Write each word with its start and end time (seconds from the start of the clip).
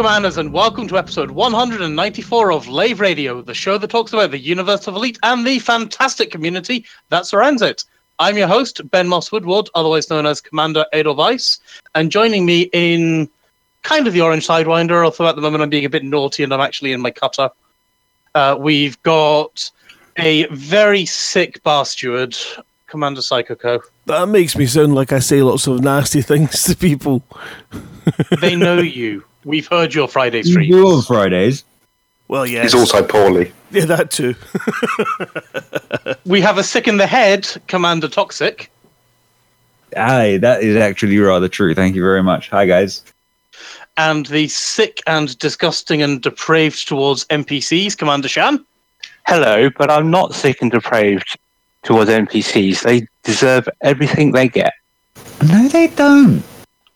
Commanders, 0.00 0.38
and 0.38 0.54
welcome 0.54 0.88
to 0.88 0.96
episode 0.96 1.32
194 1.32 2.52
of 2.52 2.66
Lave 2.68 3.00
Radio, 3.00 3.42
the 3.42 3.52
show 3.52 3.76
that 3.76 3.90
talks 3.90 4.14
about 4.14 4.30
the 4.30 4.38
universe 4.38 4.86
of 4.86 4.94
Elite 4.94 5.18
and 5.22 5.46
the 5.46 5.58
fantastic 5.58 6.30
community 6.30 6.86
that 7.10 7.26
surrounds 7.26 7.60
it. 7.60 7.84
I'm 8.18 8.38
your 8.38 8.48
host, 8.48 8.80
Ben 8.90 9.08
Moss 9.08 9.30
Woodward, 9.30 9.68
otherwise 9.74 10.08
known 10.08 10.24
as 10.24 10.40
Commander 10.40 10.86
Edelweiss, 10.94 11.60
and 11.94 12.10
joining 12.10 12.46
me 12.46 12.70
in 12.72 13.28
kind 13.82 14.06
of 14.06 14.14
the 14.14 14.22
Orange 14.22 14.46
Sidewinder, 14.46 15.04
although 15.04 15.28
at 15.28 15.36
the 15.36 15.42
moment 15.42 15.62
I'm 15.62 15.68
being 15.68 15.84
a 15.84 15.90
bit 15.90 16.02
naughty 16.02 16.44
and 16.44 16.54
I'm 16.54 16.62
actually 16.62 16.92
in 16.92 17.02
my 17.02 17.10
cutter. 17.10 17.50
Uh, 18.34 18.56
we've 18.58 19.00
got 19.02 19.70
a 20.16 20.46
very 20.46 21.04
sick 21.04 21.62
bar 21.62 21.84
steward, 21.84 22.34
Commander 22.86 23.20
Psycho. 23.20 23.82
That 24.06 24.28
makes 24.30 24.56
me 24.56 24.64
sound 24.64 24.94
like 24.94 25.12
I 25.12 25.18
say 25.18 25.42
lots 25.42 25.66
of 25.66 25.82
nasty 25.82 26.22
things 26.22 26.62
to 26.62 26.74
people. 26.74 27.22
they 28.40 28.56
know 28.56 28.78
you. 28.80 29.24
We've 29.44 29.66
heard 29.68 29.94
your 29.94 30.06
Friday 30.08 30.38
You 30.38 30.44
stream. 30.44 30.70
do 30.70 30.86
on 30.88 31.02
Fridays. 31.02 31.64
Well, 32.28 32.46
yeah. 32.46 32.62
He's 32.62 32.74
also 32.74 33.02
poorly. 33.02 33.52
Yeah, 33.70 33.86
that 33.86 34.10
too. 34.10 34.34
We 36.26 36.40
have 36.40 36.58
a 36.58 36.62
sick 36.62 36.86
in 36.88 36.96
the 36.96 37.06
head, 37.06 37.48
Commander 37.66 38.08
Toxic. 38.08 38.70
Aye, 39.96 40.38
that 40.40 40.62
is 40.62 40.76
actually 40.76 41.18
rather 41.18 41.48
true. 41.48 41.74
Thank 41.74 41.94
you 41.96 42.02
very 42.02 42.22
much. 42.22 42.48
Hi, 42.50 42.66
guys. 42.66 43.02
and 43.96 44.26
the 44.26 44.46
sick 44.48 45.00
and 45.06 45.36
disgusting 45.38 46.02
and 46.02 46.20
depraved 46.22 46.86
towards 46.86 47.24
NPCs, 47.26 47.96
Commander 47.96 48.28
Shan. 48.28 48.64
Hello, 49.26 49.70
but 49.76 49.90
I'm 49.90 50.10
not 50.10 50.34
sick 50.34 50.62
and 50.62 50.70
depraved 50.70 51.36
towards 51.82 52.10
NPCs. 52.10 52.82
They 52.82 53.06
deserve 53.24 53.68
everything 53.82 54.32
they 54.32 54.48
get. 54.48 54.72
No, 55.48 55.68
they 55.68 55.88
don't. 55.88 56.42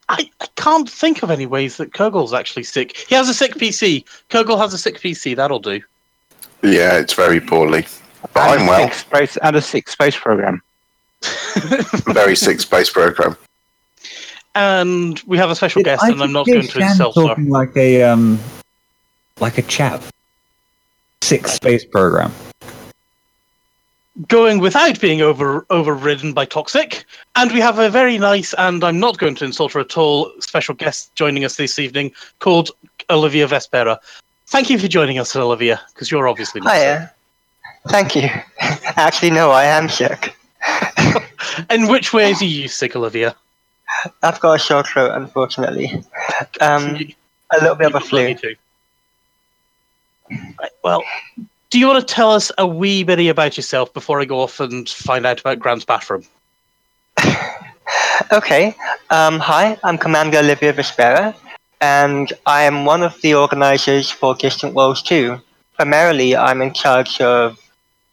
I, 0.09 0.29
I 0.41 0.47
can't 0.57 0.89
think 0.89 1.23
of 1.23 1.31
any 1.31 1.47
ways 1.47 1.77
that 1.79 1.93
Kurgle's 1.93 2.35
actually 2.35 2.65
sick. 2.65 2.97
He 2.97 3.15
has 3.15 3.29
a 3.29 3.35
sick 3.35 3.55
PC. 3.55 4.05
Kurgle 4.31 4.59
has 4.59 4.75
a 4.75 4.79
sick 4.79 5.01
PC. 5.01 5.35
That'll 5.35 5.61
do. 5.61 5.81
Yeah, 6.63 6.99
it's 6.99 7.15
very 7.15 7.41
poorly. 7.41 7.87
But 8.33 8.51
And 8.51 8.61
I'm 8.63 8.67
well. 8.67 8.89
sick 8.89 8.95
space 8.95 9.37
and 9.39 9.57
a 9.57 9.63
sick 9.63 9.89
space 9.89 10.17
program. 10.17 10.63
Very 12.07 12.37
sick 12.37 12.61
space 12.61 12.91
program. 12.91 13.37
And 14.55 15.21
we 15.27 15.37
have 15.39 15.51
a 15.51 15.55
special 15.57 15.83
guest, 15.83 16.03
I 16.05 16.11
and 16.11 16.23
I'm 16.23 16.33
not 16.33 16.47
going 16.47 16.63
to 16.63 16.67
Shan 16.69 16.83
insult 16.83 17.17
her. 17.17 17.23
talking 17.29 17.49
like 17.49 17.77
a 17.77 18.03
um, 18.03 18.39
like 19.41 19.59
a 19.59 19.63
chap. 19.63 20.03
Six 21.23 21.53
space 21.53 21.85
program. 21.85 22.31
Going 24.29 24.61
without 24.61 25.01
being 25.01 25.23
over 25.23 25.67
overridden 25.71 26.35
by 26.35 26.45
Toxic. 26.45 27.05
And 27.35 27.51
we 27.51 27.61
have 27.61 27.79
a 27.81 27.91
very 27.91 28.17
nice, 28.17 28.55
and 28.55 28.85
I'm 28.85 29.01
not 29.01 29.19
going 29.19 29.35
to 29.37 29.45
insult 29.45 29.73
her 29.73 29.81
at 29.81 29.99
all, 29.99 30.33
special 30.39 30.75
guest 30.75 31.13
joining 31.17 31.45
us 31.45 31.57
this 31.57 31.81
evening 31.81 32.13
called 32.39 32.71
Olivia 33.11 33.49
Vespera. 33.49 33.99
Thank 34.47 34.71
you 34.71 34.79
for 34.79 34.87
joining 34.87 35.19
us, 35.19 35.35
Olivia, 35.35 35.81
because 35.93 36.11
you're 36.13 36.29
obviously 36.29 36.61
not 36.61 36.75
sick. 36.75 36.81
Hiya. 36.81 37.15
Thank 37.89 38.15
you. 38.15 38.29
Actually, 38.97 39.31
no, 39.31 39.51
I 39.51 39.65
am 39.65 39.89
sick. 39.89 40.37
In 41.71 41.89
which 41.89 42.13
ways 42.13 42.41
are 42.41 42.47
you 42.47 42.69
sick, 42.69 42.95
Olivia? 42.95 43.35
I've 44.23 44.41
got 44.41 44.55
a 44.55 44.59
sore 44.59 44.85
throat, 44.85 45.13
unfortunately. 45.13 46.05
Um, 46.61 46.97
a 47.51 47.61
little 47.61 47.77
bit 47.77 47.89
of 47.89 47.95
a 47.97 48.01
flu. 48.01 48.35
too. 48.35 48.55
Well, 50.83 51.03
do 51.75 51.81
you 51.81 51.89
want 51.89 52.07
to 52.07 52.15
tell 52.15 52.31
us 52.31 52.53
a 52.57 52.65
wee 52.65 53.03
bit 53.03 53.19
about 53.27 53.57
yourself 53.57 53.93
before 53.93 54.21
I 54.21 54.27
go 54.27 54.39
off 54.39 54.61
and 54.61 54.89
find 54.89 55.27
out 55.27 55.41
about 55.41 55.59
Grant's 55.59 55.85
bathroom? 55.85 56.25
Okay. 58.33 58.75
Um, 59.11 59.41
hi, 59.41 59.77
I'm 59.83 59.99
Commander 59.99 60.39
Olivia 60.39 60.73
Vespera, 60.73 61.35
and 61.81 62.33
I 62.47 62.63
am 62.63 62.85
one 62.85 63.03
of 63.03 63.21
the 63.21 63.35
organizers 63.35 64.09
for 64.09 64.37
Distant 64.37 64.73
Worlds 64.75 65.03
2. 65.03 65.39
Primarily, 65.75 66.37
I'm 66.37 66.63
in 66.63 66.73
charge 66.73 67.21
of 67.21 67.59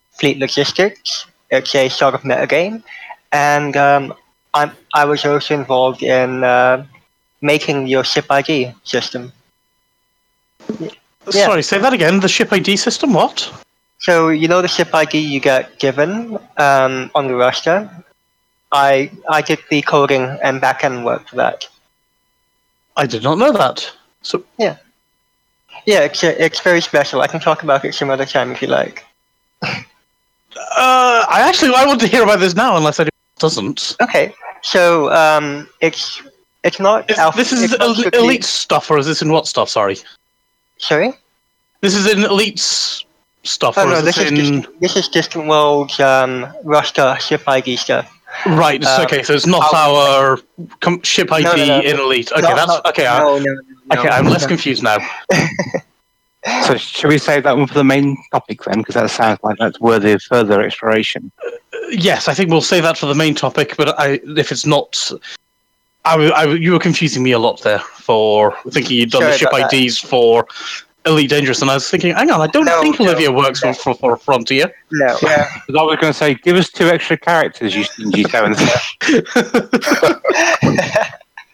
fleet 0.09 0.39
logistics. 0.39 1.27
It's 1.51 1.73
a 1.75 1.87
sort 1.87 2.15
of 2.15 2.21
metagame, 2.23 2.83
and 3.31 3.77
um, 3.77 4.13
I'm, 4.55 4.71
I 4.93 5.05
was 5.05 5.23
also 5.23 5.53
involved 5.53 6.01
in 6.03 6.43
uh, 6.43 6.85
making 7.41 7.87
your 7.87 8.03
ship 8.03 8.25
ID 8.29 8.73
system. 8.83 9.31
Yeah. 11.25 11.45
Sorry, 11.45 11.63
say 11.63 11.77
that 11.79 11.93
again. 11.93 12.19
The 12.19 12.27
ship 12.27 12.51
ID 12.51 12.77
system, 12.77 13.13
what? 13.13 13.51
So 13.99 14.29
you 14.29 14.47
know 14.47 14.61
the 14.61 14.67
ship 14.67 14.93
ID 14.93 15.19
you 15.19 15.39
get 15.39 15.77
given 15.79 16.39
um, 16.57 17.11
on 17.13 17.27
the 17.27 17.35
roster. 17.35 17.89
I 18.71 19.11
I 19.29 19.41
did 19.41 19.59
the 19.69 19.81
coding 19.83 20.23
and 20.43 20.61
backend 20.61 21.03
work 21.03 21.27
for 21.27 21.35
that. 21.35 21.67
I 22.97 23.05
did 23.05 23.23
not 23.23 23.37
know 23.37 23.51
that. 23.51 23.89
So, 24.23 24.43
Yeah, 24.57 24.77
yeah, 25.85 26.01
it's 26.01 26.23
it's 26.23 26.59
very 26.59 26.81
special. 26.81 27.21
I 27.21 27.27
can 27.27 27.39
talk 27.39 27.63
about 27.63 27.85
it 27.85 27.93
some 27.93 28.09
other 28.09 28.25
time 28.25 28.51
if 28.51 28.61
you 28.61 28.67
like. 28.67 29.05
uh, 29.63 29.75
I 30.55 31.41
actually 31.47 31.73
I 31.75 31.85
want 31.85 32.01
to 32.01 32.07
hear 32.07 32.23
about 32.23 32.39
this 32.39 32.55
now, 32.55 32.77
unless 32.77 32.99
I 32.99 33.07
doesn't. 33.39 33.95
Okay, 34.01 34.33
so 34.61 35.11
um, 35.11 35.67
it's 35.81 36.21
it's 36.63 36.79
not 36.79 37.09
Is, 37.09 37.17
alpha- 37.17 37.37
this 37.37 37.51
is 37.51 37.73
elite 38.13 38.43
stuff, 38.43 38.89
or 38.91 38.97
is 38.97 39.07
this 39.07 39.21
in 39.21 39.31
what 39.31 39.47
stuff? 39.47 39.69
Sorry, 39.69 39.97
Sorry. 40.81 41.13
this 41.81 41.95
is 41.95 42.07
in 42.11 42.23
Elite's 42.23 43.05
stuff, 43.43 43.77
Oh 43.77 43.83
or 43.85 43.91
no, 43.91 43.97
is 43.97 44.03
this 44.05 44.15
this 44.17 44.31
is 44.31 44.49
in? 44.49 44.61
just, 44.63 44.79
this 44.79 44.95
is 44.97 45.07
distant 45.07 45.47
worlds 45.47 45.99
um, 45.99 46.47
roster 46.63 47.15
ship 47.19 47.43
ID 47.47 47.75
stuff. 47.77 48.11
Right. 48.45 48.81
it's 48.81 48.87
uh, 48.87 49.03
okay, 49.05 49.23
so 49.23 49.33
it's 49.33 49.45
not 49.45 49.73
our 49.73 50.39
com- 50.79 51.01
ship 51.03 51.31
ID 51.31 51.43
No, 51.43 51.55
no, 51.55 51.65
no. 51.65 51.79
in 51.81 51.99
elite. 51.99 52.31
Okay, 52.31 52.41
No, 52.41 52.55
that's 52.55 52.67
no, 52.67 52.81
okay. 52.87 53.05
I- 53.07 53.19
No, 53.19 53.37
no, 53.39 53.53
no, 53.53 53.99
okay, 53.99 54.09
I'm 54.09 54.25
less 54.25 54.45
confused 54.45 54.83
now. 54.83 54.97
So, 56.65 56.75
should 56.75 57.07
we 57.09 57.19
save 57.19 57.43
that 57.43 57.55
one 57.55 57.67
for 57.67 57.75
the 57.75 57.83
main 57.83 58.17
topic 58.31 58.63
then? 58.63 58.79
Because 58.79 58.95
that 58.95 59.11
sounds 59.11 59.37
like 59.43 59.57
that's 59.59 59.79
worthy 59.79 60.13
of 60.13 60.23
further 60.23 60.59
exploration. 60.59 61.31
Yes, 61.91 62.27
I 62.27 62.33
think 62.33 62.49
we'll 62.49 62.61
save 62.63 62.81
that 62.81 62.97
for 62.97 63.05
the 63.05 63.13
main 63.13 63.35
topic. 63.35 63.75
But 63.77 63.89
I, 63.99 64.19
if 64.25 64.51
it's 64.51 64.65
not, 64.65 65.11
I, 66.05 66.11
w- 66.13 66.31
I 66.33 66.41
w- 66.41 66.59
you 66.61 66.71
were 66.71 66.79
confusing 66.79 67.21
me 67.23 67.31
a 67.31 67.39
lot 67.39 67.61
there 67.61 67.79
for 67.79 68.55
thinking 68.69 68.97
you'd 68.97 69.11
done 69.11 69.23
the 69.23 69.37
ship 69.37 69.49
about 69.49 69.69
that. 69.71 69.77
IDs 69.77 69.97
for 69.99 70.47
Elite 71.05 71.29
Dangerous, 71.29 71.61
and 71.61 71.69
I 71.71 71.75
was 71.75 71.89
thinking, 71.89 72.13
hang 72.13 72.29
on, 72.31 72.41
I 72.41 72.47
don't 72.47 72.65
No, 72.65 72.81
think 72.81 72.99
no, 72.99 73.05
Olivia 73.05 73.31
works 73.31 73.63
no. 73.63 73.73
for, 73.73 73.93
for, 73.93 74.17
for 74.17 74.17
Frontier. 74.17 74.71
No. 74.91 75.17
Yeah 75.21 75.47
Because 75.67 75.79
I 75.79 75.83
was 75.83 75.97
going 75.99 76.13
to 76.13 76.17
say, 76.17 76.33
give 76.35 76.55
us 76.55 76.69
two 76.69 76.87
extra 76.87 77.17
characters, 77.17 77.75
you 77.75 77.83
stingy 77.83 78.23
sevens. 78.25 78.57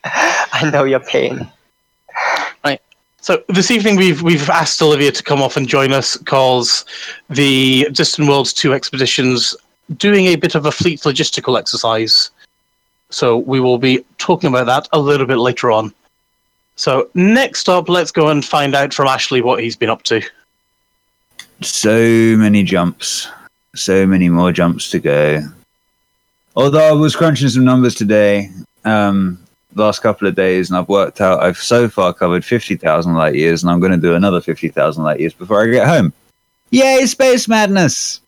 I 0.06 0.69
know 0.72 0.84
your 0.85 1.00
pain. 1.00 1.50
Right. 2.64 2.82
So 3.20 3.43
this 3.50 3.72
evening 3.72 3.97
we've 3.97 4.22
we've 4.22 4.50
asked 4.50 4.82
Olivia 4.82 5.11
to 5.11 5.23
come 5.23 5.41
off 5.41 5.58
and 5.58 5.67
join 5.67 5.91
us 5.91 6.16
because 6.17 6.85
the 7.29 7.88
Distant 7.91 8.28
Worlds 8.29 8.53
two 8.53 8.73
expeditions 8.73 9.55
doing 9.97 10.28
a 10.28 10.35
bit 10.35 10.55
of 10.55 10.66
a 10.66 10.72
fleet 10.72 11.02
logistical 11.02 11.59
exercise. 11.59 12.32
So 13.09 13.37
we 13.37 13.59
will 13.59 13.77
be 13.77 14.03
talking 14.17 14.49
about 14.49 14.65
that 14.65 14.87
a 14.91 14.99
little 14.99 15.25
bit 15.25 15.37
later 15.37 15.71
on. 15.71 15.93
So 16.75 17.09
next 17.13 17.69
up, 17.69 17.89
let's 17.89 18.11
go 18.11 18.29
and 18.29 18.45
find 18.45 18.75
out 18.75 18.93
from 18.93 19.07
Ashley 19.07 19.41
what 19.41 19.61
he's 19.63 19.75
been 19.75 19.89
up 19.89 20.03
to. 20.03 20.21
So 21.61 21.97
many 22.37 22.63
jumps. 22.63 23.27
So 23.75 24.05
many 24.05 24.29
more 24.29 24.51
jumps 24.51 24.89
to 24.91 24.99
go. 24.99 25.41
Although 26.55 26.89
I 26.89 26.91
was 26.91 27.15
crunching 27.15 27.49
some 27.49 27.63
numbers 27.63 27.95
today, 27.95 28.49
um, 28.85 29.39
last 29.75 30.01
couple 30.01 30.27
of 30.27 30.35
days, 30.35 30.69
and 30.69 30.77
I've 30.77 30.89
worked 30.89 31.21
out 31.21 31.43
I've 31.43 31.57
so 31.57 31.87
far 31.87 32.13
covered 32.13 32.43
50,000 32.43 33.13
light 33.13 33.35
years, 33.35 33.63
and 33.63 33.71
I'm 33.71 33.79
going 33.79 33.91
to 33.91 33.97
do 33.97 34.15
another 34.15 34.41
50,000 34.41 35.03
light 35.03 35.19
years 35.19 35.33
before 35.33 35.63
I 35.63 35.67
get 35.67 35.87
home. 35.87 36.13
Yay, 36.71 37.05
space 37.05 37.47
madness! 37.47 38.21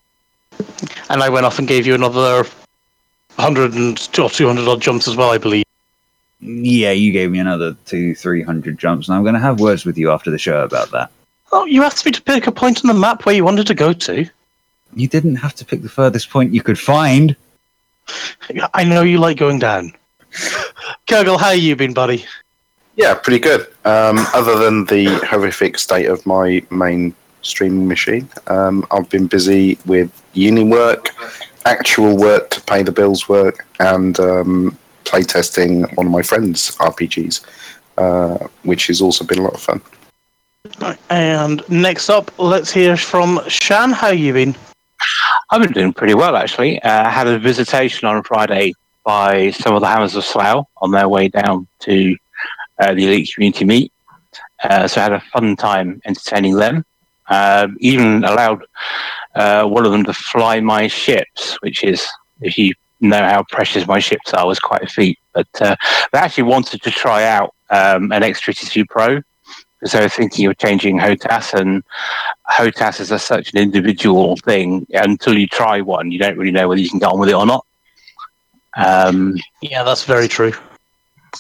And 1.10 1.24
I 1.24 1.30
went 1.30 1.46
off 1.46 1.60
and 1.60 1.68
gave 1.68 1.86
you 1.86 1.96
another 1.96 2.46
hundred 3.40 3.74
and 3.74 3.98
or 4.20 4.30
two 4.30 4.48
hundred 4.48 4.68
odd 4.68 4.82
jumps 4.82 5.08
as 5.08 5.16
well, 5.16 5.32
I 5.32 5.38
believe. 5.38 5.66
Yeah, 6.42 6.92
you 6.92 7.12
gave 7.12 7.32
me 7.32 7.40
another 7.40 7.76
two, 7.86 8.16
three 8.16 8.44
hundred 8.44 8.78
jumps, 8.78 9.08
and 9.08 9.16
I'm 9.16 9.24
going 9.24 9.36
to 9.36 9.42
have 9.42 9.60
words 9.60 9.86
with 9.86 9.98
you 9.98 10.12
after 10.12 10.32
the 10.32 10.38
show 10.38 10.64
about 10.64 10.92
that. 10.92 11.12
Oh, 11.52 11.66
you 11.66 11.84
asked 11.84 12.06
me 12.06 12.12
to 12.12 12.22
pick 12.22 12.48
a 12.48 12.52
point 12.52 12.84
on 12.84 12.88
the 12.88 13.00
map 13.00 13.26
where 13.26 13.36
you 13.36 13.44
wanted 13.44 13.68
to 13.68 13.74
go 13.74 13.94
to. 13.94 14.30
You 14.96 15.08
didn't 15.08 15.36
have 15.36 15.56
to 15.56 15.66
pick 15.66 15.82
the 15.82 15.90
furthest 15.90 16.30
point 16.30 16.54
you 16.54 16.62
could 16.62 16.80
find. 16.80 17.36
I 18.74 18.84
know 18.84 19.02
you 19.02 19.20
like 19.20 19.38
going 19.38 19.60
down. 19.60 19.94
Kurgle, 21.08 21.40
how 21.40 21.52
you 21.52 21.76
been, 21.76 21.94
buddy? 21.94 22.26
Yeah, 22.96 23.14
pretty 23.14 23.40
good. 23.40 23.62
Um, 23.86 24.20
other 24.34 24.58
than 24.60 24.86
the 24.86 25.06
horrific 25.26 25.78
state 25.78 26.08
of 26.08 26.26
my 26.26 26.64
main 26.70 27.16
streaming 27.42 27.88
machine, 27.88 28.30
um, 28.48 28.86
I've 28.92 29.10
been 29.10 29.28
busy 29.28 29.78
with 29.86 30.12
uni 30.34 30.64
work, 30.64 31.10
actual 31.66 32.18
work 32.18 32.50
to 32.52 32.62
pay 32.62 32.84
the 32.84 32.92
bills 32.92 33.30
work, 33.30 33.66
and 33.80 34.20
um, 34.20 34.78
playtesting 35.06 35.96
one 35.96 36.06
of 36.06 36.12
my 36.12 36.22
friends' 36.22 36.76
RPGs, 36.78 37.42
uh, 37.98 38.48
which 38.64 38.88
has 38.88 39.02
also 39.02 39.24
been 39.26 39.40
a 39.40 39.44
lot 39.44 39.54
of 39.54 39.62
fun. 39.62 39.82
And 41.10 41.64
next 41.70 42.10
up, 42.10 42.32
let's 42.38 42.72
hear 42.72 42.98
from 42.98 43.40
Shan. 43.48 43.92
How 43.92 44.10
you 44.10 44.34
been? 44.34 44.56
I've 45.50 45.62
been 45.62 45.72
doing 45.72 45.94
pretty 45.94 46.14
well, 46.14 46.36
actually. 46.36 46.82
Uh, 46.82 47.08
I 47.08 47.10
had 47.10 47.28
a 47.28 47.40
visitation 47.40 48.08
on 48.08 48.22
Friday 48.24 48.74
by 49.04 49.52
some 49.52 49.74
of 49.74 49.82
the 49.82 49.88
Hammers 49.88 50.16
of 50.16 50.24
Slough 50.24 50.68
on 50.78 50.92
their 50.92 51.08
way 51.08 51.30
down 51.30 51.68
to 51.80 52.16
uh, 52.80 52.94
the 52.94 53.06
Elite 53.06 53.32
Community 53.34 53.66
Meet. 53.66 53.94
Uh, 54.62 54.88
so 54.88 55.02
I 55.02 55.04
had 55.06 55.14
a 55.14 55.22
fun 55.22 55.56
time 55.56 56.02
entertaining 56.06 56.56
them. 56.56 56.86
Um 57.30 57.78
even 57.80 58.24
allowed 58.24 58.64
uh, 59.36 59.66
one 59.66 59.86
of 59.86 59.92
them 59.92 60.04
to 60.06 60.14
fly 60.14 60.60
my 60.60 60.88
ships, 60.88 61.58
which 61.62 61.84
is, 61.84 62.08
if 62.42 62.58
you 62.58 62.74
know 63.00 63.24
how 63.24 63.44
precious 63.50 63.88
my 63.88 64.00
ships 64.00 64.34
are, 64.34 64.46
was 64.48 64.60
quite 64.60 64.84
a 64.84 64.88
feat. 64.88 65.18
But 65.34 65.48
uh, 65.62 65.76
they 66.12 66.20
actually 66.20 66.44
wanted 66.44 66.82
to 66.82 66.92
try 66.92 67.24
out 67.24 67.54
um, 67.70 68.12
an 68.12 68.24
X32 68.24 68.88
Pro. 68.90 69.22
So 69.86 70.10
thinking 70.10 70.46
of 70.48 70.58
changing 70.58 70.98
HOTAS, 71.00 71.54
and 71.54 71.84
HOTAS 72.50 73.00
is 73.00 73.12
a, 73.12 73.20
such 73.20 73.54
an 73.54 73.60
individual 73.60 74.36
thing. 74.38 74.86
Until 74.94 75.38
you 75.38 75.48
try 75.48 75.80
one, 75.80 76.12
you 76.12 76.20
don't 76.20 76.38
really 76.38 76.52
know 76.52 76.68
whether 76.68 76.82
you 76.82 76.90
can 76.90 77.00
get 77.00 77.08
on 77.10 77.20
with 77.20 77.30
it 77.30 77.36
or 77.36 77.46
not. 77.46 77.66
Um, 78.76 79.38
Yeah, 79.62 79.84
that's 79.84 80.04
very 80.04 80.28
true. 80.28 80.52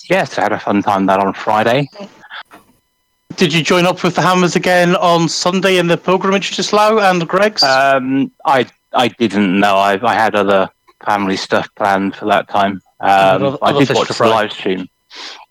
yeah, 0.09 0.23
so 0.23 0.41
I 0.41 0.45
had 0.45 0.51
a 0.53 0.59
fun 0.59 0.81
time 0.83 1.05
that 1.07 1.19
on 1.19 1.33
Friday. 1.33 1.89
Did 3.39 3.53
you 3.53 3.63
join 3.63 3.85
up 3.85 4.03
with 4.03 4.15
the 4.15 4.21
Hammers 4.21 4.57
again 4.57 4.97
on 4.97 5.29
Sunday 5.29 5.77
in 5.77 5.87
the 5.87 5.95
pilgrimage 5.97 6.57
to 6.57 6.61
Slough 6.63 6.99
and 6.99 7.25
Greg's? 7.25 7.63
Um, 7.63 8.29
I 8.45 8.67
I 8.93 9.07
didn't 9.07 9.57
know. 9.57 9.77
I 9.77 9.97
I 10.05 10.13
had 10.13 10.35
other 10.35 10.69
family 11.05 11.37
stuff 11.37 11.69
planned 11.75 12.17
for 12.17 12.25
that 12.25 12.49
time. 12.49 12.81
Um, 12.99 13.43
Other- 13.45 13.57
I 13.61 13.71
did 13.71 13.95
watch 13.95 14.09
the 14.09 14.13
fry. 14.13 14.27
live 14.27 14.51
stream. 14.51 14.89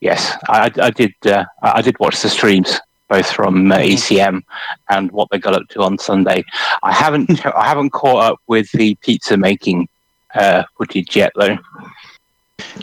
Yes, 0.03 0.37
I, 0.51 0.67
I- 0.67 0.87
I 0.89 0.91
did. 0.91 1.15
Uh, 1.25 1.47
I 1.63 1.79
I 1.79 1.81
did 1.83 1.99
watch 1.99 2.21
the 2.21 2.29
streams 2.29 2.79
both 3.09 3.31
from 3.33 3.73
uh. 3.73 3.79
ECM 3.79 4.43
and 4.91 5.11
what 5.13 5.29
they 5.31 5.39
got 5.39 5.55
up 5.55 5.67
to 5.71 5.81
on 5.81 5.97
Sunday. 5.97 6.45
I 6.83 6.93
haven't 6.93 7.47
I 7.57 7.67
haven't 7.67 7.91
caught 7.91 8.23
up 8.23 8.39
with 8.49 8.71
the 8.73 8.97
pizza 8.97 9.39
making 9.39 9.89
uh, 10.35 10.65
footage 10.77 11.17
yet 11.17 11.33
though. 11.37 11.57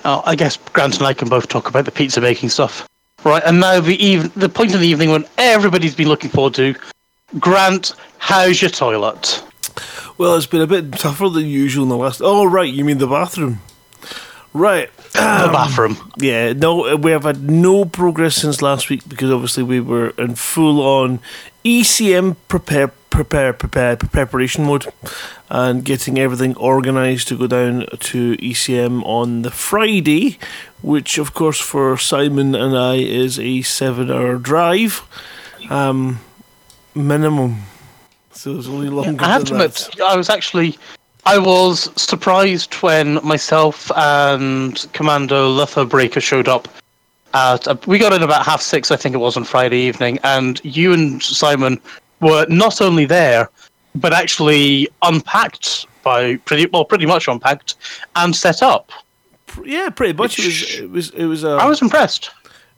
Oh, 0.04 0.24
I 0.26 0.36
guess 0.36 0.58
Grant 0.74 0.98
and 0.98 1.06
I 1.06 1.14
can 1.14 1.30
both 1.30 1.48
talk 1.48 1.70
about 1.70 1.86
the 1.86 1.92
pizza 1.92 2.20
making 2.22 2.50
stuff. 2.50 2.88
Right, 3.26 3.42
and 3.44 3.60
now 3.60 3.80
the 3.80 3.96
eve- 3.96 4.34
the 4.36 4.50
point 4.50 4.76
of 4.76 4.82
the 4.82 4.88
evening 4.88 5.10
when 5.10 5.26
everybody's 5.40 5.96
been 5.96 6.08
looking 6.08 6.30
forward 6.30 6.54
to. 6.56 6.76
Grant, 7.40 7.96
how's 8.20 8.62
your 8.62 8.70
toilet? 8.70 9.44
Well, 10.20 10.36
it's 10.36 10.46
been 10.46 10.62
a 10.62 10.68
bit 10.68 10.94
tougher 10.94 11.28
than 11.30 11.48
usual 11.48 11.84
in 11.84 11.90
the 11.90 11.98
last. 11.98 12.22
Oh, 12.24 12.46
right, 12.46 12.72
you 12.72 12.86
mean 12.86 13.00
the 13.00 13.08
bathroom? 13.08 13.62
Right. 14.54 14.90
the 15.14 15.46
um, 15.48 15.52
bathroom. 15.52 16.12
Yeah, 16.18 16.54
no, 16.54 16.96
we 16.96 17.12
have 17.12 17.24
had 17.24 17.50
no 17.50 17.84
progress 17.84 18.36
since 18.36 18.62
last 18.62 18.90
week 18.90 19.02
because 19.10 19.32
obviously 19.32 19.64
we 19.64 19.82
were 19.82 20.12
in 20.12 20.36
full 20.36 20.80
on 20.82 21.20
ECM 21.66 22.38
prepare, 22.48 22.90
prepare, 23.10 23.52
prepare, 23.54 23.98
preparation 23.98 24.66
mode 24.66 24.86
and 25.50 25.84
getting 25.84 26.18
everything 26.20 26.56
organised 26.58 27.28
to 27.30 27.38
go 27.38 27.48
down 27.48 27.86
to 28.00 28.38
ECM 28.38 29.04
on 29.04 29.42
the 29.42 29.52
Friday, 29.52 30.38
which 30.86 31.18
of 31.18 31.34
course 31.34 31.60
for 31.60 31.98
Simon 31.98 32.54
and 32.54 32.78
I 32.78 32.96
is 32.98 33.40
a 33.40 33.64
seven 33.64 34.12
hour 34.12 34.38
drive, 34.38 35.02
um, 35.70 36.20
minimum. 36.94 37.64
So 38.32 38.56
it's 38.58 38.68
only 38.68 38.90
longer. 38.90 39.24
I 39.24 39.30
have 39.30 39.46
to 39.46 39.56
admit. 39.56 39.90
I 40.04 40.16
was 40.16 40.30
actually, 40.30 40.78
I 41.26 41.40
was 41.40 41.90
surprised 42.00 42.76
when 42.76 43.16
myself 43.26 43.92
and 43.96 44.86
Commando 44.94 45.50
Luther 45.50 45.86
Breaker 45.86 46.22
showed 46.22 46.48
up. 46.48 46.68
At, 47.34 47.68
uh, 47.68 47.76
we 47.88 47.98
got 47.98 48.14
in 48.14 48.22
about 48.22 48.46
half 48.46 48.62
six, 48.62 48.92
I 48.92 48.96
think 48.96 49.16
it 49.16 49.18
was 49.18 49.36
on 49.36 49.44
Friday 49.44 49.80
evening, 49.80 50.20
and 50.24 50.62
you 50.64 50.94
and 50.94 51.22
Simon 51.22 51.82
were 52.22 52.46
not 52.48 52.80
only 52.80 53.06
there, 53.06 53.50
but 53.96 54.14
actually 54.14 54.88
unpacked 55.02 55.88
by 56.04 56.36
pretty 56.38 56.68
well, 56.68 56.86
pretty 56.86 57.08
much 57.08 57.28
unpacked 57.28 57.76
and 58.16 58.36
set 58.36 58.62
up. 58.62 58.92
Yeah, 59.64 59.90
pretty 59.90 60.14
much. 60.14 60.40
It 60.40 60.46
was. 60.46 60.76
It 60.80 60.90
was. 60.92 61.10
It 61.12 61.26
was. 61.26 61.44
A, 61.44 61.50
I 61.52 61.66
was 61.68 61.82
impressed. 61.82 62.32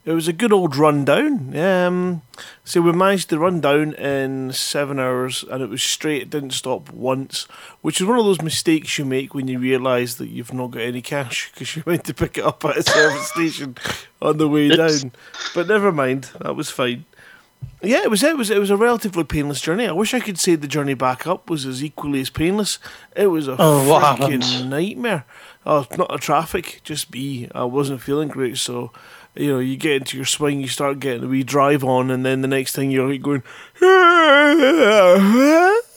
It 0.06 0.13
was 0.13 0.29
a 0.29 0.33
good 0.33 0.53
old 0.53 0.77
run 0.77 1.03
down. 1.03 1.53
Um, 1.57 2.21
so 2.63 2.79
we 2.81 2.94
managed 2.94 3.29
to 3.31 3.38
run 3.39 3.59
down 3.59 3.91
in 3.95 4.53
seven 4.53 5.00
hours, 5.00 5.44
and 5.51 5.62
it 5.62 5.69
was 5.69 5.83
straight. 5.83 6.21
It 6.21 6.29
didn't 6.29 6.51
stop 6.51 6.89
once, 6.94 7.44
which 7.81 8.00
is 8.00 8.07
one 8.07 8.18
of 8.18 8.24
those 8.24 8.41
mistakes 8.41 8.97
you 8.97 9.03
make 9.03 9.33
when 9.33 9.50
you 9.50 9.59
realise 9.59 10.15
that 10.15 10.29
you've 10.29 10.53
not 10.53 10.71
got 10.71 10.83
any 10.83 11.01
cash 11.01 11.51
because 11.53 11.75
you 11.75 11.83
went 11.85 12.06
to 12.06 12.13
pick 12.13 12.38
it 12.38 12.45
up 12.45 12.63
at 12.63 12.77
a 12.77 12.83
service 12.83 13.27
station 13.33 13.75
on 14.21 14.38
the 14.38 14.47
way 14.47 14.68
Oops. 14.68 15.01
down. 15.01 15.12
But 15.53 15.68
never 15.68 15.91
mind, 15.91 16.29
that 16.39 16.56
was 16.56 16.69
fine. 16.69 17.03
Yeah, 17.81 18.03
it 18.03 18.09
was. 18.09 18.24
It 18.24 18.38
was. 18.38 18.50
It 18.50 18.59
was 18.59 18.69
a 18.69 18.77
relatively 18.77 19.24
painless 19.25 19.59
journey. 19.59 19.88
I 19.88 19.91
wish 19.91 20.13
I 20.13 20.19
could 20.19 20.39
say 20.39 20.56
the 20.56 20.68
journey 20.68 20.94
back 20.94 21.27
up 21.27 21.50
was 21.50 21.65
as 21.65 21.83
equally 21.83 22.21
as 22.21 22.29
painless. 22.29 22.79
It 23.15 23.27
was 23.27 23.47
a 23.47 23.57
Oh, 23.59 24.15
freaking 24.18 24.68
nightmare. 24.69 25.25
Oh, 25.69 25.86
not 25.98 26.10
the 26.10 26.18
traffic, 26.18 26.80
just 26.86 27.12
me. 27.14 27.50
I 27.54 27.66
wasn't 27.66 28.02
feeling 28.02 28.30
great, 28.30 28.58
so 28.58 28.92
you 29.36 29.52
know, 29.52 29.60
you 29.60 29.75
get 29.75 29.98
into 29.98 30.16
your 30.18 30.25
swing, 30.25 30.62
you 30.62 30.68
start 30.69 31.00
getting 31.00 31.25
a 31.25 31.28
wee 31.28 31.44
drive 31.44 31.84
on, 31.84 32.10
and 32.10 32.25
then 32.25 32.42
the 32.42 32.48
next 32.48 32.74
thing 32.74 32.90
you're 32.90 33.10
like 33.10 33.22
going, 33.22 33.44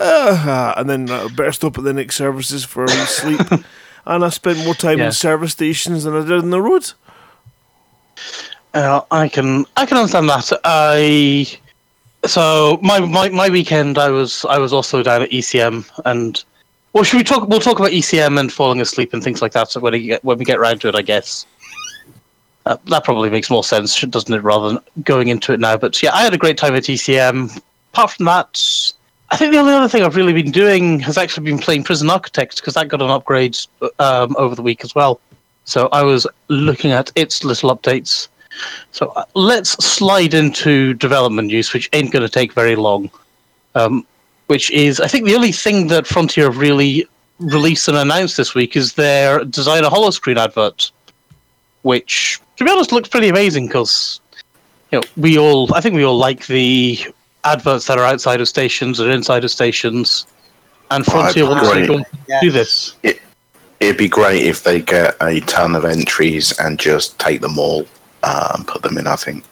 and 0.00 0.90
then 0.90 1.10
uh, 1.10 1.28
better 1.28 1.52
stop 1.52 1.78
at 1.78 1.84
the 1.84 1.92
next 1.92 2.16
services 2.16 2.64
for 2.64 2.82
a 2.84 2.86
wee 2.86 3.06
sleep. 3.06 3.40
and 4.06 4.24
I 4.24 4.28
spent 4.30 4.64
more 4.64 4.74
time 4.74 4.98
Yeah. 4.98 5.06
in 5.06 5.12
service 5.12 5.52
stations 5.52 6.04
than 6.04 6.14
I 6.14 6.20
did 6.20 6.32
on 6.42 6.50
the 6.50 6.60
road. 6.60 6.90
Uh, 8.74 9.00
I 9.10 9.28
can 9.28 9.64
I 9.76 9.86
can 9.86 9.96
understand 9.98 10.28
that. 10.28 10.52
I 10.64 11.46
so 12.26 12.78
my, 12.82 13.00
my 13.00 13.28
my 13.30 13.48
weekend 13.48 13.98
I 13.98 14.10
was 14.10 14.44
I 14.44 14.58
was 14.58 14.72
also 14.72 15.02
down 15.02 15.22
at 15.22 15.30
ECM 15.30 15.88
and 16.04 16.44
well 16.92 17.04
should 17.04 17.18
we 17.18 17.24
talk 17.24 17.48
we'll 17.48 17.60
talk 17.60 17.78
about 17.78 17.90
ECM 17.90 18.38
and 18.38 18.52
falling 18.52 18.80
asleep 18.80 19.12
and 19.12 19.22
things 19.22 19.42
like 19.42 19.52
that 19.52 19.72
when 19.74 19.92
we 19.92 20.06
get 20.06 20.24
when 20.24 20.38
we 20.38 20.44
get 20.44 20.60
round 20.60 20.80
to 20.80 20.88
it 20.88 20.94
I 20.94 21.02
guess. 21.02 21.46
Uh, 22.66 22.76
that 22.86 23.04
probably 23.04 23.30
makes 23.30 23.48
more 23.48 23.64
sense, 23.64 24.00
doesn't 24.02 24.34
it, 24.34 24.42
rather 24.42 24.68
than 24.68 24.78
going 25.02 25.28
into 25.28 25.52
it 25.54 25.60
now. 25.60 25.78
But 25.78 26.02
yeah, 26.02 26.12
I 26.12 26.22
had 26.22 26.34
a 26.34 26.38
great 26.38 26.58
time 26.58 26.74
at 26.74 26.82
ECM. 26.82 27.60
Apart 27.92 28.10
from 28.12 28.26
that, 28.26 28.92
I 29.30 29.36
think 29.36 29.52
the 29.52 29.58
only 29.58 29.72
other 29.72 29.88
thing 29.88 30.02
I've 30.02 30.16
really 30.16 30.32
been 30.32 30.50
doing 30.50 31.00
has 31.00 31.16
actually 31.16 31.44
been 31.44 31.58
playing 31.58 31.84
Prison 31.84 32.10
Architect 32.10 32.56
because 32.56 32.74
that 32.74 32.88
got 32.88 33.00
an 33.00 33.10
upgrade 33.10 33.56
um, 33.98 34.36
over 34.36 34.54
the 34.54 34.62
week 34.62 34.84
as 34.84 34.94
well. 34.94 35.20
So 35.64 35.88
I 35.92 36.02
was 36.02 36.26
looking 36.48 36.90
at 36.90 37.12
its 37.14 37.44
little 37.44 37.74
updates. 37.74 38.28
So 38.90 39.08
uh, 39.16 39.24
let's 39.34 39.70
slide 39.84 40.34
into 40.34 40.94
development 40.94 41.48
news, 41.48 41.72
which 41.72 41.88
ain't 41.92 42.12
going 42.12 42.22
to 42.22 42.28
take 42.28 42.52
very 42.52 42.76
long. 42.76 43.10
Um, 43.74 44.04
which 44.50 44.68
is, 44.72 44.98
I 44.98 45.06
think, 45.06 45.26
the 45.26 45.36
only 45.36 45.52
thing 45.52 45.86
that 45.86 46.08
Frontier 46.08 46.46
have 46.46 46.56
really 46.56 47.06
released 47.38 47.86
and 47.86 47.96
announced 47.96 48.36
this 48.36 48.52
week 48.52 48.74
is 48.74 48.94
their 48.94 49.44
designer 49.44 49.88
holo 49.88 50.10
screen 50.10 50.38
advert, 50.38 50.90
which, 51.82 52.40
to 52.56 52.64
be 52.64 52.70
honest, 52.70 52.90
looks 52.90 53.08
pretty 53.08 53.28
amazing 53.28 53.68
because 53.68 54.20
you 54.90 54.98
know 54.98 55.06
we 55.16 55.38
all, 55.38 55.72
I 55.72 55.80
think 55.80 55.94
we 55.94 56.04
all 56.04 56.18
like 56.18 56.48
the 56.48 56.98
adverts 57.44 57.86
that 57.86 57.96
are 57.96 58.04
outside 58.04 58.40
of 58.40 58.48
stations 58.48 59.00
or 59.00 59.08
inside 59.08 59.44
of 59.44 59.52
stations, 59.52 60.26
and 60.90 61.06
Frontier 61.06 61.46
wants 61.46 61.70
to 61.70 61.76
agree. 61.76 61.86
go 61.86 62.04
Yeah. 62.28 62.40
do 62.42 62.50
this. 62.50 62.96
It'd 63.78 63.96
be 63.96 64.08
great 64.08 64.42
if 64.42 64.64
they 64.64 64.80
get 64.82 65.16
a 65.22 65.38
ton 65.42 65.76
of 65.76 65.84
entries 65.84 66.58
and 66.58 66.76
just 66.76 67.16
take 67.20 67.40
them 67.40 67.56
all 67.56 67.86
uh, 68.24 68.54
and 68.56 68.66
put 68.66 68.82
them 68.82 68.98
in. 68.98 69.06
I 69.06 69.14
think. 69.14 69.44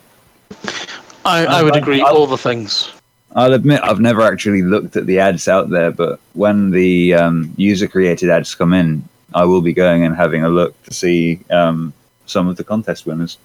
I, 1.25 1.47
I 1.47 1.63
would 1.63 1.77
agree, 1.77 2.01
all 2.01 2.27
the 2.27 2.37
things. 2.37 2.91
I'll 3.37 3.53
admit 3.53 3.81
I've 3.83 4.01
never 4.01 4.23
actually 4.23 4.63
looked 4.63 4.97
at 4.97 5.07
the 5.07 5.19
ads 5.21 5.49
out 5.49 5.71
there, 5.71 5.91
but 5.91 6.19
when 6.33 6.71
the 6.71 7.15
um, 7.15 7.53
user-created 7.57 8.31
ads 8.31 8.55
come 8.55 8.73
in, 8.73 9.07
I 9.35 9.45
will 9.45 9.61
be 9.61 9.73
going 9.73 10.05
and 10.05 10.17
having 10.17 10.45
a 10.45 10.49
look 10.49 10.81
to 10.85 10.95
see 10.95 11.41
um, 11.51 11.93
some 12.27 12.49
of 12.49 12.57
the 12.57 12.65
contest 12.65 13.07
winners. 13.07 13.37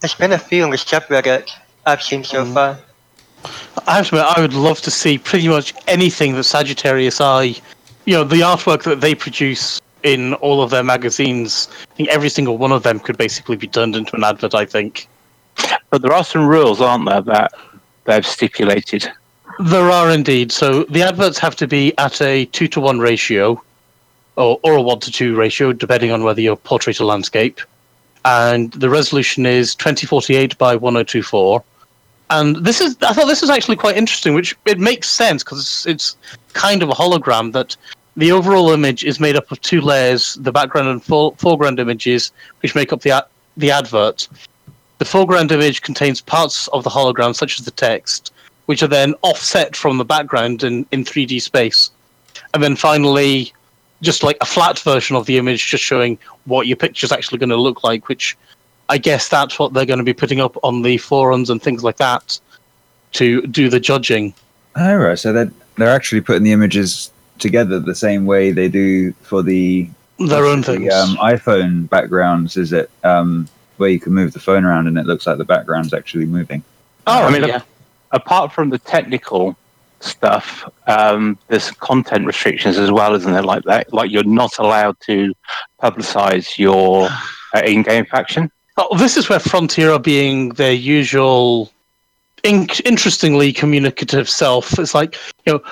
There's 0.00 0.14
been 0.14 0.32
a 0.32 0.38
few 0.38 0.62
on 0.62 0.70
the 0.70 0.76
subreddit 0.76 1.50
I've 1.86 2.02
seen 2.02 2.22
so 2.24 2.44
Mm. 2.44 2.54
far. 2.54 2.78
I 3.86 3.96
have 3.96 4.08
to 4.08 4.16
admit, 4.16 4.36
I 4.36 4.40
would 4.40 4.54
love 4.54 4.80
to 4.82 4.90
see 4.90 5.18
pretty 5.18 5.48
much 5.48 5.74
anything 5.86 6.34
that 6.34 6.44
Sagittarius 6.44 7.20
Eye, 7.20 7.54
you 8.04 8.14
know, 8.14 8.24
the 8.24 8.40
artwork 8.40 8.82
that 8.84 9.00
they 9.00 9.14
produce 9.14 9.80
in 10.02 10.34
all 10.34 10.62
of 10.62 10.70
their 10.70 10.82
magazines. 10.82 11.68
I 11.92 11.94
think 11.94 12.08
every 12.10 12.28
single 12.28 12.58
one 12.58 12.72
of 12.72 12.82
them 12.82 13.00
could 13.00 13.16
basically 13.18 13.56
be 13.56 13.66
turned 13.66 13.96
into 13.96 14.14
an 14.16 14.24
advert. 14.24 14.54
I 14.54 14.64
think 14.64 15.08
But 15.90 16.02
there 16.02 16.12
are 16.12 16.24
some 16.24 16.46
rules, 16.46 16.80
aren't 16.80 17.08
there, 17.08 17.22
that 17.22 17.52
they've 18.06 18.26
stipulated. 18.26 19.10
there 19.58 19.90
are 19.90 20.10
indeed. 20.10 20.52
So 20.52 20.84
the 20.84 21.02
adverts 21.02 21.38
have 21.38 21.56
to 21.56 21.66
be 21.66 21.96
at 21.98 22.20
a 22.20 22.44
two 22.46 22.68
to 22.68 22.80
one 22.80 22.98
ratio, 22.98 23.62
or 24.36 24.60
or 24.62 24.74
a 24.74 24.82
one 24.82 25.00
to 25.00 25.12
two 25.12 25.36
ratio, 25.36 25.72
depending 25.72 26.10
on 26.10 26.22
whether 26.24 26.40
you're 26.40 26.56
portrait 26.56 27.00
or 27.00 27.04
landscape. 27.04 27.60
And 28.24 28.72
the 28.72 28.90
resolution 28.90 29.46
is 29.46 29.74
twenty 29.74 30.06
forty 30.06 30.36
eight 30.36 30.58
by 30.58 30.76
one 30.76 30.94
hundred 30.94 31.08
two 31.08 31.22
four. 31.22 31.62
And 32.28 32.56
this 32.56 32.80
is, 32.80 32.96
I 33.02 33.12
thought 33.12 33.26
this 33.26 33.44
is 33.44 33.50
actually 33.50 33.76
quite 33.76 33.96
interesting, 33.96 34.34
which 34.34 34.56
it 34.64 34.80
makes 34.80 35.08
sense 35.08 35.44
because 35.44 35.60
it's, 35.60 35.86
it's 35.86 36.16
kind 36.54 36.82
of 36.82 36.88
a 36.88 36.92
hologram 36.92 37.52
that 37.52 37.76
the 38.16 38.32
overall 38.32 38.72
image 38.72 39.04
is 39.04 39.20
made 39.20 39.36
up 39.36 39.52
of 39.52 39.60
two 39.60 39.80
layers, 39.80 40.34
the 40.34 40.50
background 40.50 40.88
and 40.88 41.04
fore- 41.04 41.36
foreground 41.38 41.78
images, 41.78 42.32
which 42.62 42.74
make 42.74 42.92
up 42.92 43.02
the, 43.02 43.24
the 43.56 43.70
advert. 43.70 44.28
The 44.98 45.04
foreground 45.04 45.52
image 45.52 45.82
contains 45.82 46.20
parts 46.20 46.68
of 46.68 46.84
the 46.84 46.90
hologram, 46.90 47.34
such 47.34 47.58
as 47.58 47.64
the 47.64 47.70
text, 47.70 48.32
which 48.66 48.82
are 48.82 48.88
then 48.88 49.14
offset 49.22 49.76
from 49.76 49.98
the 49.98 50.04
background 50.04 50.62
in, 50.62 50.86
in 50.92 51.04
3D 51.04 51.42
space. 51.42 51.90
And 52.54 52.62
then 52.62 52.76
finally, 52.76 53.52
just 54.02 54.22
like 54.22 54.38
a 54.40 54.46
flat 54.46 54.78
version 54.78 55.16
of 55.16 55.26
the 55.26 55.36
image, 55.38 55.66
just 55.66 55.84
showing 55.84 56.18
what 56.44 56.66
your 56.66 56.76
picture's 56.76 57.12
actually 57.12 57.38
going 57.38 57.50
to 57.50 57.56
look 57.56 57.84
like, 57.84 58.08
which 58.08 58.36
I 58.88 58.98
guess 58.98 59.28
that's 59.28 59.58
what 59.58 59.72
they're 59.74 59.84
going 59.86 59.98
to 59.98 60.04
be 60.04 60.14
putting 60.14 60.40
up 60.40 60.56
on 60.62 60.82
the 60.82 60.96
forums 60.98 61.50
and 61.50 61.60
things 61.62 61.82
like 61.84 61.96
that. 61.98 62.38
to 63.12 63.42
do 63.46 63.68
the 63.68 63.80
judging. 63.80 64.34
Oh, 64.76 64.96
right. 64.96 65.18
So 65.18 65.32
they're, 65.32 65.50
they're 65.76 65.88
actually 65.90 66.20
putting 66.20 66.42
the 66.42 66.52
images 66.52 67.10
together 67.38 67.78
the 67.80 67.94
same 67.94 68.26
way 68.26 68.50
they 68.52 68.68
do 68.68 69.12
for 69.22 69.42
the, 69.42 69.88
Their 70.18 70.44
own 70.46 70.60
the 70.62 70.66
things. 70.76 70.92
um, 70.94 71.16
iPhone 71.16 71.88
backgrounds. 71.88 72.56
Is 72.56 72.72
it 72.72 72.90
um, 73.04 73.48
where 73.78 73.90
you 73.90 74.00
can 74.00 74.12
move 74.12 74.32
the 74.32 74.40
phone 74.40 74.64
around 74.64 74.86
and 74.86 74.98
it 74.98 75.06
looks 75.06 75.26
like 75.26 75.38
the 75.38 75.44
background's 75.44 75.92
actually 75.92 76.26
moving? 76.26 76.62
oh, 77.06 77.24
I 77.24 77.30
mean, 77.30 77.48
yeah. 77.48 77.62
apart 78.12 78.52
from 78.52 78.70
the 78.70 78.78
technical 78.78 79.56
stuff, 80.00 80.68
um, 80.86 81.38
there's 81.48 81.70
content 81.72 82.26
restrictions 82.26 82.78
as 82.78 82.90
well, 82.90 83.14
isn't 83.14 83.32
there? 83.32 83.42
Like 83.42 83.64
that, 83.64 83.92
like 83.92 84.10
you're 84.10 84.24
not 84.24 84.58
allowed 84.58 84.98
to 85.00 85.34
publicize 85.82 86.58
your 86.58 87.08
uh, 87.54 87.62
in-game 87.64 88.06
faction. 88.06 88.50
Oh, 88.76 88.96
this 88.98 89.16
is 89.16 89.28
where 89.28 89.38
Frontier 89.38 89.90
are 89.90 89.98
being 89.98 90.50
their 90.50 90.72
usual, 90.72 91.72
in- 92.42 92.68
interestingly 92.84 93.52
communicative 93.52 94.28
self. 94.28 94.78
It's 94.78 94.94
like 94.94 95.16
you 95.46 95.54
know, 95.54 95.62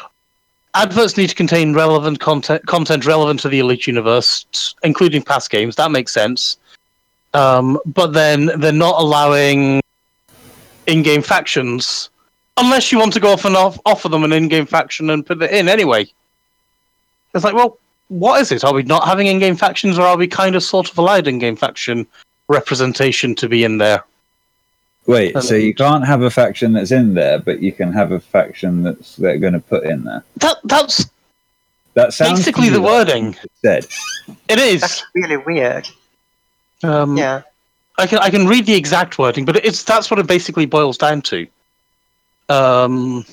adverts 0.75 1.17
need 1.17 1.29
to 1.29 1.35
contain 1.35 1.75
relevant 1.75 2.21
content, 2.21 2.67
content 2.67 3.05
relevant 3.05 3.41
to 3.41 3.49
the 3.49 3.59
Elite 3.59 3.87
universe, 3.87 4.75
including 4.83 5.23
past 5.23 5.51
games. 5.51 5.77
That 5.77 5.91
makes 5.91 6.13
sense. 6.13 6.57
Um, 7.35 7.79
but 7.85 8.13
then 8.13 8.47
they're 8.61 8.73
not 8.73 9.01
allowing 9.01 9.81
in-game 10.87 11.23
factions 11.23 12.11
unless 12.57 12.93
you 12.93 12.99
want 12.99 13.13
to 13.13 13.21
go 13.21 13.33
off 13.33 13.45
and 13.45 13.57
off- 13.57 13.81
offer 13.85 14.09
them 14.09 14.23
an 14.25 14.33
in-game 14.33 14.67
faction 14.67 15.11
and 15.11 15.27
put 15.27 15.43
it 15.43 15.51
in 15.51 15.69
anyway. 15.69 16.07
It's 17.35 17.43
like, 17.45 17.55
well, 17.55 17.79
what 18.09 18.41
is 18.41 18.53
it? 18.53 18.63
Are 18.65 18.73
we 18.73 18.85
not 18.85 19.07
having 19.07 19.27
in-game 19.27 19.57
factions, 19.57 19.99
or 19.99 20.03
are 20.03 20.17
we 20.17 20.29
kind 20.29 20.55
of 20.55 20.63
sort 20.63 20.89
of 20.91 20.97
allowed 20.97 21.27
in-game 21.27 21.57
faction 21.57 22.07
representation 22.49 23.35
to 23.35 23.49
be 23.49 23.65
in 23.65 23.79
there? 23.79 24.05
Wait, 25.07 25.35
Um, 25.35 25.43
so 25.43 25.55
you 25.55 25.75
can't 25.75 26.07
have 26.07 26.23
a 26.23 26.31
faction 26.31 26.73
that's 26.73 26.93
in 26.93 27.15
there, 27.15 27.39
but 27.39 27.61
you 27.61 27.73
can 27.73 27.93
have 27.93 28.13
a 28.13 28.21
faction 28.21 28.83
that's 28.83 29.17
they're 29.17 29.39
going 29.39 29.53
to 29.53 29.61
put 29.61 29.85
in 29.85 30.05
there. 30.05 30.23
That 30.37 30.59
that's 30.65 31.11
That 31.95 32.15
sounds 32.15 32.39
basically 32.39 32.69
the 32.69 32.81
wording. 32.81 33.37
Said 33.63 33.87
It 34.49 34.59
is. 34.59 34.81
That's 34.81 35.05
really 35.15 35.39
weird. 35.39 35.89
Um, 36.85 37.17
Yeah. 37.17 37.43
I 37.97 38.07
can 38.07 38.19
I 38.19 38.31
can 38.31 38.47
read 38.49 38.67
the 38.67 38.75
exact 38.75 39.19
wording, 39.19 39.45
but 39.45 39.57
it's 39.65 39.85
that's 39.85 40.11
what 40.11 40.19
it 40.19 40.27
basically 40.27 40.67
boils 40.67 40.99
down 40.99 41.23
to. 41.23 41.47
Um, 42.49 43.25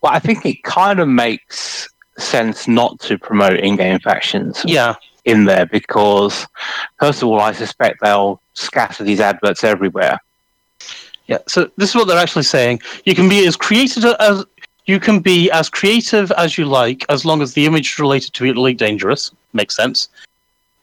Well, 0.00 0.12
I 0.12 0.18
think 0.18 0.44
it 0.46 0.62
kind 0.62 1.00
of 1.00 1.08
makes 1.08 1.88
sense 2.18 2.68
not 2.68 3.00
to 3.00 3.18
promote 3.18 3.58
in-game 3.58 3.98
factions 3.98 4.62
yeah, 4.64 4.94
in 5.24 5.46
there 5.46 5.66
because, 5.66 6.46
first 7.00 7.22
of 7.22 7.28
all, 7.28 7.40
I 7.40 7.52
suspect 7.52 8.00
they'll 8.02 8.40
scatter 8.52 9.02
these 9.02 9.18
adverts 9.20 9.64
everywhere. 9.64 10.18
yeah. 11.26 11.38
So 11.48 11.70
this 11.76 11.88
is 11.90 11.96
what 11.96 12.06
they're 12.06 12.18
actually 12.18 12.44
saying. 12.44 12.80
You 13.04 13.14
can 13.14 13.28
be 13.28 13.46
as 13.46 13.56
creative 13.56 14.04
as 14.20 14.44
you 14.86 15.00
can 15.00 15.18
be 15.20 15.50
as 15.50 15.68
creative 15.70 16.30
as 16.32 16.56
you 16.58 16.66
like, 16.66 17.04
as 17.08 17.24
long 17.24 17.40
as 17.42 17.54
the 17.54 17.64
image 17.66 17.94
is 17.94 17.98
related 17.98 18.34
to 18.34 18.44
Elite 18.44 18.78
Dangerous. 18.78 19.32
Makes 19.54 19.74
sense. 19.74 20.08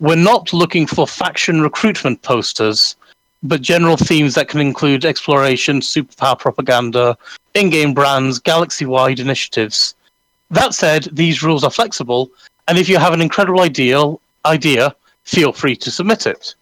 We're 0.01 0.15
not 0.15 0.51
looking 0.51 0.87
for 0.87 1.05
faction 1.07 1.61
recruitment 1.61 2.23
posters, 2.23 2.95
but 3.43 3.61
general 3.61 3.97
themes 3.97 4.33
that 4.33 4.49
can 4.49 4.59
include 4.59 5.05
exploration, 5.05 5.79
superpower 5.79 6.39
propaganda, 6.39 7.15
in-game 7.53 7.93
brands, 7.93 8.39
galaxy-wide 8.39 9.19
initiatives. 9.19 9.93
That 10.49 10.73
said, 10.73 11.07
these 11.11 11.43
rules 11.43 11.63
are 11.63 11.69
flexible, 11.69 12.31
and 12.67 12.79
if 12.79 12.89
you 12.89 12.97
have 12.97 13.13
an 13.13 13.21
incredible 13.21 13.61
ideal 13.61 14.19
idea, 14.43 14.95
feel 15.23 15.53
free 15.53 15.75
to 15.75 15.91
submit 15.91 16.25
it. 16.25 16.55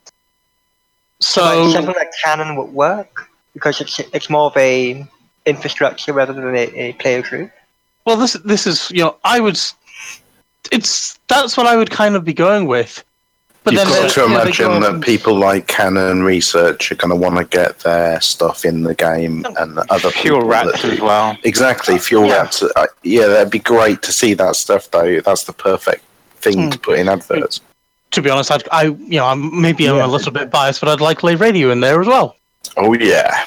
So 1.22 1.64
like, 1.64 1.74
something 1.74 1.96
like 1.96 2.12
Canonn 2.22 2.58
would 2.58 2.74
work 2.74 3.30
because 3.54 3.80
it's 3.80 4.00
it's 4.00 4.30
more 4.30 4.48
of 4.48 4.58
a 4.58 5.08
infrastructure 5.46 6.12
rather 6.12 6.34
than 6.34 6.56
a, 6.56 6.66
a 6.76 6.94
player 6.94 7.22
group. 7.22 7.52
Well, 8.06 8.18
this 8.18 8.34
this 8.46 8.68
is 8.68 8.92
you 8.92 9.04
know 9.04 9.16
I 9.24 9.40
would. 9.40 9.60
It's 10.72 11.20
that's 11.28 11.58
what 11.58 11.68
I 11.68 11.76
would 11.76 11.90
kind 11.90 12.16
of 12.16 12.24
be 12.26 12.34
going 12.34 12.68
with. 12.68 13.04
But 13.76 13.86
You've 13.86 13.94
then 13.94 14.02
got 14.04 14.12
to 14.12 14.26
imagine 14.26 14.80
that 14.82 14.90
and- 14.96 15.04
people 15.04 15.36
like 15.38 15.68
Canonn 15.68 16.24
Research 16.24 16.92
are 16.92 16.96
going 16.96 17.10
to 17.10 17.16
want 17.16 17.38
to 17.38 17.46
get 17.46 17.80
their 17.80 18.20
stuff 18.22 18.66
in 18.66 18.84
the 18.84 18.96
game, 18.96 19.46
and 19.58 19.78
the 19.78 19.86
other 19.92 20.10
Fuel 20.12 20.38
people 20.40 20.50
rats 20.50 20.82
that 20.82 20.94
as 20.94 21.00
well. 21.02 21.38
Exactly, 21.44 21.98
fuel 21.98 22.26
Yeah. 22.28 22.42
rats. 22.42 22.64
Uh, 22.64 22.88
yeah, 23.04 23.28
that'd 23.28 23.52
be 23.52 23.60
great 23.60 24.02
to 24.04 24.12
see 24.12 24.34
that 24.36 24.56
stuff, 24.56 24.90
though. 24.92 25.20
That's 25.22 25.44
the 25.44 25.54
perfect 25.54 26.04
thing 26.42 26.64
Hmm. 26.64 26.70
to 26.70 26.80
put 26.80 27.00
in 27.00 27.08
adverts. 27.10 27.62
To 28.12 28.22
be 28.22 28.30
honest, 28.32 28.50
I'd, 28.52 28.64
I 28.72 28.84
you 28.86 29.20
know 29.20 29.26
I'm 29.28 29.62
maybe 29.62 29.88
I'm 29.88 29.98
Yeah. 29.98 30.06
a 30.06 30.08
little 30.08 30.32
bit 30.32 30.50
biased, 30.50 30.80
but 30.80 30.90
I'd 30.90 31.00
like 31.02 31.20
to 31.20 31.28
Lave 31.28 31.42
Radio 31.42 31.70
in 31.70 31.80
there 31.82 32.02
as 32.02 32.08
well. 32.08 32.36
Oh 32.76 32.94
yeah, 32.94 33.46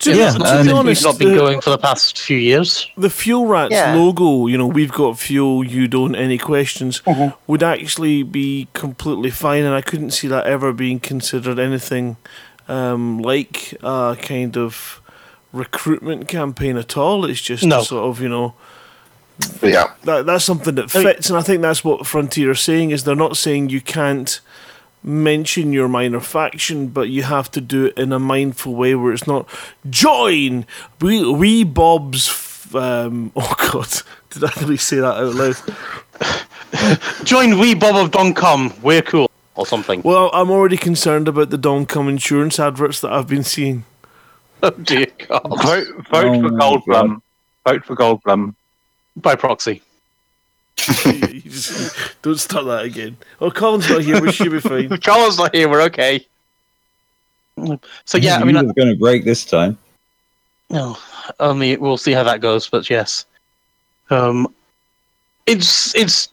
To, 0.00 0.10
Yeah, 0.14 0.30
to 0.30 0.44
and 0.44 0.66
be 0.66 0.72
if 0.72 0.84
We've 0.84 1.02
not 1.04 1.18
been 1.18 1.30
the, 1.32 1.36
going 1.38 1.60
for 1.60 1.70
the 1.70 1.78
past 1.78 2.18
few 2.18 2.36
years. 2.36 2.90
the 2.96 3.08
Fuel 3.08 3.46
Rats 3.46 3.72
Yeah. 3.72 3.94
logo, 3.94 4.46
you 4.48 4.58
know, 4.58 4.66
we've 4.66 4.92
got 4.92 5.18
fuel, 5.18 5.64
you 5.64 5.86
don't, 5.86 6.14
any 6.16 6.36
questions, 6.36 7.00
Mm-hmm. 7.06 7.34
would 7.46 7.62
actually 7.62 8.22
be 8.24 8.66
completely 8.74 9.30
fine, 9.30 9.62
and 9.64 9.74
I 9.74 9.80
couldn't 9.80 10.10
see 10.10 10.26
that 10.28 10.46
ever 10.46 10.72
being 10.72 10.98
considered 11.00 11.58
anything 11.58 12.16
um, 12.68 13.18
like 13.20 13.74
a 13.82 14.16
kind 14.20 14.56
of 14.56 15.00
recruitment 15.52 16.26
campaign 16.28 16.76
at 16.76 16.96
all. 16.96 17.24
It's 17.24 17.40
just 17.40 17.62
No. 17.64 17.82
sort 17.82 18.04
of, 18.04 18.20
you 18.20 18.28
know, 18.28 18.54
yeah. 19.62 19.92
that 20.04 20.26
that's 20.26 20.44
something 20.44 20.74
that 20.74 20.94
I 20.94 20.98
mean- 20.98 21.06
fits, 21.14 21.30
and 21.30 21.38
I 21.38 21.42
think 21.42 21.62
that's 21.62 21.84
what 21.84 22.06
Frontier 22.06 22.50
are 22.50 22.54
saying 22.56 22.90
is 22.90 23.04
they're 23.04 23.14
not 23.14 23.36
saying 23.36 23.68
you 23.70 23.80
can't 23.80 24.40
mention 25.04 25.72
your 25.72 25.88
minor 25.88 26.20
faction, 26.20 26.88
but 26.88 27.08
you 27.10 27.22
have 27.22 27.50
to 27.52 27.60
do 27.60 27.86
it 27.86 27.98
in 27.98 28.12
a 28.12 28.18
mindful 28.18 28.74
way 28.74 28.94
where 28.94 29.12
it's 29.12 29.26
not 29.26 29.48
join 29.90 30.66
we 31.00 31.24
we 31.30 31.64
Bob's. 31.64 32.28
f- 32.28 32.74
Um, 32.74 33.30
oh 33.36 33.54
God, 33.72 33.88
did 34.30 34.42
I 34.44 34.50
really 34.60 34.76
say 34.78 34.96
that 34.96 35.14
out 35.16 35.34
loud? 35.34 35.56
Join 37.24 37.58
We 37.60 37.74
Bob 37.74 37.94
of 37.96 38.10
Doncom. 38.10 38.72
We're 38.82 39.02
cool 39.02 39.30
or 39.54 39.64
something. 39.66 40.02
Well, 40.02 40.30
I'm 40.32 40.50
already 40.50 40.76
concerned 40.76 41.28
about 41.28 41.50
the 41.50 41.58
Domcom 41.58 42.08
insurance 42.08 42.58
adverts 42.58 43.00
that 43.02 43.12
I've 43.12 43.28
been 43.28 43.44
seeing. 43.44 43.84
Oh 44.62 44.70
dear 44.70 45.06
God. 45.28 45.42
Vote, 45.62 45.88
vote 46.10 46.24
Oh 46.36 46.40
for 46.42 46.48
my 46.50 46.58
Goldblum. 46.58 47.20
Vote 47.68 47.84
for 47.84 47.94
Goldblum. 47.94 48.54
By 49.14 49.34
proxy. 49.36 49.82
You 50.88 51.50
don't 52.22 52.38
start 52.38 52.66
that 52.66 52.84
again. 52.84 53.16
Oh, 53.40 53.50
Colin's 53.50 53.88
not 53.88 54.02
here. 54.02 54.20
We 54.20 54.32
should 54.32 54.50
be 54.50 54.60
fine. 54.60 54.88
Colin's 55.00 55.38
not 55.38 55.54
here. 55.54 55.68
We're 55.68 55.82
okay. 55.82 56.26
So 58.04 58.18
yeah, 58.18 58.36
I 58.36 58.44
mean, 58.44 58.56
you 58.56 58.66
were 58.66 58.74
going 58.74 58.88
to 58.88 58.98
break 58.98 59.24
this 59.24 59.44
time. 59.44 59.78
No, 60.70 60.98
only 61.38 61.76
we'll 61.76 61.96
see 61.96 62.12
how 62.12 62.24
that 62.24 62.40
goes. 62.40 62.68
But 62.68 62.90
yes, 62.90 63.26
um, 64.10 64.52
it's 65.46 65.94
it's 65.94 66.28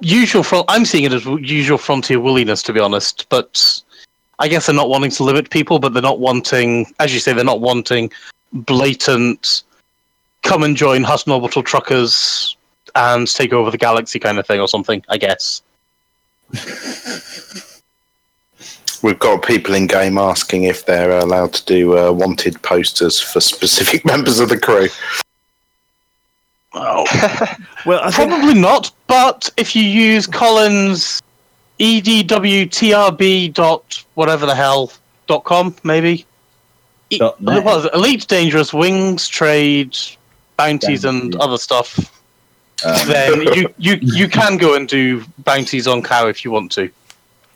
usual. 0.00 0.44
From 0.44 0.64
I'm 0.68 0.84
seeing 0.84 1.04
it 1.04 1.12
as 1.12 1.24
usual 1.24 1.76
frontier 1.76 2.18
woolliness, 2.18 2.62
to 2.64 2.72
be 2.72 2.80
honest. 2.80 3.28
But 3.28 3.82
I 4.38 4.48
guess 4.48 4.66
they're 4.66 4.74
not 4.74 4.88
wanting 4.88 5.10
to 5.10 5.24
limit 5.24 5.50
people, 5.50 5.80
but 5.80 5.92
they're 5.92 6.02
not 6.02 6.20
wanting, 6.20 6.86
as 7.00 7.12
you 7.12 7.20
say, 7.20 7.32
they're 7.32 7.44
not 7.44 7.60
wanting 7.60 8.12
blatant 8.52 9.64
come 10.42 10.62
and 10.62 10.76
join 10.76 11.02
Hutton 11.02 11.32
Orbital 11.32 11.62
truckers 11.62 12.56
and 12.94 13.26
take 13.32 13.52
over 13.52 13.70
the 13.70 13.78
galaxy 13.78 14.18
kind 14.18 14.38
of 14.38 14.46
thing 14.46 14.60
or 14.60 14.68
something. 14.68 15.04
I 15.08 15.16
guess. 15.18 15.62
We've 19.02 19.18
got 19.18 19.42
people 19.42 19.74
in 19.74 19.86
game 19.86 20.18
asking 20.18 20.64
if 20.64 20.84
they're 20.84 21.18
allowed 21.18 21.54
to 21.54 21.64
do 21.64 21.96
uh, 21.98 22.12
wanted 22.12 22.60
posters 22.62 23.18
for 23.18 23.40
specific 23.40 24.04
members 24.12 24.40
of 24.40 24.48
the 24.50 24.58
crew. 24.58 24.88
Oh. 26.72 27.06
Well, 27.86 28.00
I 28.02 28.10
think 28.10 28.28
Probably 28.30 28.52
not, 28.60 28.92
but 29.06 29.48
if 29.56 29.74
you 29.74 29.82
use 29.82 30.26
Collins 30.26 31.22
E 31.78 32.02
edwtrb 32.02 33.54
dot 33.54 34.04
whatever 34.16 34.44
the 34.44 34.54
hell 34.54 34.92
dot 35.26 35.44
com 35.44 35.74
maybe. 35.82 36.26
E- 37.08 37.16
Dot 37.18 37.40
net. 37.40 37.64
was 37.64 37.86
it? 37.86 37.94
Elite 37.94 38.28
Dangerous 38.28 38.74
Wings 38.74 39.26
Trade 39.28 39.96
Bounties 40.58 41.06
and 41.06 41.32
Bounty. 41.32 41.38
other 41.42 41.56
stuff. 41.56 42.19
Um, 42.84 43.08
Then 43.08 43.40
you, 43.54 43.74
you 43.78 43.98
you 44.00 44.28
can 44.28 44.56
go 44.56 44.74
and 44.74 44.88
do 44.88 45.24
bounties 45.38 45.86
on 45.86 46.02
cow 46.02 46.26
if 46.28 46.44
you 46.44 46.50
want 46.50 46.72
to. 46.72 46.90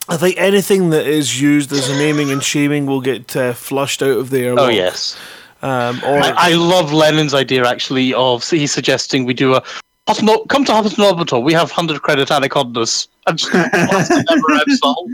I 0.07 0.17
think 0.17 0.37
anything 0.37 0.91
that 0.91 1.07
is 1.07 1.41
used 1.41 1.71
as 1.71 1.89
a 1.89 1.93
naming 1.97 2.31
and 2.31 2.43
shaming 2.43 2.85
will 2.85 3.01
get 3.01 3.35
uh, 3.35 3.53
flushed 3.53 4.03
out 4.03 4.17
of 4.17 4.29
there. 4.29 4.53
Oh 4.57 4.69
yes, 4.69 5.17
Um, 5.63 5.99
or 6.05 6.19
I, 6.19 6.33
I 6.35 6.53
love 6.53 6.93
Lennon's 6.93 7.33
idea 7.33 7.65
actually 7.67 8.13
of 8.13 8.47
he's 8.47 8.71
suggesting 8.71 9.25
we 9.25 9.33
do 9.33 9.55
a 9.55 9.63
Hutton 10.07 10.29
come 10.47 10.63
to 10.65 10.73
Hutton 10.73 11.03
Orbital. 11.03 11.41
We 11.41 11.53
have 11.53 11.71
hundred 11.71 12.01
credit 12.01 12.31
anacondas. 12.31 13.07
And 13.27 13.39
just, 13.39 13.51
what's 13.53 14.09
the 14.09 14.23
never 14.29 14.61
end 14.61 14.77
song? 14.77 15.13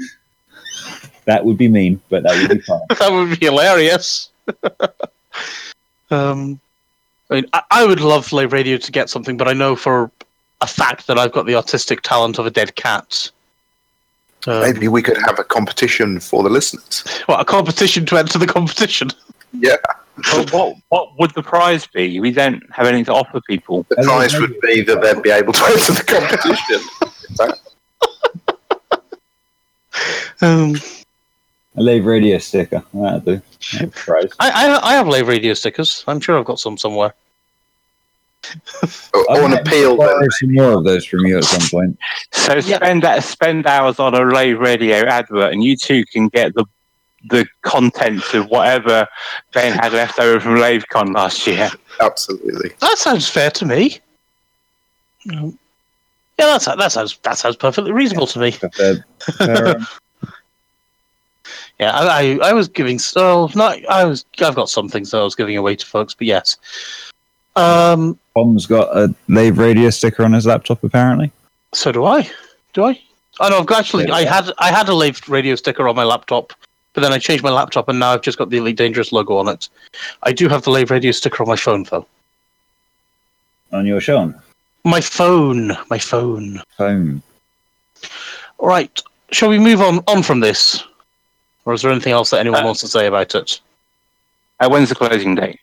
that 1.23 1.45
would 1.45 1.57
be 1.57 1.69
mean, 1.69 2.01
but 2.09 2.23
that 2.23 2.35
would 2.35 2.57
be 2.57 2.61
fine. 2.61 2.81
that 2.99 3.09
would 3.09 3.39
be 3.39 3.45
hilarious. 3.45 4.29
um, 6.09 6.59
I 7.31 7.35
mean, 7.35 7.45
I, 7.53 7.63
I 7.71 7.85
would 7.85 8.01
love 8.01 8.31
Lave 8.33 8.51
Radio 8.51 8.77
to 8.77 8.91
get 8.91 9.09
something, 9.09 9.37
but 9.37 9.47
I 9.47 9.53
know 9.53 9.75
for 9.75 10.11
a 10.59 10.67
fact 10.67 11.07
that 11.07 11.17
I've 11.17 11.31
got 11.31 11.45
the 11.45 11.55
artistic 11.55 12.01
talent 12.01 12.37
of 12.37 12.45
a 12.45 12.51
dead 12.51 12.75
cat. 12.75 13.31
Um, 14.47 14.61
Maybe 14.61 14.87
we 14.87 15.01
could 15.01 15.17
have 15.17 15.39
a 15.39 15.43
competition 15.43 16.19
for 16.19 16.43
the 16.43 16.49
listeners. 16.49 17.03
What 17.27 17.39
a 17.39 17.45
competition 17.45 18.05
to 18.07 18.17
enter 18.17 18.37
the 18.37 18.47
competition. 18.47 19.09
Yeah. 19.53 19.77
Well, 20.33 20.45
what 20.51 20.75
what 20.89 21.19
would 21.19 21.31
the 21.31 21.41
prize 21.41 21.87
be? 21.87 22.19
We 22.19 22.31
don't 22.31 22.61
have 22.71 22.85
anything 22.85 23.05
to 23.05 23.13
offer 23.13 23.39
people. 23.41 23.85
The 23.89 23.95
Hello, 23.99 24.17
prize 24.17 24.39
would 24.39 24.59
be 24.59 24.81
that 24.81 25.01
they'd 25.01 25.21
be 25.21 25.29
able 25.29 25.53
to 25.53 25.63
enter 25.65 25.93
the 25.93 26.03
competition. 26.03 27.57
Um, 30.43 30.75
A 31.77 31.81
Lave 31.81 32.05
radio 32.05 32.37
sticker. 32.37 32.83
That'll 32.93 33.19
do. 33.21 33.41
That's 33.73 33.81
a 33.83 33.87
prize. 33.87 34.29
I, 34.39 34.49
I 34.67 34.89
I 34.91 34.93
have 34.93 35.07
Lave 35.07 35.27
radio 35.27 35.53
stickers. 35.53 36.03
I'm 36.07 36.19
sure 36.19 36.37
I've 36.37 36.45
got 36.45 36.59
some 36.59 36.77
somewhere. 36.77 37.13
or, 39.13 39.29
or 39.37 39.41
an 39.45 39.53
appeal 39.53 39.95
Borrow 39.97 40.27
some 40.39 40.53
more 40.53 40.71
of 40.73 40.83
those 40.83 41.05
from 41.05 41.25
you 41.25 41.37
at 41.37 41.43
some 41.43 41.61
point. 41.69 41.97
So 42.31 42.55
Yeah. 42.55 42.77
spend 42.77 43.03
that 43.03 43.23
spend 43.23 43.67
hours 43.67 43.99
on 43.99 44.13
a 44.15 44.21
Lave 44.23 44.59
radio 44.59 45.05
advert, 45.05 45.53
and 45.53 45.63
you 45.63 45.77
two 45.77 46.05
can 46.05 46.27
get 46.27 46.53
the 46.55 46.65
the 47.29 47.45
contents 47.61 48.33
of 48.33 48.47
whatever 48.49 49.07
Ben 49.53 49.73
had 49.73 49.93
left 49.93 50.17
over 50.19 50.39
from 50.39 50.55
LaveCon 50.55 51.13
last 51.13 51.45
year. 51.45 51.69
Absolutely. 51.99 52.71
That 52.79 52.97
sounds 52.97 53.29
fair 53.29 53.51
to 53.51 53.65
me. 53.65 53.99
Um, 55.31 55.57
Yeah, 56.39 56.47
that's 56.47 56.65
that 56.65 56.91
sounds 56.91 57.17
that 57.21 57.37
sounds 57.37 57.55
perfectly 57.57 57.91
reasonable 57.91 58.25
to 58.27 58.39
me. 58.39 58.55
But 58.59 58.73
they're- 58.73 59.05
they're, 59.37 59.67
um, 59.77 59.87
Yeah, 61.81 61.91
I, 61.91 62.37
I, 62.39 62.49
I 62.49 62.53
was 62.53 62.67
giving 62.67 62.99
so 62.99 63.49
not 63.55 63.83
I 63.89 64.05
was 64.05 64.23
I've 64.39 64.55
got 64.55 64.69
some 64.69 64.87
things 64.87 65.09
that 65.11 65.17
I 65.17 65.23
was 65.23 65.35
giving 65.35 65.57
away 65.57 65.75
to 65.75 65.85
folks, 65.85 66.13
but 66.13 66.27
yes. 66.27 66.57
Um, 67.55 68.17
Tom's 68.37 68.65
got 68.67 68.95
a 68.95 69.13
Lave 69.27 69.57
radio 69.57 69.89
sticker 69.89 70.23
on 70.23 70.31
his 70.33 70.45
laptop, 70.45 70.83
apparently. 70.83 71.31
so 71.73 71.91
do 71.91 72.05
I. 72.05 72.29
Do 72.73 72.85
I? 72.85 73.01
Oh 73.39 73.49
no, 73.49 73.59
I've 73.59 73.71
actually 73.71 74.05
Yeah. 74.05 74.13
I 74.13 74.25
had 74.25 74.51
I 74.59 74.71
had 74.71 74.87
a 74.89 74.93
Lave 74.93 75.27
radio 75.27 75.55
sticker 75.55 75.87
on 75.87 75.95
my 75.95 76.03
laptop, 76.03 76.53
but 76.93 77.01
then 77.01 77.11
I 77.13 77.17
changed 77.17 77.43
my 77.43 77.49
laptop 77.49 77.89
and 77.89 77.99
now 77.99 78.11
I've 78.11 78.21
just 78.21 78.37
got 78.37 78.49
the 78.51 78.57
Elite 78.57 78.77
Dangerous 78.77 79.11
logo 79.11 79.37
on 79.37 79.47
it. 79.47 79.67
I 80.23 80.31
do 80.33 80.47
have 80.49 80.61
the 80.63 80.69
Lave 80.69 80.91
radio 80.91 81.11
sticker 81.11 81.41
on 81.41 81.49
my 81.49 81.55
phone 81.55 81.83
though. 81.89 82.05
On 83.73 83.85
your 83.87 83.99
Sean 84.01 84.35
My 84.83 85.01
phone, 85.01 85.75
my 85.89 85.97
phone. 85.97 86.61
phone. 86.77 87.23
Right. 88.59 89.01
Shall 89.31 89.49
we 89.49 89.57
move 89.59 89.81
on 89.81 89.99
on 90.07 90.21
from 90.23 90.41
this, 90.41 90.83
or 91.65 91.73
is 91.73 91.81
there 91.81 91.91
anything 91.91 92.13
else 92.13 92.29
that 92.31 92.39
anyone 92.39 92.63
Uh, 92.63 92.65
wants 92.65 92.81
to 92.81 92.87
say 92.87 93.07
about 93.07 93.35
it? 93.35 93.59
Uh, 94.59 94.69
when's 94.69 94.89
the 94.89 94.95
closing 94.95 95.35
date? 95.35 95.59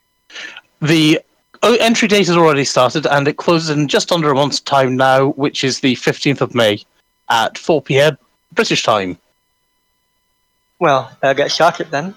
The 0.80 1.20
oh, 1.62 1.76
entry 1.76 2.08
date 2.08 2.26
has 2.26 2.36
already 2.36 2.64
started, 2.64 3.06
and 3.06 3.26
it 3.28 3.36
closes 3.36 3.70
in 3.70 3.88
just 3.88 4.12
under 4.12 4.30
a 4.30 4.34
month's 4.34 4.60
time 4.60 4.96
now, 4.96 5.28
which 5.30 5.64
is 5.64 5.80
the 5.80 5.94
fifteenth 5.96 6.40
of 6.40 6.54
May 6.54 6.82
at 7.28 7.56
four 7.58 7.80
p.m. 7.82 8.16
British 8.52 8.82
time. 8.82 9.18
Well, 10.78 11.10
uh, 11.22 11.32
get 11.32 11.50
started 11.50 11.90
then. 11.90 12.14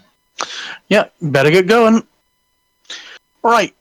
Yeah, 0.89 1.05
better 1.21 1.49
get 1.51 1.67
going. 1.67 2.05
Right. 3.43 3.73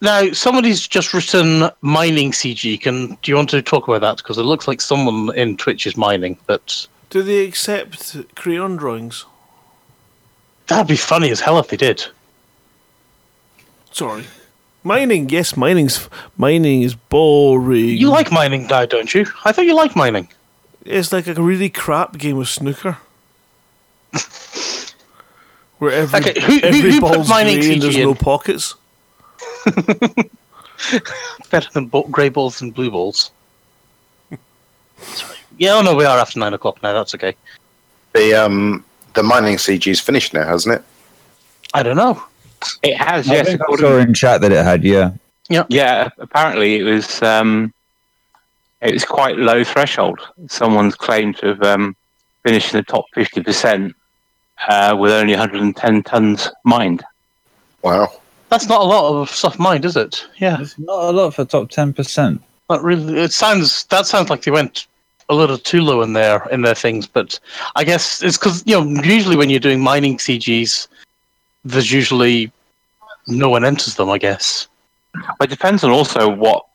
Now, 0.00 0.30
somebody's 0.30 0.86
just 0.86 1.12
written 1.12 1.70
mining 1.80 2.30
CG. 2.30 2.80
Can 2.80 3.18
do 3.20 3.32
you 3.32 3.36
want 3.36 3.50
to 3.50 3.62
talk 3.62 3.88
about 3.88 4.00
that? 4.02 4.18
Because 4.18 4.38
it 4.38 4.44
looks 4.44 4.68
like 4.68 4.80
someone 4.80 5.34
in 5.36 5.56
Twitch 5.56 5.86
is 5.88 5.96
mining, 5.96 6.38
but 6.46 6.86
Do 7.10 7.22
they 7.22 7.44
accept 7.44 8.16
crayon 8.36 8.76
drawings? 8.76 9.24
That'd 10.68 10.86
be 10.86 10.96
funny 10.96 11.30
as 11.30 11.40
hell 11.40 11.58
if 11.58 11.68
they 11.68 11.76
did. 11.76 12.04
Sorry. 13.92 14.24
Mining, 14.84 15.28
yes, 15.28 15.56
mining's 15.56 16.08
mining 16.36 16.82
is 16.82 16.94
boring. 16.94 17.88
You 17.98 18.08
like 18.10 18.30
mining 18.30 18.66
now, 18.68 18.86
don't 18.86 19.12
you? 19.12 19.26
I 19.44 19.52
thought 19.52 19.66
you 19.66 19.74
liked 19.74 19.96
mining. 19.96 20.28
It's 20.84 21.12
like 21.12 21.26
a 21.26 21.34
really 21.34 21.68
crap 21.68 22.16
game 22.16 22.38
of 22.38 22.48
snooker. 22.48 22.96
Where 25.78 25.92
every, 25.92 26.18
Okay, 26.20 26.40
who- 26.40 26.52
who- 26.58 26.60
every 26.66 26.92
who 26.92 27.00
put 27.00 27.14
ball's 27.14 27.28
mining 27.28 27.60
grey 27.60 27.72
and 27.74 27.82
there's 27.82 27.96
in? 27.96 28.02
no 28.02 28.14
pockets. 28.14 28.74
Better 31.50 31.70
than 31.72 31.86
bo- 31.86 32.04
grey 32.04 32.28
balls 32.28 32.60
and 32.62 32.72
blue 32.74 32.90
balls. 32.90 33.30
Sorry. 34.98 35.36
Yeah, 35.56 35.74
oh 35.74 35.82
no, 35.82 35.94
we 35.94 36.04
are 36.04 36.18
after 36.18 36.38
nine 36.38 36.54
o'clock 36.54 36.82
now. 36.82 36.92
That's 36.92 37.14
okay. 37.14 37.34
The 38.14 38.34
um 38.34 38.84
the 39.18 39.24
mining 39.24 39.56
CG 39.56 39.90
is 39.90 40.00
finished 40.00 40.32
now, 40.32 40.46
hasn't 40.46 40.76
it? 40.76 40.84
I 41.74 41.82
don't 41.82 41.96
know. 41.96 42.22
It 42.82 42.96
has, 42.96 43.28
I 43.28 43.34
yes. 43.34 43.48
I 43.48 43.76
saw 43.76 43.98
in 43.98 44.14
chat 44.14 44.40
that 44.42 44.52
it 44.52 44.64
had, 44.64 44.84
yeah. 44.84 45.10
Yeah, 45.48 45.64
yeah. 45.68 46.08
apparently 46.18 46.76
it 46.78 46.84
was 46.84 47.20
um, 47.22 47.72
it 48.80 48.92
was 48.92 49.04
quite 49.04 49.36
low 49.36 49.64
threshold. 49.64 50.20
Someone's 50.46 50.94
claimed 50.94 51.36
to 51.38 51.48
have 51.48 51.62
um, 51.62 51.96
finished 52.44 52.72
in 52.72 52.78
the 52.78 52.84
top 52.84 53.06
fifty 53.12 53.42
percent 53.42 53.94
uh, 54.68 54.96
with 54.98 55.12
only 55.12 55.32
110 55.32 56.02
tons 56.04 56.50
mined. 56.64 57.02
Wow. 57.82 58.12
That's 58.50 58.68
not 58.68 58.80
a 58.80 58.84
lot 58.84 59.20
of 59.20 59.30
stuff 59.30 59.58
mined, 59.58 59.84
is 59.84 59.96
it? 59.96 60.26
Yeah, 60.38 60.60
It's 60.60 60.78
not 60.78 61.10
a 61.10 61.12
lot 61.12 61.34
for 61.34 61.44
top 61.44 61.68
10%. 61.70 62.40
not 62.70 62.82
really. 62.82 63.20
It 63.20 63.32
sounds 63.32 63.84
that 63.84 64.06
sounds 64.06 64.30
like 64.30 64.42
they 64.42 64.50
went 64.50 64.86
a 65.28 65.34
little 65.34 65.58
too 65.58 65.82
low 65.82 66.02
in 66.02 66.12
their 66.14 66.46
in 66.48 66.62
their 66.62 66.74
things, 66.74 67.06
but 67.06 67.38
I 67.76 67.84
guess 67.84 68.22
it's 68.22 68.38
because 68.38 68.62
you 68.66 68.74
know 68.74 69.02
usually 69.02 69.36
when 69.36 69.50
you're 69.50 69.60
doing 69.60 69.80
mining 69.80 70.18
CGs, 70.18 70.88
there's 71.64 71.92
usually 71.92 72.50
no 73.26 73.48
one 73.48 73.64
enters 73.64 73.96
them. 73.96 74.10
I 74.10 74.18
guess. 74.18 74.68
But 75.38 75.48
it 75.48 75.50
depends 75.50 75.84
on 75.84 75.90
also 75.90 76.28
what 76.28 76.66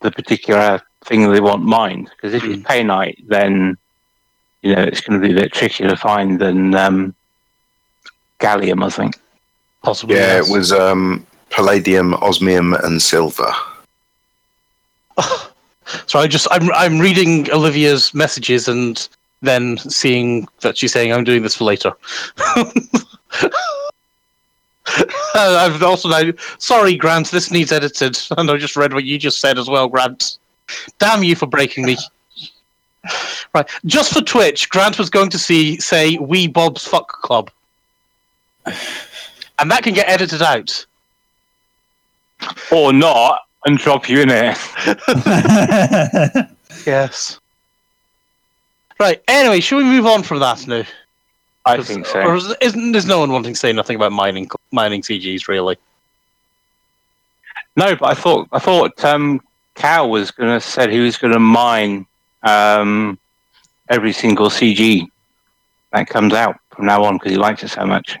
the 0.00 0.10
particular 0.10 0.80
thing 1.04 1.30
they 1.30 1.40
want 1.40 1.62
mined. 1.62 2.10
Because 2.10 2.34
if 2.34 2.44
it's 2.44 2.62
painite, 2.62 3.26
then 3.26 3.76
you 4.62 4.74
know 4.74 4.82
it's 4.82 5.00
going 5.00 5.20
to 5.20 5.26
be 5.26 5.34
a 5.34 5.40
bit 5.40 5.52
trickier 5.52 5.88
to 5.88 5.96
find 5.96 6.38
than 6.38 6.74
um, 6.74 7.14
gallium. 8.40 8.84
I 8.84 8.90
think. 8.90 9.18
Possibly. 9.82 10.16
Yeah, 10.16 10.36
yes. 10.36 10.48
it 10.48 10.52
was 10.52 10.72
um 10.72 11.26
palladium, 11.50 12.14
osmium, 12.14 12.74
and 12.74 13.00
silver. 13.02 13.52
So 16.06 16.18
I 16.18 16.26
just 16.26 16.46
I'm 16.50 16.70
I'm 16.72 16.98
reading 16.98 17.50
Olivia's 17.50 18.12
messages 18.14 18.68
and 18.68 19.08
then 19.40 19.78
seeing 19.78 20.48
that 20.60 20.76
she's 20.76 20.92
saying 20.92 21.12
I'm 21.12 21.24
doing 21.24 21.42
this 21.42 21.54
for 21.54 21.64
later. 21.64 21.92
I've 25.34 25.82
also 25.82 26.08
now 26.08 26.32
sorry 26.58 26.96
Grant, 26.96 27.30
this 27.30 27.50
needs 27.50 27.72
edited, 27.72 28.18
and 28.36 28.50
I 28.50 28.56
just 28.56 28.76
read 28.76 28.92
what 28.92 29.04
you 29.04 29.18
just 29.18 29.40
said 29.40 29.58
as 29.58 29.68
well, 29.68 29.88
Grant. 29.88 30.38
Damn 30.98 31.22
you 31.22 31.36
for 31.36 31.46
breaking 31.46 31.86
me. 31.86 31.96
Right, 33.54 33.66
just 33.86 34.12
for 34.12 34.20
Twitch, 34.20 34.68
Grant 34.68 34.98
was 34.98 35.08
going 35.08 35.30
to 35.30 35.38
see 35.38 35.80
say 35.80 36.18
we 36.18 36.46
Bob's 36.46 36.86
Fuck 36.86 37.08
Club, 37.22 37.50
and 38.66 39.70
that 39.70 39.82
can 39.82 39.94
get 39.94 40.06
edited 40.08 40.42
out. 40.42 40.84
Or 42.70 42.92
not, 42.92 43.47
and 43.66 43.78
drop 43.78 44.08
you 44.08 44.20
in 44.20 44.28
it. 44.30 44.58
Yes. 46.86 47.38
Right. 48.98 49.22
Anyway, 49.28 49.60
should 49.60 49.76
we 49.78 49.84
move 49.84 50.06
on 50.06 50.22
from 50.22 50.40
that 50.40 50.66
now? 50.66 50.84
I 51.66 51.82
think 51.82 52.06
so. 52.06 52.20
Or 52.22 52.36
is, 52.36 52.54
isn't 52.60 52.92
there's 52.92 53.06
no 53.06 53.18
one 53.18 53.30
wanting 53.30 53.52
to 53.52 53.58
say 53.58 53.72
nothing 53.72 53.96
about 53.96 54.12
mining 54.12 54.48
mining 54.72 55.02
CGs 55.02 55.48
really? 55.48 55.76
No, 57.76 57.94
but 57.94 58.10
I 58.10 58.14
thought 58.14 58.48
I 58.52 58.58
thought 58.58 59.04
um, 59.04 59.40
Cal 59.74 60.08
was 60.08 60.30
going 60.30 60.50
to 60.50 60.60
said 60.60 60.90
he 60.90 61.00
was 61.00 61.18
going 61.18 61.34
to 61.34 61.38
mine 61.38 62.06
um, 62.42 63.18
every 63.90 64.12
single 64.12 64.48
CG 64.48 65.06
that 65.92 66.08
comes 66.08 66.32
out 66.32 66.56
from 66.70 66.86
now 66.86 67.04
on 67.04 67.16
because 67.16 67.32
he 67.32 67.38
likes 67.38 67.62
it 67.62 67.68
so 67.68 67.84
much. 67.84 68.18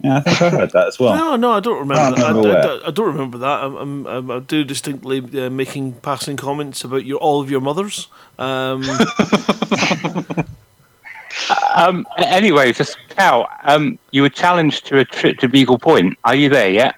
Yeah, 0.00 0.16
I 0.16 0.20
think 0.20 0.42
I 0.42 0.50
heard 0.50 0.70
that 0.72 0.86
as 0.88 0.98
well. 0.98 1.14
No, 1.16 1.36
no, 1.36 1.52
I 1.52 1.60
don't 1.60 1.78
remember 1.80 2.16
Can't 2.16 2.16
that. 2.16 2.24
I, 2.24 2.28
remember 2.28 2.58
I- 2.58 2.84
I- 2.84 2.88
I 2.88 2.90
don't 2.90 3.06
remember 3.06 3.38
that. 3.38 3.64
I'm, 3.64 4.06
I'm, 4.06 4.30
I'm, 4.30 4.44
do 4.44 4.64
distinctly 4.64 5.18
uh, 5.40 5.50
making 5.50 5.94
passing 5.94 6.36
comments 6.36 6.84
about 6.84 7.04
your 7.04 7.18
all 7.18 7.40
of 7.40 7.50
your 7.50 7.60
mothers. 7.60 8.08
Um, 8.38 8.82
Um, 11.76 12.06
anyway, 12.16 12.72
just 12.72 12.96
Cal, 13.10 13.48
um, 13.62 13.98
you 14.10 14.22
were 14.22 14.28
challenged 14.28 14.86
to 14.86 14.98
a 14.98 15.04
trip 15.04 15.38
to 15.38 15.48
Beagle 15.48 15.78
Point. 15.78 16.18
Are 16.24 16.34
you 16.34 16.48
there 16.48 16.68
yet? 16.70 16.96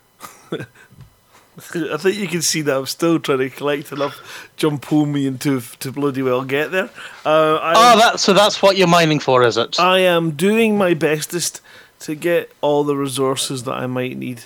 I 0.53 1.97
think 1.99 2.17
you 2.17 2.27
can 2.27 2.41
see 2.41 2.63
that 2.63 2.75
I'm 2.77 2.87
still 2.87 3.19
trying 3.19 3.39
to 3.39 3.51
collect 3.51 3.93
enough 3.93 4.51
jump 4.57 4.83
pull 4.83 5.05
me 5.05 5.27
into 5.27 5.61
to 5.61 5.93
bloody 5.93 6.23
well 6.23 6.45
get 6.45 6.71
there. 6.71 6.89
Uh, 7.25 7.57
I, 7.57 7.73
Oh, 7.77 7.99
that 7.99 8.21
so 8.21 8.33
that's 8.33 8.63
what 8.63 8.77
you're 8.79 8.89
mining 8.89 9.19
for, 9.21 9.43
is 9.43 9.59
it? 9.59 9.79
I 9.79 9.99
am 10.01 10.31
doing 10.33 10.79
my 10.79 10.95
bestest 10.95 11.61
to 12.01 12.15
get 12.15 12.53
all 12.61 12.85
the 12.85 12.97
resources 12.97 13.65
that 13.65 13.75
I 13.75 13.87
might 13.87 14.17
need. 14.17 14.43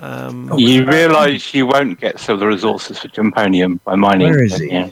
Um, 0.00 0.52
You 0.56 0.84
realise 0.84 1.52
you 1.54 1.66
won't 1.66 1.98
get 2.00 2.20
some 2.20 2.34
of 2.34 2.40
the 2.40 2.46
resources 2.46 2.98
for 2.98 3.08
Jumponium 3.08 3.80
by 3.84 3.96
mining. 3.96 4.30
Where 4.30 4.44
is 4.44 4.56
he? 4.58 4.70
Yeah. 4.70 4.90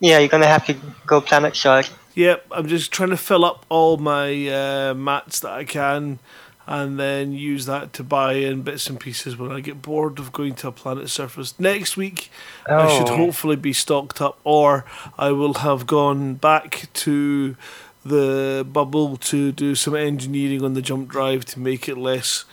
Yeah, 0.00 0.18
you're 0.20 0.28
gonna 0.28 0.46
have 0.46 0.64
to 0.66 0.76
go 1.06 1.20
planet 1.20 1.54
side. 1.54 1.88
Yep, 2.14 2.46
I'm 2.50 2.66
just 2.66 2.90
trying 2.90 3.10
to 3.10 3.16
fill 3.16 3.44
up 3.44 3.66
all 3.68 3.98
my 3.98 4.48
uh, 4.48 4.94
mats 4.94 5.40
that 5.40 5.52
I 5.52 5.64
can, 5.64 6.18
and 6.66 6.98
then 6.98 7.32
use 7.32 7.66
that 7.66 7.92
to 7.94 8.02
buy 8.02 8.32
in 8.34 8.62
bits 8.62 8.88
and 8.88 8.98
pieces 8.98 9.36
when 9.36 9.52
I 9.52 9.60
get 9.60 9.82
bored 9.82 10.18
of 10.18 10.32
going 10.32 10.54
to 10.56 10.68
a 10.68 10.72
planet 10.72 11.10
surface. 11.10 11.54
Next 11.60 11.96
week, 11.98 12.30
I 12.66 12.88
should 12.96 13.10
Oh. 13.10 13.16
hopefully 13.16 13.56
be 13.56 13.74
stocked 13.74 14.20
up, 14.22 14.38
or 14.44 14.86
I 15.18 15.32
will 15.32 15.54
have 15.54 15.86
gone 15.86 16.34
back 16.34 16.88
to 16.94 17.56
the 18.04 18.66
bubble 18.72 19.16
to 19.18 19.52
do 19.52 19.74
some 19.74 19.94
engineering 19.94 20.64
on 20.64 20.74
the 20.74 20.82
jump 20.82 21.08
drive 21.08 21.44
to 21.46 21.60
make 21.60 21.88
it 21.88 21.96
less 21.98 22.44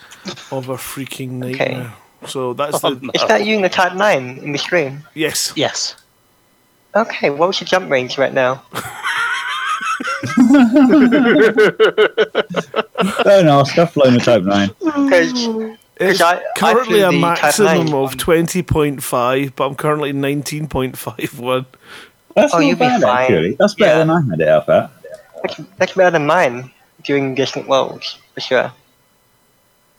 of 0.52 0.68
a 0.68 0.74
freaking 0.76 1.30
nightmare. 1.32 1.94
So 2.26 2.52
that's 2.52 2.82
Oh, 2.84 2.94
the 2.94 3.06
no. 3.06 3.10
Is 3.14 3.24
that 3.28 3.46
you 3.46 3.56
in 3.56 3.62
the 3.62 3.68
Type 3.68 3.94
9 3.94 4.38
in 4.42 4.52
the 4.52 4.58
stream? 4.58 5.04
yes. 5.14 5.52
Yes. 5.56 5.94
Okay, 6.94 7.30
what's 7.30 7.60
your 7.60 7.66
jump 7.66 7.90
range 7.90 8.18
right 8.18 8.32
now? 8.34 8.62
Don't 13.24 13.48
ask. 13.48 13.78
I've 13.78 13.92
flown 13.92 14.16
a 14.16 14.18
Type 14.20 14.42
9. 14.42 14.70
Because 14.78 15.32
It's 16.00 16.20
I- 16.20 16.36
I 16.36 16.42
currently 16.56 17.00
flew 17.00 17.04
a 17.08 17.12
maximum 17.12 17.94
of 17.94 18.16
twenty 18.16 18.62
point 18.62 19.02
five, 19.02 19.54
but 19.56 19.66
I'm 19.66 19.74
currently 19.74 20.12
nineteen 20.12 20.66
point 20.68 20.96
five 20.96 21.38
one. 21.38 21.66
That's 22.36 22.54
Oh, 22.54 22.58
not 22.58 22.66
you'll 22.66 22.76
be 22.76 22.84
fine. 22.86 23.02
actually. 23.04 23.56
That's 23.58 23.74
better 23.74 23.92
Yeah. 23.92 23.98
than 23.98 24.10
I 24.10 24.20
had 24.30 24.40
it 24.40 24.48
up 24.48 24.68
at. 24.68 24.90
That's, 25.42 25.56
that's 25.78 25.92
better 25.94 26.10
than 26.10 26.26
mine 26.26 26.70
doing 27.04 27.34
distant 27.34 27.68
worlds, 27.68 28.18
for 28.34 28.40
sure. 28.40 28.72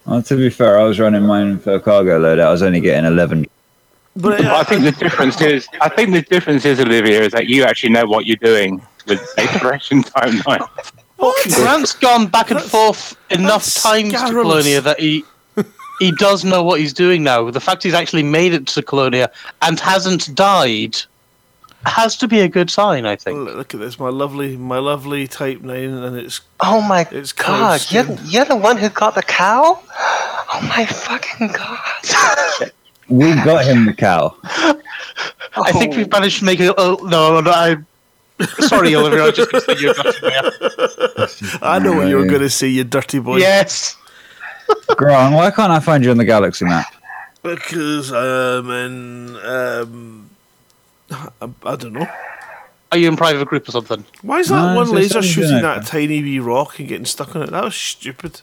Well, 0.06 0.22
to 0.24 0.36
be 0.36 0.50
fair, 0.50 0.80
I 0.80 0.84
was 0.84 1.00
running 1.00 1.24
mine 1.24 1.60
for 1.60 1.74
a 1.76 1.80
cargo 1.80 2.18
load. 2.20 2.40
I 2.40 2.52
was 2.52 2.62
only 2.62 2.80
getting 2.80 3.06
11. 3.06 3.46
But 4.16 4.44
uh, 4.44 4.56
I 4.56 4.64
think 4.64 4.84
the 4.84 4.92
difference 4.92 5.40
is, 5.42 5.68
I 5.82 5.90
think 5.90 6.12
the 6.12 6.22
difference 6.24 6.66
is, 6.66 6.80
Olivia, 6.80 7.22
is 7.22 7.32
that 7.34 7.48
you 7.48 7.64
actually 7.64 7.92
know 7.92 8.06
what 8.06 8.26
you're 8.26 8.38
doing 8.38 8.82
with 9.08 9.22
Operation 9.38 10.04
Time 10.04 10.42
Nine. 10.48 10.62
Grant's 11.54 11.94
gone 11.94 12.28
back 12.28 12.50
and 12.50 12.58
That's- 12.58 12.72
forth 12.72 13.18
enough 13.30 13.66
that's 13.66 13.84
times 13.84 14.14
to. 14.14 14.30
Colonia 14.30 14.82
that 14.82 15.00
he 15.00 15.26
he 16.00 16.14
does 16.14 16.46
know 16.46 16.64
what 16.64 16.80
he's 16.80 16.94
doing 16.94 17.24
now. 17.24 17.52
The 17.52 17.60
fact 17.60 17.84
he's 17.84 17.94
actually 17.94 18.24
made 18.24 18.54
it 18.54 18.68
to 18.68 18.82
Colonia 18.82 19.30
and 19.62 19.80
hasn't 19.80 20.34
died 20.34 20.96
has 21.86 22.18
to 22.18 22.28
be 22.28 22.42
a 22.42 22.48
good 22.48 22.70
sign, 22.70 23.06
I 23.06 23.16
think. 23.16 23.38
look 23.40 23.74
at 23.74 23.80
this, 23.80 24.00
my 24.00 24.10
lovely, 24.10 24.58
my 24.58 24.80
lovely 24.80 25.28
Type 25.28 25.62
Nine, 25.62 25.94
and 25.94 26.18
it's 26.18 26.42
Oh 26.60 26.82
my 26.82 27.08
It's 27.12 27.32
god, 27.32 27.82
you're, 27.90 28.06
you're 28.26 28.46
the 28.46 28.56
one 28.56 28.78
who 28.78 28.90
got 28.90 29.16
the 29.16 29.24
cow? 29.24 29.80
Oh 30.52 30.62
my 30.76 30.86
fucking 30.86 31.48
god. 31.48 32.72
We 33.10 33.34
got 33.44 33.66
him 33.66 33.86
the 33.86 33.94
cow. 33.94 34.36
I 35.56 35.72
think 35.72 35.96
we've 35.96 36.12
managed 36.12 36.40
to 36.40 36.46
make 36.46 36.60
it. 36.60 36.74
Oh, 36.78 37.00
no, 37.04 37.42
no, 37.42 37.52
I. 37.52 37.78
Sorry, 38.60 38.94
Oliver. 38.96 39.22
I 39.22 39.32
just 39.32 39.52
going 39.52 39.64
to 39.64 39.76
say 39.76 39.82
you're 39.82 39.94
gutting 39.96 40.30
me. 40.30 41.50
I 41.62 41.80
know 41.80 41.94
what 41.94 42.08
you 42.08 42.18
were 42.18 42.26
going 42.26 42.42
to 42.42 42.50
say, 42.50 42.68
you 42.68 42.84
dirty 42.84 43.20
boy. 43.20 43.38
Yes. 43.38 43.98
Grant, 44.96 45.34
why 45.36 45.50
can't 45.52 45.72
I 45.72 45.80
find 45.80 46.04
you 46.04 46.12
on 46.12 46.18
the 46.18 46.26
galaxy 46.26 46.66
map? 46.66 46.86
Because 47.42 48.12
I'm 48.12 48.70
in, 48.70 49.36
um, 49.38 50.29
I, 51.12 51.50
I 51.66 51.76
don't 51.76 51.94
know. 51.94 52.08
Are 52.92 52.98
you 52.98 53.08
in 53.08 53.16
private 53.18 53.48
group 53.48 53.68
or 53.68 53.72
something? 53.72 54.04
Why 54.24 54.40
is 54.40 54.48
that 54.50 54.56
No, 54.74 54.76
one 54.76 54.90
laser 54.92 55.22
shooting 55.22 55.62
that 55.62 55.86
tiny 55.86 56.22
wee 56.24 56.40
rock 56.40 56.80
and 56.80 56.88
getting 56.88 57.06
stuck 57.06 57.36
on 57.36 57.44
it? 57.44 57.52
That 57.52 57.64
was 57.64 57.76
stupid. 57.76 58.42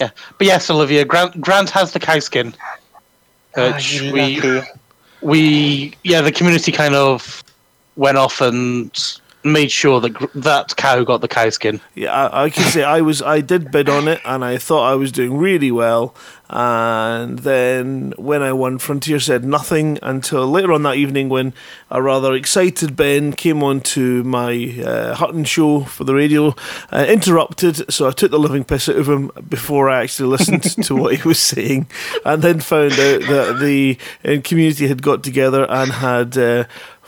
Yeah, 0.00 0.10
but 0.38 0.46
yes, 0.46 0.70
Olivia. 0.70 1.04
Grant 1.04 1.40
Grant 1.40 1.70
has 1.70 1.92
the 1.92 2.00
cow 2.00 2.18
skin, 2.18 2.54
Ah, 3.56 3.72
which 3.74 4.00
you 4.00 4.12
we 4.12 4.40
lucky. 4.40 4.68
we 5.20 5.94
yeah 6.02 6.20
the 6.20 6.32
community 6.32 6.72
kind 6.72 6.94
of 6.94 7.44
went 7.96 8.16
off 8.18 8.40
and 8.40 8.90
made 9.44 9.70
sure 9.70 10.00
that 10.00 10.10
gr- 10.10 10.26
that 10.34 10.74
cow 10.76 11.04
got 11.04 11.20
the 11.20 11.28
cow 11.28 11.50
skin. 11.50 11.80
Yeah, 11.94 12.12
I, 12.12 12.44
I 12.44 12.50
can 12.50 12.64
say 12.64 12.82
I 12.82 13.02
was, 13.02 13.22
I 13.22 13.40
did 13.40 13.70
bid 13.70 13.88
on 13.88 14.08
it, 14.08 14.20
and 14.24 14.44
I 14.44 14.58
thought 14.58 14.90
I 14.90 14.94
was 14.94 15.12
doing 15.12 15.36
really 15.36 15.70
well. 15.70 16.14
And 16.50 17.40
then 17.40 18.12
when 18.16 18.42
I 18.42 18.52
won, 18.52 18.78
Frontier 18.78 19.18
said 19.18 19.44
nothing 19.44 19.98
until 20.02 20.46
later 20.46 20.72
on 20.72 20.82
that 20.84 20.96
evening 20.96 21.28
when 21.28 21.54
a 21.90 22.02
rather 22.02 22.34
excited 22.34 22.96
Ben 22.96 23.32
came 23.32 23.62
on 23.62 23.80
to 23.80 24.22
my 24.24 24.80
uh, 24.84 25.14
Hutton 25.14 25.44
show 25.44 25.80
for 25.80 26.04
the 26.04 26.14
radio, 26.14 26.54
uh, 26.92 27.06
interrupted. 27.08 27.92
So 27.92 28.06
I 28.08 28.12
took 28.12 28.30
the 28.30 28.38
living 28.38 28.64
piss 28.64 28.88
out 28.88 28.96
of 28.96 29.08
him 29.08 29.30
before 29.48 29.88
I 29.88 30.02
actually 30.02 30.28
listened 30.28 30.62
to 30.84 30.94
what 30.94 31.16
he 31.16 31.26
was 31.26 31.38
saying, 31.38 31.88
and 32.24 32.42
then 32.42 32.60
found 32.60 32.92
out 32.92 33.22
that 33.22 33.58
the 33.60 33.98
uh, 34.24 34.40
community 34.44 34.86
had 34.86 35.02
got 35.02 35.22
together 35.22 35.68
and 35.68 35.92
had. 35.92 36.38
Uh, 36.38 36.64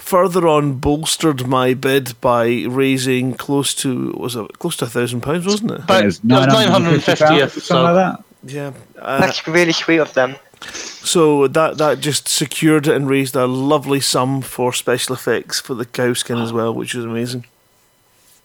further 0.06 0.46
on 0.46 0.74
bolstered 0.74 1.46
my 1.48 1.74
bid 1.74 2.18
by 2.20 2.64
raising 2.68 3.34
close 3.34 3.74
to 3.74 4.12
was 4.16 4.36
it 4.36 4.58
close 4.60 4.76
to 4.76 4.84
a 4.84 4.88
thousand 4.88 5.20
pounds, 5.20 5.44
wasn't 5.44 5.72
it? 5.72 5.80
But 5.86 6.02
It 6.02 6.06
was 6.06 6.18
it 6.18 6.24
was 6.26 6.46
950th, 6.46 7.16
something 7.18 7.60
so 7.60 7.82
like 7.82 7.94
that. 7.94 8.24
Yeah. 8.44 8.72
Uh, 8.98 9.20
That's 9.20 9.46
really 9.48 9.72
sweet 9.72 9.98
of 9.98 10.14
them. 10.14 10.36
so 10.70 11.48
that 11.48 11.78
that 11.78 12.00
just 12.00 12.28
secured 12.28 12.86
it 12.86 12.94
and 12.94 13.08
raised 13.08 13.34
a 13.34 13.46
lovely 13.46 14.00
sum 14.00 14.42
for 14.42 14.72
special 14.72 15.14
effects 15.14 15.60
for 15.60 15.74
the 15.74 15.84
cow 15.84 16.12
skin 16.14 16.38
as 16.38 16.52
well, 16.52 16.72
which 16.72 16.94
was 16.94 17.04
amazing. 17.04 17.44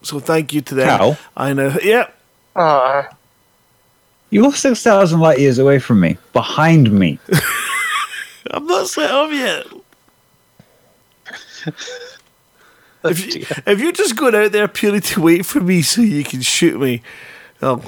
So 0.01 0.19
thank 0.19 0.51
you 0.53 0.61
to 0.61 0.75
them. 0.75 0.97
Cow? 0.97 1.17
I 1.37 1.53
know. 1.53 1.77
Yeah. 1.83 2.09
Aw. 2.55 3.07
You're 4.31 4.51
6,000 4.53 5.19
light 5.19 5.39
years 5.39 5.59
away 5.59 5.77
from 5.77 5.99
me. 5.99 6.17
Behind 6.33 6.91
me. 6.91 7.19
I'm 8.51 8.65
not 8.65 8.87
set 8.87 9.11
up 9.11 9.29
yet. 9.31 9.67
If 13.03 13.35
you, 13.35 13.45
if 13.65 13.79
you're 13.79 13.91
just 13.91 14.15
going 14.15 14.35
out 14.35 14.51
there 14.51 14.67
purely 14.67 14.99
to 15.01 15.21
wait 15.21 15.43
for 15.43 15.59
me 15.59 15.81
so 15.81 16.01
you 16.01 16.23
can 16.23 16.41
shoot 16.41 16.79
me, 16.79 17.01
oh, 17.63 17.81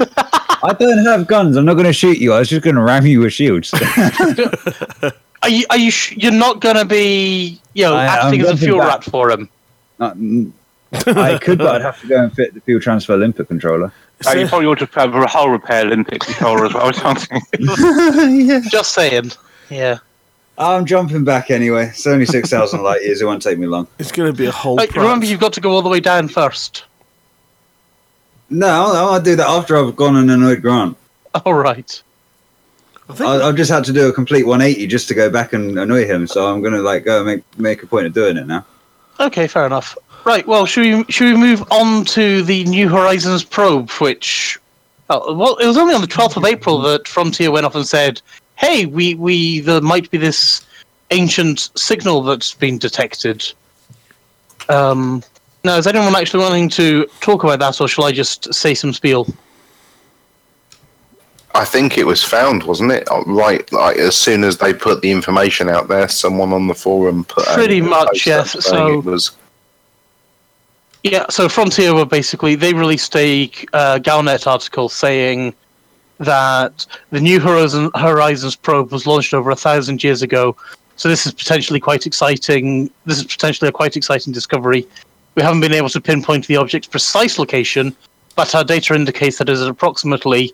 I 0.63 0.73
don't 0.73 1.05
have 1.05 1.27
guns. 1.27 1.55
I'm 1.55 1.65
not 1.65 1.75
going 1.75 1.85
to 1.85 1.93
shoot 1.93 2.17
you. 2.17 2.33
I 2.33 2.39
was 2.39 2.49
just 2.49 2.63
going 2.63 2.77
to 2.77 2.81
ram 2.81 3.05
you 3.05 3.19
with 3.19 3.31
shields. 3.33 3.71
are 5.43 5.49
you 5.49 5.65
are 5.69 5.77
you 5.77 5.91
sh- 5.91 6.17
you're 6.17 6.31
not 6.31 6.61
going 6.61 6.77
to 6.77 6.85
be 6.85 7.61
you 7.73 7.83
know 7.83 7.93
I- 7.93 8.05
acting 8.05 8.41
I'm 8.41 8.47
as 8.47 8.53
a 8.53 8.65
fuel 8.65 8.79
back. 8.79 8.87
rat 8.87 9.03
for 9.03 9.29
him? 9.29 9.49
Not- 9.99 10.17
mm, 10.17 10.51
I 10.93 11.37
could, 11.37 11.59
but 11.59 11.75
I'd 11.75 11.81
have 11.81 12.01
to 12.01 12.07
go 12.07 12.23
and 12.23 12.33
fit 12.33 12.55
the 12.55 12.61
fuel 12.61 12.79
transfer 12.81 13.15
limpet 13.15 13.47
controller. 13.47 13.91
Oh, 14.25 14.33
you 14.33 14.47
probably 14.47 14.67
ought 14.67 14.79
to 14.79 14.89
have 14.93 15.13
a 15.13 15.27
whole 15.27 15.49
repair 15.49 15.85
limpet 15.85 16.21
controller 16.21 16.65
as 16.65 16.73
well 16.73 16.89
or 16.89 16.93
something. 16.93 17.41
Just 18.69 18.93
saying. 18.93 19.31
Yeah. 19.69 19.99
I'm 20.57 20.85
jumping 20.85 21.23
back 21.23 21.49
anyway. 21.49 21.87
It's 21.87 22.05
only 22.05 22.25
6,000 22.25 22.83
light 22.83 23.01
years. 23.01 23.21
It 23.21 23.25
won't 23.25 23.41
take 23.41 23.57
me 23.57 23.65
long. 23.67 23.87
it's 23.97 24.11
going 24.11 24.31
to 24.31 24.37
be 24.37 24.45
a 24.45 24.51
whole. 24.51 24.79
Uh, 24.79 24.85
remember, 24.95 25.25
you've 25.25 25.39
got 25.39 25.53
to 25.53 25.61
go 25.61 25.71
all 25.71 25.81
the 25.81 25.89
way 25.89 25.99
down 25.99 26.27
first. 26.27 26.83
No, 28.49 28.67
I'll, 28.67 29.13
I'll 29.13 29.21
do 29.21 29.35
that 29.35 29.47
after 29.47 29.75
I've 29.77 29.95
gone 29.95 30.15
and 30.15 30.29
annoyed 30.29 30.61
Grant. 30.61 30.95
All 31.45 31.55
right. 31.55 32.03
I 33.09 33.13
think 33.13 33.27
I, 33.27 33.47
I've 33.47 33.55
just 33.55 33.71
had 33.71 33.83
to 33.85 33.93
do 33.93 34.07
a 34.07 34.13
complete 34.13 34.45
180 34.45 34.85
just 34.87 35.07
to 35.07 35.15
go 35.15 35.29
back 35.29 35.53
and 35.53 35.79
annoy 35.79 36.05
him. 36.05 36.27
So 36.27 36.45
I'm 36.45 36.61
going 36.61 36.73
to 36.73 36.81
like 36.81 37.03
go 37.03 37.23
make, 37.23 37.43
make 37.57 37.81
a 37.81 37.87
point 37.87 38.05
of 38.05 38.13
doing 38.13 38.37
it 38.37 38.45
now. 38.45 38.65
Okay, 39.19 39.47
fair 39.47 39.65
enough. 39.65 39.97
Right. 40.25 40.47
Well, 40.47 40.65
should 40.65 40.83
we 40.83 41.11
should 41.11 41.33
we 41.33 41.39
move 41.39 41.63
on 41.71 42.05
to 42.05 42.43
the 42.43 42.63
New 42.65 42.87
Horizons 42.87 43.43
probe, 43.43 43.89
which 43.91 44.57
oh, 45.09 45.33
well, 45.33 45.57
it 45.57 45.67
was 45.67 45.77
only 45.77 45.93
on 45.93 46.01
the 46.01 46.07
twelfth 46.07 46.37
of 46.37 46.45
April 46.45 46.79
that 46.81 47.07
Frontier 47.07 47.51
went 47.51 47.65
off 47.65 47.75
and 47.75 47.85
said, 47.85 48.21
"Hey, 48.55 48.85
we 48.85 49.15
we 49.15 49.59
there 49.59 49.81
might 49.81 50.09
be 50.11 50.17
this 50.17 50.61
ancient 51.11 51.69
signal 51.75 52.23
that's 52.23 52.53
been 52.53 52.77
detected." 52.77 53.51
Um, 54.69 55.23
now, 55.63 55.77
is 55.77 55.87
anyone 55.87 56.15
actually 56.15 56.43
wanting 56.43 56.69
to 56.69 57.05
talk 57.21 57.43
about 57.43 57.59
that, 57.59 57.79
or 57.79 57.87
shall 57.87 58.05
I 58.05 58.11
just 58.11 58.53
say 58.53 58.73
some 58.73 58.93
spiel? 58.93 59.27
I 61.55 61.65
think 61.65 61.97
it 61.97 62.05
was 62.05 62.23
found, 62.23 62.63
wasn't 62.63 62.91
it? 62.91 63.09
Uh, 63.11 63.23
Right, 63.25 63.71
like 63.71 63.97
as 63.97 64.15
soon 64.15 64.43
as 64.43 64.57
they 64.57 64.73
put 64.73 65.01
the 65.01 65.11
information 65.11 65.69
out 65.69 65.87
there, 65.87 66.07
someone 66.07 66.51
on 66.51 66.67
the 66.67 66.73
forum 66.73 67.25
put 67.25 67.45
Pretty 67.45 67.81
much, 67.81 68.25
yes, 68.25 68.63
so- 68.65 68.99
it 68.99 69.05
was 69.05 69.31
Yeah, 71.03 71.25
so 71.29 71.47
Frontier 71.47 71.93
were 71.93 72.05
basically 72.05 72.55
they 72.55 72.73
released 72.73 73.15
a 73.15 73.45
uh, 73.73 73.99
Galnet 73.99 74.47
article 74.47 74.89
saying 74.89 75.53
that 76.23 76.85
the 77.11 77.19
new 77.19 77.39
Horizon, 77.39 77.91
Horizons 77.95 78.55
probe 78.55 78.91
was 78.91 79.07
launched 79.07 79.33
over 79.33 79.49
a 79.51 79.55
thousand 79.55 80.03
years 80.03 80.21
ago. 80.21 80.55
So 80.95 81.09
this 81.09 81.25
is 81.25 81.33
potentially 81.33 81.79
quite 81.79 82.05
exciting. 82.05 82.91
This 83.05 83.17
is 83.17 83.23
potentially 83.25 83.69
a 83.69 83.71
quite 83.71 83.97
exciting 83.97 84.33
discovery. 84.33 84.87
We 85.35 85.41
haven't 85.41 85.61
been 85.61 85.73
able 85.73 85.89
to 85.89 86.01
pinpoint 86.01 86.45
the 86.47 86.57
object's 86.57 86.87
precise 86.87 87.39
location, 87.39 87.95
but 88.35 88.53
our 88.53 88.63
data 88.63 88.93
indicates 88.93 89.39
that 89.39 89.49
it 89.49 89.53
is 89.53 89.61
approximately 89.61 90.53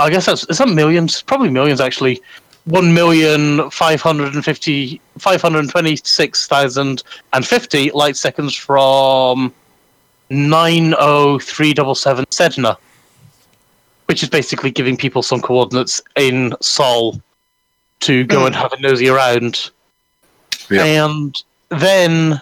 I 0.01 0.09
guess 0.09 0.27
that's 0.27 0.45
is 0.45 0.59
that 0.59 0.69
millions? 0.69 1.23
Probably 1.23 1.51
millions 1.51 1.81
actually. 1.81 2.23
One 2.65 2.95
million 2.95 3.71
five 3.71 4.01
hundred 4.01 4.35
and 4.35 4.45
fifty 4.45 5.01
five 5.21 5.43
hundred 5.43 5.61
and 5.61 5.71
twenty 5.71 5.97
six 5.97 6.47
thousand 6.47 7.03
and 7.33 7.47
fifty 7.47 7.91
light 7.93 8.17
seconds 8.17 8.55
from 8.55 9.53
nine 10.31 10.95
oh 10.99 11.39
three 11.39 11.73
double 11.73 11.95
seven 11.95 12.25
Sedna. 12.27 12.77
Which 14.07 14.25
is 14.25 14.29
basically 14.29 14.73
giving 14.73 14.97
people 14.97 15.23
some 15.23 15.41
coordinates 15.41 16.01
in 16.17 16.55
Sol 16.61 17.21
to 18.01 18.25
go 18.25 18.47
and 18.47 18.57
have 18.57 18.73
a 18.73 18.81
nosy 18.81 19.09
around. 19.09 19.71
Yeah. 20.69 20.85
And 20.85 21.41
then 21.69 22.41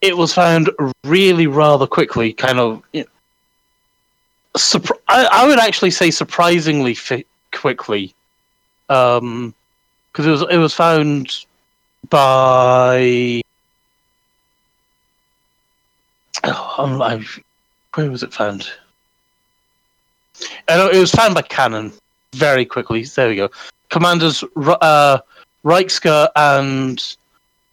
it 0.00 0.16
was 0.16 0.32
found 0.32 0.70
really 1.04 1.46
rather 1.48 1.86
quickly, 1.86 2.32
kind 2.32 2.60
of 2.60 2.82
you 2.92 3.00
know, 3.00 3.08
Surpri- 4.56 4.98
I, 5.08 5.26
I 5.32 5.46
would 5.46 5.58
actually 5.58 5.90
say 5.90 6.10
surprisingly 6.10 6.94
fi- 6.94 7.24
quickly. 7.52 8.14
Um, 8.88 9.54
because 10.12 10.26
it 10.26 10.30
was 10.30 10.42
it 10.50 10.58
was 10.58 10.74
found 10.74 11.46
by. 12.12 13.40
Oh, 16.44 16.74
I'm, 16.78 17.00
I'm, 17.00 17.26
where 17.94 18.10
was 18.10 18.22
it 18.22 18.34
found? 18.34 18.70
I 20.68 20.76
know 20.76 20.90
it 20.90 20.98
was 20.98 21.10
found 21.10 21.34
by 21.34 21.42
Canonn 21.42 21.92
very 22.34 22.66
quickly. 22.66 23.04
There 23.04 23.28
we 23.28 23.36
go. 23.36 23.50
Commanders 23.88 24.44
uh, 24.56 25.18
Reichsker 25.64 26.28
and 26.36 27.02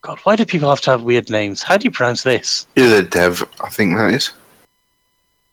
God. 0.02 0.20
Why 0.24 0.36
do 0.38 0.46
people 0.46 0.70
have 0.70 0.82
to 0.82 0.92
have 0.92 1.04
weird 1.04 1.30
names? 1.30 1.62
How 1.62 1.76
do 1.76 1.84
you 1.84 1.92
pronounce 1.92 2.24
this? 2.24 2.66
You're 2.76 2.90
the 2.90 3.04
dev, 3.04 3.44
I 3.62 3.70
think 3.70 3.98
that 3.98 4.14
is. 4.14 4.32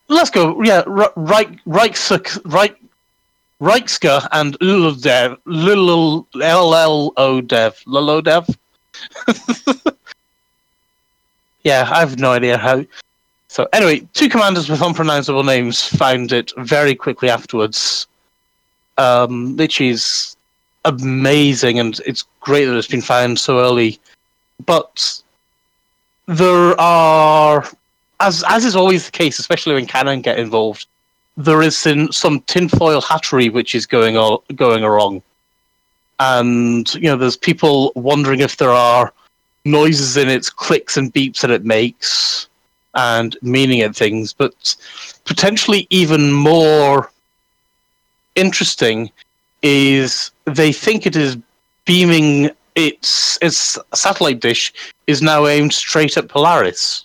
Let's 0.09 0.31
go. 0.31 0.62
Yeah, 0.62 0.85
Re- 0.87 1.09
Reich 1.16 1.64
Reichsker 1.64 2.40
Reich, 2.44 2.77
Reichsker 3.61 4.29
and 4.31 4.57
Luldev 4.61 5.38
Lul 5.46 6.29
LLO 6.35 7.46
Dev 7.49 7.83
Lolo 7.87 8.20
Dev. 8.20 8.46
yeah, 11.64 11.88
I 11.90 12.00
have 12.00 12.18
no 12.18 12.32
idea 12.32 12.59
how. 12.59 12.85
So 13.48 13.68
anyway, 13.72 14.06
two 14.12 14.28
commanders 14.28 14.68
with 14.68 14.82
unpronounceable 14.82 15.44
names 15.44 15.82
found 15.82 16.32
it 16.32 16.52
very 16.59 16.94
quickly 16.94 17.30
afterwards, 17.30 18.06
um, 18.98 19.56
which 19.56 19.80
is 19.80 20.37
amazing, 20.85 21.78
and 21.78 22.00
it's 22.06 22.24
great 22.40 22.66
that 22.66 22.76
it's 22.76 22.88
been 22.88 23.02
found 23.02 23.38
so 23.38 23.61
early. 23.61 23.98
But 24.64 25.22
there 26.26 26.78
are, 26.80 27.68
as 28.20 28.44
as 28.48 28.64
is 28.64 28.76
always 28.76 29.06
the 29.06 29.12
case, 29.12 29.38
especially 29.38 29.74
when 29.74 29.87
Canonn 29.87 30.22
get 30.22 30.38
involved, 30.38 30.87
there 31.37 31.62
is 31.62 31.76
some 31.76 32.40
tinfoil 32.42 33.00
hattery 33.00 33.50
which 33.50 33.74
is 33.74 33.87
going 33.87 34.16
on, 34.16 34.38
going 34.54 34.82
wrong, 34.85 35.22
and 36.18 36.92
you 36.94 37.02
know 37.02 37.16
there's 37.16 37.37
people 37.37 37.92
wondering 37.94 38.40
if 38.40 38.57
there 38.57 38.70
are 38.70 39.12
noises 39.64 40.16
in 40.16 40.29
its 40.29 40.48
clicks 40.48 40.96
and 40.96 41.12
beeps 41.12 41.40
that 41.40 41.50
it 41.50 41.64
makes 41.64 42.48
and 42.94 43.37
meaning 43.42 43.81
at 43.83 43.94
things, 43.94 44.33
but 44.33 44.74
potentially 45.24 45.87
even 45.90 46.33
more 46.33 47.11
interesting 48.35 49.11
is 49.62 50.31
they 50.44 50.72
think 50.72 51.07
it 51.07 51.16
is 51.16 51.37
beaming 51.85 52.50
its 52.74 53.38
its 53.42 53.79
satellite 53.94 54.40
dish 54.40 54.72
is 55.07 55.22
now 55.22 55.46
aimed 55.46 55.72
straight 55.72 56.16
at 56.16 56.29
Polaris. 56.29 57.05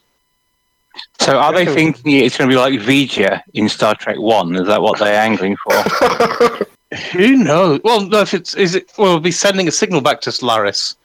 So 1.19 1.37
are 1.37 1.53
they 1.53 1.65
thinking 1.65 2.11
it's 2.17 2.37
going 2.37 2.49
to 2.49 2.53
be 2.53 2.59
like 2.59 2.73
V'Ger 2.79 3.41
in 3.53 3.69
Star 3.69 3.95
Trek 3.95 4.17
One? 4.17 4.55
Is 4.55 4.67
that 4.67 4.81
what 4.81 4.99
they're 4.99 5.21
angling 5.21 5.55
for? 5.57 6.65
Who 7.13 7.37
knows? 7.37 7.79
Well, 7.83 8.01
no, 8.01 8.19
if 8.19 8.33
it's 8.33 8.53
is 8.55 8.75
it, 8.75 8.91
well, 8.97 9.09
it'll 9.09 9.19
be 9.21 9.31
sending 9.31 9.67
a 9.67 9.71
signal 9.71 10.01
back 10.01 10.19
to 10.21 10.31
Solaris, 10.31 10.97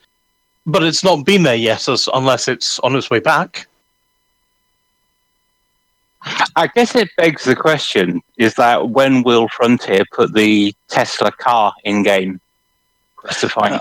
but 0.66 0.82
it's 0.82 1.04
not 1.04 1.24
been 1.24 1.44
there 1.44 1.54
yet, 1.54 1.88
as, 1.88 2.08
unless 2.12 2.48
it's 2.48 2.80
on 2.80 2.96
its 2.96 3.08
way 3.08 3.20
back. 3.20 3.68
I 6.56 6.66
guess 6.66 6.96
it 6.96 7.08
begs 7.16 7.44
the 7.44 7.54
question: 7.54 8.20
Is 8.36 8.54
that 8.54 8.90
when 8.90 9.22
will 9.22 9.48
Frontier 9.48 10.04
put 10.12 10.34
the 10.34 10.74
Tesla 10.88 11.30
car 11.30 11.72
in 11.84 12.02
game? 12.02 12.40
Quest 13.14 13.42
to 13.42 13.48
find. 13.48 13.80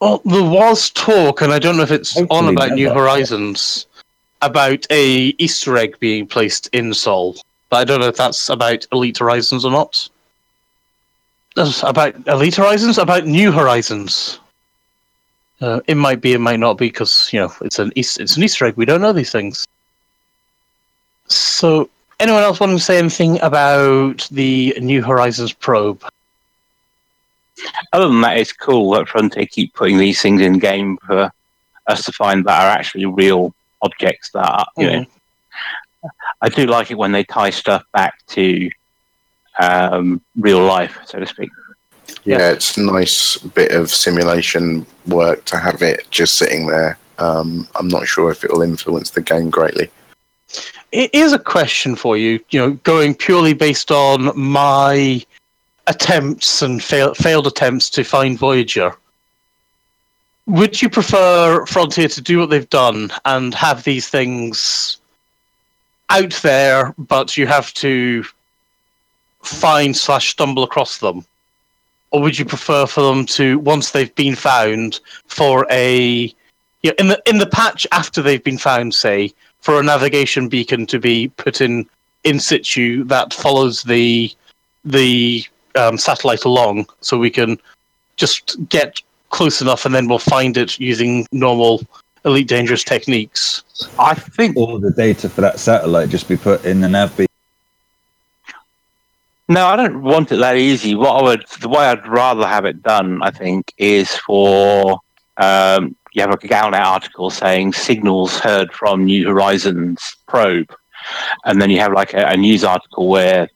Well, 0.00 0.22
there 0.24 0.42
was 0.42 0.88
talk, 0.90 1.42
and 1.42 1.52
I 1.52 1.58
don't 1.58 1.76
know 1.76 1.82
if 1.82 1.90
it's 1.90 2.16
on 2.16 2.26
Hopefully 2.26 2.54
about 2.54 2.70
New 2.72 2.86
never. 2.86 3.00
Horizons, 3.00 3.86
about 4.40 4.86
a 4.90 5.34
Easter 5.36 5.76
egg 5.76 5.98
being 6.00 6.26
placed 6.26 6.68
in 6.72 6.94
Sol. 6.94 7.36
But 7.68 7.76
I 7.80 7.84
don't 7.84 8.00
know 8.00 8.08
if 8.08 8.16
that's 8.16 8.48
about 8.48 8.86
Elite 8.92 9.18
Horizons 9.18 9.66
or 9.66 9.70
not. 9.70 10.08
About 11.56 12.14
Elite 12.28 12.56
Horizons, 12.56 12.98
about 12.98 13.26
New 13.26 13.50
Horizons. 13.50 14.38
Uh, 15.60 15.80
it 15.86 15.96
might 15.96 16.20
be, 16.20 16.32
it 16.32 16.38
might 16.38 16.60
not 16.60 16.78
be, 16.78 16.86
because 16.86 17.30
you 17.32 17.40
know 17.40 17.52
it's 17.60 17.78
an 17.78 17.92
Easter, 17.96 18.22
it's 18.22 18.36
an 18.36 18.42
Easter 18.42 18.64
egg. 18.66 18.76
We 18.76 18.84
don't 18.84 19.00
know 19.00 19.12
these 19.12 19.32
things. 19.32 19.66
So, 21.26 21.90
anyone 22.18 22.42
else 22.42 22.60
want 22.60 22.72
to 22.72 22.78
say 22.78 22.98
anything 22.98 23.40
about 23.40 24.26
the 24.30 24.74
New 24.80 25.02
Horizons 25.02 25.52
probe? 25.52 26.02
Other 27.92 28.08
than 28.08 28.20
that, 28.22 28.38
it's 28.38 28.52
cool 28.52 28.92
that 28.92 29.08
Frontier 29.08 29.46
keep 29.46 29.74
putting 29.74 29.98
these 29.98 30.22
things 30.22 30.40
in 30.40 30.58
game 30.58 30.98
for 31.06 31.30
us 31.88 32.04
to 32.04 32.12
find 32.12 32.44
that 32.44 32.62
are 32.62 32.70
actually 32.70 33.06
real 33.06 33.54
objects 33.82 34.30
that 34.30 34.48
are, 34.48 34.66
you 34.76 34.90
know. 34.90 35.06
I 36.40 36.48
do 36.48 36.66
like 36.66 36.90
it 36.90 36.96
when 36.96 37.12
they 37.12 37.24
tie 37.24 37.50
stuff 37.50 37.84
back 37.92 38.14
to 38.28 38.70
um, 39.60 40.20
real 40.36 40.62
life, 40.64 40.98
so 41.04 41.18
to 41.20 41.26
speak. 41.26 41.50
Yeah, 42.24 42.50
it's 42.50 42.76
a 42.76 42.82
nice 42.82 43.38
bit 43.38 43.72
of 43.72 43.90
simulation 43.90 44.84
work 45.06 45.44
to 45.46 45.58
have 45.58 45.82
it 45.82 46.06
just 46.10 46.36
sitting 46.36 46.66
there. 46.66 46.98
Um, 47.18 47.68
I'm 47.74 47.88
not 47.88 48.08
sure 48.08 48.30
if 48.30 48.44
it 48.44 48.50
will 48.50 48.62
influence 48.62 49.10
the 49.10 49.20
game 49.20 49.50
greatly. 49.50 49.90
It 50.92 51.14
is 51.14 51.32
a 51.32 51.38
question 51.38 51.94
for 51.94 52.16
you, 52.16 52.40
you 52.50 52.58
know, 52.58 52.72
going 52.82 53.14
purely 53.14 53.52
based 53.52 53.92
on 53.92 54.36
my 54.38 55.24
attempts 55.86 56.62
and 56.62 56.82
fail, 56.82 57.14
failed 57.14 57.46
attempts 57.46 57.90
to 57.90 58.04
find 58.04 58.38
Voyager. 58.38 58.92
Would 60.46 60.82
you 60.82 60.90
prefer 60.90 61.64
Frontier 61.66 62.08
to 62.08 62.20
do 62.20 62.38
what 62.38 62.50
they've 62.50 62.68
done 62.68 63.12
and 63.24 63.54
have 63.54 63.84
these 63.84 64.08
things 64.08 64.98
out 66.08 66.32
there, 66.42 66.92
but 66.98 67.36
you 67.36 67.46
have 67.46 67.72
to 67.74 68.24
find 69.54 69.96
slash 69.96 70.30
stumble 70.30 70.62
across 70.62 70.98
them? 70.98 71.24
Or 72.10 72.20
would 72.20 72.38
you 72.38 72.44
prefer 72.44 72.86
for 72.86 73.02
them 73.02 73.24
to, 73.26 73.58
once 73.60 73.92
they've 73.92 74.14
been 74.14 74.34
found, 74.34 75.00
for 75.26 75.66
a 75.70 76.34
yeah, 76.82 76.92
in 76.98 77.08
the 77.08 77.22
in 77.26 77.38
the 77.38 77.46
patch 77.46 77.86
after 77.92 78.22
they've 78.22 78.42
been 78.42 78.58
found, 78.58 78.94
say, 78.94 79.32
for 79.60 79.78
a 79.78 79.82
navigation 79.82 80.48
beacon 80.48 80.86
to 80.86 80.98
be 80.98 81.28
put 81.28 81.60
in 81.60 81.86
in 82.24 82.40
situ 82.40 83.04
that 83.04 83.34
follows 83.34 83.82
the 83.82 84.32
the 84.84 85.44
um, 85.76 85.98
satellite 85.98 86.44
along, 86.44 86.86
so 87.00 87.18
we 87.18 87.30
can 87.30 87.58
just 88.16 88.56
get 88.68 89.00
close 89.28 89.60
enough, 89.60 89.84
and 89.84 89.94
then 89.94 90.08
we'll 90.08 90.18
find 90.18 90.56
it 90.56 90.80
using 90.80 91.26
normal 91.32 91.82
elite 92.24 92.48
dangerous 92.48 92.82
techniques. 92.82 93.62
I 93.98 94.14
think 94.14 94.56
All 94.56 94.78
the 94.78 94.90
data 94.90 95.28
for 95.28 95.42
that 95.42 95.58
satellite 95.58 96.08
just 96.08 96.28
be 96.28 96.36
put 96.36 96.64
in 96.64 96.80
the 96.80 96.88
nav 96.88 97.16
beacon. 97.16 97.29
No, 99.50 99.66
I 99.66 99.74
don't 99.74 100.02
want 100.02 100.30
it 100.30 100.36
that 100.36 100.56
easy. 100.56 100.94
What 100.94 101.16
I 101.16 101.22
would, 101.22 101.44
the 101.60 101.68
way 101.68 101.84
I'd 101.84 102.06
rather 102.06 102.46
have 102.46 102.64
it 102.64 102.84
done, 102.84 103.20
I 103.20 103.32
think, 103.32 103.74
is 103.78 104.14
for 104.18 105.00
um, 105.38 105.96
you 106.12 106.22
have 106.22 106.30
a 106.30 106.38
Galnet 106.38 106.78
article 106.78 107.30
saying 107.30 107.72
signals 107.72 108.38
heard 108.38 108.72
from 108.72 109.06
New 109.06 109.26
Horizons 109.26 110.00
probe, 110.28 110.72
and 111.46 111.60
then 111.60 111.68
you 111.68 111.80
have 111.80 111.92
like 111.92 112.14
a, 112.14 112.26
a 112.26 112.36
news 112.36 112.62
article 112.62 113.08
where 113.08 113.48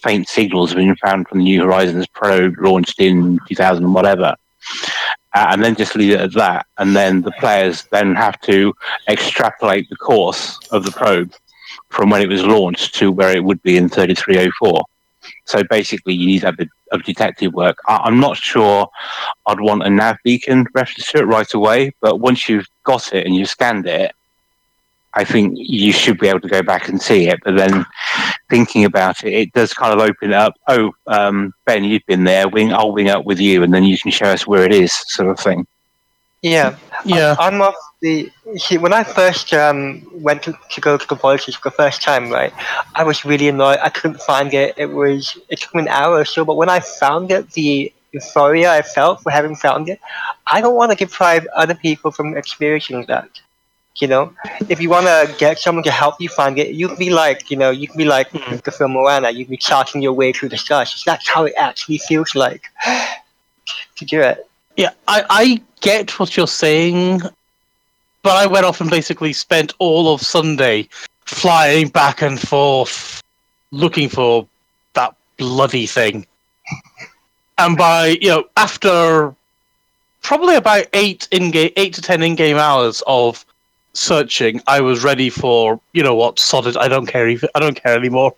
faint 0.00 0.30
signals 0.30 0.70
have 0.70 0.78
been 0.78 0.96
found 0.96 1.28
from 1.28 1.40
the 1.40 1.44
New 1.44 1.60
Horizons 1.60 2.06
probe 2.06 2.54
launched 2.58 2.98
in 2.98 3.38
2000 3.48 3.84
and 3.84 3.92
whatever. 3.92 4.34
Uh, 5.34 5.48
and 5.50 5.62
then 5.62 5.76
just 5.76 5.94
leave 5.94 6.12
it 6.12 6.20
at 6.20 6.32
that, 6.32 6.64
and 6.78 6.96
then 6.96 7.20
the 7.20 7.32
players 7.32 7.84
then 7.90 8.14
have 8.14 8.40
to 8.40 8.72
extrapolate 9.10 9.90
the 9.90 9.96
course 9.96 10.58
of 10.70 10.84
the 10.84 10.90
probe 10.90 11.34
from 11.90 12.08
when 12.08 12.22
it 12.22 12.30
was 12.30 12.42
launched 12.42 12.94
to 12.94 13.12
where 13.12 13.36
it 13.36 13.44
would 13.44 13.62
be 13.62 13.76
in 13.76 13.90
3304. 13.90 14.82
So 15.48 15.62
basically, 15.64 16.12
you 16.12 16.26
need 16.26 16.44
a 16.44 16.52
bit 16.52 16.68
of 16.92 17.02
detective 17.04 17.54
work. 17.54 17.78
I- 17.88 18.02
I'm 18.04 18.20
not 18.20 18.36
sure 18.36 18.88
I'd 19.46 19.60
want 19.60 19.82
a 19.82 19.90
nav 19.90 20.18
beacon 20.22 20.66
reference 20.74 21.10
to 21.10 21.18
it 21.18 21.24
right 21.24 21.52
away, 21.54 21.92
but 22.00 22.20
once 22.20 22.48
you've 22.48 22.66
got 22.84 23.14
it 23.14 23.24
and 23.26 23.34
you've 23.34 23.48
scanned 23.48 23.86
it, 23.86 24.12
I 25.14 25.24
think 25.24 25.54
you 25.56 25.90
should 25.92 26.18
be 26.18 26.28
able 26.28 26.40
to 26.40 26.48
go 26.48 26.62
back 26.62 26.88
and 26.88 27.00
see 27.00 27.28
it. 27.28 27.40
But 27.44 27.56
then 27.56 27.86
thinking 28.50 28.84
about 28.84 29.24
it, 29.24 29.32
it 29.32 29.52
does 29.54 29.72
kind 29.72 29.98
of 29.98 30.06
open 30.06 30.34
up. 30.34 30.52
Oh, 30.68 30.92
um, 31.06 31.54
Ben, 31.64 31.82
you've 31.82 32.04
been 32.06 32.24
there. 32.24 32.46
Wing, 32.46 32.74
I'll 32.74 32.92
wing 32.92 33.08
up 33.08 33.24
with 33.24 33.40
you, 33.40 33.62
and 33.62 33.72
then 33.72 33.84
you 33.84 33.98
can 33.98 34.10
show 34.10 34.26
us 34.26 34.46
where 34.46 34.64
it 34.64 34.72
is, 34.72 34.92
sort 34.92 35.30
of 35.30 35.40
thing. 35.40 35.66
Yeah, 36.42 36.76
Yeah, 37.04 37.36
I'm 37.38 37.60
of 37.62 37.74
the. 38.00 38.30
See, 38.56 38.78
when 38.78 38.92
I 38.92 39.04
first 39.04 39.52
um, 39.52 40.06
went 40.12 40.42
to, 40.44 40.58
to 40.70 40.80
go 40.80 40.96
to 40.96 41.08
the 41.08 41.14
Voyages 41.14 41.56
for 41.56 41.70
the 41.70 41.76
first 41.76 42.02
time, 42.02 42.30
right, 42.30 42.52
I 42.94 43.04
was 43.04 43.24
really 43.24 43.48
annoyed. 43.48 43.78
I 43.82 43.88
couldn't 43.88 44.20
find 44.20 44.52
it. 44.54 44.74
It 44.76 44.86
was 44.86 45.36
it 45.48 45.60
took 45.60 45.74
me 45.74 45.82
an 45.82 45.88
hour 45.88 46.16
or 46.18 46.24
so, 46.24 46.44
but 46.44 46.56
when 46.56 46.68
I 46.68 46.80
found 46.80 47.30
it, 47.30 47.50
the 47.52 47.92
euphoria 48.12 48.72
I 48.72 48.82
felt 48.82 49.22
for 49.22 49.30
having 49.30 49.56
found 49.56 49.88
it, 49.88 50.00
I 50.46 50.60
don't 50.60 50.74
want 50.74 50.92
to 50.92 50.96
deprive 50.96 51.46
other 51.54 51.74
people 51.74 52.10
from 52.10 52.36
experiencing 52.36 53.04
that. 53.08 53.40
You 53.96 54.06
know, 54.06 54.32
if 54.68 54.80
you 54.80 54.90
want 54.90 55.06
to 55.06 55.34
get 55.38 55.58
someone 55.58 55.82
to 55.82 55.90
help 55.90 56.20
you 56.20 56.28
find 56.28 56.56
it, 56.56 56.68
you 56.74 56.86
can 56.86 56.98
be 56.98 57.10
like, 57.10 57.50
you 57.50 57.56
know, 57.56 57.70
you 57.70 57.88
can 57.88 57.98
be 57.98 58.04
like 58.04 58.30
the 58.30 58.70
film 58.70 58.92
Moana. 58.92 59.30
You 59.30 59.44
can 59.44 59.50
be 59.50 59.56
charting 59.56 60.02
your 60.02 60.12
way 60.12 60.32
through 60.32 60.50
the 60.50 60.56
stars. 60.56 61.02
That's 61.04 61.28
how 61.28 61.46
it 61.46 61.54
actually 61.58 61.98
feels 61.98 62.36
like 62.36 62.62
to 63.96 64.04
do 64.04 64.20
it. 64.20 64.48
yeah, 64.76 64.90
I, 65.08 65.24
I 65.28 65.62
get 65.80 66.16
what 66.20 66.36
you're 66.36 66.46
saying, 66.46 67.22
but 68.22 68.36
I 68.36 68.46
went 68.46 68.64
off 68.66 68.80
and 68.80 68.90
basically 68.90 69.32
spent 69.32 69.74
all 69.78 70.12
of 70.12 70.20
Sunday 70.20 70.88
flying 71.24 71.88
back 71.88 72.22
and 72.22 72.40
forth 72.40 73.22
looking 73.70 74.08
for 74.08 74.46
that 74.94 75.14
bloody 75.36 75.86
thing. 75.86 76.26
and 77.58 77.76
by 77.76 78.16
you 78.20 78.28
know 78.28 78.44
after 78.56 79.34
probably 80.22 80.56
about 80.56 80.86
eight 80.92 81.28
in 81.30 81.50
game, 81.50 81.70
eight 81.76 81.94
to 81.94 82.02
ten 82.02 82.22
in 82.22 82.34
game 82.34 82.56
hours 82.56 83.02
of 83.06 83.44
searching, 83.94 84.60
I 84.66 84.80
was 84.80 85.02
ready 85.04 85.30
for 85.30 85.80
you 85.92 86.02
know 86.02 86.14
what, 86.14 86.38
sodded. 86.38 86.76
I 86.76 86.88
don't 86.88 87.06
care. 87.06 87.28
Even, 87.28 87.48
I 87.54 87.60
don't 87.60 87.80
care 87.82 87.96
anymore. 87.96 88.34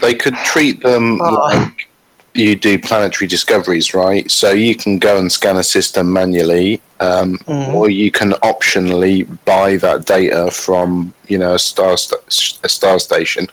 They 0.00 0.14
could 0.14 0.34
treat 0.44 0.82
them 0.82 1.20
Oh. 1.20 1.30
like 1.34 1.88
you 2.34 2.56
do 2.56 2.78
planetary 2.78 3.28
discoveries, 3.28 3.94
right? 3.94 4.30
So 4.30 4.52
you 4.52 4.74
can 4.74 4.98
go 4.98 5.18
and 5.18 5.30
scan 5.30 5.56
a 5.56 5.62
system 5.62 6.12
manually, 6.12 6.80
um, 7.00 7.38
Mhm. 7.46 7.74
or 7.74 7.90
you 7.90 8.10
can 8.10 8.32
optionally 8.42 9.26
buy 9.44 9.76
that 9.76 10.06
data 10.06 10.50
from 10.50 11.12
you 11.28 11.38
know 11.38 11.54
a 11.54 11.58
star 11.58 11.96
st- 11.96 12.58
a 12.64 12.68
star 12.68 12.98
station. 12.98 13.48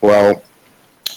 Well, 0.00 0.42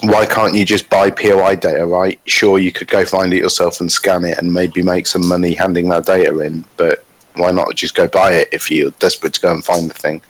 why 0.02 0.26
can't 0.26 0.54
you 0.54 0.66
just 0.66 0.90
buy 0.90 1.10
POI 1.10 1.56
data, 1.56 1.86
right? 1.86 2.20
Sure, 2.26 2.60
you 2.60 2.72
could 2.72 2.88
go 2.88 3.06
find 3.06 3.34
it 3.34 3.38
yourself 3.38 3.80
and 3.80 3.92
scan 3.92 4.24
it, 4.26 4.38
and 4.38 4.54
maybe 4.54 4.84
make 4.84 5.08
some 5.08 5.28
money 5.28 5.54
handing 5.54 5.90
that 5.90 6.06
data 6.06 6.38
in, 6.40 6.66
but 6.78 7.04
why 7.36 7.52
not 7.52 7.76
just 7.76 7.96
go 7.96 8.08
buy 8.08 8.32
it 8.34 8.50
if 8.52 8.70
you're 8.70 8.92
desperate 9.00 9.34
to 9.34 9.42
go 9.42 9.52
and 9.52 9.66
find 9.66 9.90
the 9.90 9.94
thing? 9.94 10.22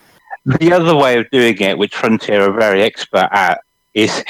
The 0.60 0.72
other 0.72 0.96
way 0.96 1.18
of 1.18 1.30
doing 1.32 1.58
it, 1.60 1.78
which 1.78 1.96
Frontier 1.96 2.42
are 2.42 2.54
very 2.54 2.84
expert 2.84 3.28
at, 3.32 3.62
is 3.96 4.24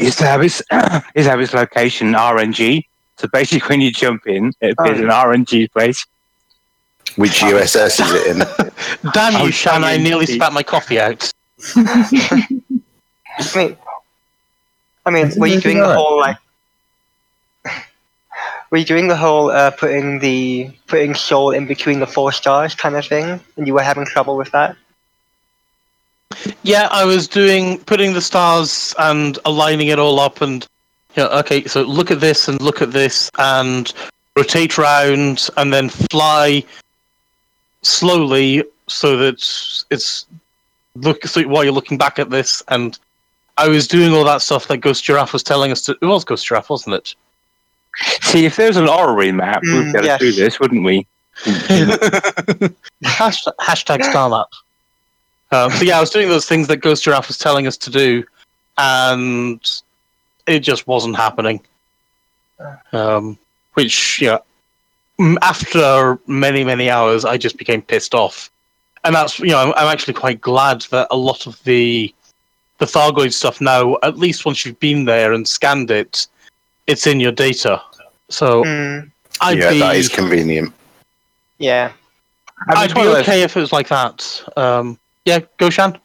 is 0.00 0.16
to 0.16 0.24
have 0.24 0.42
its 0.42 0.62
is 1.14 1.26
have 1.26 1.40
its 1.40 1.54
location 1.54 2.12
RNG. 2.12 2.84
So 3.18 3.28
basically, 3.28 3.68
when 3.68 3.80
you 3.80 3.92
jump 3.92 4.26
in, 4.26 4.52
it 4.60 4.74
appears 4.78 4.98
Oh. 5.00 5.04
an 5.04 5.10
RNG 5.10 5.70
place. 5.72 6.06
Which 7.16 7.40
USS 7.40 8.00
is 8.00 8.12
it 8.12 8.26
in? 8.30 8.38
Damn 9.12 9.32
you, 9.34 9.38
Oh, 9.48 9.50
Shan! 9.50 9.84
I 9.84 9.96
nearly 9.96 10.26
spat 10.26 10.52
my 10.52 10.62
coffee 10.62 11.00
out. 11.00 11.30
I 11.76 13.52
mean, 13.56 13.76
I 15.06 15.10
mean, 15.10 15.32
were 15.36 15.46
you 15.48 15.60
doing 15.60 15.80
the 15.80 15.92
whole 15.94 16.18
like? 16.18 16.36
Were 18.70 18.78
you 18.78 18.84
doing 18.84 19.08
the 19.08 19.16
whole 19.16 19.50
uh, 19.50 19.72
putting 19.72 20.20
the 20.20 20.70
putting 20.86 21.14
Sol 21.14 21.50
in 21.50 21.66
between 21.66 21.98
the 21.98 22.06
four 22.06 22.30
stars 22.30 22.74
kind 22.74 22.94
of 22.94 23.04
thing, 23.04 23.40
and 23.56 23.66
you 23.66 23.74
were 23.74 23.82
having 23.82 24.04
trouble 24.06 24.36
with 24.36 24.52
that? 24.52 24.76
Yeah, 26.62 26.88
I 26.90 27.04
was 27.04 27.26
doing 27.28 27.78
putting 27.80 28.12
the 28.12 28.20
stars 28.20 28.94
and 28.98 29.38
aligning 29.44 29.88
it 29.88 29.98
all 29.98 30.20
up, 30.20 30.40
and 30.40 30.66
you 31.16 31.24
know, 31.24 31.30
okay, 31.30 31.64
so 31.64 31.82
look 31.82 32.10
at 32.10 32.20
this 32.20 32.48
and 32.48 32.60
look 32.60 32.80
at 32.82 32.92
this, 32.92 33.30
and 33.38 33.92
rotate 34.36 34.78
round, 34.78 35.48
and 35.56 35.72
then 35.72 35.88
fly 35.88 36.64
slowly 37.82 38.62
so 38.88 39.16
that 39.16 39.34
it's 39.90 40.26
look 40.96 41.24
so 41.24 41.42
while 41.42 41.64
you're 41.64 41.72
looking 41.72 41.98
back 41.98 42.18
at 42.18 42.30
this, 42.30 42.62
and 42.68 42.98
I 43.58 43.68
was 43.68 43.88
doing 43.88 44.12
all 44.12 44.24
that 44.24 44.42
stuff 44.42 44.68
that 44.68 44.78
Ghost 44.78 45.04
Giraffe 45.04 45.32
was 45.32 45.42
telling 45.42 45.72
us 45.72 45.82
to. 45.82 45.96
It 46.00 46.06
was 46.06 46.24
Ghost 46.24 46.46
Giraffe, 46.46 46.70
wasn't 46.70 46.94
it? 46.96 47.14
See, 48.22 48.46
if 48.46 48.56
there's 48.56 48.76
an 48.76 48.88
orrery 48.88 49.32
map, 49.32 49.62
Mm, 49.64 49.84
we'd 49.86 49.92
be 49.92 49.98
able 49.98 50.06
yes. 50.06 50.20
to 50.20 50.30
do 50.30 50.36
this, 50.36 50.60
wouldn't 50.60 50.84
we? 50.84 51.06
hashtag, 53.04 53.52
hashtag 53.60 54.00
Starlap. 54.00 54.46
Um, 55.52 55.70
so 55.72 55.84
yeah, 55.84 55.96
I 55.98 56.00
was 56.00 56.10
doing 56.10 56.28
those 56.28 56.46
things 56.46 56.68
that 56.68 56.78
Ghost 56.78 57.04
Giraffe 57.04 57.28
was 57.28 57.38
telling 57.38 57.66
us 57.66 57.76
to 57.78 57.90
do, 57.90 58.24
and 58.78 59.60
it 60.46 60.60
just 60.60 60.86
wasn't 60.86 61.16
happening. 61.16 61.60
Um, 62.92 63.38
which, 63.74 64.20
yeah, 64.20 64.38
m- 65.18 65.38
after 65.42 66.18
many 66.26 66.62
many 66.64 66.90
hours, 66.90 67.24
I 67.24 67.36
just 67.36 67.56
became 67.56 67.82
pissed 67.82 68.14
off, 68.14 68.50
and 69.04 69.14
that's 69.14 69.38
you 69.40 69.48
know 69.48 69.58
I'm, 69.58 69.72
I'm 69.76 69.88
actually 69.92 70.14
quite 70.14 70.40
glad 70.40 70.82
that 70.90 71.08
a 71.10 71.16
lot 71.16 71.46
of 71.46 71.62
the 71.64 72.14
the 72.78 72.86
Thargoid 72.86 73.32
stuff 73.32 73.60
now, 73.60 73.96
at 74.02 74.18
least 74.18 74.44
once 74.46 74.64
you've 74.64 74.80
been 74.80 75.04
there 75.04 75.32
and 75.32 75.46
scanned 75.48 75.90
it, 75.90 76.26
it's 76.86 77.06
in 77.06 77.18
your 77.20 77.32
data. 77.32 77.82
So 78.28 78.62
Mm, 78.64 79.10
I'd 79.40 79.58
yeah, 79.58 79.70
be 79.70 79.78
that 79.80 79.96
is 79.96 80.08
convenient. 80.08 80.72
yeah. 81.58 81.92
I'd 82.68 82.94
be 82.94 82.98
one 83.00 83.06
of 83.08 83.12
those- 83.14 83.22
okay 83.22 83.42
if 83.42 83.56
it 83.56 83.60
was 83.60 83.72
like 83.72 83.88
that. 83.88 84.42
Um, 84.56 84.98
yeah, 85.24 85.40
go 85.58 85.68
Goshan. 85.68 85.98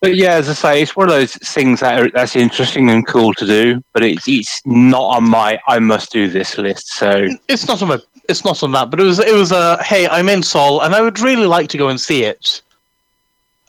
But 0.00 0.16
yeah, 0.16 0.32
as 0.34 0.50
I 0.50 0.52
say, 0.52 0.82
it's 0.82 0.94
one 0.94 1.08
of 1.08 1.14
those 1.14 1.34
things 1.36 1.80
that 1.80 1.98
are, 1.98 2.10
that's 2.10 2.36
interesting 2.36 2.90
and 2.90 3.06
cool 3.06 3.32
to 3.34 3.46
do, 3.46 3.82
but 3.94 4.02
it's 4.02 4.28
it's 4.28 4.60
not 4.66 5.16
on 5.16 5.24
my 5.30 5.58
I 5.66 5.78
must 5.78 6.12
do 6.12 6.28
this 6.28 6.58
list. 6.58 6.88
So 6.88 7.26
It's 7.48 7.66
not 7.66 7.80
on 7.80 7.88
my, 7.88 7.98
it's 8.28 8.44
not 8.44 8.62
on 8.62 8.72
that, 8.72 8.90
but 8.90 9.00
it 9.00 9.04
was 9.04 9.18
it 9.18 9.34
was 9.34 9.50
a 9.50 9.82
hey, 9.82 10.06
I'm 10.08 10.28
in 10.28 10.42
Sol, 10.42 10.82
and 10.82 10.94
I 10.94 11.00
would 11.00 11.20
really 11.20 11.46
like 11.46 11.68
to 11.70 11.78
go 11.78 11.88
and 11.88 11.98
see 11.98 12.24
it. 12.24 12.60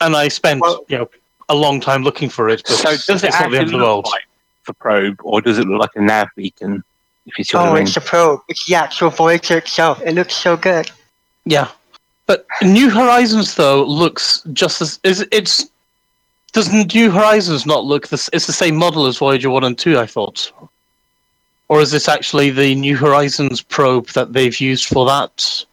And 0.01 0.15
I 0.15 0.27
spent 0.27 0.59
Well- 0.61 0.83
you 0.89 0.97
know 0.97 1.09
a 1.47 1.55
long 1.55 1.79
time 1.79 2.03
looking 2.03 2.27
for 2.27 2.49
it, 2.49 2.63
but 2.67 2.75
so 2.75 2.89
does 2.89 3.23
it 3.23 3.27
it's 3.27 3.39
not 3.39 3.51
the 3.51 3.57
actually 3.57 3.57
end 3.59 3.65
of 3.67 3.71
the 3.71 3.77
look 3.77 3.85
world. 3.87 4.05
like 4.11 4.23
the 4.67 4.73
probe, 4.73 5.19
or 5.23 5.39
does 5.41 5.57
it 5.59 5.67
look 5.67 5.79
like 5.79 5.95
a 5.95 6.01
nav 6.01 6.27
beacon? 6.35 6.83
If 7.27 7.37
you 7.37 7.43
see 7.45 7.55
what 7.55 7.67
Oh, 7.67 7.71
I 7.71 7.73
mean. 7.75 7.83
it's 7.83 7.93
the 7.93 8.01
probe. 8.01 8.41
It's 8.49 8.65
the 8.65 8.75
actual 8.75 9.09
Voyager 9.09 9.57
itself. 9.59 10.01
It 10.05 10.13
looks 10.15 10.35
so 10.35 10.57
good. 10.57 10.91
Yeah, 11.45 11.69
but 12.25 12.45
New 12.61 12.89
Horizons 12.89 13.55
though 13.55 13.83
looks 13.83 14.41
just 14.53 14.81
as 14.81 14.99
is 15.03 15.25
it's. 15.31 15.69
doesn't 16.53 16.93
New 16.93 17.11
Horizons 17.11 17.65
not 17.65 17.83
look 17.83 18.07
this? 18.07 18.29
It's 18.33 18.47
the 18.47 18.53
same 18.53 18.75
model 18.75 19.05
as 19.05 19.17
Voyager 19.17 19.49
One 19.49 19.63
and 19.63 19.77
Two, 19.77 19.99
I 19.99 20.05
thought. 20.05 20.51
Or 21.67 21.81
is 21.81 21.91
this 21.91 22.07
actually 22.07 22.51
the 22.51 22.75
New 22.75 22.95
Horizons 22.95 23.61
probe 23.61 24.07
that 24.09 24.33
they've 24.33 24.59
used 24.59 24.85
for 24.85 25.05
that? 25.07 25.65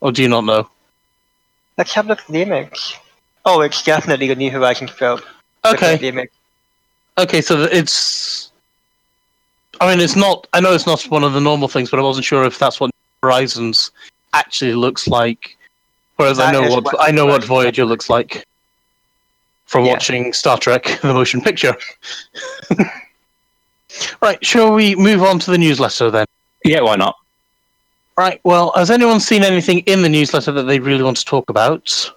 Or 0.00 0.10
do 0.10 0.22
you 0.22 0.28
not 0.28 0.44
know? 0.44 0.68
Let's 1.78 1.94
have 1.94 2.06
a 2.06 2.08
look 2.08 2.20
at 2.20 2.26
the 2.26 2.42
image. 2.42 2.98
Oh, 3.44 3.60
it's 3.60 3.82
definitely 3.82 4.28
the 4.28 4.34
New 4.34 4.50
Horizons 4.50 4.90
probe. 4.90 5.22
Okay. 5.64 6.28
Okay, 7.18 7.40
so 7.40 7.62
it's. 7.62 8.50
I 9.80 9.90
mean, 9.90 10.00
it's 10.02 10.16
not. 10.16 10.46
I 10.52 10.60
know 10.60 10.72
it's 10.72 10.86
not 10.86 11.02
one 11.04 11.24
of 11.24 11.32
the 11.32 11.40
normal 11.40 11.68
things, 11.68 11.90
but 11.90 11.98
I 11.98 12.02
wasn't 12.02 12.24
sure 12.24 12.44
if 12.44 12.58
that's 12.58 12.80
what 12.80 12.90
Horizons 13.22 13.90
actually 14.32 14.74
looks 14.74 15.06
like. 15.08 15.56
Whereas 16.16 16.38
I 16.38 16.52
know 16.52 16.62
what, 16.68 16.84
what 16.84 16.96
I 17.00 17.10
know 17.10 17.24
what 17.26 17.42
Horizons- 17.42 17.48
Voyager 17.48 17.84
looks 17.84 18.10
like 18.10 18.46
from 19.66 19.84
Yeah. 19.84 19.92
watching 19.92 20.32
Star 20.32 20.58
Trek: 20.58 20.84
The 21.02 21.14
Motion 21.14 21.40
Picture. 21.40 21.74
right, 24.22 24.44
shall 24.44 24.72
we 24.72 24.94
move 24.96 25.22
on 25.22 25.38
to 25.40 25.50
the 25.50 25.58
newsletter 25.58 26.10
then? 26.10 26.26
yeah, 26.64 26.80
why 26.80 26.96
not? 26.96 27.16
Right. 28.18 28.38
Well, 28.44 28.72
has 28.76 28.90
anyone 28.90 29.18
seen 29.18 29.42
anything 29.42 29.78
in 29.80 30.02
the 30.02 30.08
newsletter 30.08 30.52
that 30.52 30.64
they 30.64 30.78
really 30.78 31.02
want 31.02 31.16
to 31.16 31.24
talk 31.24 31.48
about? 31.48 32.10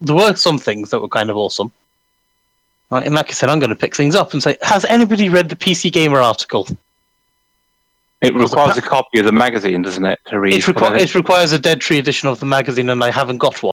There 0.00 0.16
were 0.16 0.34
some 0.34 0.58
things 0.58 0.90
that 0.90 1.00
were 1.00 1.08
kind 1.08 1.30
of 1.30 1.36
awesome. 1.36 1.70
Right, 2.90 3.06
in 3.06 3.14
that 3.14 3.28
case, 3.28 3.38
then 3.40 3.48
I'm 3.50 3.60
going 3.60 3.70
to 3.70 3.76
pick 3.76 3.94
things 3.94 4.16
up 4.16 4.32
and 4.32 4.42
say, 4.42 4.56
has 4.62 4.84
anybody 4.86 5.28
read 5.28 5.48
the 5.48 5.54
PC 5.54 5.92
Gamer 5.92 6.20
article? 6.20 6.66
It 8.22 8.34
requires 8.34 8.76
a 8.76 8.82
copy 8.82 9.18
of 9.18 9.24
the 9.24 9.32
magazine, 9.32 9.82
doesn't 9.82 10.04
it, 10.04 10.18
to 10.26 10.38
read? 10.38 10.54
It, 10.54 10.62
requ- 10.64 10.98
it 11.00 11.14
requires 11.14 11.52
a 11.52 11.58
Dead 11.58 11.80
Tree 11.80 11.98
edition 11.98 12.28
of 12.28 12.38
the 12.38 12.46
magazine, 12.46 12.90
and 12.90 13.02
I 13.02 13.10
haven't 13.10 13.38
got 13.38 13.62
one. 13.62 13.72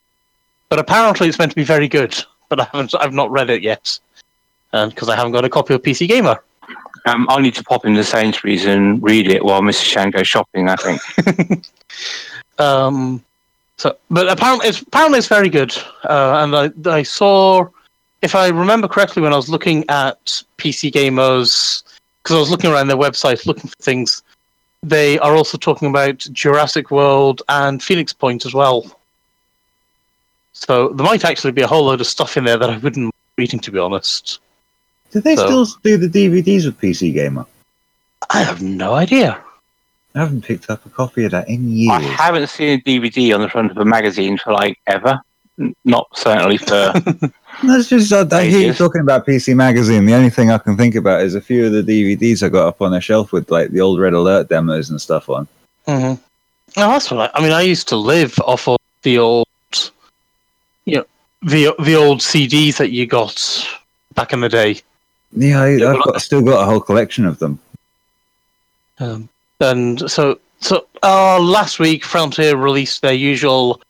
But 0.69 0.79
apparently, 0.79 1.27
it's 1.27 1.37
meant 1.37 1.51
to 1.51 1.55
be 1.55 1.63
very 1.65 1.87
good. 1.87 2.15
But 2.49 2.61
I 2.61 2.63
haven't. 2.71 2.95
I've 2.95 3.13
not 3.13 3.29
read 3.29 3.49
it 3.49 3.61
yet, 3.61 3.99
because 4.71 5.09
I 5.09 5.15
haven't 5.15 5.33
got 5.33 5.43
a 5.43 5.49
copy 5.49 5.73
of 5.73 5.81
PC 5.81 6.07
Gamer. 6.07 6.41
um, 7.05 7.25
I'll 7.29 7.39
need 7.39 7.55
to 7.55 7.63
pop 7.63 7.85
into 7.85 8.03
Sainsbury's 8.03 8.65
and 8.65 9.03
read 9.03 9.27
it 9.27 9.43
while 9.43 9.61
Mrs. 9.61 9.83
Shan 9.83 10.11
goes 10.11 10.27
shopping. 10.27 10.69
I 10.69 10.75
think. 10.77 11.65
Um, 12.59 13.23
so, 13.77 13.95
but 14.09 14.27
apparently, 14.27 14.67
it's 14.67 14.81
apparently 14.81 15.19
it's 15.19 15.27
very 15.27 15.49
good. 15.49 15.75
Uh, 16.03 16.43
and 16.43 16.55
I, 16.87 16.91
I 16.91 17.03
saw, 17.03 17.67
if 18.21 18.33
I 18.33 18.47
remember 18.47 18.87
correctly, 18.87 19.21
when 19.21 19.33
I 19.33 19.35
was 19.35 19.49
looking 19.49 19.85
at 19.89 20.25
PC 20.57 20.91
Gamers, 20.91 21.83
because 22.23 22.35
I 22.35 22.39
was 22.39 22.49
looking 22.49 22.71
around 22.71 22.87
their 22.87 22.97
website 22.97 23.45
looking 23.45 23.69
for 23.69 23.75
things, 23.75 24.23
they 24.89 25.19
are 25.19 25.35
also 25.35 25.57
talking 25.57 25.89
about 25.89 26.19
Jurassic 26.31 26.91
World 26.91 27.41
and 27.49 27.81
Phoenix 27.81 28.13
Point 28.13 28.45
as 28.45 28.53
well. 28.53 28.85
So 30.53 30.89
there 30.89 31.05
might 31.05 31.23
actually 31.25 31.51
be 31.51 31.61
a 31.61 31.67
whole 31.67 31.85
load 31.85 32.01
of 32.01 32.07
stuff 32.07 32.37
in 32.37 32.45
there 32.45 32.57
that 32.57 32.69
I 32.69 32.77
wouldn't 32.77 33.13
be 33.35 33.43
reading, 33.43 33.59
to 33.61 33.71
be 33.71 33.79
honest. 33.79 34.39
Did 35.11 35.23
they 35.23 35.35
So- 35.35 35.45
still 35.65 35.79
do 35.83 35.97
the 35.97 36.07
DVDs 36.09 36.65
with 36.65 36.79
PC 36.79 37.13
Gamer? 37.13 37.45
I 38.29 38.39
have 38.43 38.61
no 38.61 38.93
idea. 38.93 39.39
I 40.15 40.19
haven't 40.19 40.43
picked 40.45 40.69
up 40.69 40.83
a 40.85 40.89
copy 40.89 41.25
of 41.25 41.31
that 41.31 41.47
in 41.47 41.69
years. 41.71 41.91
I 41.91 42.01
haven't 42.01 42.47
seen 42.49 42.79
a 42.79 42.81
DVD 42.81 43.33
on 43.35 43.41
the 43.41 43.49
front 43.49 43.69
of 43.69 43.77
a 43.77 43.85
magazine 43.85 44.37
for 44.37 44.51
like 44.51 44.79
ever. 44.87 45.21
Not 45.85 46.07
certainly 46.15 46.57
for. 46.57 46.93
That's 47.63 47.89
just 47.89 48.13
I, 48.13 48.37
I 48.37 48.45
hear 48.45 48.67
you 48.67 48.73
talking 48.73 49.01
about 49.01 49.25
PC 49.25 49.55
Magazine. 49.55 50.05
The 50.05 50.13
only 50.13 50.29
thing 50.29 50.51
I 50.51 50.57
can 50.57 50.77
think 50.77 50.95
about 50.95 51.21
is 51.21 51.35
a 51.35 51.41
few 51.41 51.65
of 51.65 51.71
the 51.71 51.81
DVDs 51.81 52.43
I 52.43 52.49
got 52.49 52.67
up 52.67 52.81
on 52.81 52.93
a 52.93 53.01
shelf 53.01 53.31
with 53.31 53.49
like 53.49 53.71
the 53.71 53.81
old 53.81 53.99
Red 53.99 54.13
Alert 54.13 54.49
demos 54.49 54.89
and 54.89 55.01
stuff 55.01 55.29
on. 55.29 55.47
Mm-hmm. 55.87 56.21
No, 56.79 56.89
that's 56.89 57.09
what 57.09 57.31
I, 57.33 57.39
I 57.39 57.41
mean. 57.41 57.51
I 57.51 57.61
used 57.61 57.87
to 57.89 57.95
live 57.95 58.37
off 58.45 58.67
of 58.67 58.77
the 59.01 59.17
old, 59.17 59.47
you 60.85 60.97
know, 60.97 61.05
the 61.41 61.73
the 61.83 61.95
old 61.95 62.19
CDs 62.19 62.77
that 62.77 62.91
you 62.91 63.07
got 63.07 63.67
back 64.13 64.33
in 64.33 64.41
the 64.41 64.49
day. 64.49 64.81
Yeah, 65.31 65.61
I, 65.61 65.69
Yeah, 65.69 65.89
I've 65.89 65.97
but 65.97 66.13
got, 66.13 66.21
still 66.21 66.41
got 66.41 66.61
a 66.61 66.65
whole 66.65 66.79
collection 66.79 67.25
of 67.25 67.39
them. 67.39 67.59
Um, 68.99 69.29
and 69.59 70.09
so, 70.09 70.39
so 70.59 70.87
uh, 71.03 71.39
last 71.39 71.79
week, 71.79 72.03
Frontier 72.03 72.55
released 72.55 73.01
their 73.01 73.13
usual 73.13 73.81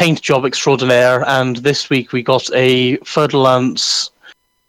paint 0.00 0.22
job 0.22 0.46
extraordinaire, 0.46 1.28
and 1.28 1.56
this 1.58 1.90
week 1.90 2.12
we 2.12 2.22
got 2.22 2.48
a 2.54 2.96
Fer 3.04 3.26
de 3.26 3.36
Lance 3.36 4.10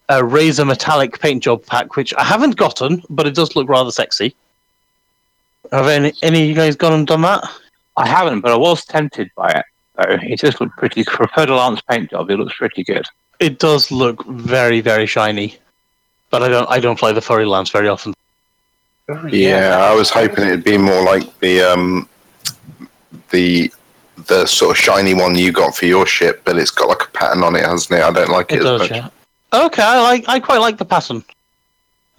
a 0.10 0.22
Razor 0.22 0.66
metallic 0.66 1.22
paint 1.22 1.42
job 1.42 1.66
pack, 1.66 1.96
which 1.96 2.14
I 2.16 2.24
haven't 2.26 2.58
gotten, 2.58 3.02
but 3.10 3.26
it 3.26 3.34
does 3.34 3.56
look 3.56 3.70
rather 3.70 3.92
sexy. 3.92 4.36
Have 5.72 5.88
any 5.88 6.12
any 6.22 6.42
of 6.42 6.50
you 6.50 6.54
guys 6.54 6.76
gone 6.76 6.92
and 6.92 7.08
done 7.08 7.22
that? 7.22 7.50
I 7.96 8.10
haven't, 8.10 8.42
but 8.42 8.52
I 8.52 8.58
was 8.58 8.84
tempted 8.84 9.32
by 9.38 9.52
it. 9.52 9.66
Though 9.96 10.18
it 10.22 10.38
just 10.38 10.60
looked 10.60 10.76
pretty. 10.76 11.04
For 11.16 11.24
a 11.24 11.30
Pedal 11.30 11.56
Lance 11.56 11.80
paint 11.90 12.10
job, 12.10 12.30
it 12.30 12.36
looks 12.36 12.58
pretty 12.58 12.84
good. 12.84 13.06
It 13.40 13.58
does 13.58 13.90
look 13.90 14.26
very 14.26 14.82
very 14.82 15.06
shiny, 15.06 15.58
but 16.30 16.44
I 16.44 16.50
don't 16.50 16.70
I 16.70 16.82
don't 16.82 17.00
play 17.00 17.14
the 17.14 17.22
furry 17.22 17.46
lance 17.46 17.70
very 17.70 17.88
often. 17.88 18.14
Yeah, 19.30 19.78
I 19.82 19.96
was 19.96 20.10
hoping 20.10 20.48
it'd 20.48 20.66
be 20.66 20.78
more 20.78 21.04
like 21.06 21.40
the 21.40 21.62
um, 21.62 22.10
the 23.30 23.72
the 24.28 24.46
sort 24.46 24.72
of 24.72 24.84
shiny 24.84 25.14
one 25.14 25.36
you 25.36 25.52
got 25.52 25.76
for 25.76 25.86
your 25.86 26.06
ship, 26.06 26.42
but 26.46 26.58
it's 26.58 26.72
got 26.72 26.90
like 26.90 27.04
a 27.04 27.12
pattern 27.12 27.44
on 27.44 27.56
it, 27.56 27.66
hasn't 27.66 28.00
it? 28.00 28.04
I 28.04 28.12
don't 28.12 28.30
like 28.30 28.52
it, 28.52 28.56
It 28.56 28.60
as 28.60 28.64
does, 28.66 28.80
much. 28.82 28.92
yeah. 28.92 29.10
Okay, 29.54 29.84
I 29.84 30.00
like 30.02 30.26
I 30.28 30.40
quite 30.40 30.60
like 30.60 30.78
the 30.78 30.86
pattern. 30.86 31.24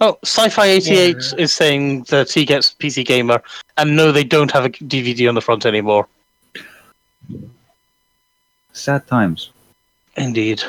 Oh, 0.01 0.17
Sci-Fi 0.23 0.65
eighty 0.65 0.95
eight 0.97 1.33
is 1.37 1.53
saying 1.53 2.03
that 2.09 2.31
he 2.31 2.45
gets 2.45 2.75
PC 2.79 3.05
Gamer, 3.05 3.41
and 3.77 3.95
no, 3.95 4.11
they 4.11 4.23
don't 4.23 4.51
have 4.51 4.65
a 4.65 4.69
DVD 4.69 5.29
on 5.29 5.35
the 5.35 5.41
front 5.41 5.65
anymore. 5.65 6.07
Sad 8.73 9.07
times. 9.07 9.51
Indeed, 10.17 10.61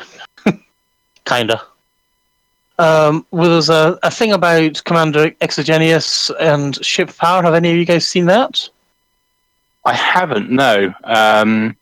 kinda. 1.25 1.61
Um, 2.79 3.25
well, 3.31 3.51
there's 3.51 3.71
a, 3.71 3.99
a 4.03 4.11
thing 4.11 4.33
about 4.33 4.83
Commander 4.85 5.33
Exogenous 5.41 6.31
and 6.41 6.83
ship 6.85 7.15
power. 7.17 7.43
Have 7.43 7.55
any 7.55 7.71
of 7.71 7.77
you 7.77 7.85
guys 7.85 8.07
seen 8.07 8.27
that? 8.27 8.69
I 9.85 9.93
haven't. 9.95 10.51
No. 10.51 10.93
Um, 11.05 11.77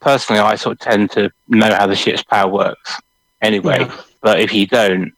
personally, 0.00 0.40
I 0.40 0.56
sort 0.56 0.74
of 0.74 0.80
tend 0.80 1.10
to 1.12 1.30
know 1.48 1.72
how 1.72 1.86
the 1.86 1.96
ship's 1.96 2.22
power 2.22 2.50
works 2.50 3.00
anyway. 3.42 3.80
Yeah. 3.80 4.00
But 4.20 4.40
if 4.40 4.52
you 4.52 4.66
don't, 4.66 5.12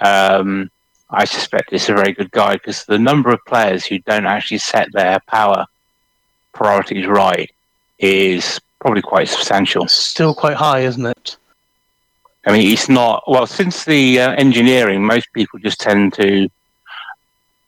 um, 0.00 0.70
I 1.10 1.24
suspect 1.24 1.72
it's 1.72 1.88
a 1.88 1.94
very 1.94 2.12
good 2.12 2.30
guide 2.30 2.60
because 2.62 2.84
the 2.84 2.98
number 2.98 3.30
of 3.30 3.44
players 3.46 3.84
who 3.84 3.98
don't 4.00 4.26
actually 4.26 4.58
set 4.58 4.92
their 4.92 5.20
power 5.26 5.66
priorities 6.52 7.06
right 7.06 7.50
is 7.98 8.60
probably 8.80 9.02
quite 9.02 9.28
substantial. 9.28 9.84
It's 9.84 9.92
still 9.92 10.34
quite 10.34 10.56
high, 10.56 10.80
isn't 10.80 11.06
it? 11.06 11.36
I 12.46 12.52
mean, 12.52 12.72
it's 12.72 12.88
not 12.88 13.24
well 13.26 13.46
since 13.46 13.84
the 13.84 14.20
uh, 14.20 14.32
engineering. 14.32 15.04
Most 15.04 15.32
people 15.32 15.58
just 15.58 15.80
tend 15.80 16.12
to, 16.14 16.42
you 16.42 16.50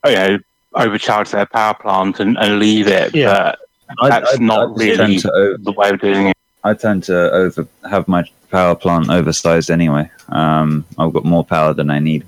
know, 0.05 0.39
overcharge 0.75 1.31
their 1.31 1.45
power 1.45 1.73
plant 1.73 2.19
and, 2.19 2.37
and 2.37 2.59
leave 2.59 2.87
it. 2.87 3.15
Yeah. 3.15 3.55
But 3.99 4.09
That's 4.09 4.39
not 4.39 4.77
just 4.77 4.97
tend 4.97 5.09
really- 5.09 5.19
to 5.19 5.57
the 5.59 5.71
way 5.71 5.89
of 5.89 5.99
doing 5.99 6.27
it. 6.27 6.37
I 6.63 6.73
tend 6.73 7.03
to 7.05 7.31
over 7.31 7.65
have 7.89 8.07
my 8.07 8.23
power 8.51 8.75
plant 8.75 9.09
oversized 9.09 9.71
anyway. 9.71 10.09
Um, 10.27 10.85
I've 10.97 11.13
got 11.13 11.23
more 11.23 11.43
power 11.45 11.73
than 11.73 11.89
I 11.89 11.99
need. 11.99 12.25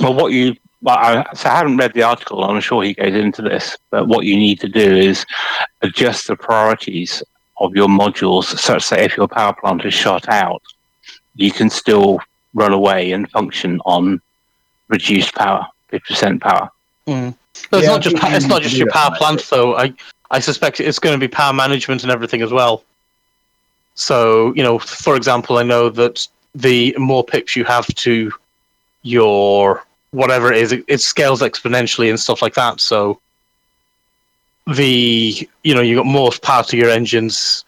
Well, 0.00 0.14
what 0.14 0.32
you 0.32 0.56
well, 0.82 0.96
I, 0.98 1.24
so 1.34 1.48
I 1.48 1.56
haven't 1.56 1.76
read 1.76 1.92
the 1.94 2.02
article. 2.02 2.44
I'm 2.44 2.60
sure 2.60 2.82
he 2.82 2.94
goes 2.94 3.14
into 3.14 3.42
this, 3.42 3.76
but 3.90 4.08
what 4.08 4.24
you 4.26 4.36
need 4.36 4.60
to 4.60 4.68
do 4.68 4.80
is 4.80 5.24
adjust 5.82 6.26
the 6.26 6.36
priorities 6.36 7.22
of 7.58 7.74
your 7.74 7.88
modules 7.88 8.44
such 8.58 8.88
that 8.90 9.00
if 9.00 9.16
your 9.16 9.28
power 9.28 9.52
plant 9.54 9.84
is 9.84 9.94
shot 9.94 10.28
out, 10.28 10.62
you 11.34 11.50
can 11.50 11.70
still 11.70 12.20
run 12.54 12.72
away 12.72 13.12
and 13.12 13.30
function 13.30 13.80
on 13.84 14.20
reduced 14.88 15.34
power, 15.34 15.66
fifty 15.88 16.12
percent 16.14 16.42
power. 16.42 16.70
Mm. 17.06 17.34
But 17.70 17.78
it's 17.78 17.86
Yeah, 17.86 17.92
not 17.92 18.02
just 18.02 18.16
it's 18.20 18.46
not 18.46 18.62
just 18.62 18.76
your 18.76 18.90
power 18.90 19.14
plant 19.16 19.44
though. 19.50 19.76
I 19.76 19.92
I 20.30 20.40
suspect 20.40 20.80
it's 20.80 20.98
going 20.98 21.14
to 21.14 21.18
be 21.18 21.28
power 21.28 21.52
management 21.52 22.02
and 22.02 22.12
everything 22.12 22.42
as 22.42 22.52
well. 22.52 22.84
So 23.94 24.52
you 24.54 24.62
know, 24.62 24.78
for 24.78 25.16
example, 25.16 25.58
I 25.58 25.62
know 25.62 25.88
that 25.90 26.26
the 26.54 26.94
more 26.98 27.24
pips 27.24 27.56
you 27.56 27.64
have 27.64 27.86
to 27.86 28.32
your 29.02 29.84
whatever 30.10 30.52
it 30.52 30.58
is, 30.58 30.72
it, 30.72 30.84
it 30.88 31.00
scales 31.00 31.42
exponentially 31.42 32.08
and 32.08 32.18
stuff 32.18 32.42
like 32.42 32.54
that. 32.54 32.80
So 32.80 33.20
the 34.66 35.48
you 35.64 35.74
know 35.74 35.80
you 35.80 35.96
got 35.96 36.06
more 36.06 36.30
power 36.42 36.62
to 36.64 36.76
your 36.76 36.90
engines. 36.90 37.64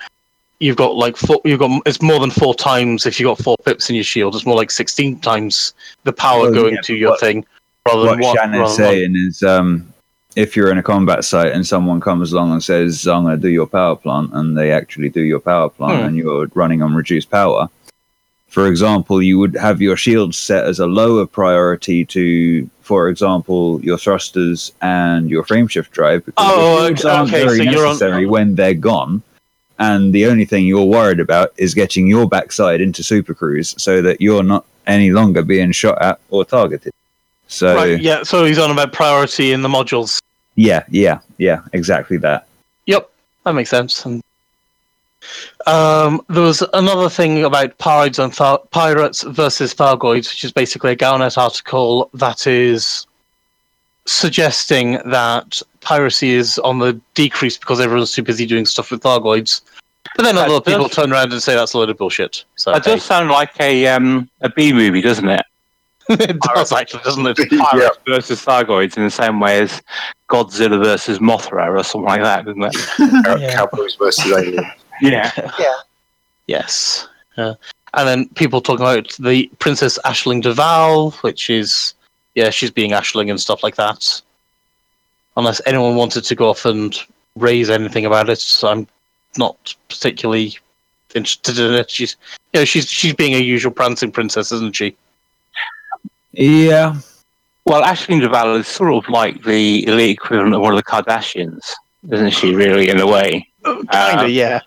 You've 0.58 0.76
got 0.76 0.94
like 0.94 1.16
four, 1.16 1.40
you've 1.44 1.58
got 1.58 1.82
it's 1.86 2.02
more 2.02 2.20
than 2.20 2.30
four 2.30 2.54
times 2.54 3.06
if 3.06 3.18
you 3.18 3.26
got 3.26 3.38
four 3.38 3.56
pips 3.64 3.88
in 3.88 3.94
your 3.94 4.04
shield. 4.04 4.34
It's 4.34 4.44
more 4.46 4.56
like 4.56 4.70
sixteen 4.70 5.18
times 5.20 5.72
the 6.04 6.12
power 6.12 6.42
Well, 6.42 6.52
going 6.52 6.74
yeah, 6.74 6.80
to 6.82 6.94
your 6.94 7.16
thing 7.18 7.46
rather 7.86 8.06
What 8.06 8.20
one. 8.20 8.36
Shan 8.36 8.52
rather 8.52 8.64
is 8.64 8.76
than 8.76 8.84
one. 8.86 8.92
saying 8.92 9.14
is, 9.16 9.42
um, 9.42 9.92
if 10.36 10.56
you're 10.56 10.70
in 10.70 10.78
a 10.78 10.82
combat 10.82 11.24
site 11.24 11.52
and 11.52 11.66
someone 11.66 12.00
comes 12.00 12.32
along 12.32 12.52
and 12.52 12.62
says, 12.62 13.06
"I'm 13.06 13.24
going 13.24 13.36
to 13.36 13.42
do 13.42 13.48
your 13.48 13.66
power 13.66 13.96
plant," 13.96 14.30
and 14.32 14.56
they 14.56 14.70
actually 14.72 15.08
do 15.08 15.22
your 15.22 15.40
power 15.40 15.68
plant, 15.68 16.00
Hmm. 16.00 16.06
and 16.08 16.16
you're 16.16 16.46
running 16.54 16.82
on 16.82 16.94
reduced 16.94 17.30
power. 17.30 17.68
For 18.48 18.66
example, 18.66 19.22
you 19.22 19.38
would 19.38 19.54
have 19.56 19.80
your 19.80 19.96
shields 19.96 20.36
set 20.36 20.64
as 20.64 20.80
a 20.80 20.86
lower 20.86 21.24
priority 21.24 22.04
to, 22.06 22.68
for 22.82 23.08
example, 23.08 23.80
your 23.82 23.96
thrusters 23.96 24.72
and 24.82 25.30
your 25.30 25.44
frameshift 25.44 25.90
drive. 25.90 26.26
Because 26.26 26.44
Oh, 26.52 26.84
okay, 26.86 27.08
aren't 27.08 27.28
okay, 27.32 27.44
very 27.44 27.58
so 27.58 27.62
you're 27.62 27.86
on- 27.86 27.92
necessary 27.92 28.26
when 28.26 28.56
they're 28.56 28.74
gone. 28.74 29.22
And 29.78 30.12
the 30.12 30.26
only 30.26 30.44
thing 30.44 30.66
you're 30.66 30.84
worried 30.84 31.20
about 31.20 31.52
is 31.56 31.74
getting 31.74 32.06
your 32.08 32.28
backside 32.28 32.80
into 32.80 33.02
Super 33.04 33.34
Cruise 33.34 33.74
so 33.78 34.02
that 34.02 34.20
you're 34.20 34.42
not 34.42 34.64
any 34.86 35.10
longer 35.12 35.42
being 35.42 35.70
shot 35.72 36.02
at 36.02 36.18
or 36.28 36.44
targeted. 36.44 36.92
So 37.50 37.74
Right, 37.74 38.00
yeah, 38.00 38.22
so 38.22 38.44
he's 38.44 38.58
on 38.58 38.70
about 38.70 38.92
priority 38.92 39.52
in 39.52 39.62
the 39.62 39.68
modules. 39.68 40.20
yeah, 40.54 40.84
yeah, 40.88 41.18
yeah, 41.38 41.62
exactly 41.72 42.16
that. 42.18 42.46
Yep, 42.86 43.10
that 43.44 43.52
makes 43.54 43.70
sense. 43.70 44.06
And 44.06 44.22
um, 45.66 46.24
there 46.28 46.42
was 46.42 46.62
another 46.72 47.10
thing 47.10 47.44
about 47.44 47.76
pirates 47.78 48.18
and 48.20 48.34
Thar- 48.34 48.62
pirates 48.70 49.22
versus 49.24 49.74
Thargoids, 49.74 50.30
which 50.30 50.44
is 50.44 50.52
basically 50.52 50.92
a 50.92 50.96
Galnet 50.96 51.36
article 51.36 52.08
that 52.14 52.46
is 52.46 53.06
suggesting 54.06 54.98
that 55.06 55.60
piracy 55.80 56.30
is 56.30 56.58
on 56.60 56.78
the 56.78 56.98
decrease 57.14 57.58
because 57.58 57.80
everyone's 57.80 58.12
too 58.12 58.22
busy 58.22 58.46
doing 58.46 58.64
stuff 58.64 58.92
with 58.92 59.02
Thargoids. 59.02 59.60
But 60.16 60.22
then 60.22 60.36
That 60.36 60.48
other 60.48 60.60
people 60.60 60.88
turn 60.88 61.12
around 61.12 61.32
and 61.32 61.42
say 61.42 61.54
that's 61.54 61.74
a 61.74 61.78
load 61.78 61.90
of 61.90 61.98
bullshit. 61.98 62.44
So 62.56 62.72
That 62.72 62.84
does 62.84 63.02
sound 63.04 63.30
like 63.30 63.58
a 63.60 63.88
um, 63.88 64.28
a 64.40 64.48
B 64.48 64.72
movie, 64.72 65.00
doesn't 65.00 65.28
it? 65.28 65.42
it 66.20 66.40
does 66.40 66.72
actually, 66.72 67.02
doesn't 67.04 67.26
it? 67.26 67.38
yeah. 67.52 67.58
Pirates 67.70 67.98
versus 68.06 68.44
Thargoids 68.44 68.96
in 68.96 69.04
the 69.04 69.10
same 69.10 69.38
way 69.38 69.60
as 69.60 69.80
Godzilla 70.28 70.82
versus 70.82 71.20
Mothra 71.20 71.78
or 71.78 71.84
something 71.84 72.08
like 72.08 72.22
that, 72.22 72.44
doesn't 72.44 72.62
it? 72.62 72.76
Yeah. 73.40 73.54
Cowboys 73.54 73.94
versus 73.94 74.26
aliens. 74.32 74.66
Yeah. 75.00 75.30
Yes. 76.46 77.08
Uh, 77.36 77.54
and 77.94 78.08
then 78.08 78.28
people 78.30 78.60
talking 78.60 78.84
about 78.84 79.16
the 79.20 79.48
Princess 79.60 79.98
Aisling 80.04 80.42
Duval, 80.42 81.12
which 81.22 81.48
is, 81.48 81.94
yeah, 82.34 82.50
she's 82.50 82.70
being 82.70 82.90
Aisling 82.90 83.30
and 83.30 83.40
stuff 83.40 83.62
like 83.62 83.76
that. 83.76 84.20
Unless 85.36 85.62
anyone 85.64 85.94
wanted 85.94 86.24
to 86.24 86.34
go 86.34 86.50
off 86.50 86.64
and 86.64 86.96
raise 87.36 87.70
anything 87.70 88.04
about 88.04 88.28
it, 88.28 88.44
I'm 88.64 88.86
not 89.36 89.74
particularly 89.88 90.58
interested 91.14 91.58
in 91.58 91.72
it. 91.74 91.88
She's, 91.88 92.16
you 92.52 92.60
know, 92.60 92.64
she's 92.64 92.88
she's 92.88 93.14
being 93.14 93.34
a 93.34 93.38
usual 93.38 93.72
prancing 93.72 94.10
princess, 94.10 94.50
isn't 94.50 94.74
she? 94.74 94.96
Yeah, 96.32 96.96
Well, 97.64 97.82
Aisling 97.82 98.20
Duval 98.20 98.56
is 98.56 98.66
sort 98.68 98.92
of 98.94 99.08
like 99.10 99.42
the 99.44 99.86
elite 99.86 100.16
equivalent 100.18 100.54
of 100.54 100.60
one 100.60 100.72
of 100.72 100.76
the 100.76 100.82
Kardashians, 100.82 101.60
isn't 102.10 102.30
she? 102.30 102.54
Really, 102.54 102.88
in 102.88 103.00
a 103.00 103.06
way. 103.06 103.46
Kinda, 103.64 104.20
Uh, 104.22 104.24
yeah. 104.26 104.60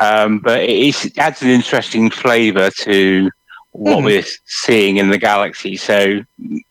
Um, 0.00 0.38
but 0.38 0.60
it, 0.60 0.70
is- 0.70 1.04
it 1.06 1.18
adds 1.18 1.42
an 1.42 1.48
interesting 1.50 2.10
flavour 2.10 2.70
to 2.70 3.30
what 3.72 3.98
Hmm. 3.98 4.04
we're 4.04 4.24
seeing 4.46 4.96
in 4.96 5.10
the 5.10 5.18
galaxy. 5.18 5.76
So, 5.76 6.22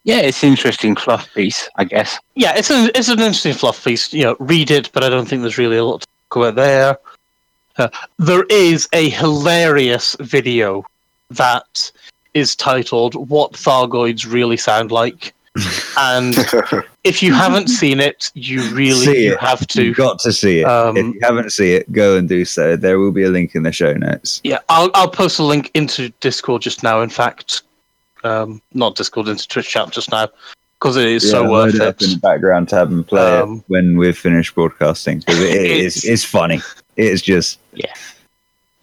yeah, 0.03 0.17
it's 0.17 0.43
an 0.43 0.49
interesting 0.49 0.95
fluff 0.95 1.31
piece, 1.33 1.69
I 1.77 1.83
guess. 1.85 2.17
Yeah, 2.35 2.53
it's 2.55 2.69
an 2.69 2.91
it's 2.95 3.07
an 3.09 3.19
interesting 3.19 3.53
fluff 3.53 3.83
piece. 3.83 4.11
You 4.11 4.23
know, 4.23 4.35
read 4.39 4.69
it, 4.71 4.89
but 4.91 5.03
I 5.03 5.09
don't 5.09 5.25
think 5.27 5.41
there's 5.41 5.57
really 5.57 5.77
a 5.77 5.85
lot 5.85 6.01
to 6.01 6.07
talk 6.29 6.35
about 6.37 6.55
there. 6.55 6.97
Uh, 7.77 7.87
there 8.17 8.43
is 8.49 8.89
a 8.93 9.09
hilarious 9.09 10.15
video 10.19 10.83
that 11.31 11.91
is 12.33 12.55
titled 12.55 13.15
"What 13.29 13.53
Thargoids 13.53 14.31
Really 14.31 14.57
Sound 14.57 14.91
Like," 14.91 15.33
and 15.97 16.35
if 17.03 17.21
you 17.23 17.33
haven't 17.33 17.67
seen 17.69 17.99
it, 17.99 18.31
you 18.35 18.61
really 18.73 19.25
you 19.25 19.33
it. 19.33 19.39
have 19.39 19.65
to. 19.67 19.83
you've 19.83 19.97
got 19.97 20.19
to 20.19 20.31
see 20.31 20.61
it. 20.61 20.63
Um, 20.65 20.95
if 20.95 21.05
you 21.15 21.19
haven't 21.21 21.51
seen 21.51 21.73
it, 21.77 21.91
go 21.91 22.17
and 22.17 22.29
do 22.29 22.45
so. 22.45 22.75
There 22.75 22.99
will 22.99 23.11
be 23.11 23.23
a 23.23 23.29
link 23.29 23.55
in 23.55 23.63
the 23.63 23.71
show 23.71 23.93
notes. 23.93 24.41
Yeah, 24.43 24.59
I'll 24.69 24.91
I'll 24.93 25.09
post 25.09 25.39
a 25.39 25.43
link 25.43 25.71
into 25.73 26.09
Discord 26.19 26.61
just 26.61 26.83
now. 26.83 27.01
In 27.01 27.09
fact, 27.09 27.63
um, 28.23 28.61
not 28.73 28.95
Discord 28.95 29.27
into 29.27 29.47
Twitch 29.47 29.69
chat 29.69 29.89
just 29.91 30.11
now 30.11 30.29
because 30.79 30.95
it 30.95 31.07
is 31.07 31.29
so 31.29 31.49
worth 31.49 31.75
it 31.75 31.81
it. 31.81 31.87
up 31.87 32.01
in 32.01 32.11
the 32.11 32.17
background 32.17 32.69
tab 32.69 32.89
and 32.89 33.05
play 33.05 33.39
Um, 33.39 33.57
it 33.57 33.63
when 33.67 33.97
we've 33.97 34.17
finished 34.17 34.55
broadcasting 34.55 35.19
because 35.19 35.39
it 35.41 35.55
is 35.55 35.97
It's- 35.97 36.05
it's 36.05 36.23
funny. 36.23 36.61
It's 36.95 37.21
just 37.21 37.59
yeah, 37.73 37.93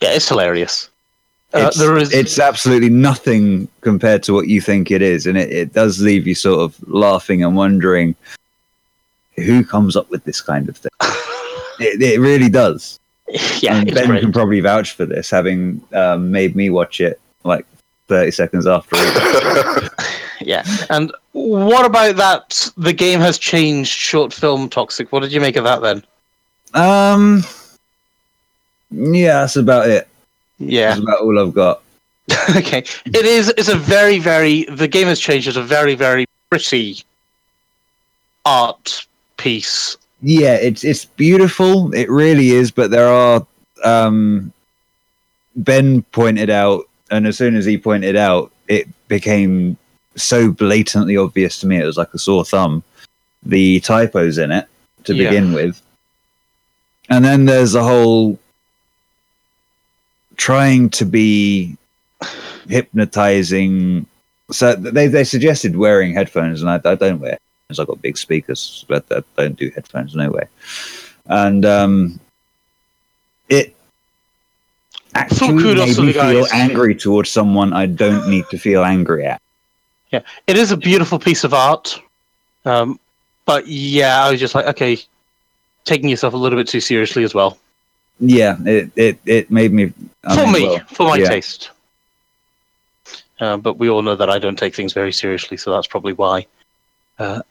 Yeah, 0.01 0.11
it's 0.15 0.29
hilarious. 0.29 0.89
Uh, 1.57 1.67
it's, 1.69 1.79
there 1.79 1.97
is 1.97 2.13
it's 2.13 2.39
absolutely 2.39 2.89
nothing 2.91 3.69
compared 3.81 4.23
to 4.25 4.33
what 4.33 4.49
you 4.49 4.61
think 4.61 4.91
it 4.91 5.03
is, 5.03 5.27
and 5.27 5.37
it, 5.39 5.51
it 5.51 5.73
does 5.73 6.01
leave 6.01 6.27
you 6.27 6.35
sort 6.35 6.61
of 6.61 6.77
laughing 6.89 7.43
and 7.43 7.57
wondering 7.57 8.15
who 9.37 9.65
comes 9.65 9.97
up 9.97 10.11
with 10.11 10.25
this 10.25 10.41
kind 10.41 10.69
of 10.69 10.77
thing. 10.77 10.91
It, 11.79 12.01
it 12.01 12.21
really 12.21 12.49
does. 12.49 12.99
yeah, 13.61 13.77
and 13.77 13.95
Ben 13.95 14.07
great. 14.07 14.23
can 14.23 14.33
probably 14.33 14.61
vouch 14.61 14.93
for 14.93 15.05
this, 15.05 15.29
having 15.29 15.83
um, 15.93 16.31
made 16.31 16.57
me 16.57 16.71
watch 16.71 17.03
it 17.03 17.21
like 17.45 17.67
thirty 18.09 18.31
seconds 18.31 18.67
after. 18.67 18.97
it. 18.99 19.93
Yeah. 20.41 20.65
And 20.91 21.13
what 21.33 21.85
about 21.85 22.17
that? 22.17 22.71
The 22.77 22.93
game 22.93 23.21
has 23.21 23.37
changed. 23.39 23.91
Short 23.91 24.33
film 24.33 24.69
toxic. 24.69 25.11
What 25.13 25.21
did 25.21 25.33
you 25.33 25.41
make 25.41 25.57
of 25.57 25.65
that 25.65 25.83
then? 25.83 26.03
um, 26.75 27.43
yeah, 28.91 29.41
that's 29.41 29.57
about 29.57 29.89
it. 29.89 30.09
Yeah. 30.59 30.89
That's 30.89 31.01
about 31.01 31.21
all 31.21 31.39
I've 31.39 31.55
got. 31.55 31.83
okay. 32.57 32.85
It 33.05 33.25
is. 33.25 33.49
It's 33.57 33.69
a 33.69 33.77
very, 33.77 34.19
very. 34.19 34.65
The 34.65 34.89
game 34.89 35.07
has 35.07 35.21
changed. 35.21 35.47
It's 35.49 35.57
a 35.57 35.63
very, 35.63 35.95
very 35.95 36.27
pretty 36.51 37.03
art 38.45 39.07
piece. 39.37 39.97
Yeah, 40.23 40.55
it's 40.55 40.83
it's 40.83 41.05
beautiful. 41.05 41.93
It 41.95 42.11
really 42.11 42.51
is. 42.51 42.71
But 42.71 42.91
there 42.91 43.09
are. 43.09 43.47
Um, 43.85 44.53
ben 45.57 46.03
pointed 46.13 46.51
out, 46.51 46.89
and 47.11 47.27
as 47.27 47.37
soon 47.37 47.57
as 47.57 47.65
he 47.65 47.79
pointed 47.79 48.17
out, 48.17 48.51
it 48.69 48.89
became 49.09 49.77
so 50.17 50.51
blatantly 50.51 51.17
obvious 51.17 51.61
to 51.61 51.67
me. 51.67 51.79
It 51.81 51.85
was 51.85 51.97
like 51.97 52.13
a 52.15 52.19
sore 52.19 52.45
thumb. 52.45 52.83
The 53.43 53.81
typos 53.81 54.39
in 54.39 54.51
it 54.51 54.67
to 55.05 55.15
Yeah. 55.15 55.29
begin 55.29 55.53
with, 55.53 55.81
and 57.11 57.25
then 57.25 57.45
there's 57.45 57.73
the 57.73 57.85
whole 57.85 58.39
trying 60.37 60.91
to 60.91 61.05
be 61.05 61.77
hypnotizing. 62.69 64.07
So 64.51 64.75
they 64.75 65.09
they 65.09 65.25
suggested 65.25 65.77
wearing 65.77 66.15
headphones, 66.15 66.63
and 66.63 66.71
I, 66.71 66.77
I 66.77 66.95
don't 66.95 67.21
wear 67.21 67.39
headphones. 67.69 67.81
I've 67.81 67.87
got 67.87 68.03
big 68.03 68.17
speakers, 68.17 68.85
but 68.89 69.05
I 69.11 69.23
don't 69.37 69.57
do 69.57 69.71
headphones 69.71 70.15
no 70.15 70.31
way. 70.31 70.45
And 71.27 71.65
um, 71.67 72.21
it 73.49 73.75
actually 75.15 75.75
made 75.75 75.99
me 75.99 76.13
feel 76.13 76.47
angry 76.53 76.95
towards 76.95 77.31
someone 77.31 77.73
I 77.73 77.87
don't 77.87 78.29
need 78.29 78.47
to 78.51 78.59
feel 78.59 78.85
angry 78.85 79.27
at. 79.27 79.41
Yeah. 80.11 80.21
It 80.47 80.57
is 80.57 80.71
a 80.71 80.77
beautiful 80.77 81.19
piece 81.19 81.43
of 81.45 81.53
art. 81.53 82.01
Um, 82.65 83.01
but 83.45 83.67
yeah, 83.67 84.25
I 84.25 84.31
was 84.31 84.41
just 84.41 84.55
like, 84.55 84.67
okay, 84.67 84.99
taking 85.85 86.09
yourself 86.09 86.35
a 86.35 86.37
little 86.37 86.59
bit 86.59 86.69
too 86.69 86.81
seriously 86.81 87.25
as 87.25 87.35
well. 87.35 87.59
Yeah, 88.19 88.57
it 88.65 88.91
it, 88.97 89.19
it 89.27 89.51
made 89.51 89.73
me 89.73 89.93
I 90.25 90.35
for 90.35 90.43
mean, 90.45 90.53
me, 90.53 90.69
well, 90.69 90.79
for 90.89 91.09
my 91.09 91.17
yeah. 91.17 91.29
taste. 91.29 91.71
Uh, 93.39 93.57
but 93.59 93.77
we 93.79 93.91
all 93.91 94.03
know 94.03 94.17
that 94.17 94.31
I 94.31 94.39
don't 94.39 94.59
take 94.59 94.75
things 94.75 94.95
very 94.95 95.13
seriously, 95.13 95.57
so 95.59 95.71
that's 95.71 95.87
probably 95.87 96.15
why. 96.15 96.47
Uh, 97.19 97.43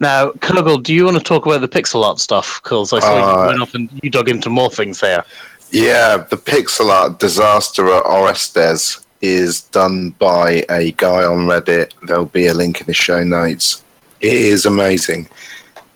now, 0.00 0.30
Kurgle, 0.30 0.82
do 0.82 0.92
you 0.92 1.04
want 1.04 1.18
to 1.18 1.22
talk 1.22 1.46
about 1.46 1.60
the 1.60 1.68
pixel 1.68 2.04
art 2.04 2.18
stuff? 2.18 2.60
Because 2.62 2.92
I 2.92 3.00
saw 3.00 3.14
Uh, 3.14 3.42
you 3.42 3.46
went 3.48 3.62
off 3.62 3.74
and 3.74 3.88
you 4.02 4.10
dug 4.10 4.28
into 4.28 4.48
more 4.50 4.70
things 4.70 4.98
there. 5.00 5.24
Yeah, 5.70 6.16
the 6.16 6.36
pixel 6.36 6.90
art 6.90 7.20
disaster 7.20 7.92
at 7.92 8.04
Orestes 8.04 9.06
is 9.20 9.60
done 9.60 10.10
by 10.18 10.64
a 10.68 10.92
guy 10.92 11.22
on 11.22 11.46
Reddit. 11.46 11.92
There'll 12.06 12.24
be 12.24 12.46
a 12.46 12.54
link 12.54 12.80
in 12.80 12.86
the 12.86 12.94
show 12.94 13.22
notes. 13.22 13.84
It 14.20 14.32
is 14.32 14.66
amazing. 14.66 15.28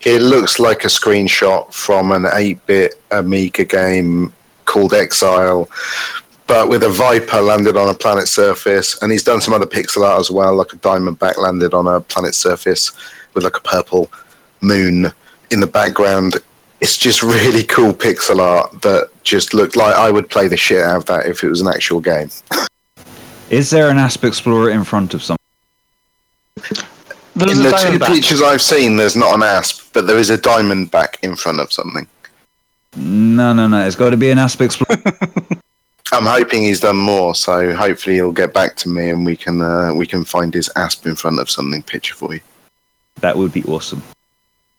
It 0.04 0.20
looks 0.20 0.58
like 0.58 0.84
a 0.84 0.88
screenshot 0.88 1.72
from 1.72 2.12
an 2.12 2.26
8 2.30 2.66
bit 2.66 3.00
Amiga 3.10 3.64
game 3.64 4.32
called 4.66 4.92
Exile, 4.92 5.68
but 6.46 6.68
with 6.68 6.82
a 6.82 6.90
Viper 6.90 7.40
landed 7.40 7.76
on 7.76 7.88
a 7.88 7.94
planet 7.94 8.28
surface. 8.28 9.00
And 9.00 9.10
he's 9.10 9.22
done 9.22 9.40
some 9.40 9.54
other 9.54 9.66
pixel 9.66 10.06
art 10.06 10.20
as 10.20 10.30
well, 10.30 10.54
like 10.56 10.74
a 10.74 10.76
Diamondback 10.76 11.38
landed 11.38 11.72
on 11.72 11.86
a 11.86 12.00
planet 12.00 12.34
surface 12.34 12.92
with 13.32 13.44
like 13.44 13.56
a 13.56 13.60
purple 13.60 14.10
moon 14.60 15.10
in 15.50 15.60
the 15.60 15.66
background. 15.66 16.36
It's 16.82 16.98
just 16.98 17.22
really 17.22 17.64
cool 17.64 17.94
pixel 17.94 18.40
art 18.40 18.82
that 18.82 19.08
just 19.22 19.54
looked 19.54 19.74
like 19.74 19.94
I 19.94 20.10
would 20.10 20.28
play 20.28 20.48
the 20.48 20.56
shit 20.56 20.82
out 20.82 20.96
of 20.98 21.06
that 21.06 21.26
if 21.26 21.42
it 21.42 21.48
was 21.48 21.62
an 21.62 21.68
actual 21.68 22.00
game. 22.00 22.30
Is 23.48 23.70
there 23.70 23.88
an 23.88 23.96
Asp 23.96 24.24
Explorer 24.24 24.70
in 24.70 24.84
front 24.84 25.14
of 25.14 25.22
someone? 25.22 25.38
There's 27.36 27.58
in 27.58 27.64
the 27.64 27.70
two 27.70 27.98
Diamondback. 27.98 28.06
pictures 28.06 28.42
I've 28.42 28.62
seen, 28.62 28.96
there's 28.96 29.16
not 29.16 29.34
an 29.34 29.42
asp, 29.42 29.90
but 29.92 30.06
there 30.06 30.18
is 30.18 30.30
a 30.30 30.38
diamond 30.38 30.90
back 30.90 31.18
in 31.22 31.34
front 31.36 31.60
of 31.60 31.72
something. 31.72 32.06
No, 32.96 33.52
no, 33.52 33.66
no. 33.66 33.84
It's 33.86 33.96
got 33.96 34.10
to 34.10 34.16
be 34.16 34.30
an 34.30 34.38
Asp 34.38 34.60
Explorer. 34.60 35.02
I'm 36.12 36.26
hoping 36.26 36.62
he's 36.62 36.78
done 36.80 36.96
more, 36.96 37.34
so 37.34 37.74
hopefully 37.74 38.16
he'll 38.16 38.30
get 38.30 38.54
back 38.54 38.76
to 38.76 38.88
me 38.88 39.10
and 39.10 39.26
we 39.26 39.36
can 39.36 39.60
uh, 39.60 39.92
we 39.92 40.06
can 40.06 40.24
find 40.24 40.54
his 40.54 40.70
asp 40.76 41.06
in 41.06 41.16
front 41.16 41.40
of 41.40 41.50
something 41.50 41.82
picture 41.82 42.14
for 42.14 42.34
you. 42.34 42.40
that 43.20 43.36
would 43.36 43.52
be 43.52 43.64
awesome. 43.64 44.00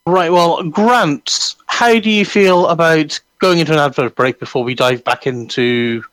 Right, 0.07 0.31
well, 0.31 0.63
Grant, 0.63 1.55
how 1.65 1.99
do 1.99 2.09
you 2.09 2.23
feel 2.25 2.67
about 2.67 3.19
going 3.39 3.59
into 3.59 3.73
an 3.73 3.79
advert 3.79 4.15
break 4.15 4.39
before 4.39 4.63
we 4.63 4.75
dive 4.75 5.03
back 5.03 5.25
into 5.27 6.03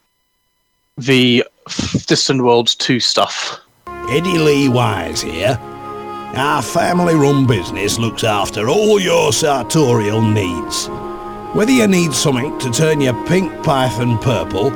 the 0.97 1.45
Distant 2.07 2.43
Worlds 2.43 2.75
2 2.75 2.99
stuff? 2.99 3.61
Eddie 4.09 4.39
Lee 4.39 4.69
Wise 4.69 5.21
here. 5.21 5.57
Our 6.35 6.63
family 6.63 7.15
run 7.15 7.47
business 7.47 7.99
looks 7.99 8.25
after 8.25 8.71
all 8.71 8.99
your 8.99 9.35
sartorial 9.35 10.23
needs. 10.23 10.89
Whether 11.53 11.73
you 11.73 11.87
need 11.87 12.15
something 12.15 12.59
to 12.61 12.71
turn 12.71 13.03
your 13.03 13.27
pink 13.27 13.53
python 13.63 14.17
purple, 14.17 14.73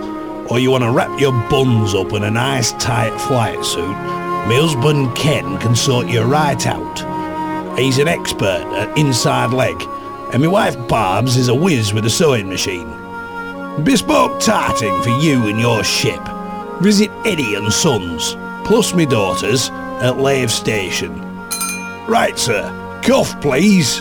or 0.53 0.59
you 0.59 0.71
want 0.71 0.85
to 0.85 0.91
wrap 0.91 1.19
your 1.19 1.33
buns 1.49 1.95
up 1.95 2.13
in 2.13 2.25
a 2.25 2.31
nice 2.31 2.73
tight 2.73 3.19
flight 3.23 3.65
suit, 3.65 3.89
my 3.89 4.55
husband 4.55 5.17
Ken 5.17 5.57
can 5.57 5.75
sort 5.75 6.09
you 6.09 6.21
right 6.21 6.67
out. 6.67 7.79
He's 7.79 7.97
an 7.97 8.07
expert 8.07 8.67
at 8.75 8.99
inside 8.99 9.55
leg, 9.55 9.81
and 10.35 10.43
my 10.43 10.49
wife 10.49 10.77
Barb's 10.89 11.39
is 11.39 11.49
a 11.49 11.55
whiz 11.55 11.95
with 11.95 12.05
a 12.05 12.11
sewing 12.11 12.51
machine. 12.51 12.89
Bespoke 13.83 14.41
tarting 14.41 15.01
for 15.01 15.19
you 15.21 15.47
and 15.47 15.59
your 15.59 15.83
ship. 15.83 16.21
Visit 16.83 17.11
Eddie 17.25 17.55
and 17.55 17.73
Sons, 17.73 18.37
plus 18.67 18.93
me 18.93 19.07
daughters, 19.07 19.71
at 20.03 20.19
Lave 20.19 20.53
Station. 20.53 21.26
Right, 22.09 22.39
sir. 22.39 22.63
Cough, 23.03 23.41
please. 23.41 24.01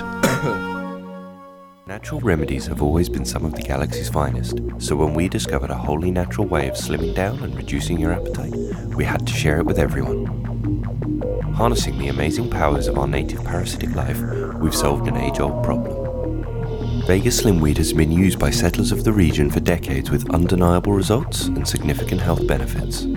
Natural 1.87 2.21
remedies 2.21 2.67
have 2.67 2.83
always 2.83 3.09
been 3.09 3.25
some 3.25 3.45
of 3.45 3.55
the 3.55 3.63
galaxy's 3.63 4.09
finest, 4.09 4.59
so 4.77 4.95
when 4.95 5.15
we 5.15 5.27
discovered 5.27 5.71
a 5.71 5.75
wholly 5.75 6.11
natural 6.11 6.45
way 6.45 6.67
of 6.67 6.75
slimming 6.75 7.15
down 7.15 7.39
and 7.39 7.55
reducing 7.55 7.99
your 7.99 8.13
appetite, 8.13 8.53
we 8.95 9.03
had 9.03 9.25
to 9.25 9.33
share 9.33 9.57
it 9.57 9.65
with 9.65 9.79
everyone. 9.79 10.25
Harnessing 11.55 11.97
the 11.97 12.09
amazing 12.09 12.47
powers 12.47 12.87
of 12.87 12.99
our 12.99 13.07
native 13.07 13.43
parasitic 13.43 13.95
life, 13.95 14.21
we've 14.59 14.75
solved 14.75 15.07
an 15.07 15.17
age 15.17 15.39
old 15.39 15.63
problem. 15.63 17.03
Vegas 17.07 17.41
Slimweed 17.41 17.77
has 17.77 17.91
been 17.91 18.11
used 18.11 18.37
by 18.37 18.51
settlers 18.51 18.91
of 18.91 19.03
the 19.03 19.13
region 19.13 19.49
for 19.49 19.61
decades 19.61 20.11
with 20.11 20.29
undeniable 20.31 20.93
results 20.93 21.45
and 21.45 21.67
significant 21.67 22.21
health 22.21 22.45
benefits. 22.45 23.07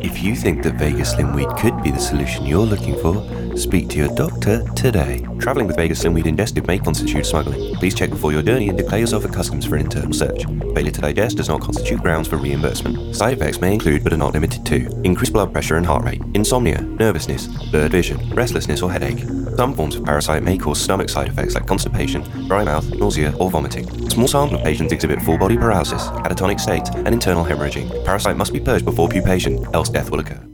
If 0.00 0.22
you 0.22 0.36
think 0.36 0.62
that 0.62 0.74
Vegas 0.74 1.14
Slimweed 1.14 1.58
could 1.58 1.82
be 1.82 1.90
the 1.90 1.98
solution 1.98 2.46
you're 2.46 2.64
looking 2.64 2.96
for, 3.00 3.16
speak 3.58 3.88
to 3.88 3.96
your 3.96 4.08
doctor 4.14 4.62
today. 4.74 5.26
Traveling 5.38 5.66
with 5.66 5.76
Vegas 5.76 6.02
Slimweed 6.02 6.26
ingested 6.26 6.66
may 6.66 6.78
constitute 6.78 7.26
smuggling. 7.26 7.74
Please 7.76 7.94
check 7.94 8.10
before 8.10 8.32
your 8.32 8.42
journey 8.42 8.68
and 8.68 8.76
declare 8.76 9.00
yourself 9.00 9.24
at 9.24 9.32
customs 9.32 9.64
for 9.66 9.76
an 9.76 9.82
internal 9.82 10.12
search. 10.12 10.44
Failure 10.44 10.90
to 10.90 11.00
digest 11.00 11.36
does 11.36 11.48
not 11.48 11.60
constitute 11.60 12.00
grounds 12.00 12.28
for 12.28 12.36
reimbursement. 12.36 13.14
Side 13.14 13.34
effects 13.34 13.60
may 13.60 13.72
include, 13.72 14.04
but 14.04 14.12
are 14.12 14.16
not 14.16 14.32
limited 14.32 14.64
to, 14.66 14.86
increased 15.02 15.32
blood 15.32 15.52
pressure 15.52 15.76
and 15.76 15.86
heart 15.86 16.04
rate, 16.04 16.22
insomnia, 16.34 16.80
nervousness, 16.80 17.46
blurred 17.70 17.92
vision, 17.92 18.18
restlessness 18.30 18.82
or 18.82 18.90
headache. 18.90 19.20
Some 19.56 19.74
forms 19.74 19.96
of 19.96 20.04
parasite 20.04 20.42
may 20.42 20.56
cause 20.56 20.80
stomach 20.80 21.08
side 21.08 21.28
effects 21.28 21.54
like 21.54 21.66
constipation, 21.66 22.22
dry 22.46 22.64
mouth, 22.64 22.88
nausea, 22.94 23.34
or 23.38 23.50
vomiting. 23.50 23.88
Small 24.10 24.28
sample 24.28 24.56
of 24.56 24.64
patients 24.64 24.92
exhibit 24.92 25.20
full 25.22 25.38
body 25.38 25.56
paralysis, 25.56 26.02
catatonic 26.08 26.60
state, 26.60 26.88
and 26.94 27.08
internal 27.08 27.44
hemorrhaging. 27.44 28.04
Parasite 28.04 28.36
must 28.36 28.52
be 28.52 28.60
purged 28.60 28.84
before 28.84 29.08
pupation, 29.08 29.72
else 29.74 29.88
death 29.88 30.10
will 30.10 30.20
occur. 30.20 30.47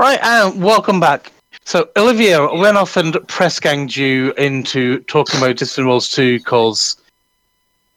Right, 0.00 0.18
and 0.22 0.64
welcome 0.64 0.98
back. 0.98 1.30
So, 1.66 1.90
Olivia 1.94 2.50
went 2.54 2.78
off 2.78 2.96
and 2.96 3.18
press 3.28 3.60
ganged 3.60 3.94
you 3.94 4.32
into 4.38 5.00
talking 5.00 5.38
about 5.38 5.58
Distant 5.58 5.86
Worlds 5.86 6.10
2 6.12 6.38
because 6.38 6.96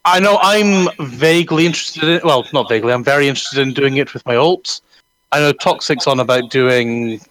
I 0.04 0.20
know 0.20 0.38
I'm 0.42 0.90
vaguely 1.00 1.66
interested 1.66 2.04
in 2.04 2.20
well, 2.26 2.46
not 2.52 2.68
vaguely, 2.68 2.92
I'm 2.92 3.06
very 3.06 3.30
interested 3.30 3.60
in 3.60 3.72
doing 3.74 3.96
it 3.96 4.14
with 4.14 4.26
my 4.26 4.36
alt. 4.36 4.82
I 5.32 5.40
know 5.40 5.54
Toxic's 5.54 6.06
on 6.06 6.20
about 6.20 6.52
doing 6.52 7.22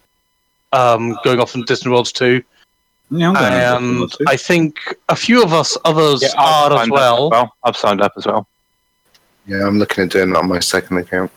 um, 0.72 1.18
going 1.22 1.38
off 1.38 1.54
in 1.54 1.64
Distant 1.64 1.92
Worlds 1.92 2.10
2. 2.10 2.42
Yeah, 3.10 3.28
I'm 3.28 3.34
going 3.34 3.52
to 3.52 3.76
And 3.76 4.12
I 4.26 4.38
think 4.38 4.78
a 5.10 5.16
few 5.16 5.42
of 5.42 5.52
us 5.52 5.76
others 5.84 6.24
I've 6.24 6.34
are 6.38 6.72
as 6.72 6.78
signed 6.78 6.92
up 6.92 6.98
well. 6.98 7.30
well. 7.30 7.56
I've 7.62 7.76
signed 7.76 8.00
up 8.00 8.14
as 8.16 8.24
well. 8.24 8.48
Yeah, 9.46 9.66
I'm 9.66 9.78
looking 9.78 10.04
at 10.04 10.10
doing 10.12 10.30
that 10.30 10.38
on 10.38 10.48
my 10.48 10.60
second 10.60 10.96
account. 10.96 11.30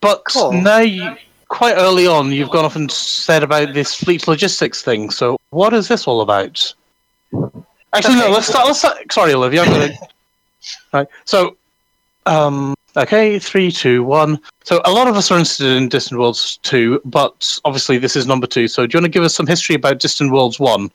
But 0.00 0.22
Cool. 0.26 0.52
now, 0.52 0.78
you, 0.78 1.16
quite 1.56 1.76
early 1.76 2.06
on, 2.06 2.32
you've 2.32 2.50
gone 2.50 2.66
off 2.66 2.76
and 2.76 2.90
said 2.92 3.42
about 3.42 3.72
this 3.72 3.94
fleet 3.94 4.28
logistics 4.28 4.82
thing. 4.82 5.08
So, 5.08 5.38
what 5.50 5.72
is 5.72 5.88
this 5.88 6.06
all 6.06 6.20
about? 6.20 6.74
Actually, 7.94 8.16
no. 8.16 8.30
Let's 8.30 8.48
start. 8.48 8.66
Let's 8.66 8.80
start. 8.80 9.10
Sorry, 9.10 9.32
Olivia. 9.32 9.62
I'm 9.62 9.70
gonna. 9.70 9.94
right. 10.92 11.08
So, 11.24 11.56
um. 12.26 12.74
Okay, 12.98 13.38
three, 13.38 13.70
two, 13.70 14.04
one. 14.04 14.38
So, 14.64 14.80
a 14.84 14.92
lot 14.92 15.06
of 15.06 15.16
us 15.16 15.30
are 15.30 15.38
interested 15.38 15.76
in 15.76 15.88
Distant 15.88 16.20
Worlds 16.20 16.58
two, 16.62 17.00
but 17.04 17.58
obviously 17.64 17.98
this 17.98 18.16
is 18.16 18.26
number 18.26 18.46
two. 18.46 18.68
So, 18.68 18.86
do 18.86 18.96
you 18.96 19.00
want 19.00 19.12
to 19.12 19.16
give 19.16 19.24
us 19.24 19.34
some 19.34 19.46
history 19.46 19.76
about 19.76 19.98
Distant 19.98 20.32
Worlds 20.32 20.60
one? 20.60 20.90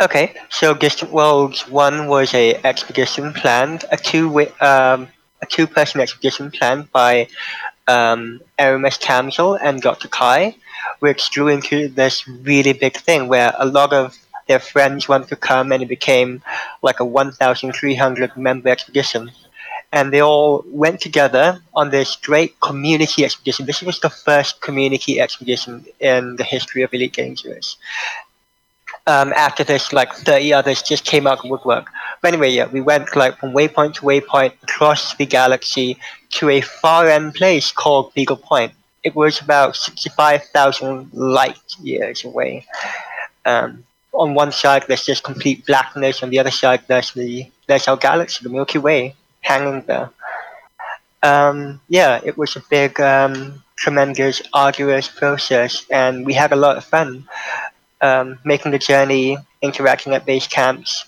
Okay, 0.00 0.34
so 0.50 0.74
Distant 0.74 1.10
Worlds 1.10 1.66
1 1.68 2.06
was 2.06 2.34
a 2.34 2.54
expedition 2.64 3.32
planned 3.32 3.86
a 3.90 3.96
two 3.96 4.28
um, 4.60 5.08
a 5.40 5.46
two-person 5.48 6.02
expedition 6.02 6.50
planned 6.50 6.92
by 6.92 7.26
um, 7.88 8.40
Erimus 8.58 8.98
Kamzel 8.98 9.58
and 9.62 9.80
Dr. 9.80 10.08
Kai, 10.08 10.56
which 11.00 11.32
grew 11.32 11.48
into 11.48 11.88
this 11.88 12.26
really 12.28 12.72
big 12.72 12.96
thing 12.96 13.28
where 13.28 13.54
a 13.58 13.66
lot 13.66 13.92
of 13.92 14.16
their 14.48 14.58
friends 14.58 15.08
wanted 15.08 15.28
to 15.28 15.36
come 15.36 15.72
and 15.72 15.82
it 15.82 15.88
became 15.88 16.42
like 16.82 17.00
a 17.00 17.04
1,300 17.04 18.36
member 18.36 18.68
expedition. 18.68 19.30
And 19.92 20.12
they 20.12 20.20
all 20.20 20.64
went 20.66 21.00
together 21.00 21.60
on 21.74 21.90
this 21.90 22.16
great 22.16 22.58
community 22.60 23.24
expedition. 23.24 23.66
This 23.66 23.82
was 23.82 24.00
the 24.00 24.10
first 24.10 24.60
community 24.60 25.20
expedition 25.20 25.86
in 26.00 26.36
the 26.36 26.44
history 26.44 26.82
of 26.82 26.92
Elite 26.92 27.14
Dangerous. 27.14 27.76
Um, 29.08 29.32
after 29.34 29.62
this, 29.62 29.92
like 29.92 30.12
30 30.12 30.52
others 30.52 30.82
just 30.82 31.04
came 31.04 31.26
out 31.28 31.44
of 31.44 31.50
woodwork. 31.50 31.86
But 32.20 32.34
anyway, 32.34 32.50
yeah, 32.50 32.66
we 32.66 32.80
went 32.80 33.14
like 33.14 33.38
from 33.38 33.52
waypoint 33.52 33.94
to 33.94 34.00
waypoint 34.02 34.54
across 34.64 35.14
the 35.14 35.26
galaxy 35.26 35.96
to 36.36 36.50
a 36.50 36.60
far 36.60 37.06
end 37.08 37.34
place 37.34 37.72
called 37.72 38.12
Beagle 38.14 38.36
Point. 38.36 38.72
It 39.04 39.14
was 39.14 39.40
about 39.40 39.76
65,000 39.76 41.10
light 41.12 41.58
years 41.80 42.24
away. 42.24 42.66
Um, 43.44 43.84
on 44.12 44.34
one 44.34 44.52
side, 44.52 44.84
there's 44.88 45.04
just 45.04 45.22
complete 45.22 45.64
blackness. 45.66 46.22
On 46.22 46.30
the 46.30 46.38
other 46.38 46.50
side, 46.50 46.82
there's 46.88 47.12
the 47.12 47.50
there's 47.66 47.88
our 47.88 47.96
galaxy, 47.96 48.42
the 48.42 48.48
Milky 48.48 48.78
Way, 48.78 49.14
hanging 49.40 49.82
there. 49.82 50.10
Um, 51.22 51.80
yeah, 51.88 52.20
it 52.24 52.38
was 52.38 52.56
a 52.56 52.62
big, 52.70 53.00
um, 53.00 53.62
tremendous, 53.76 54.42
arduous 54.52 55.08
process, 55.08 55.84
and 55.90 56.24
we 56.24 56.32
had 56.32 56.52
a 56.52 56.56
lot 56.56 56.76
of 56.76 56.84
fun 56.84 57.26
um, 58.00 58.38
making 58.44 58.72
the 58.72 58.78
journey, 58.78 59.36
interacting 59.62 60.14
at 60.14 60.26
base 60.26 60.46
camps, 60.46 61.06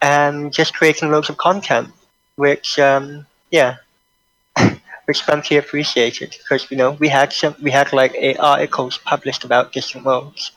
and 0.00 0.52
just 0.52 0.74
creating 0.74 1.10
loads 1.10 1.28
of 1.28 1.36
content, 1.36 1.88
which, 2.36 2.78
um, 2.78 3.26
yeah, 3.50 3.76
which 5.10 5.22
Frontier 5.22 5.58
appreciated 5.58 6.36
because 6.38 6.70
you 6.70 6.76
know 6.76 6.92
we 7.00 7.08
had 7.08 7.32
some, 7.32 7.56
we 7.60 7.72
had 7.72 7.92
like 7.92 8.14
eight 8.14 8.38
articles 8.38 8.96
published 8.98 9.42
about 9.42 9.72
distant 9.72 10.04
worlds, 10.04 10.52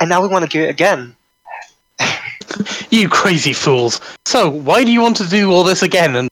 and 0.00 0.10
now 0.10 0.20
we 0.20 0.26
want 0.26 0.44
to 0.44 0.50
do 0.50 0.64
it 0.64 0.70
again. 0.70 1.14
You 2.90 3.08
crazy 3.08 3.54
fools. 3.54 4.00
So, 4.26 4.50
why 4.50 4.84
do 4.84 4.90
you 4.92 5.00
want 5.00 5.16
to 5.16 5.26
do 5.26 5.50
all 5.50 5.64
this 5.64 5.82
again? 5.82 6.16
And 6.16 6.28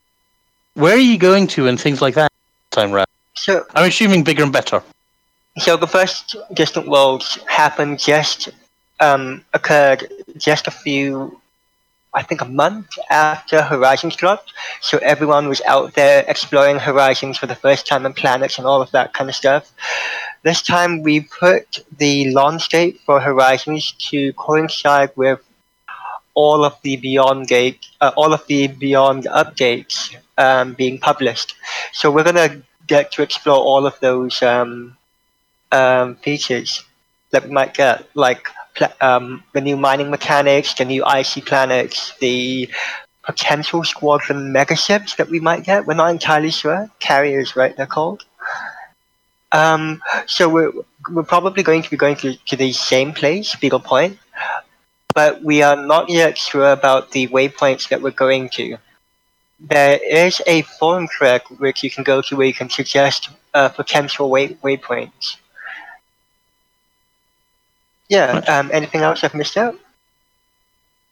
where 0.74 0.94
are 0.94 1.06
you 1.12 1.16
going 1.16 1.46
to 1.54 1.68
and 1.68 1.80
things 1.80 2.02
like 2.02 2.14
that 2.16 2.30
time 2.70 2.90
round? 2.92 3.08
So, 3.36 3.64
I'm 3.74 3.88
assuming 3.88 4.24
bigger 4.24 4.42
and 4.42 4.52
better. 4.52 4.82
so 5.56 5.78
the 5.78 5.86
first 5.86 6.36
distant 6.52 6.88
worlds 6.88 7.38
happened 7.46 7.98
just 7.98 8.50
um, 8.98 9.42
occurred 9.54 10.12
just 10.36 10.66
a 10.66 10.70
few, 10.70 11.39
I 12.12 12.22
think, 12.22 12.40
a 12.40 12.44
month 12.46 12.98
after 13.08 13.62
Horizons 13.62 14.16
dropped. 14.16 14.52
So 14.80 14.98
everyone 14.98 15.48
was 15.48 15.62
out 15.66 15.94
there 15.94 16.24
exploring 16.26 16.78
Horizons 16.78 17.38
for 17.38 17.46
the 17.46 17.54
first 17.54 17.86
time 17.86 18.04
and 18.04 18.16
planets 18.16 18.58
and 18.58 18.66
all 18.66 18.82
of 18.82 18.90
that 18.90 19.14
kind 19.14 19.30
of 19.30 19.36
stuff. 19.36 19.72
This 20.42 20.62
time 20.62 21.02
we 21.02 21.20
put 21.20 21.84
the 21.98 22.30
launch 22.32 22.68
date 22.68 23.00
for 23.06 23.20
Horizons 23.20 23.92
to 24.10 24.32
coincide 24.32 25.10
with 25.14 25.40
all 26.34 26.64
of 26.64 26.76
the 26.82 26.96
Beyond 26.96 27.48
Gate, 27.48 27.86
uh, 28.00 28.12
all 28.16 28.32
of 28.32 28.46
the 28.46 28.68
Beyond 28.68 29.24
updates 29.24 30.14
um, 30.38 30.74
being 30.74 30.98
published. 30.98 31.54
So 31.92 32.10
we're 32.10 32.24
gonna 32.24 32.62
get 32.86 33.12
to 33.12 33.22
explore 33.22 33.58
all 33.58 33.86
of 33.86 33.98
those 34.00 34.42
um, 34.42 34.96
um, 35.70 36.16
features 36.16 36.82
that 37.30 37.44
we 37.44 37.50
might 37.50 37.74
get, 37.74 38.08
like 38.14 38.48
um, 39.00 39.42
the 39.52 39.60
new 39.60 39.76
mining 39.76 40.10
mechanics, 40.10 40.74
the 40.74 40.84
new 40.84 41.04
icy 41.04 41.40
planets, 41.40 42.14
the 42.18 42.68
potential 43.22 43.84
squadron 43.84 44.52
megaships 44.52 45.16
that 45.16 45.28
we 45.28 45.40
might 45.40 45.64
get. 45.64 45.86
We're 45.86 45.94
not 45.94 46.10
entirely 46.10 46.50
sure. 46.50 46.90
Carriers, 47.00 47.56
right? 47.56 47.76
They're 47.76 47.86
called. 47.86 48.24
Um, 49.52 50.00
so 50.26 50.48
we're 50.48 50.72
we're 51.10 51.22
probably 51.24 51.62
going 51.62 51.82
to 51.82 51.90
be 51.90 51.96
going 51.96 52.16
to, 52.16 52.36
to 52.36 52.56
the 52.56 52.72
same 52.72 53.12
place, 53.12 53.54
Beagle 53.56 53.80
Point, 53.80 54.18
but 55.14 55.42
we 55.42 55.62
are 55.62 55.76
not 55.76 56.08
yet 56.08 56.38
sure 56.38 56.70
about 56.72 57.10
the 57.12 57.26
waypoints 57.28 57.88
that 57.88 58.02
we're 58.02 58.10
going 58.10 58.48
to. 58.50 58.76
There 59.58 59.98
is 60.08 60.40
a 60.46 60.62
forum 60.62 61.08
thread 61.08 61.42
which 61.58 61.82
you 61.82 61.90
can 61.90 62.04
go 62.04 62.22
to 62.22 62.36
where 62.36 62.46
you 62.46 62.54
can 62.54 62.70
suggest 62.70 63.30
uh, 63.54 63.68
potential 63.68 64.30
way- 64.30 64.54
waypoints. 64.62 65.36
Yeah. 68.10 68.42
Um, 68.48 68.70
anything 68.72 69.00
else 69.00 69.24
I've 69.24 69.34
missed 69.34 69.56
out? 69.56 69.78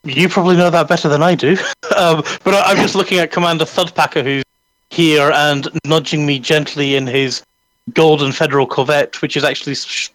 You 0.05 0.29
probably 0.29 0.57
know 0.57 0.69
that 0.69 0.89
better 0.89 1.09
than 1.09 1.23
I 1.23 1.35
do. 1.35 1.53
um, 1.97 2.23
but 2.45 2.55
I- 2.55 2.65
I'm 2.73 2.77
just 2.77 2.95
looking 2.95 3.19
at 3.19 3.31
Commander 3.33 3.65
Thudpacker, 3.65 4.23
who's 4.23 4.45
here 4.91 5.31
and 5.33 5.69
nudging 5.87 6.27
me 6.27 6.39
gently 6.39 6.97
in 6.97 7.07
his 7.07 7.43
golden 7.95 8.33
Federal 8.33 8.67
Corvette, 8.67 9.23
which 9.23 9.37
is 9.37 9.45
actually 9.45 9.73
s- 9.73 10.11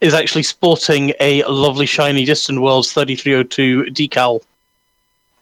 is 0.00 0.14
actually 0.14 0.42
sporting 0.42 1.12
a 1.20 1.42
lovely 1.44 1.86
shiny 1.86 2.24
Distant 2.24 2.60
Worlds 2.60 2.92
3302 2.92 3.84
decal. 3.92 4.40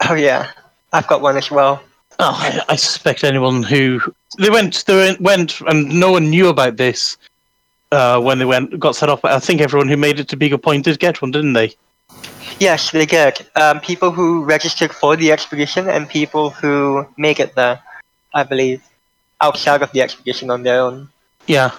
Oh 0.09 0.15
yeah, 0.15 0.51
I've 0.93 1.07
got 1.07 1.21
one 1.23 1.37
as 1.37 1.51
well. 1.51 1.83
Oh, 2.19 2.37
I, 2.39 2.61
I 2.69 2.77
suspect 2.77 3.25
anyone 3.25 3.63
who 3.63 4.01
they 4.39 4.51
went, 4.51 4.85
they 4.87 4.95
went, 4.97 5.21
went, 5.21 5.61
and 5.63 5.89
no 5.99 6.13
one 6.13 6.29
knew 6.31 6.49
about 6.49 6.77
this 6.77 7.17
uh, 7.93 8.21
when 8.21 8.39
they 8.39 8.45
went 8.45 8.79
got 8.81 8.97
set 8.97 9.09
up. 9.09 9.25
I 9.25 9.39
think 9.39 9.61
everyone 9.61 9.89
who 9.89 9.97
made 9.97 10.19
it 10.19 10.29
to 10.29 10.37
Beagle 10.37 10.59
Point 10.59 10.85
did 10.85 10.99
get 10.99 11.23
one, 11.23 11.31
didn't 11.31 11.53
they? 11.53 11.77
Yes, 12.59 12.91
they 12.91 13.07
did. 13.07 13.47
um, 13.57 13.81
people 13.81 14.11
who 14.11 14.45
registered 14.45 14.93
for 14.93 15.17
the 15.17 15.31
expedition 15.33 15.89
and 15.89 16.09
people 16.09 16.51
who 16.51 17.07
make 17.17 17.39
it 17.39 17.55
there. 17.55 17.81
I 18.35 18.45
believe 18.45 18.83
outside 19.41 19.83
of 19.83 19.93
the 19.93 20.01
expedition 20.01 20.51
on 20.51 20.63
their 20.63 20.81
own. 20.81 21.09
Yeah. 21.47 21.71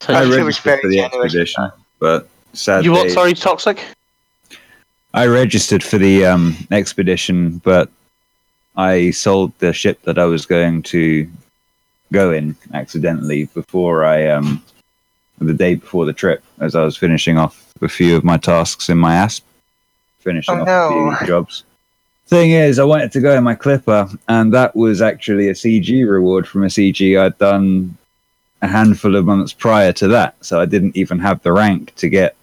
So 0.00 0.14
I 0.14 0.20
I 0.20 0.22
think 0.22 0.34
it 0.34 0.44
was 0.44 0.64
registered 0.64 0.64
very 0.64 0.80
for 0.82 0.88
the 0.88 0.96
generous. 0.96 1.24
expedition, 1.24 1.72
but 1.98 2.28
sadly, 2.52 2.84
you 2.84 2.92
what? 2.92 3.10
Sorry, 3.10 3.34
toxic. 3.34 3.84
I 5.14 5.26
registered 5.26 5.82
for 5.82 5.98
the 5.98 6.26
um, 6.26 6.56
expedition, 6.70 7.58
but 7.58 7.90
I 8.76 9.10
sold 9.12 9.52
the 9.58 9.72
ship 9.72 10.02
that 10.02 10.18
I 10.18 10.24
was 10.24 10.46
going 10.46 10.82
to 10.94 11.28
go 12.12 12.32
in 12.32 12.56
accidentally 12.72 13.46
before 13.46 14.04
I 14.04 14.28
um, 14.28 14.62
the 15.38 15.52
day 15.52 15.74
before 15.74 16.06
the 16.06 16.12
trip, 16.12 16.42
as 16.60 16.74
I 16.74 16.82
was 16.84 16.96
finishing 16.96 17.38
off 17.38 17.72
a 17.82 17.88
few 17.88 18.16
of 18.16 18.24
my 18.24 18.36
tasks 18.36 18.88
in 18.88 18.98
my 18.98 19.14
ASP, 19.16 19.44
finishing 20.20 20.54
Oh, 20.58 20.60
off 20.62 20.66
no. 20.66 21.10
a 21.10 21.16
few 21.18 21.26
jobs. 21.26 21.64
Thing 22.26 22.52
is, 22.52 22.78
I 22.78 22.84
wanted 22.84 23.12
to 23.12 23.20
go 23.20 23.36
in 23.36 23.44
my 23.44 23.54
Clipper, 23.54 24.08
and 24.28 24.52
that 24.54 24.74
was 24.74 25.02
actually 25.02 25.48
a 25.48 25.52
CG 25.54 26.08
reward 26.08 26.48
from 26.48 26.64
a 26.64 26.68
CG 26.68 27.20
I'd 27.20 27.36
done 27.38 27.96
a 28.62 28.66
handful 28.66 29.14
of 29.16 29.26
months 29.26 29.52
prior 29.52 29.92
to 29.92 30.08
that. 30.08 30.34
So 30.40 30.58
I 30.60 30.64
didn't 30.64 30.96
even 30.96 31.18
have 31.18 31.42
the 31.42 31.52
rank 31.52 31.94
to 31.96 32.08
get 32.08 32.34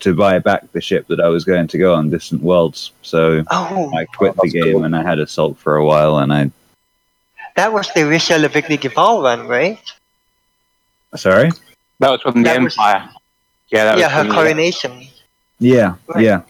to 0.00 0.14
buy 0.14 0.38
back 0.40 0.70
the 0.72 0.80
ship 0.80 1.06
that 1.06 1.20
I 1.20 1.28
was 1.28 1.44
going 1.44 1.68
to 1.68 1.78
go 1.78 1.94
on 1.94 2.10
Distant 2.10 2.42
Worlds. 2.42 2.92
So 3.02 3.42
Oh, 3.50 3.90
I 3.96 4.04
quit 4.04 4.34
the 4.36 4.48
game 4.50 4.72
cool. 4.74 4.84
and 4.84 4.94
I 4.94 5.02
had 5.02 5.18
a 5.18 5.22
Assault 5.22 5.56
for 5.58 5.76
a 5.76 5.84
while, 5.84 6.18
and 6.18 6.32
I 6.32 6.50
that 7.56 7.72
was 7.72 7.88
the 7.94 8.00
Risha 8.02 8.42
Levigny 8.42 8.78
Gival 8.78 9.22
run, 9.22 9.46
right? 9.48 9.78
sorry, 11.16 11.50
That 12.00 12.10
was 12.10 12.20
from 12.22 12.42
the 12.42 12.48
was- 12.48 12.76
Empire. 12.76 13.08
Yeah, 13.70 13.84
that 13.84 13.98
yeah, 13.98 14.06
was 14.06 14.12
her 14.14 14.24
the- 14.24 14.34
coronation. 14.34 15.06
yeah, 15.60 15.94
Right. 16.08 16.24
yeah. 16.24 16.42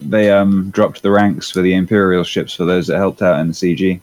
They 0.00 0.30
um 0.30 0.70
dropped 0.70 1.02
the 1.02 1.10
ranks 1.10 1.50
for 1.50 1.60
the 1.62 1.74
Imperial 1.74 2.24
ships 2.24 2.54
for 2.54 2.64
those 2.64 2.86
that 2.88 2.96
helped 2.96 3.22
out 3.22 3.38
in 3.40 3.48
the 3.48 3.54
CG. 3.54 4.00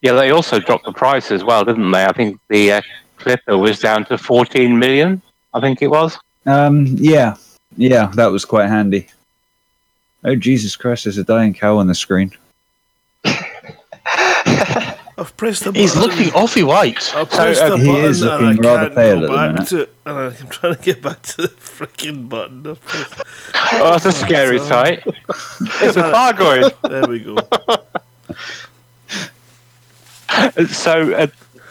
Yeah, 0.00 0.12
they 0.12 0.30
also 0.30 0.58
dropped 0.58 0.84
the 0.84 0.92
price 0.92 1.30
as 1.30 1.44
well, 1.44 1.64
didn't 1.64 1.90
they? 1.90 2.04
I 2.04 2.12
think 2.12 2.38
the 2.48 2.72
uh, 2.72 2.80
Clipper 3.18 3.56
was 3.58 3.78
down 3.78 4.04
to 4.06 4.18
14 4.18 4.76
million. 4.78 5.20
I 5.54 5.60
think 5.60 5.80
it 5.82 5.88
was. 5.88 6.18
Um, 6.46 6.86
yeah, 6.98 7.36
yeah, 7.76 8.06
that 8.14 8.26
was 8.32 8.44
quite 8.44 8.68
handy. 8.68 9.06
Oh 10.24 10.34
Jesus 10.36 10.76
Christ! 10.76 11.04
There's 11.04 11.18
a 11.18 11.24
dying 11.24 11.54
cow 11.54 11.76
on 11.78 11.86
the 11.88 11.94
screen. 11.94 12.32
I've 15.18 15.36
pressed 15.36 15.64
the 15.64 15.70
button. 15.70 15.80
He's 15.82 15.94
looking 15.96 16.32
awfully 16.32 16.62
white. 16.64 17.14
I 17.14 17.24
pressed 17.24 17.60
uh, 17.60 17.70
the 17.70 17.78
he 17.78 17.86
button 17.86 18.04
is 18.04 18.22
and 18.22 18.30
looking 18.30 18.64
I 18.64 18.68
rather 18.68 18.82
can't 18.84 18.94
pale 18.94 19.20
go 19.20 19.24
at 19.24 19.28
the 19.30 19.36
back 19.36 19.52
minute. 19.52 19.68
to 19.68 19.80
it. 19.82 19.94
And 20.06 20.18
I'm 20.18 20.48
trying 20.48 20.74
to 20.74 20.82
get 20.82 21.02
back 21.02 21.22
to 21.22 21.36
the 21.42 21.48
freaking 21.48 22.28
button. 22.28 22.62
Pressed- 22.76 23.22
Oh, 23.74 23.90
that's 23.92 24.04
a 24.06 24.12
scary 24.12 24.58
sight. 24.58 25.02
It's 25.84 25.96
a 25.96 26.02
Fargoid. 26.12 26.74
There 26.88 27.06
we 27.06 27.20
go. 27.20 27.36
so, 30.66 31.12
uh, 31.14 31.26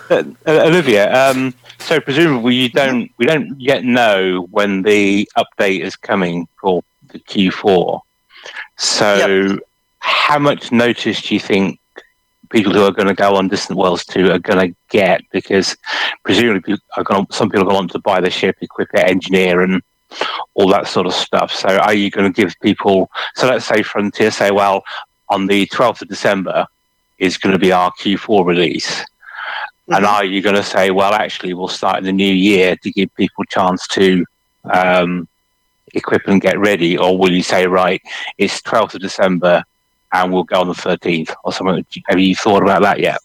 uh, 0.10 0.24
Olivia, 0.48 1.12
um, 1.14 1.54
so 1.80 2.00
presumably 2.00 2.56
you 2.56 2.70
don't, 2.70 3.12
we 3.18 3.26
don't 3.26 3.60
yet 3.60 3.84
know 3.84 4.48
when 4.52 4.82
the 4.84 5.30
update 5.38 5.82
is 5.82 5.96
coming 5.96 6.48
for 6.60 6.84
the 7.10 7.20
Q4. 7.20 8.02
So, 8.78 9.60
how 10.00 10.40
much 10.40 10.72
notice 10.72 11.22
do 11.22 11.34
you 11.34 11.40
think 11.40 11.80
people 12.52 12.74
who 12.74 12.84
are 12.84 12.92
going 12.92 13.08
to 13.08 13.14
go 13.14 13.36
on 13.36 13.48
Distant 13.48 13.80
Worlds 13.80 14.06
2 14.06 14.32
are 14.32 14.40
going 14.40 14.70
to 14.70 14.76
get? 14.90 15.22
Because 15.32 15.76
presumably 16.24 16.62
people 16.62 16.84
are 16.98 17.04
going 17.04 17.26
some 17.32 17.50
people 17.50 17.62
are 17.62 17.66
going 17.66 17.76
to 17.76 17.80
want 17.80 17.92
to 17.92 18.00
buy 18.00 18.22
the 18.22 18.30
ship, 18.30 18.58
equip 18.62 18.90
it, 18.94 19.10
engineer, 19.10 19.62
and 19.62 19.82
all 20.56 20.68
that 20.70 20.88
sort 20.88 21.08
of 21.08 21.14
stuff. 21.14 21.52
So, 21.52 21.70
are 21.70 21.94
you 21.94 22.10
going 22.12 22.32
to 22.32 22.42
give 22.42 22.54
people? 22.62 23.10
So, 23.36 23.48
let's 23.48 23.66
say 23.66 23.82
Frontier 23.84 24.32
say, 24.32 24.52
well, 24.52 24.84
on 25.30 25.48
the 25.48 25.66
12th 25.68 26.02
of 26.02 26.10
December, 26.10 26.66
is 27.18 27.38
going 27.38 27.54
to 27.54 27.60
be 27.60 27.72
our 27.72 27.92
Q4 28.02 28.46
release. 28.46 29.06
And 29.88 30.06
Mhm. 30.06 30.10
are 30.10 30.26
you 30.26 30.42
going 30.42 30.56
to 30.56 30.64
say, 30.64 30.92
well, 30.92 31.14
actually, 31.14 31.54
we'll 31.54 31.68
start 31.68 32.00
in 32.00 32.04
the 32.04 32.12
new 32.12 32.34
year 32.34 32.76
to 32.84 32.92
give 32.92 33.14
people 33.16 33.44
a 33.44 33.54
chance 33.54 33.88
to 33.90 34.26
um, 34.72 35.28
equip 35.94 36.28
and 36.28 36.42
get 36.42 36.60
ready? 36.60 36.98
Or 36.98 37.18
will 37.18 37.32
you 37.32 37.44
say, 37.44 37.68
right, 37.68 38.02
it's 38.38 38.62
12th 38.62 38.96
of 38.96 39.02
December 39.02 39.64
and 40.14 40.32
we'll 40.32 40.44
go 40.44 40.62
on 40.62 40.68
the 40.68 40.74
13th 40.74 41.34
or 41.44 41.54
something? 41.54 41.86
Have 42.08 42.20
you 42.20 42.36
thought 42.36 42.64
about 42.64 42.82
that 42.82 43.00
yet? 43.00 43.20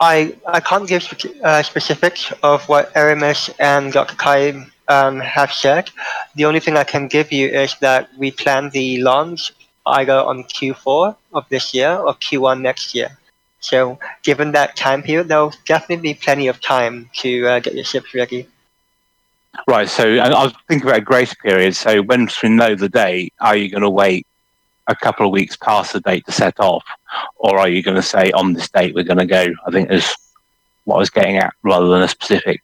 I, 0.00 0.36
I 0.46 0.60
can't 0.60 0.88
give 0.88 1.06
uh, 1.42 1.62
specifics 1.62 2.32
of 2.42 2.68
what 2.68 2.92
Erimus 2.94 3.50
and 3.58 3.92
Dr. 3.92 4.14
Kai 4.14 4.66
um, 4.88 5.20
have 5.20 5.52
said. 5.52 5.90
The 6.36 6.44
only 6.44 6.60
thing 6.60 6.76
I 6.76 6.84
can 6.84 7.08
give 7.08 7.32
you 7.32 7.48
is 7.48 7.74
that 7.80 8.08
we 8.16 8.30
plan 8.30 8.70
the 8.70 9.02
launch 9.02 9.52
either 9.86 10.14
on 10.14 10.44
Q4 10.44 11.16
of 11.34 11.48
this 11.48 11.74
year 11.74 11.96
or 11.96 12.14
Q1 12.14 12.60
next 12.60 12.94
year. 12.94 13.16
So, 13.60 13.98
given 14.22 14.52
that 14.52 14.76
time 14.76 15.02
period, 15.02 15.26
there'll 15.28 15.52
definitely 15.66 16.12
be 16.12 16.14
plenty 16.14 16.46
of 16.46 16.60
time 16.60 17.10
to 17.16 17.46
uh, 17.48 17.58
get 17.58 17.74
your 17.74 17.84
ships 17.84 18.14
ready. 18.14 18.46
Right. 19.66 19.88
So 19.88 20.04
I 20.04 20.28
was 20.28 20.54
thinking 20.68 20.88
about 20.88 21.00
a 21.00 21.04
grace 21.04 21.34
period. 21.34 21.74
So 21.74 22.02
once 22.02 22.40
we 22.42 22.50
know 22.50 22.76
the 22.76 22.88
date, 22.88 23.34
are 23.40 23.56
you 23.56 23.68
going 23.68 23.82
to 23.82 23.90
wait 23.90 24.26
a 24.88 24.96
couple 24.96 25.24
of 25.26 25.32
weeks 25.32 25.56
past 25.56 25.92
the 25.92 26.00
date 26.00 26.26
to 26.26 26.32
set 26.32 26.58
off, 26.58 26.84
or 27.36 27.58
are 27.58 27.68
you 27.68 27.82
going 27.82 27.96
to 27.96 28.02
say 28.02 28.30
on 28.32 28.54
this 28.54 28.68
date 28.68 28.94
we're 28.94 29.04
going 29.04 29.18
to 29.18 29.26
go? 29.26 29.46
I 29.66 29.70
think 29.70 29.90
is 29.90 30.12
what 30.84 30.96
I 30.96 30.98
was 30.98 31.10
getting 31.10 31.36
at, 31.36 31.54
rather 31.62 31.88
than 31.88 32.02
a 32.02 32.08
specific. 32.08 32.62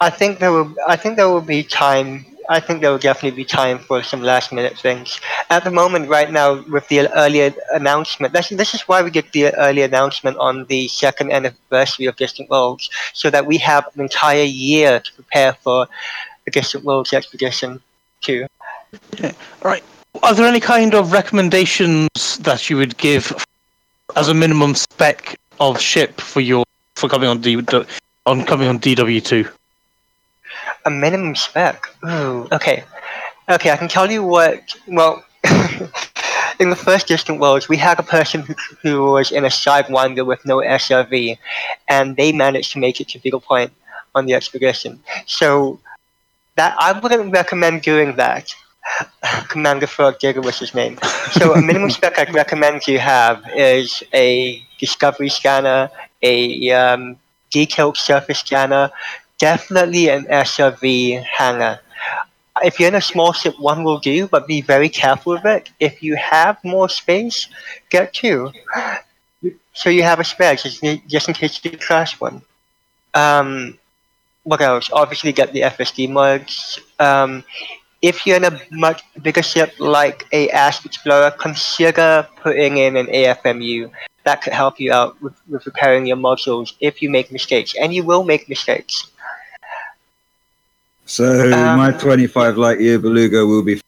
I 0.00 0.10
think 0.10 0.40
there 0.40 0.52
will. 0.52 0.74
I 0.86 0.96
think 0.96 1.16
there 1.16 1.28
will 1.28 1.40
be 1.40 1.62
time. 1.62 2.26
I 2.48 2.60
think 2.60 2.80
there 2.80 2.90
will 2.90 2.98
definitely 2.98 3.36
be 3.36 3.44
time 3.44 3.78
for 3.78 4.02
some 4.02 4.22
last 4.22 4.52
minute 4.52 4.78
things. 4.78 5.20
At 5.50 5.64
the 5.64 5.70
moment, 5.70 6.08
right 6.08 6.30
now, 6.30 6.62
with 6.70 6.86
the 6.88 7.08
earlier 7.12 7.52
announcement, 7.72 8.32
this, 8.32 8.50
this 8.50 8.72
is 8.72 8.82
why 8.82 9.02
we 9.02 9.10
get 9.10 9.32
the 9.32 9.52
early 9.54 9.82
announcement 9.82 10.36
on 10.38 10.64
the 10.66 10.86
second 10.86 11.32
anniversary 11.32 12.06
of 12.06 12.14
Distant 12.16 12.48
Worlds, 12.48 12.88
so 13.14 13.30
that 13.30 13.46
we 13.46 13.58
have 13.58 13.84
an 13.94 14.00
entire 14.00 14.44
year 14.44 15.00
to 15.00 15.12
prepare 15.14 15.54
for 15.54 15.88
the 16.44 16.52
Distant 16.52 16.84
Worlds 16.84 17.12
expedition 17.12 17.80
too. 18.20 18.46
Are 20.22 20.34
there 20.34 20.46
any 20.46 20.60
kind 20.60 20.94
of 20.94 21.12
recommendations 21.12 22.38
that 22.38 22.70
you 22.70 22.76
would 22.76 22.96
give 22.96 23.34
as 24.14 24.28
a 24.28 24.34
minimum 24.34 24.74
spec 24.74 25.38
of 25.60 25.80
ship 25.80 26.20
for 26.20 26.40
your 26.40 26.64
for 26.94 27.08
coming 27.08 27.28
on 27.28 27.40
D 27.40 27.56
on 28.26 28.44
coming 28.44 28.68
on 28.68 28.78
DW 28.78 29.24
two? 29.24 29.48
A 30.84 30.90
minimum 30.90 31.34
spec. 31.34 31.86
Ooh, 32.04 32.48
okay. 32.52 32.84
Okay, 33.48 33.70
I 33.70 33.76
can 33.76 33.88
tell 33.88 34.10
you 34.10 34.22
what. 34.22 34.74
Well, 34.88 35.24
in 36.60 36.70
the 36.70 36.76
first 36.76 37.08
Distant 37.08 37.40
Worlds, 37.40 37.68
we 37.68 37.76
had 37.76 37.98
a 37.98 38.02
person 38.02 38.42
who, 38.42 38.54
who 38.82 39.12
was 39.12 39.30
in 39.30 39.44
a 39.44 39.48
Sidewinder 39.48 40.24
with 40.24 40.44
no 40.46 40.58
SRV, 40.58 41.38
and 41.88 42.16
they 42.16 42.32
managed 42.32 42.72
to 42.72 42.78
make 42.78 43.00
it 43.00 43.08
to 43.08 43.18
Beagle 43.18 43.40
Point 43.40 43.72
on 44.14 44.26
the 44.26 44.34
expedition. 44.34 45.00
So, 45.26 45.78
that 46.56 46.74
I 46.78 46.98
wouldn't 46.98 47.32
recommend 47.32 47.82
doing 47.82 48.16
that. 48.16 48.54
Commander 49.48 49.86
Frog 49.86 50.18
Digger 50.18 50.40
was 50.40 50.58
his 50.58 50.74
name. 50.74 50.98
So, 51.32 51.54
a 51.54 51.60
minimum 51.60 51.90
spec 51.90 52.18
I'd 52.18 52.34
recommend 52.34 52.86
you 52.86 52.98
have 52.98 53.44
is 53.54 54.02
a 54.14 54.62
Discovery 54.78 55.28
scanner, 55.30 55.90
a 56.22 56.70
um, 56.70 57.16
detailed 57.50 57.96
surface 57.96 58.40
scanner, 58.40 58.90
definitely 59.38 60.08
an 60.08 60.24
SRV 60.26 61.22
hangar. 61.24 61.80
If 62.62 62.80
you're 62.80 62.88
in 62.88 62.94
a 62.94 63.02
small 63.02 63.32
ship, 63.32 63.58
one 63.58 63.84
will 63.84 63.98
do, 63.98 64.28
but 64.28 64.46
be 64.46 64.62
very 64.62 64.88
careful 64.88 65.34
with 65.34 65.44
it. 65.44 65.70
If 65.78 66.02
you 66.02 66.16
have 66.16 66.62
more 66.64 66.88
space, 66.88 67.48
get 67.90 68.14
two. 68.14 68.52
So 69.74 69.90
you 69.90 70.02
have 70.04 70.20
a 70.20 70.24
spare, 70.24 70.56
just, 70.56 70.82
just 71.06 71.28
in 71.28 71.34
case 71.34 71.60
you 71.62 71.76
crash 71.76 72.18
one. 72.18 72.40
Um, 73.12 73.78
what 74.44 74.60
else? 74.62 74.88
Obviously, 74.92 75.32
get 75.32 75.52
the 75.52 75.62
FSD 75.62 76.08
mods. 76.10 76.78
Um, 76.98 77.44
if 78.02 78.26
you're 78.26 78.36
in 78.36 78.44
a 78.44 78.60
much 78.70 79.02
bigger 79.22 79.42
ship 79.42 79.72
like 79.78 80.26
a 80.32 80.48
Asp 80.50 80.86
Explorer, 80.86 81.30
consider 81.30 82.26
putting 82.42 82.76
in 82.78 82.96
an 82.96 83.06
AFMU. 83.06 83.90
That 84.24 84.42
could 84.42 84.52
help 84.52 84.80
you 84.80 84.92
out 84.92 85.20
with, 85.22 85.34
with 85.48 85.66
repairing 85.66 86.06
your 86.06 86.16
modules 86.16 86.74
if 86.80 87.00
you 87.02 87.10
make 87.10 87.30
mistakes, 87.32 87.74
and 87.80 87.94
you 87.94 88.02
will 88.04 88.24
make 88.24 88.48
mistakes. 88.48 89.06
So 91.06 91.24
Um, 91.52 91.76
my 91.76 91.92
25 91.92 92.56
light 92.56 92.80
year 92.80 92.98
beluga 92.98 93.46
will 93.46 93.62
be. 93.62 93.80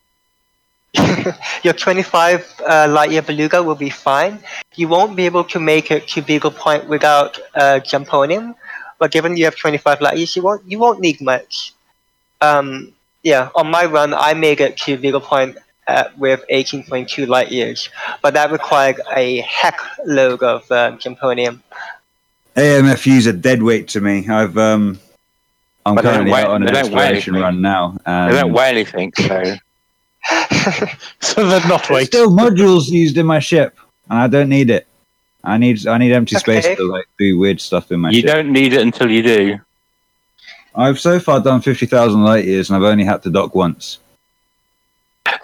Your 1.63 1.75
25 1.75 2.55
uh, 2.67 2.87
light 2.89 3.11
year 3.11 3.23
beluga 3.23 3.63
will 3.63 3.75
be 3.75 3.91
fine. 3.91 4.39
You 4.77 4.89
won't 4.89 5.17
be 5.17 5.27
able 5.27 5.45
to 5.45 5.59
make 5.59 5.91
it 5.91 6.09
to 6.09 6.23
Beagle 6.23 6.51
Point 6.53 6.89
without 6.89 7.39
uh, 7.55 7.81
Jumponium, 7.85 8.55
but 8.99 9.11
given 9.11 9.37
you 9.37 9.45
have 9.45 9.57
25 9.57 10.01
light 10.01 10.17
years, 10.17 10.35
you 10.37 10.43
won't 10.43 10.63
you 10.67 10.79
won't 10.79 11.01
need 11.01 11.21
much. 11.21 11.73
Um, 12.41 12.93
yeah, 13.23 13.49
on 13.55 13.71
my 13.71 13.85
run, 13.85 14.15
I 14.15 14.35
made 14.35 14.61
it 14.61 14.77
to 14.79 14.97
Vega 14.97 15.21
Point 15.21 15.57
uh, 15.87 16.05
with 16.17 16.45
18.2 16.51 17.27
light 17.27 17.51
years, 17.51 17.89
but 18.23 18.35
that 18.35 18.51
required 18.51 19.01
a 19.17 19.41
heck 19.41 19.79
load 20.05 20.43
of 20.43 20.71
uh, 20.71 20.93
Jumponium. 20.99 21.61
AMFU's 22.57 23.27
a 23.27 23.33
dead 23.33 23.63
weight 23.63 23.89
to 23.89 24.01
me. 24.01 24.29
I've 24.29 24.57
um, 24.59 24.99
I'm 25.87 25.95
But 25.95 26.03
they 26.03 26.09
don't 26.09 26.15
currently 26.17 26.33
weigh- 26.33 26.43
out 26.43 26.51
on 26.51 26.61
they 26.63 26.69
an 26.69 26.75
don't 26.75 26.83
weigh 26.93 26.99
exploration 26.99 27.35
anything. 27.37 27.43
run 27.43 27.63
now. 27.63 27.97
They 28.05 28.41
don't 28.41 28.53
weigh 28.53 28.69
anything, 28.69 29.13
so 29.17 29.43
So 31.21 31.49
they're 31.49 31.67
not 31.69 31.83
there's 31.83 31.91
wait. 31.91 32.07
still 32.07 32.31
modules 32.31 32.89
used 32.91 33.17
in 33.17 33.27
my 33.27 33.39
ship, 33.39 33.79
and 34.11 34.19
I 34.19 34.27
don't 34.27 34.49
need 34.49 34.71
it. 34.71 34.87
I 35.45 35.57
need 35.57 35.87
I 35.87 35.99
need 35.99 36.13
empty 36.13 36.37
space 36.37 36.67
to 36.67 36.83
like 36.83 37.07
do 37.19 37.39
weird 37.39 37.61
stuff 37.61 37.91
in 37.93 38.01
my 38.01 38.11
ship. 38.11 38.17
you 38.17 38.23
ship. 38.23 38.35
don't 38.37 38.53
need 38.53 38.73
it 38.73 38.83
until 38.83 39.11
you 39.11 39.23
do. 39.23 39.61
I've 40.79 40.99
so 41.01 41.19
far 41.19 41.41
done 41.41 41.61
fifty 41.61 41.87
thousand 41.87 42.23
light 42.23 42.45
years, 42.45 42.71
and 42.71 42.77
I've 42.77 42.91
only 42.91 43.05
had 43.05 43.23
to 43.25 43.31
dock 43.31 43.55
once. 43.55 43.99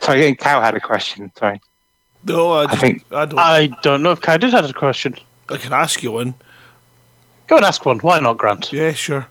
Sorry, 0.00 0.20
again, 0.20 0.36
Cow 0.36 0.60
had 0.60 0.74
a 0.74 0.80
question. 0.80 1.30
Sorry. 1.36 1.60
No, 2.26 2.52
I, 2.52 2.64
I 2.64 2.76
think- 2.76 3.04
I 3.12 3.24
don't. 3.26 3.38
I 3.38 3.66
don't 3.82 4.02
know 4.02 4.12
if 4.12 4.20
Kai 4.20 4.38
did 4.38 4.52
have 4.52 4.68
a 4.68 4.72
question. 4.72 5.16
I 5.50 5.56
can 5.58 5.72
ask 5.72 6.02
you 6.02 6.12
one. 6.12 6.34
Go 7.48 7.56
and 7.56 7.64
ask 7.66 7.84
one. 7.84 7.98
Why 7.98 8.18
not, 8.20 8.38
Grant? 8.38 8.72
Yeah, 8.72 8.92
sure. 8.92 9.26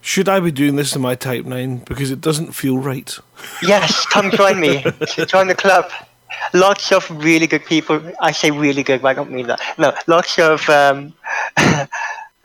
Should 0.00 0.28
I 0.28 0.40
be 0.40 0.50
doing 0.50 0.76
this 0.76 0.96
in 0.96 1.02
my 1.02 1.14
Type 1.16 1.44
9? 1.44 1.78
Because 1.78 2.10
it 2.10 2.20
doesn't 2.20 2.52
feel 2.52 2.78
right. 2.78 3.16
Yes, 3.62 4.06
come 4.06 4.30
join 4.30 4.60
me. 4.60 4.82
join 5.26 5.48
the 5.48 5.54
club. 5.54 5.90
Lots 6.54 6.92
of 6.92 7.08
really 7.10 7.46
good 7.46 7.64
people. 7.64 8.00
I 8.20 8.32
say 8.32 8.50
really 8.50 8.82
good, 8.82 9.02
but 9.02 9.08
I 9.08 9.14
don't 9.14 9.30
mean 9.30 9.46
that. 9.48 9.60
No, 9.78 9.92
lots 10.06 10.38
of 10.38 10.68
um, 10.68 11.12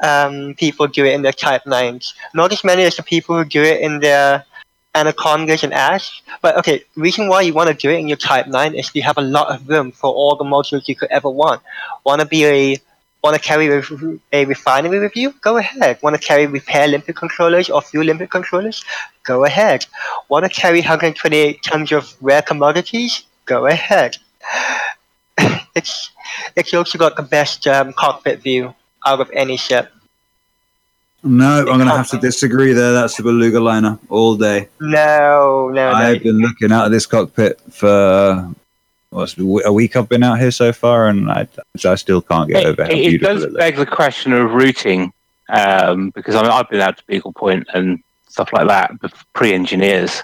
um, 0.02 0.56
people 0.56 0.88
do 0.88 1.06
it 1.06 1.14
in 1.14 1.22
their 1.22 1.34
Type 1.34 1.64
9s. 1.64 2.14
Not 2.34 2.52
as 2.52 2.64
many 2.64 2.84
as 2.84 2.96
the 2.96 3.04
people 3.04 3.36
who 3.36 3.46
do 3.46 3.62
it 3.62 3.82
in 3.82 4.00
their 4.00 4.46
Anacondas 4.96 5.64
and 5.64 5.74
Ash. 5.74 6.22
But 6.42 6.58
okay, 6.58 6.84
reason 6.96 7.28
why 7.28 7.42
you 7.42 7.54
want 7.54 7.70
to 7.70 7.74
do 7.74 7.90
it 7.90 8.00
in 8.00 8.08
your 8.08 8.18
Type 8.18 8.48
9 8.48 8.76
is 8.76 8.94
you 8.94 9.04
have 9.04 9.18
a 9.18 9.22
lot 9.22 9.54
of 9.54 9.68
room 9.68 9.92
for 9.92 10.14
all 10.14 10.36
the 10.36 10.44
modules 10.44 10.88
you 10.88 10.96
could 10.96 11.12
ever 11.12 11.30
want. 11.30 11.62
Want 12.04 12.22
to 12.22 12.28
be 12.28 12.46
a 12.46 12.78
Want 13.24 13.36
to 13.36 13.42
carry 13.42 13.68
a, 13.68 14.46
refinery 14.46 15.00
with 15.00 15.16
you? 15.16 15.32
Go 15.42 15.58
ahead. 15.58 16.00
Want 16.02 16.16
to 16.16 16.22
carry 16.22 16.48
repair 16.48 16.88
limpet 16.88 17.16
controllers 17.16 17.70
or 17.70 17.80
fuel 17.80 18.06
limpet 18.06 18.32
controllers? 18.32 18.84
Go 19.24 19.46
ahead. 19.46 19.86
Want 20.28 20.44
to 20.44 20.50
carry 20.50 20.80
128 20.80 21.62
tons 21.62 21.92
of 21.92 22.16
rare 22.20 22.42
commodities? 22.42 23.26
Go 23.46 23.68
ahead. 23.68 24.18
it's 25.76 26.10
it's 26.56 26.74
also 26.74 26.98
got 26.98 27.16
the 27.16 27.22
best 27.22 27.68
um, 27.68 27.94
cockpit 27.94 28.42
view 28.42 28.74
out 29.06 29.20
of 29.20 29.30
any 29.34 29.58
ship. 29.58 29.92
No, 31.24 31.60
I'm 31.60 31.66
going 31.66 31.80
to 31.82 31.86
have 31.96 32.10
to 32.10 32.18
disagree 32.18 32.74
there. 32.74 32.94
That's 32.94 33.16
the 33.18 33.24
beluga 33.24 33.60
liner 33.60 34.00
all 34.10 34.36
day. 34.36 34.70
No, 34.80 35.70
no, 35.70 35.92
no. 35.92 35.96
I've 35.96 36.24
been 36.24 36.40
looking 36.40 36.72
out 36.72 36.86
of 36.86 36.92
this 36.92 37.06
cockpit 37.06 37.60
for 37.72 38.50
what's 39.12 39.38
a 39.38 39.72
week. 39.72 39.96
I've 39.96 40.10
been 40.10 40.24
out 40.24 40.40
here 40.40 40.50
so 40.50 40.74
far, 40.74 41.08
and 41.08 41.30
I, 41.30 41.48
I 41.86 41.96
still 41.96 42.22
can't 42.24 42.50
get 42.50 42.64
It, 42.64 42.66
over 42.66 42.84
how 42.86 42.90
it- 42.92 43.14
it 43.16 43.22
does 43.22 43.44
it 43.44 43.56
beg 43.56 43.76
the 43.76 43.86
question 43.86 44.34
of 44.34 44.52
routing, 44.54 45.14
um, 45.50 46.10
because 46.12 46.34
I 46.34 46.42
mean, 46.42 46.52
I've 46.52 46.70
been 46.70 46.82
out 46.82 46.98
to 46.98 47.04
Beagle 47.06 47.34
Point 47.34 47.68
and 47.76 48.02
stuff 48.28 48.52
like 48.54 48.68
that, 48.68 49.00
but 49.00 49.14
pre-engineers, 49.34 50.24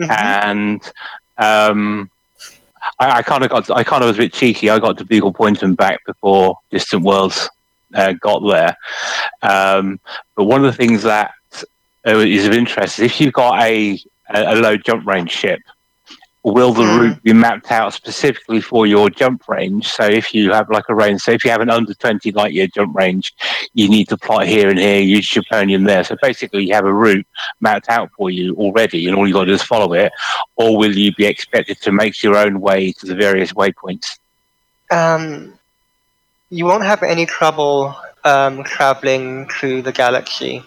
Mhm. 0.00 0.10
and 0.10 0.92
um, 1.38 2.08
I, 3.00 3.10
I 3.18 3.22
kind 3.22 3.42
of 3.42 3.50
got, 3.50 3.68
I 3.70 3.82
kind 3.82 4.04
of 4.04 4.08
was 4.08 4.16
a 4.18 4.20
bit 4.20 4.32
cheeky. 4.32 4.70
I 4.70 4.78
got 4.78 4.96
to 4.98 5.04
Beagle 5.04 5.32
Point 5.32 5.62
and 5.64 5.76
back 5.76 6.04
before 6.06 6.56
Distant 6.70 7.02
Worlds 7.02 7.48
uh, 7.94 8.12
got 8.14 8.40
there. 8.40 8.76
Um, 9.42 10.00
but 10.36 10.44
one 10.44 10.64
of 10.64 10.70
the 10.70 10.76
things 10.76 11.02
that 11.02 11.32
uh, 12.06 12.16
of 12.16 12.24
interest 12.24 12.98
is 12.98 13.04
if 13.04 13.20
you've 13.20 13.32
got 13.32 13.60
a, 13.62 13.98
a, 14.30 14.56
low 14.56 14.76
jump 14.76 15.06
range 15.06 15.30
ship, 15.30 15.60
will 16.42 16.72
the 16.72 16.82
Mm. 16.82 17.00
route 17.00 17.22
be 17.22 17.34
mapped 17.34 17.70
out 17.70 17.92
specifically 17.92 18.60
for 18.60 18.86
your 18.86 19.10
jump 19.10 19.46
range? 19.48 19.86
So 19.88 20.04
if 20.04 20.32
you 20.32 20.52
have 20.52 20.70
like 20.70 20.84
a 20.88 20.94
range, 20.94 21.20
so 21.20 21.32
if 21.32 21.44
you 21.44 21.50
have 21.50 21.60
an 21.60 21.68
under 21.68 21.92
20 21.92 22.32
light 22.32 22.54
year 22.54 22.66
jump 22.68 22.96
range, 22.96 23.34
you 23.74 23.88
need 23.88 24.08
to 24.08 24.16
plot 24.16 24.46
here 24.46 24.70
and 24.70 24.78
here, 24.78 25.00
use 25.00 25.28
Jumponium 25.28 25.84
there. 25.86 26.02
So 26.04 26.16
basically 26.22 26.64
you 26.66 26.74
have 26.74 26.86
a 26.86 26.92
route 26.92 27.26
mapped 27.60 27.90
out 27.90 28.10
for 28.16 28.30
you 28.30 28.54
already 28.54 29.06
and 29.06 29.14
all 29.14 29.26
you 29.26 29.34
got 29.34 29.40
to 29.40 29.46
do 29.46 29.52
is 29.52 29.62
follow 29.62 29.92
it. 29.92 30.10
Or 30.56 30.78
will 30.78 30.96
you 30.96 31.12
be 31.14 31.26
expected 31.26 31.80
to 31.82 31.92
make 31.92 32.22
your 32.22 32.36
own 32.36 32.60
way 32.60 32.92
to 32.92 33.06
the 33.06 33.14
various 33.14 33.52
waypoints? 33.52 34.18
Um, 34.90 35.58
you 36.50 36.66
won't 36.66 36.84
have 36.84 37.02
any 37.02 37.26
trouble 37.26 37.96
um, 38.24 38.62
traveling 38.64 39.48
through 39.48 39.82
the 39.82 39.92
galaxy 39.92 40.62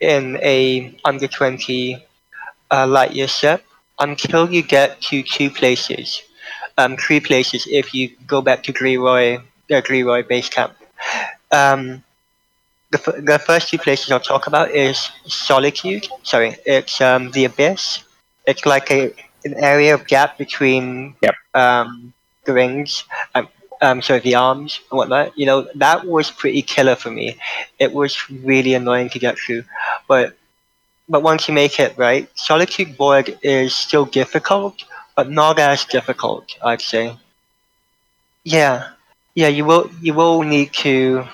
in 0.00 0.36
a 0.42 0.96
under 1.04 1.26
20 1.26 2.04
uh, 2.70 2.86
light 2.86 3.12
year 3.12 3.28
ship 3.28 3.64
until 3.98 4.50
you 4.50 4.62
get 4.62 5.00
to 5.00 5.22
two 5.22 5.50
places, 5.50 6.22
um, 6.78 6.96
three 6.96 7.20
places 7.20 7.66
if 7.70 7.94
you 7.94 8.10
go 8.26 8.40
back 8.40 8.62
to 8.64 8.72
Greeroy, 8.72 9.42
the 9.68 9.82
Greeroy 9.82 10.26
base 10.26 10.48
camp. 10.48 10.74
Um, 11.50 12.02
the, 12.90 12.98
f- 12.98 13.24
the 13.24 13.38
first 13.38 13.68
two 13.68 13.78
places 13.78 14.10
I'll 14.12 14.20
talk 14.20 14.46
about 14.46 14.70
is 14.70 15.10
Solitude. 15.26 16.06
Sorry, 16.22 16.56
it's 16.64 17.00
um, 17.00 17.30
the 17.32 17.44
Abyss. 17.46 18.04
It's 18.46 18.64
like 18.66 18.90
a 18.90 19.12
an 19.44 19.54
area 19.54 19.94
of 19.94 20.06
gap 20.08 20.38
between 20.38 21.14
Yep. 21.22 21.34
um, 21.54 22.12
the 22.44 22.52
rings, 22.52 23.04
um, 23.34 23.48
um, 23.82 24.02
sorry, 24.02 24.20
the 24.20 24.34
arms 24.34 24.80
and 24.90 24.98
whatnot. 24.98 25.36
You 25.38 25.46
know, 25.46 25.68
that 25.74 26.06
was 26.06 26.30
pretty 26.30 26.62
killer 26.62 26.96
for 26.96 27.10
me. 27.10 27.36
It 27.78 27.92
was 27.92 28.30
really 28.30 28.74
annoying 28.74 29.10
to 29.10 29.18
get 29.18 29.38
through, 29.38 29.64
but 30.08 30.36
but 31.08 31.22
once 31.22 31.46
you 31.46 31.54
make 31.54 31.78
it 31.78 31.96
right, 31.96 32.28
Solitude 32.34 32.96
Board 32.96 33.38
is 33.42 33.74
still 33.74 34.04
difficult, 34.04 34.82
but 35.14 35.30
not 35.30 35.58
as 35.58 35.84
difficult, 35.84 36.56
I'd 36.62 36.82
say. 36.82 37.16
Yeah, 38.42 38.90
yeah, 39.34 39.48
you 39.48 39.64
will 39.64 39.90
you 40.00 40.14
will 40.14 40.42
need 40.42 40.72
to 40.84 41.24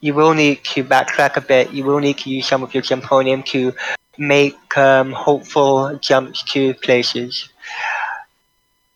you 0.00 0.14
will 0.14 0.34
need 0.34 0.64
to 0.64 0.84
backtrack 0.84 1.36
a 1.36 1.40
bit. 1.40 1.72
You 1.72 1.84
will 1.84 1.98
need 1.98 2.18
to 2.18 2.30
use 2.30 2.46
some 2.46 2.62
of 2.62 2.72
your 2.72 2.82
Jumponium 2.82 3.44
to 3.46 3.74
make 4.16 4.76
um, 4.76 5.12
hopeful 5.12 5.98
jumps 6.00 6.42
to 6.52 6.74
places. 6.74 7.48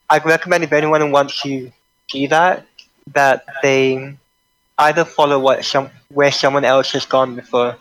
I'd 0.09 0.25
recommend 0.25 0.65
if 0.65 0.73
anyone 0.73 1.11
wants 1.11 1.41
to 1.43 1.73
do 2.09 2.29
that, 2.29 2.67
that 3.13 3.45
they 3.63 4.17
either 4.79 5.05
follow 5.05 5.39
what 5.39 5.65
some 5.65 5.91
where 6.09 6.33
someone 6.33 6.65
else 6.65 6.93
has 6.93 7.07
gone 7.07 7.37
before. 7.37 7.77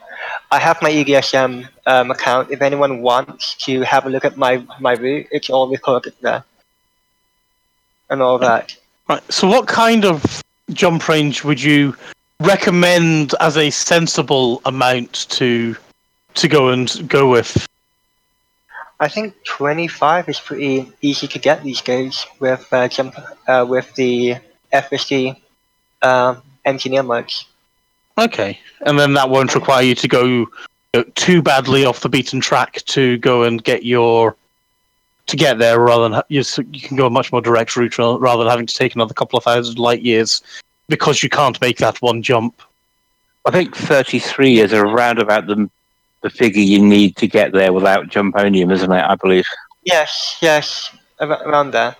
I 0.51 0.59
have 0.59 0.81
my 0.81 0.91
EDSM 0.91 1.67
um, 1.85 2.11
account. 2.11 2.51
If 2.51 2.61
anyone 2.61 3.01
wants 3.01 3.55
to 3.65 3.81
have 3.81 4.05
a 4.05 4.09
look 4.09 4.25
at 4.25 4.37
my 4.37 4.65
my 4.79 4.93
route, 4.93 5.27
it's 5.31 5.49
all 5.49 5.69
recorded 5.69 6.13
there, 6.21 6.43
and 8.09 8.21
all 8.21 8.37
that. 8.39 8.75
Right. 9.09 9.23
So, 9.31 9.47
what 9.47 9.67
kind 9.67 10.05
of 10.05 10.41
jump 10.71 11.07
range 11.07 11.43
would 11.43 11.61
you 11.61 11.95
recommend 12.39 13.35
as 13.39 13.57
a 13.57 13.69
sensible 13.69 14.61
amount 14.65 15.29
to 15.31 15.75
to 16.35 16.47
go 16.47 16.69
and 16.69 17.09
go 17.09 17.29
with? 17.29 17.67
I 18.99 19.07
think 19.07 19.33
25 19.45 20.29
is 20.29 20.39
pretty 20.39 20.91
easy 21.01 21.27
to 21.27 21.39
get 21.39 21.63
these 21.63 21.81
days 21.81 22.23
with 22.39 22.71
uh, 22.71 22.87
jump 22.87 23.15
uh, 23.47 23.65
with 23.67 23.93
the 23.95 24.35
FSD 24.73 25.39
um, 26.01 26.41
engineer 26.65 27.03
modes. 27.03 27.45
Okay, 28.17 28.59
and 28.85 28.99
then 28.99 29.13
that 29.13 29.29
won't 29.29 29.55
require 29.55 29.83
you 29.83 29.95
to 29.95 30.07
go 30.07 30.25
you 30.25 30.47
know, 30.93 31.03
too 31.15 31.41
badly 31.41 31.85
off 31.85 32.01
the 32.01 32.09
beaten 32.09 32.41
track 32.41 32.83
to 32.85 33.17
go 33.19 33.43
and 33.43 33.63
get 33.63 33.83
your 33.83 34.35
to 35.27 35.37
get 35.37 35.59
there, 35.59 35.79
rather 35.79 36.09
than 36.09 36.21
you, 36.29 36.43
you 36.71 36.81
can 36.81 36.97
go 36.97 37.07
a 37.07 37.09
much 37.09 37.31
more 37.31 37.41
direct 37.41 37.75
route 37.75 37.97
rather 37.97 38.43
than 38.43 38.49
having 38.49 38.65
to 38.65 38.75
take 38.75 38.95
another 38.95 39.13
couple 39.13 39.37
of 39.37 39.43
thousand 39.43 39.79
light 39.79 40.01
years 40.01 40.41
because 40.89 41.23
you 41.23 41.29
can't 41.29 41.59
make 41.61 41.77
that 41.77 42.01
one 42.01 42.21
jump. 42.21 42.61
I 43.45 43.51
think 43.51 43.75
33 43.75 44.59
is 44.59 44.73
around 44.73 45.19
about 45.19 45.47
the 45.47 45.69
the 46.21 46.29
figure 46.29 46.61
you 46.61 46.79
need 46.79 47.15
to 47.17 47.27
get 47.27 47.51
there 47.51 47.73
without 47.73 48.07
Jumponium, 48.07 48.71
isn't 48.71 48.91
it? 48.91 49.03
I 49.03 49.15
believe. 49.15 49.45
Yes, 49.83 50.37
yes, 50.41 50.95
around 51.19 51.71
there. 51.71 51.95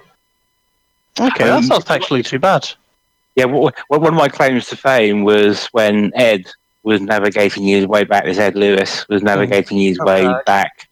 Okay, 1.20 1.43
Um, 1.49 1.49
that's 1.49 1.70
not 1.70 1.89
actually 1.91 2.24
too 2.24 2.39
bad. 2.39 2.68
Yeah, 3.36 3.45
one 3.45 3.74
of 3.89 4.14
my 4.14 4.28
claims 4.28 4.68
to 4.68 4.76
fame 4.76 5.24
was 5.24 5.68
when 5.68 6.12
Ed 6.16 6.51
was 6.84 6.99
navigating 7.01 7.64
his 7.64 7.86
way 7.88 8.03
back, 8.03 8.26
as 8.26 8.39
Ed 8.39 8.55
Lewis 8.55 9.07
was 9.07 9.22
navigating 9.24 9.78
his 9.78 9.97
Oh, 10.01 10.05
way 10.05 10.28
back 10.45 10.89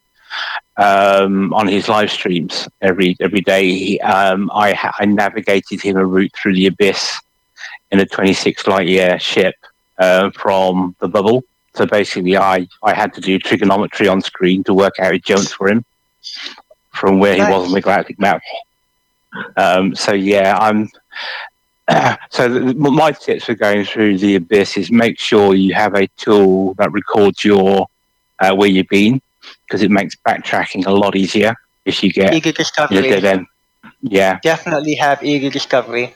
um, 0.78 1.54
on 1.54 1.68
his 1.68 1.90
live 1.90 2.12
streams 2.12 2.68
every 2.82 3.18
every 3.20 3.42
day. 3.42 3.70
He, 3.72 4.00
um, 4.02 4.50
I, 4.54 4.78
I 5.00 5.06
navigated 5.06 5.82
him 5.82 5.98
a 5.98 6.06
route 6.06 6.32
through 6.42 6.54
the 6.56 6.68
abyss 6.68 7.20
in 7.92 8.00
a 8.00 8.06
26 8.06 8.68
light 8.68 8.88
year 8.88 9.20
ship 9.20 9.56
uh, 10.00 10.30
from 10.32 10.96
the 11.00 11.08
bubble. 11.08 11.44
So 11.74 11.86
basically, 11.86 12.38
I, 12.38 12.68
I 12.84 12.94
had 12.94 13.14
to 13.14 13.22
do 13.22 13.38
trigonometry 13.40 14.08
on 14.08 14.22
screen 14.22 14.64
to 14.66 14.74
work 14.74 14.94
out 15.00 15.14
his 15.14 15.22
jumps 15.22 15.52
for 15.52 15.68
him 15.70 15.84
from 16.94 17.20
where 17.20 17.36
he 17.36 17.42
was 17.42 17.68
on 17.68 17.72
the 17.74 17.82
galactic 17.82 18.20
map. 18.20 18.42
Um, 19.58 19.96
so 19.96 20.14
yeah, 20.14 20.58
I'm. 20.60 20.90
so 22.30 22.48
the, 22.48 22.74
my 22.76 23.12
tips 23.12 23.46
for 23.46 23.56
going 23.56 23.84
through 23.86 24.18
the 24.18 24.36
abyss 24.36 24.78
is 24.78 24.92
make 24.92 25.20
sure 25.20 25.56
you 25.56 25.74
have 25.74 25.96
a 25.96 26.08
tool 26.18 26.76
that 26.76 26.92
records 26.92 27.44
your 27.44 27.88
uh, 28.40 28.54
where 28.56 28.70
you've 28.70 28.88
been 28.90 29.22
because 29.66 29.82
it 29.82 29.90
makes 29.92 30.16
backtracking 30.28 30.86
a 30.86 30.92
lot 30.92 31.16
easier 31.16 31.56
if 31.86 32.04
you 32.04 32.12
get 32.12 32.34
Eager 32.34 32.50
in 32.50 32.54
a 32.54 32.58
discovery. 32.58 33.10
dead 33.10 33.26
end. 33.26 33.48
Yeah, 34.02 34.40
Definitely 34.44 34.96
have 34.96 35.22
ED 35.24 35.52
Discovery. 35.52 36.14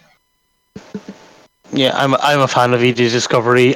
Yeah, 1.72 1.92
I'm 1.96 2.14
I'm 2.16 2.42
a 2.42 2.48
fan 2.48 2.74
of 2.74 2.84
ED 2.84 2.96
Discovery. 2.96 3.76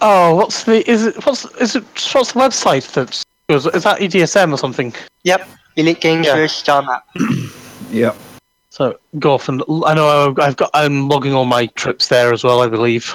Oh, 0.00 0.34
what's 0.34 0.64
the 0.64 0.88
is 0.90 1.06
it 1.06 1.24
what's 1.26 1.44
is 1.56 1.76
it 1.76 1.84
what's 2.12 2.32
the 2.32 2.40
website 2.40 2.92
that's 2.92 3.24
is 3.48 3.64
that 3.84 4.00
E 4.02 4.08
EDSM 4.08 4.52
or 4.52 4.58
something? 4.58 4.92
Yep, 5.22 5.48
Elite 5.76 6.00
Games 6.00 6.26
Yeah. 6.26 6.46
Star 6.46 6.82
Map. 6.82 7.04
Yep. 7.90 8.16
So 8.74 8.98
go 9.20 9.34
off 9.34 9.48
and 9.48 9.62
I 9.86 9.94
know 9.94 10.34
I've 10.36 10.56
got 10.56 10.68
I'm 10.74 11.08
logging 11.08 11.32
all 11.32 11.44
my 11.44 11.66
trips 11.66 12.08
there 12.08 12.32
as 12.32 12.42
well. 12.42 12.60
I 12.60 12.66
believe. 12.66 13.14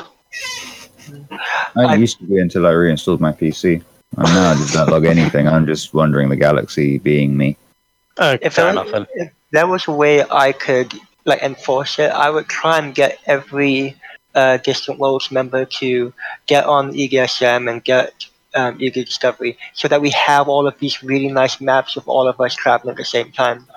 I, 1.76 1.82
I- 1.84 1.96
used 1.96 2.18
to 2.20 2.24
be 2.24 2.38
until 2.40 2.66
I 2.66 2.72
reinstalled 2.72 3.20
my 3.20 3.34
PC. 3.34 3.84
And 4.16 4.24
now 4.30 4.52
I 4.52 4.56
just 4.56 4.74
don't 4.74 4.90
log 4.90 5.04
anything. 5.04 5.50
I'm 5.50 5.66
just 5.66 5.94
wondering 5.94 6.30
the 6.30 6.38
galaxy 6.38 6.98
being 7.00 7.36
me. 7.36 7.58
Oh, 8.20 8.38
If 8.42 8.54
fair 8.54 8.72
there, 8.72 8.72
enough 8.72 9.08
if 9.16 9.34
there 9.52 9.68
was 9.68 9.86
a 9.90 9.92
way 9.92 10.24
I 10.32 10.54
could 10.54 10.94
like 11.26 11.44
enforce 11.44 12.00
it, 12.00 12.12
I 12.12 12.30
would 12.30 12.48
try 12.48 12.78
and 12.78 12.96
get 12.96 13.20
every 13.26 13.98
uh, 14.36 14.58
Distant 14.58 14.98
Worlds 14.98 15.30
member 15.30 15.66
to 15.66 16.14
get 16.46 16.64
on 16.68 16.94
EDSM 16.94 17.70
and 17.70 17.84
get 17.84 18.14
um, 18.56 18.78
ED 18.82 18.94
Discovery, 18.94 19.58
so 19.74 19.90
that 19.90 20.00
we 20.02 20.10
have 20.12 20.48
all 20.48 20.68
of 20.68 20.80
these 20.80 21.04
really 21.04 21.28
nice 21.28 21.60
maps 21.60 21.98
of 21.98 22.08
all 22.08 22.30
of 22.30 22.40
us 22.40 22.56
traveling 22.56 22.92
at 22.94 22.98
the 22.98 23.04
same 23.06 23.32
time. 23.34 23.68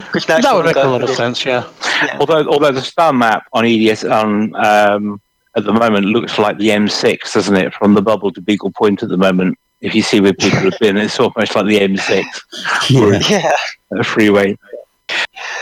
'Cause 0.00 0.26
That 0.26 0.54
would 0.54 0.64
make 0.66 0.76
a 0.76 0.80
lot 0.88 1.02
of 1.02 1.10
sense. 1.10 1.44
Yeah. 1.44 1.64
yeah. 2.02 2.16
although 2.20 2.46
although 2.48 2.72
the 2.72 2.82
star 2.82 3.12
map 3.12 3.46
on 3.52 3.64
EDS 3.64 4.04
on 4.04 4.54
um, 4.56 5.20
at 5.56 5.64
the 5.64 5.72
moment 5.72 6.06
looks 6.06 6.38
like 6.38 6.58
the 6.58 6.68
M6, 6.68 7.32
doesn't 7.32 7.56
it? 7.56 7.72
From 7.74 7.94
the 7.94 8.02
bubble 8.02 8.30
to 8.32 8.40
Beagle 8.40 8.70
Point 8.72 9.02
at 9.02 9.08
the 9.08 9.16
moment. 9.16 9.58
If 9.80 9.94
you 9.94 10.02
see 10.02 10.20
where 10.20 10.32
people 10.32 10.60
have 10.60 10.78
been, 10.80 10.96
it's 10.96 11.18
almost 11.20 11.54
like 11.54 11.66
the 11.66 11.78
M6 11.80 12.24
Yeah. 13.30 13.52
uh, 13.98 14.02
freeway. 14.02 14.56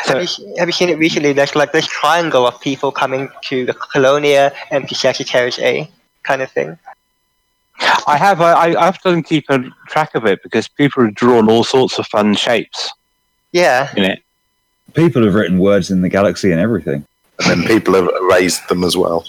So- 0.04 0.18
have, 0.18 0.22
you, 0.22 0.54
have 0.58 0.68
you 0.68 0.72
seen 0.72 0.88
it 0.88 0.98
recently? 0.98 1.32
There's 1.32 1.54
like 1.56 1.72
this 1.72 1.86
triangle 1.86 2.46
of 2.46 2.60
people 2.60 2.90
coming 2.92 3.28
to 3.44 3.66
the 3.66 3.74
Colonia 3.74 4.52
and 4.70 4.88
to 4.88 4.94
Sagittarius 4.94 5.58
A 5.58 5.88
kind 6.22 6.42
of 6.42 6.50
thing. 6.50 6.78
I 8.06 8.16
have 8.16 8.40
I, 8.40 8.52
I 8.72 8.86
often 8.88 9.22
keep 9.24 9.46
a 9.50 9.58
track 9.88 10.14
of 10.14 10.24
it 10.26 10.42
because 10.44 10.68
people 10.68 11.04
have 11.04 11.14
drawn 11.14 11.48
all 11.50 11.64
sorts 11.64 11.98
of 11.98 12.06
fun 12.06 12.34
shapes 12.34 12.88
Yeah. 13.52 13.92
in 13.96 14.04
it. 14.04 14.22
People 14.94 15.24
have 15.24 15.34
written 15.34 15.58
words 15.58 15.90
in 15.90 16.02
the 16.02 16.08
galaxy 16.08 16.50
and 16.50 16.60
everything. 16.60 17.04
And 17.40 17.62
then 17.62 17.66
people 17.66 17.94
have 17.94 18.08
erased 18.22 18.68
them 18.68 18.84
as 18.84 18.96
well. 18.96 19.26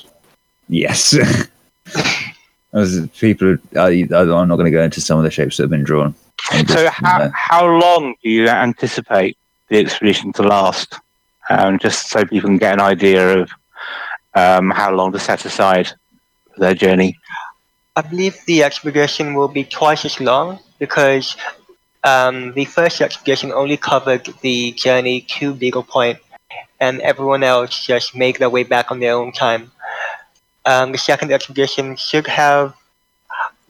Yes. 0.70 1.18
As 2.74 3.08
people, 3.20 3.58
I, 3.76 4.08
I'm 4.12 4.48
not 4.48 4.58
going 4.58 4.66
to 4.66 4.72
go 4.72 4.84
into 4.84 5.02
some 5.02 5.18
of 5.18 5.24
the 5.24 5.32
shapes 5.32 5.58
that 5.58 5.64
have 5.64 5.70
been 5.70 5.84
drawn. 5.84 6.14
I'm 6.52 6.68
So 6.68 6.84
just, 6.84 6.94
how 6.94 7.22
uh, 7.22 7.30
how 7.34 7.66
long 7.66 8.16
do 8.22 8.30
you 8.30 8.48
anticipate 8.48 9.38
the 9.70 9.80
expedition 9.80 10.34
to 10.34 10.44
last? 10.44 11.00
Um, 11.50 11.80
just 11.80 12.10
so 12.10 12.26
people 12.26 12.50
can 12.50 12.58
get 12.58 12.74
an 12.74 12.82
idea 12.82 13.40
of 13.40 13.52
um, 14.34 14.72
how 14.72 14.92
long 14.92 15.12
to 15.14 15.20
set 15.20 15.46
aside 15.46 15.88
for 16.54 16.60
their 16.60 16.74
journey. 16.74 17.18
I 17.96 18.02
believe 18.02 18.38
the 18.46 18.64
expedition 18.64 19.36
will 19.36 19.48
be 19.48 19.64
twice 19.64 20.04
as 20.04 20.20
long 20.20 20.60
because 20.80 21.38
um, 22.06 22.54
the 22.54 22.66
first 22.66 23.02
expedition 23.02 23.52
only 23.52 23.78
covered 23.78 24.30
the 24.42 24.72
journey 24.74 25.22
to 25.40 25.56
Beagle 25.56 25.84
Point, 25.84 26.20
and 26.80 27.02
everyone 27.02 27.44
else 27.44 27.84
just 27.84 28.16
made 28.16 28.38
their 28.38 28.50
way 28.50 28.64
back 28.64 28.92
on 28.92 29.00
their 29.00 29.16
own 29.16 29.32
time. 29.32 29.72
Um, 30.66 30.92
the 30.92 31.00
second 31.00 31.32
expedition 31.32 31.96
should 31.96 32.28
have, 32.28 32.76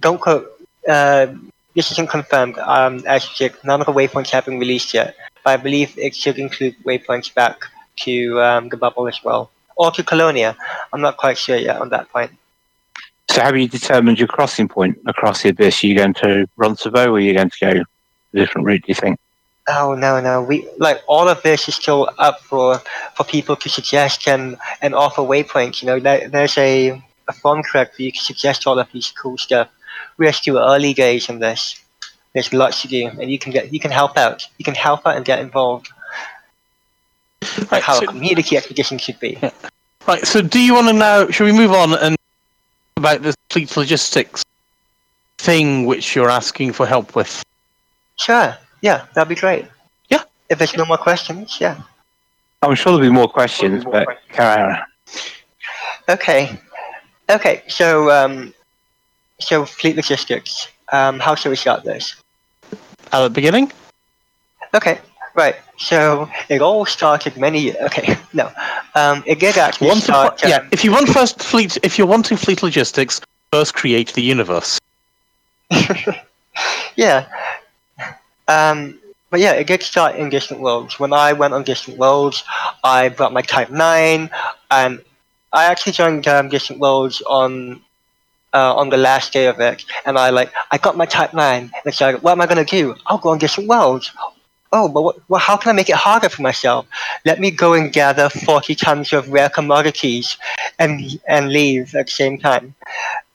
don't 0.01 0.19
quote, 0.19 0.51
uh, 0.87 1.27
this 1.75 1.91
isn't 1.91 2.09
confirmed, 2.09 2.57
um, 2.59 3.03
as 3.07 3.23
said, 3.23 3.55
none 3.63 3.79
of 3.79 3.85
the 3.85 3.93
waypoints 3.93 4.31
have 4.31 4.45
been 4.45 4.59
released 4.59 4.93
yet, 4.93 5.15
but 5.43 5.51
I 5.51 5.57
believe 5.57 5.97
it 5.97 6.13
should 6.13 6.37
include 6.37 6.75
waypoints 6.83 7.33
back 7.33 7.61
to 8.03 8.41
um, 8.41 8.67
the 8.67 8.77
bubble 8.77 9.07
as 9.07 9.23
well, 9.23 9.49
or 9.77 9.91
to 9.91 10.03
Colonia. 10.03 10.57
I'm 10.91 11.01
not 11.01 11.15
quite 11.15 11.37
sure 11.37 11.57
yet 11.57 11.79
on 11.79 11.89
that 11.89 12.09
point. 12.09 12.31
So 13.31 13.41
have 13.41 13.57
you 13.57 13.67
determined 13.67 14.19
your 14.19 14.27
crossing 14.27 14.67
point 14.67 14.97
across 15.07 15.43
the 15.43 15.49
abyss? 15.49 15.83
Are 15.83 15.87
you 15.87 15.95
going 15.95 16.13
to 16.15 16.47
Roncevaux 16.57 17.07
or 17.07 17.15
are 17.15 17.19
you 17.19 17.33
going 17.33 17.49
to 17.49 17.57
go 17.59 17.83
a 18.35 18.39
different 18.39 18.67
route, 18.67 18.81
do 18.81 18.89
you 18.89 18.95
think? 18.95 19.19
Oh 19.67 19.95
no 19.95 20.21
no 20.21 20.43
we 20.43 20.67
like 20.77 21.01
all 21.07 21.27
of 21.27 21.41
this 21.41 21.67
is 21.67 21.73
still 21.73 22.07
up 22.19 22.39
for 22.41 22.79
for 23.15 23.23
people 23.23 23.55
to 23.55 23.67
suggest 23.67 24.27
and 24.27 24.57
and 24.81 24.93
offer 24.93 25.21
waypoints. 25.21 25.81
You 25.81 25.87
know 25.87 25.99
there, 25.99 26.29
there's 26.29 26.55
a 26.57 26.89
a 27.27 27.33
I'm 27.43 27.63
for 27.63 27.89
you 27.97 28.11
to 28.11 28.19
suggest 28.19 28.67
all 28.67 28.77
of 28.77 28.91
these 28.91 29.11
cool 29.11 29.37
stuff. 29.37 29.69
We're 30.17 30.33
still 30.33 30.59
early 30.59 30.93
days 30.93 31.29
in 31.29 31.39
this. 31.39 31.81
There's 32.33 32.53
lots 32.53 32.81
to 32.83 32.87
do, 32.87 33.07
and 33.07 33.31
you 33.31 33.39
can 33.39 33.51
get 33.51 33.73
you 33.73 33.79
can 33.79 33.91
help 33.91 34.17
out. 34.17 34.47
You 34.57 34.65
can 34.65 34.75
help 34.75 35.07
out 35.07 35.15
and 35.15 35.25
get 35.25 35.39
involved. 35.39 35.89
Right, 37.71 37.81
how 37.81 37.99
so- 37.99 38.03
a 38.03 38.07
community 38.07 38.57
expedition 38.57 38.97
should 38.97 39.19
be. 39.19 39.39
Right. 40.07 40.23
So, 40.23 40.39
do 40.39 40.59
you 40.59 40.75
want 40.75 40.87
to 40.87 40.93
now? 40.93 41.27
Should 41.29 41.45
we 41.45 41.51
move 41.51 41.71
on 41.71 41.95
and 41.95 42.15
about 42.95 43.23
the 43.23 43.33
fleet 43.49 43.75
logistics 43.75 44.43
thing 45.39 45.87
which 45.87 46.15
you're 46.15 46.29
asking 46.29 46.73
for 46.73 46.85
help 46.85 47.15
with? 47.15 47.43
Sure. 48.17 48.57
Yeah, 48.81 49.05
that'd 49.13 49.29
be 49.29 49.35
great. 49.35 49.65
Yeah. 50.09 50.23
If 50.49 50.57
there's 50.59 50.75
no 50.75 50.85
more 50.85 50.97
questions, 50.97 51.57
yeah. 51.59 51.81
I'm 52.61 52.75
sure 52.75 52.93
there'll 52.93 53.09
be 53.09 53.13
more 53.13 53.27
questions, 53.27 53.83
but 53.83 54.07
carry 54.29 54.73
on. 54.73 54.83
Okay. 56.09 56.59
Okay. 57.29 57.63
So, 57.67 58.09
um, 58.11 58.53
so 59.39 59.65
fleet 59.65 59.95
logistics. 59.95 60.67
Um, 60.91 61.19
how 61.19 61.35
shall 61.35 61.49
we 61.51 61.55
start 61.55 61.83
this? 61.83 62.15
At 63.11 63.23
the 63.23 63.29
beginning. 63.29 63.71
Okay. 64.73 64.99
Right. 65.35 65.55
So 65.77 66.29
it 66.49 66.61
all 66.61 66.85
started 66.85 67.37
many. 67.37 67.77
Okay. 67.77 68.17
No. 68.33 68.51
Um, 68.95 69.23
it 69.25 69.39
did 69.39 69.57
actually 69.57 69.87
Want 69.87 69.99
to, 70.01 70.05
start. 70.05 70.41
yeah. 70.43 70.57
um, 70.57 70.67
If 70.73 70.83
you 70.83 70.91
want 70.91 71.07
first 71.07 71.41
fleet, 71.41 71.77
if 71.83 71.97
you're 71.97 72.07
wanting 72.07 72.35
fleet 72.37 72.61
logistics, 72.61 73.21
first 73.53 73.73
create 73.73 74.11
the 74.13 74.21
universe. 74.21 74.77
yeah. 76.97 77.25
Um, 78.47 78.99
but 79.29 79.39
yeah, 79.39 79.53
it 79.53 79.67
did 79.67 79.83
start 79.83 80.15
in 80.15 80.29
Distant 80.29 80.61
Worlds. 80.61 80.99
When 80.99 81.13
I 81.13 81.33
went 81.33 81.53
on 81.53 81.63
Distant 81.63 81.97
Worlds, 81.97 82.43
I 82.83 83.09
brought 83.09 83.33
my 83.33 83.41
Type 83.41 83.69
9, 83.69 84.29
and 84.71 85.01
I 85.51 85.65
actually 85.65 85.93
joined 85.93 86.27
um, 86.27 86.49
Distant 86.49 86.79
Worlds 86.79 87.21
on 87.27 87.81
uh, 88.53 88.73
on 88.73 88.89
the 88.89 88.97
last 88.97 89.33
day 89.33 89.47
of 89.47 89.59
it, 89.59 89.83
and 90.05 90.17
I 90.17 90.29
like 90.29 90.53
I 90.71 90.77
got 90.77 90.95
my 90.95 91.05
Type 91.05 91.33
9, 91.33 91.63
and 91.63 91.71
it's 91.85 91.99
like, 91.99 92.23
what 92.23 92.31
am 92.31 92.41
I 92.41 92.45
gonna 92.45 92.63
do? 92.63 92.95
I'll 93.07 93.17
go 93.17 93.29
on 93.29 93.39
Distant 93.39 93.67
Worlds. 93.67 94.11
Oh, 94.71 94.89
but 94.89 95.01
what, 95.03 95.17
well, 95.29 95.39
how 95.39 95.55
can 95.57 95.69
I 95.69 95.73
make 95.73 95.89
it 95.89 95.95
harder 95.95 96.27
for 96.27 96.41
myself? 96.41 96.85
Let 97.23 97.39
me 97.39 97.49
go 97.51 97.73
and 97.73 97.93
gather 97.93 98.29
40 98.29 98.75
tons 98.75 99.13
of 99.13 99.29
rare 99.29 99.49
commodities 99.49 100.37
and 100.79 101.01
and 101.27 101.49
leave 101.49 101.95
at 101.95 102.07
the 102.07 102.11
same 102.11 102.37
time. 102.37 102.75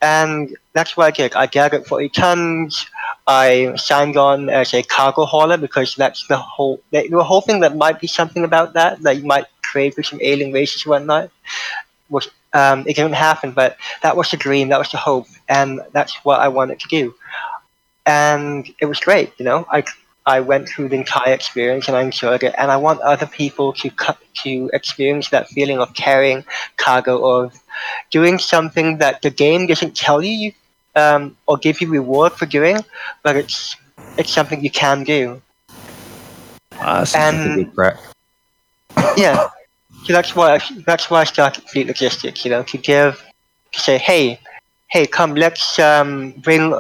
And 0.03 0.57
that's 0.72 0.96
what 0.96 1.07
I 1.07 1.11
did. 1.11 1.34
I 1.34 1.46
gathered 1.46 1.86
40 1.86 2.09
tons. 2.11 2.86
I 3.26 3.74
signed 3.76 4.16
on 4.16 4.48
as 4.48 4.72
a 4.72 4.82
cargo 4.82 5.24
hauler 5.24 5.57
because 5.57 5.94
that's 5.94 6.26
the 6.26 6.36
whole 6.36 6.80
the, 6.90 7.07
whole 7.22 7.42
thing 7.42 7.61
that 7.61 7.76
might 7.76 8.01
be 8.01 8.07
something 8.07 8.44
about 8.44 8.72
that 8.74 9.03
that 9.03 9.18
you 9.18 9.26
might 9.26 9.46
create 9.62 9.96
with 9.96 10.07
some 10.07 10.18
alien 10.22 10.53
races 10.53 10.84
and 10.84 10.90
whatnot. 10.90 11.30
Was 12.09 12.28
um, 12.53 12.80
it 12.88 12.96
didn't 12.96 13.12
happen, 13.12 13.53
but 13.53 13.76
that 14.03 14.16
was 14.16 14.30
the 14.30 14.36
dream, 14.36 14.70
that 14.70 14.78
was 14.78 14.90
the 14.90 14.96
hope, 14.96 15.26
and 15.48 15.80
that's 15.92 16.16
what 16.24 16.40
I 16.40 16.48
wanted 16.48 16.80
to 16.80 16.88
do. 16.88 17.14
And 18.07 18.68
it 18.80 18.86
was 18.86 18.98
great, 18.98 19.32
you 19.38 19.44
know. 19.44 19.66
I 19.70 19.84
I 20.26 20.40
went 20.40 20.68
through 20.68 20.88
the 20.90 20.96
entire 20.96 21.32
experience 21.32 21.88
and 21.88 21.96
I 21.96 22.02
enjoyed 22.02 22.42
it, 22.42 22.54
and 22.58 22.70
I 22.70 22.76
want 22.76 23.00
other 23.00 23.26
people 23.26 23.72
to 23.74 23.90
cut 23.90 24.18
to 24.44 24.70
experience 24.72 25.30
that 25.30 25.48
feeling 25.48 25.78
of 25.78 25.94
carrying 25.94 26.44
cargo 26.76 27.24
of 27.24 27.58
doing 28.10 28.38
something 28.38 28.98
that 28.98 29.22
the 29.22 29.30
game 29.30 29.66
doesn't 29.66 29.96
tell 29.96 30.22
you 30.22 30.52
um, 30.96 31.36
or 31.46 31.56
give 31.56 31.80
you 31.80 31.88
reward 31.88 32.32
for 32.32 32.46
doing, 32.46 32.78
but 33.22 33.36
it's 33.36 33.76
it's 34.18 34.30
something 34.30 34.62
you 34.62 34.70
can 34.70 35.04
do. 35.04 35.40
Ah, 36.74 37.00
like 37.00 37.16
And- 37.16 37.74
good. 37.74 37.98
Yeah, 39.16 39.48
so 40.04 40.12
that's 40.12 40.34
why 40.36 40.56
I, 40.56 40.60
that's 40.86 41.10
why 41.10 41.20
I 41.20 41.24
started 41.24 41.64
Fleet 41.64 41.86
Logistics. 41.86 42.44
You 42.44 42.50
know, 42.50 42.62
to 42.64 42.78
give 42.78 43.22
to 43.72 43.80
say, 43.80 43.98
hey, 43.98 44.40
hey, 44.88 45.06
come, 45.06 45.34
let's 45.34 45.78
um, 45.78 46.32
bring. 46.38 46.74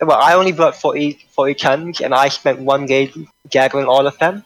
Well, 0.00 0.18
I 0.18 0.34
only 0.34 0.52
brought 0.52 0.76
40, 0.76 1.26
40 1.30 1.54
tons, 1.54 2.00
and 2.00 2.14
I 2.14 2.28
spent 2.28 2.60
one 2.60 2.86
day 2.86 3.12
gathering 3.50 3.86
all 3.86 4.06
of 4.06 4.16
them. 4.18 4.44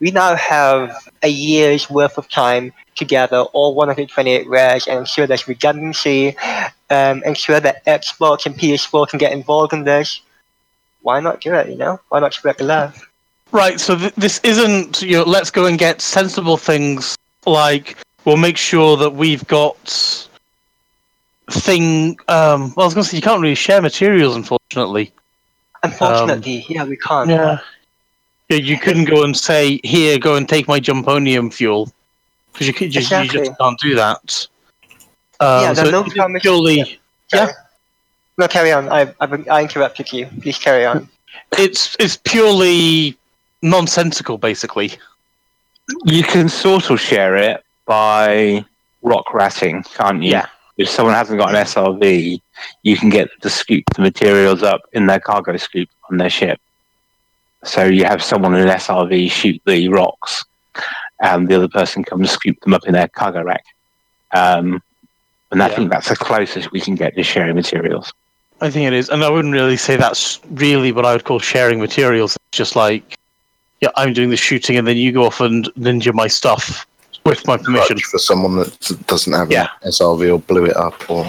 We 0.00 0.10
now 0.10 0.34
have 0.34 1.08
a 1.22 1.28
year's 1.28 1.90
worth 1.90 2.18
of 2.18 2.28
time 2.28 2.72
to 2.96 3.04
gather 3.04 3.40
all 3.52 3.74
128 3.74 4.46
rares 4.48 4.86
and 4.86 4.98
ensure 5.00 5.26
there's 5.26 5.46
redundancy, 5.48 6.36
um, 6.90 7.22
ensure 7.24 7.60
that 7.60 7.84
Xbox 7.84 8.46
and 8.46 8.56
PS4 8.56 9.08
can 9.08 9.18
get 9.18 9.32
involved 9.32 9.72
in 9.72 9.84
this. 9.84 10.20
Why 11.02 11.20
not 11.20 11.40
do 11.40 11.54
it? 11.54 11.68
You 11.68 11.76
know, 11.76 12.00
why 12.08 12.20
not 12.20 12.32
spread 12.34 12.58
the 12.58 12.64
love? 12.64 13.08
Right. 13.52 13.78
So 13.78 13.96
th- 13.96 14.14
this 14.14 14.40
isn't 14.42 15.02
you 15.02 15.18
know. 15.18 15.22
Let's 15.24 15.50
go 15.50 15.66
and 15.66 15.78
get 15.78 16.00
sensible 16.00 16.56
things 16.56 17.16
like 17.46 17.96
we'll 18.24 18.36
make 18.36 18.56
sure 18.56 18.96
that 18.96 19.10
we've 19.10 19.46
got 19.46 20.28
thing. 21.50 22.18
Um. 22.26 22.72
Well, 22.74 22.84
I 22.84 22.86
was 22.86 22.94
to 22.94 23.04
say 23.04 23.16
you 23.18 23.22
can't 23.22 23.40
really 23.40 23.54
share 23.54 23.82
materials, 23.82 24.34
unfortunately. 24.76 25.12
Unfortunately, 25.82 26.64
yeah, 26.68 26.84
we 26.84 26.96
can't. 26.96 27.30
Yeah. 27.30 27.58
Yeah, 28.50 28.58
you 28.58 28.78
couldn't 28.78 29.06
go 29.06 29.24
and 29.24 29.36
say, 29.36 29.80
"Here, 29.84 30.18
go 30.18 30.36
and 30.36 30.48
take 30.48 30.68
my 30.68 30.78
jumponium 30.78 31.52
fuel," 31.52 31.90
because 32.52 32.66
you, 32.66 32.74
could- 32.74 32.94
you, 32.94 33.00
you 33.00 33.28
just 33.28 33.58
can't 33.58 33.78
do 33.80 33.94
that. 33.94 34.46
Um, 35.40 35.62
Yeah, 35.62 35.72
so 35.72 35.82
there's 35.82 35.92
no 35.92 36.04
it's 36.04 36.14
permission- 36.14 36.40
purely, 36.40 37.00
yeah. 37.32 37.50
No, 38.36 38.48
carry 38.48 38.72
on. 38.72 38.88
I, 38.88 39.12
I, 39.20 39.44
I 39.50 39.62
interrupted 39.62 40.12
you. 40.12 40.26
Please 40.42 40.58
carry 40.58 40.84
on. 40.84 41.08
it's 41.58 41.96
it's 41.98 42.16
purely 42.16 43.16
nonsensical, 43.62 44.38
basically. 44.38 44.92
You 46.04 46.22
can 46.22 46.48
sort 46.48 46.90
of 46.90 47.00
share 47.00 47.36
it 47.36 47.62
by 47.86 48.64
rock 49.02 49.32
ratting, 49.34 49.82
can't 49.84 50.22
you? 50.22 50.32
Yeah. 50.32 50.46
If 50.76 50.88
someone 50.88 51.14
hasn't 51.14 51.38
got 51.38 51.50
an 51.50 51.56
SRV, 51.56 52.40
you 52.82 52.96
can 52.96 53.08
get 53.08 53.28
them 53.28 53.38
to 53.42 53.50
scoop 53.50 53.84
the 53.94 54.02
materials 54.02 54.62
up 54.62 54.82
in 54.92 55.06
their 55.06 55.20
cargo 55.20 55.56
scoop 55.56 55.88
on 56.10 56.18
their 56.18 56.30
ship. 56.30 56.58
So 57.64 57.84
you 57.84 58.04
have 58.04 58.22
someone 58.22 58.54
in 58.54 58.68
an 58.68 58.76
SRV 58.76 59.30
shoot 59.30 59.60
the 59.66 59.88
rocks, 59.88 60.44
and 61.20 61.48
the 61.48 61.54
other 61.56 61.68
person 61.68 62.04
comes 62.04 62.20
and 62.20 62.28
scoop 62.30 62.60
them 62.60 62.74
up 62.74 62.86
in 62.86 62.92
their 62.92 63.08
cargo 63.08 63.42
rack. 63.42 63.64
Um, 64.32 64.82
and 65.50 65.62
I 65.62 65.68
Yeah. 65.68 65.76
think 65.76 65.90
that's 65.90 66.08
the 66.08 66.16
closest 66.16 66.72
we 66.72 66.80
can 66.80 66.94
get 66.94 67.14
to 67.16 67.22
sharing 67.22 67.54
materials. 67.54 68.12
I 68.60 68.70
think 68.70 68.86
it 68.86 68.92
is, 68.92 69.08
and 69.08 69.24
I 69.24 69.30
wouldn't 69.30 69.52
really 69.54 69.76
say 69.76 69.96
that's 69.96 70.40
really 70.50 70.92
what 70.92 71.04
I 71.06 71.12
would 71.12 71.24
call 71.24 71.38
sharing 71.38 71.80
materials. 71.80 72.36
It's 72.50 72.58
just 72.58 72.76
like, 72.76 73.16
yeah, 73.80 73.88
I'm 73.96 74.12
doing 74.12 74.30
the 74.30 74.36
shooting, 74.36 74.76
and 74.76 74.86
then 74.86 74.96
you 74.96 75.10
go 75.12 75.24
off 75.26 75.40
and 75.40 75.66
ninja 75.78 76.12
my 76.14 76.28
stuff 76.28 76.86
with 77.24 77.46
my 77.46 77.56
permission. 77.56 77.96
Clutch 77.96 78.04
for 78.04 78.18
someone 78.18 78.56
that 78.56 79.06
doesn't 79.06 79.32
have 79.32 79.50
Yeah. 79.50 79.68
an 79.82 79.88
SRV 79.90 80.30
or 80.30 80.38
blew 80.38 80.66
it 80.66 80.76
up 80.76 81.08
or 81.10 81.24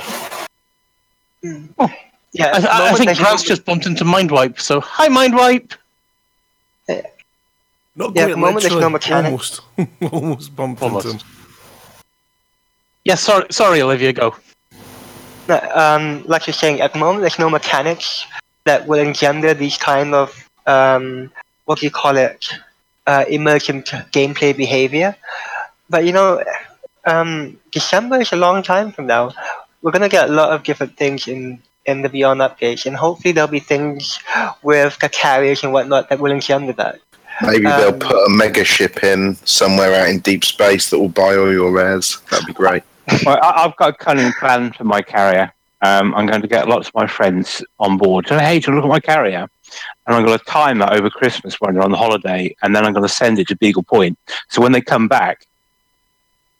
Yeah, 2.33 2.47
I, 2.47 2.57
at 2.57 2.65
I, 2.65 2.89
I 2.89 2.93
think 2.93 3.05
there's 3.05 3.19
Grant's 3.19 3.43
just 3.43 3.63
bumped 3.63 3.85
into 3.85 4.03
Mindwipe. 4.03 4.59
So 4.59 4.81
hi, 4.81 5.07
Mindwipe. 5.07 5.73
Not 7.95 8.13
Yeah, 8.13 8.23
at 8.23 8.29
the 8.29 8.37
moment 8.37 8.61
there's 8.61 8.73
no 8.73 8.89
literally, 8.89 8.93
mechanic. 8.93 9.31
Almost, 9.31 9.61
almost 10.11 10.55
bumped 10.55 10.81
Almost. 10.81 11.05
into 11.05 11.17
him. 11.17 11.31
Yeah, 13.05 13.15
sorry, 13.15 13.45
sorry, 13.51 13.81
Olivia. 13.81 14.11
Go. 14.11 14.35
No, 15.47 15.59
um, 15.73 16.23
like 16.25 16.47
you're 16.47 16.53
saying, 16.53 16.81
at 16.81 16.91
the 16.91 16.99
moment 16.99 17.21
there's 17.21 17.39
no 17.39 17.49
mechanics 17.49 18.25
that 18.65 18.85
will 18.87 18.99
engender 18.99 19.53
these 19.53 19.77
kind 19.77 20.13
of 20.13 20.49
um, 20.65 21.31
what 21.65 21.79
do 21.79 21.85
you 21.85 21.91
call 21.91 22.17
it, 22.17 22.49
uh, 23.07 23.25
emergent 23.29 23.85
gameplay 24.11 24.55
behavior. 24.55 25.15
But 25.89 26.05
you 26.05 26.11
know, 26.11 26.43
um, 27.05 27.59
December 27.71 28.19
is 28.19 28.33
a 28.33 28.35
long 28.35 28.63
time 28.63 28.91
from 28.91 29.07
now. 29.07 29.33
We're 29.85 29.91
gonna 29.91 30.09
get 30.09 30.31
a 30.31 30.33
lot 30.33 30.51
of 30.51 30.63
different 30.63 30.97
things 30.97 31.27
in 31.27 31.61
in 31.85 32.01
the 32.01 32.09
Beyond 32.09 32.41
updates, 32.41 32.87
and 32.87 32.95
hopefully 32.95 33.33
there'll 33.33 33.47
be 33.47 33.59
things 33.59 34.19
with 34.63 34.97
the 34.97 35.09
carriers 35.09 35.63
and 35.63 35.71
whatnot 35.71 36.09
that 36.09 36.19
will 36.19 36.31
engender 36.31 36.73
that. 36.73 36.97
maybe 37.43 37.67
Um, 37.67 37.79
they'll 37.79 37.99
put 37.99 38.25
a 38.25 38.29
mega 38.29 38.63
ship 38.63 39.03
in 39.03 39.35
somewhere 39.45 39.93
out 39.93 40.09
in 40.09 40.21
deep 40.21 40.43
space 40.43 40.89
that 40.89 40.97
will 40.97 41.09
buy 41.09 41.35
all 41.35 41.51
your 41.51 41.71
rares. 41.71 42.19
That'd 42.31 42.47
be 42.47 42.53
great. 42.53 42.81
well, 43.27 43.37
I, 43.43 43.63
I've 43.63 43.75
got 43.75 43.89
a 43.89 43.93
cunning 43.93 44.33
plan 44.39 44.73
for 44.73 44.85
my 44.85 45.03
carrier. 45.03 45.53
Um, 45.83 46.15
I'm 46.15 46.25
going 46.25 46.41
to 46.41 46.47
get 46.47 46.67
lots 46.67 46.87
of 46.87 46.95
my 46.95 47.05
friends 47.05 47.63
on 47.79 47.99
board. 47.99 48.27
So, 48.27 48.39
hey, 48.39 48.59
to 48.61 48.71
look 48.71 48.85
at 48.85 48.89
my 48.89 48.99
carrier. 48.99 49.47
And 50.07 50.15
I'm 50.15 50.25
going 50.25 50.39
to 50.39 50.45
time 50.45 50.79
that 50.79 50.93
over 50.93 51.11
Christmas 51.11 51.61
when 51.61 51.75
they're 51.75 51.83
on 51.83 51.91
the 51.91 51.97
holiday. 51.97 52.55
And 52.63 52.75
then 52.75 52.83
I'm 52.83 52.93
going 52.93 53.07
to 53.07 53.13
send 53.13 53.37
it 53.37 53.47
to 53.49 53.55
Beagle 53.55 53.83
Point. 53.83 54.17
So 54.49 54.63
when 54.63 54.71
they 54.71 54.81
come 54.81 55.07
back, 55.07 55.45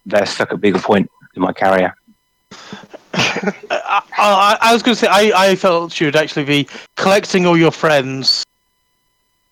they're 0.05 0.28
stuck 0.28 0.51
at 0.51 0.61
Beagle 0.61 0.82
Point 0.82 1.09
in 1.36 1.41
my 1.41 1.53
carrier. 1.53 1.95
I, 3.16 4.01
I, 4.18 4.57
I 4.61 4.74
was 4.74 4.84
going 4.84 4.95
to 4.95 4.99
say 4.99 5.07
I, 5.07 5.49
I 5.49 5.55
felt 5.55 5.99
you 5.99 6.07
would 6.07 6.16
actually 6.16 6.45
be 6.45 6.68
collecting 6.95 7.45
all 7.45 7.57
your 7.57 7.72
friends, 7.72 8.43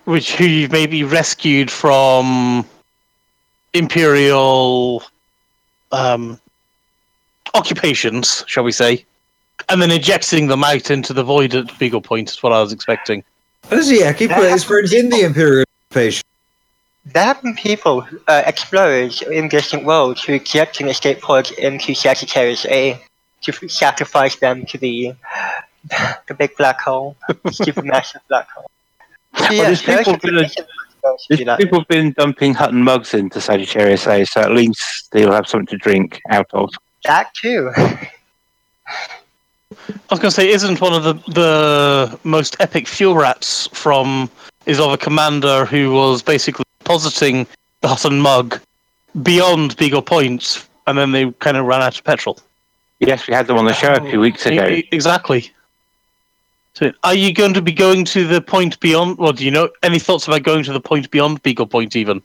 which 0.06 0.36
who 0.36 0.46
you've 0.46 0.72
maybe 0.72 1.04
rescued 1.04 1.72
from 1.72 2.66
imperial 3.74 5.04
um, 5.92 6.40
occupations, 7.54 8.44
shall 8.48 8.64
we 8.64 8.72
say, 8.72 9.06
and 9.70 9.82
then 9.82 9.92
ejecting 9.92 10.48
them 10.48 10.64
out 10.64 10.92
into 10.92 11.14
the 11.14 11.24
void 11.24 11.56
at 11.56 11.78
Beagle 11.80 12.02
Point 12.02 12.32
is 12.32 12.44
what 12.44 12.54
I 12.54 12.62
was 12.62 12.72
expecting. 12.72 13.24
Does 13.70 13.90
he? 13.90 14.04
I 14.04 14.14
keep 14.14 14.32
putting 14.32 14.52
his 14.52 14.64
friends 14.64 14.94
in 14.94 15.10
the 15.10 15.22
Imperial 15.22 15.66
occupation. 15.90 16.24
There 17.06 17.24
have 17.24 17.42
been 17.42 17.56
people, 17.56 18.08
uh, 18.28 18.44
explorers 18.46 19.22
in 19.24 19.50
distant 19.50 19.84
worlds, 19.84 20.24
who 20.24 20.34
eject 20.34 20.80
and 20.80 20.90
escape 20.90 21.22
pods 21.22 21.52
into 21.52 21.94
Sagittarius 21.94 22.66
A 22.68 23.02
to 23.44 23.70
sacrifice 23.70 24.36
them 24.38 24.66
to 24.68 24.78
the 24.78 25.14
the 26.28 26.34
big 26.34 26.56
black 26.58 26.80
hole, 26.82 27.16
supermassive 27.48 28.22
black 28.30 28.50
hole. 28.50 28.70
So, 29.36 29.44
Well, 29.44 29.54
yeah, 29.54 29.64
there's 29.64 29.84
there 29.84 29.98
people 30.00 30.18
been- 30.18 30.36
there 30.36 30.48
should 30.48 30.66
be 30.68 30.72
There's 31.28 31.40
do 31.42 31.56
people 31.58 31.80
have 31.80 31.88
been 31.88 32.14
dumping 32.14 32.54
Hutton 32.54 32.82
mugs 32.84 33.14
into 33.14 33.42
Sagittarius 33.42 34.08
A, 34.08 34.24
so 34.26 34.40
at 34.42 34.52
least 34.52 35.12
they'll 35.12 35.34
have 35.34 35.48
something 35.48 35.68
to 35.68 35.78
drink 35.78 36.22
out 36.30 36.48
of. 36.54 36.70
That 37.04 37.34
too. 37.34 37.72
I 37.78 38.08
was 40.10 40.20
going 40.20 40.30
to 40.30 40.32
say, 40.32 40.50
isn't 40.50 40.80
one 40.82 40.94
of 40.94 41.04
the 41.04 41.14
the 41.32 42.20
most 42.24 42.56
epic 42.60 42.88
fuel 42.88 43.16
rats 43.16 43.68
from 43.74 44.30
is 44.66 44.80
of 44.80 44.92
a 44.94 44.98
commander 44.98 45.66
who 45.66 45.92
was 45.92 46.22
basically 46.22 46.64
depositing 46.80 47.46
the 47.82 47.88
Hutton 47.90 48.22
mug 48.22 48.60
beyond 49.24 49.76
Beagle 49.76 50.02
Point, 50.02 50.66
and 50.88 50.98
then 50.98 51.12
they 51.12 51.32
kind 51.40 51.58
of 51.58 51.66
ran 51.66 51.82
out 51.82 51.98
of 51.98 52.04
petrol. 52.04 52.40
Yes, 53.00 53.28
we 53.28 53.34
had 53.34 53.48
them 53.48 53.58
on 53.58 53.66
the 53.66 53.74
show 53.74 53.94
a 53.94 54.10
few 54.10 54.20
weeks 54.20 54.46
ago. 54.46 54.82
Exactly. 54.92 55.52
So, 56.76 56.92
are 57.04 57.14
you 57.14 57.34
going 57.34 57.54
to 57.54 57.62
be 57.62 57.72
going 57.72 58.04
to 58.06 58.26
the 58.26 58.42
point 58.42 58.80
beyond? 58.80 59.18
Well, 59.18 59.34
do 59.34 59.46
you 59.46 59.52
know 59.52 59.70
any 59.84 60.00
thoughts 60.00 60.28
about 60.28 60.44
going 60.44 60.64
to 60.64 60.74
the 60.74 60.80
point 60.80 61.12
beyond 61.12 61.44
Beagle 61.44 61.68
Point 61.68 61.96
even? 61.96 62.22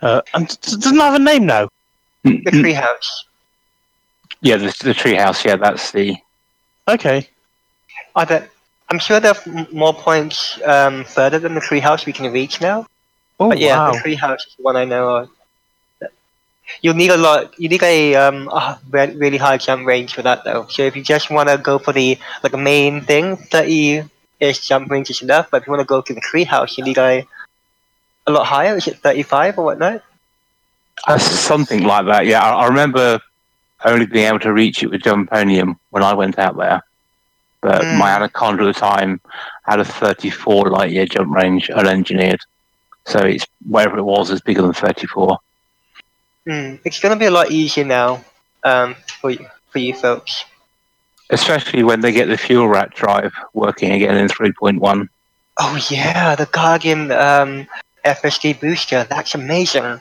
Uh, 0.00 0.20
and 0.34 0.50
it 0.50 0.60
doesn't 0.60 0.98
have 0.98 1.14
a 1.14 1.18
name 1.18 1.46
now. 1.46 1.68
The 2.22 2.38
treehouse. 2.52 3.24
Yeah, 4.40 4.56
the, 4.56 4.66
the 4.66 4.92
treehouse. 4.92 5.44
Yeah, 5.44 5.56
that's 5.56 5.90
the. 5.92 6.16
Okay. 6.86 7.28
Are 8.14 8.26
there, 8.26 8.48
I'm 8.88 8.98
sure 8.98 9.18
there 9.18 9.34
are 9.34 9.66
more 9.72 9.94
points 9.94 10.60
um, 10.64 11.04
further 11.04 11.38
than 11.38 11.54
the 11.54 11.60
treehouse 11.60 12.06
we 12.06 12.12
can 12.12 12.32
reach 12.32 12.60
now. 12.60 12.86
Oh 13.40 13.48
But 13.48 13.58
yeah, 13.58 13.78
wow. 13.78 13.92
the 13.92 13.98
treehouse 13.98 14.46
is 14.46 14.54
the 14.56 14.62
one 14.62 14.76
I 14.76 14.84
know 14.84 15.16
of. 15.16 15.30
You'll 16.82 16.94
need 16.94 17.10
a 17.10 17.16
lot. 17.16 17.58
You 17.58 17.68
need 17.68 17.82
a 17.82 18.14
um 18.14 18.48
a 18.48 18.78
really 18.92 19.38
high 19.38 19.56
jump 19.58 19.86
range 19.86 20.14
for 20.14 20.22
that 20.22 20.44
though. 20.44 20.66
So 20.68 20.82
if 20.82 20.96
you 20.96 21.02
just 21.02 21.30
want 21.30 21.48
to 21.48 21.58
go 21.58 21.78
for 21.78 21.92
the 21.92 22.18
like 22.42 22.52
the 22.52 22.58
main 22.58 23.02
thing, 23.02 23.36
thirty 23.36 24.02
ish 24.40 24.66
jump 24.66 24.90
range 24.90 25.10
is 25.10 25.22
enough. 25.22 25.50
But 25.50 25.62
if 25.62 25.66
you 25.66 25.72
want 25.72 25.80
to 25.82 25.86
go 25.86 26.00
to 26.02 26.14
the 26.14 26.20
treehouse, 26.20 26.76
you 26.76 26.84
need 26.84 26.98
a 26.98 27.26
a 28.26 28.32
lot 28.32 28.46
higher. 28.46 28.76
Is 28.76 28.88
it 28.88 28.98
thirty 28.98 29.22
five 29.22 29.58
or 29.58 29.64
whatnot? 29.64 30.02
Uh, 31.06 31.18
something 31.18 31.84
like 31.84 32.06
that. 32.06 32.26
Yeah, 32.26 32.42
I, 32.42 32.64
I 32.64 32.66
remember 32.68 33.20
only 33.84 34.06
being 34.06 34.26
able 34.26 34.40
to 34.40 34.52
reach 34.52 34.82
it 34.82 34.90
with 34.90 35.02
Jumponium 35.02 35.76
when 35.90 36.02
I 36.02 36.14
went 36.14 36.38
out 36.38 36.56
there. 36.56 36.82
But 37.62 37.82
Mm. 37.82 37.98
my 37.98 38.10
Anaconda 38.10 38.64
at 38.64 38.74
the 38.74 38.80
time 38.80 39.20
had 39.64 39.80
a 39.80 39.84
34 39.84 40.70
light 40.70 40.90
year 40.92 41.06
jump 41.06 41.34
range 41.34 41.68
unengineered. 41.68 42.38
So 43.06 43.20
it's 43.20 43.46
whatever 43.66 43.98
it 43.98 44.02
was 44.04 44.30
is 44.30 44.40
bigger 44.40 44.62
than 44.62 44.72
34. 44.72 45.38
Hmm. 46.46 46.76
It's 46.84 47.00
gonna 47.00 47.16
be 47.16 47.26
a 47.26 47.30
lot 47.30 47.50
easier 47.50 47.84
now 47.84 48.24
um 48.64 48.94
for 49.20 49.30
you, 49.30 49.46
for 49.70 49.78
you 49.78 49.94
folks. 49.94 50.44
Especially 51.30 51.82
when 51.82 52.00
they 52.00 52.12
get 52.12 52.28
the 52.28 52.36
fuel 52.36 52.68
rat 52.68 52.94
drive 52.94 53.34
working 53.52 53.90
again 53.92 54.16
in 54.16 54.28
3.1. 54.28 55.08
Oh 55.58 55.86
yeah, 55.90 56.36
the 56.36 56.46
Guardian 56.46 57.10
um, 57.10 57.66
FSD 58.04 58.60
booster. 58.60 59.04
That's 59.08 59.34
amazing. 59.34 60.00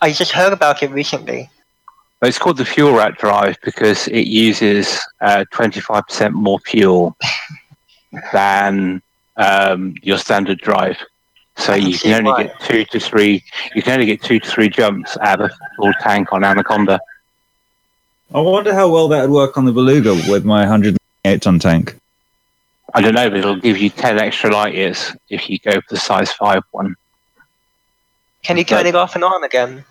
I 0.00 0.12
just 0.12 0.32
heard 0.32 0.52
about 0.52 0.82
it 0.82 0.90
recently. 0.90 1.50
It's 2.22 2.38
called 2.38 2.58
the 2.58 2.64
fuel 2.64 2.94
rat 2.94 3.18
drive 3.18 3.56
because 3.62 4.08
it 4.08 4.26
uses 4.26 5.00
uh, 5.20 5.44
25% 5.52 6.32
more 6.32 6.58
fuel 6.60 7.16
than 8.32 9.02
um, 9.36 9.94
your 10.02 10.18
standard 10.18 10.60
drive. 10.60 10.98
So 11.60 11.74
you 11.74 11.96
can 11.98 12.12
only 12.14 12.30
why. 12.30 12.42
get 12.44 12.60
two 12.60 12.84
to 12.86 13.00
three. 13.00 13.44
You 13.74 13.82
can 13.82 13.94
only 13.94 14.06
get 14.06 14.22
two 14.22 14.40
to 14.40 14.48
three 14.48 14.68
jumps 14.68 15.16
out 15.18 15.40
of 15.40 15.50
a 15.50 15.74
full 15.76 15.92
tank 16.00 16.32
on 16.32 16.42
Anaconda. 16.42 17.00
I 18.34 18.40
wonder 18.40 18.72
how 18.72 18.88
well 18.88 19.08
that 19.08 19.22
would 19.22 19.34
work 19.34 19.58
on 19.58 19.66
the 19.66 19.72
Beluga 19.72 20.14
with 20.30 20.44
my 20.44 20.60
108 20.60 21.42
ton 21.42 21.58
tank. 21.58 21.96
I 22.94 23.02
don't 23.02 23.14
know, 23.14 23.28
but 23.28 23.38
it'll 23.38 23.56
give 23.56 23.78
you 23.78 23.90
10 23.90 24.18
extra 24.18 24.50
light 24.50 24.74
years 24.74 25.14
if 25.28 25.50
you 25.50 25.58
go 25.58 25.72
for 25.72 25.86
the 25.90 25.96
size 25.96 26.32
5 26.32 26.62
one. 26.70 26.96
Can 28.42 28.56
you 28.56 28.64
turn 28.64 28.86
it 28.86 28.94
off 28.94 29.14
and 29.14 29.22
on 29.22 29.44
again? 29.44 29.84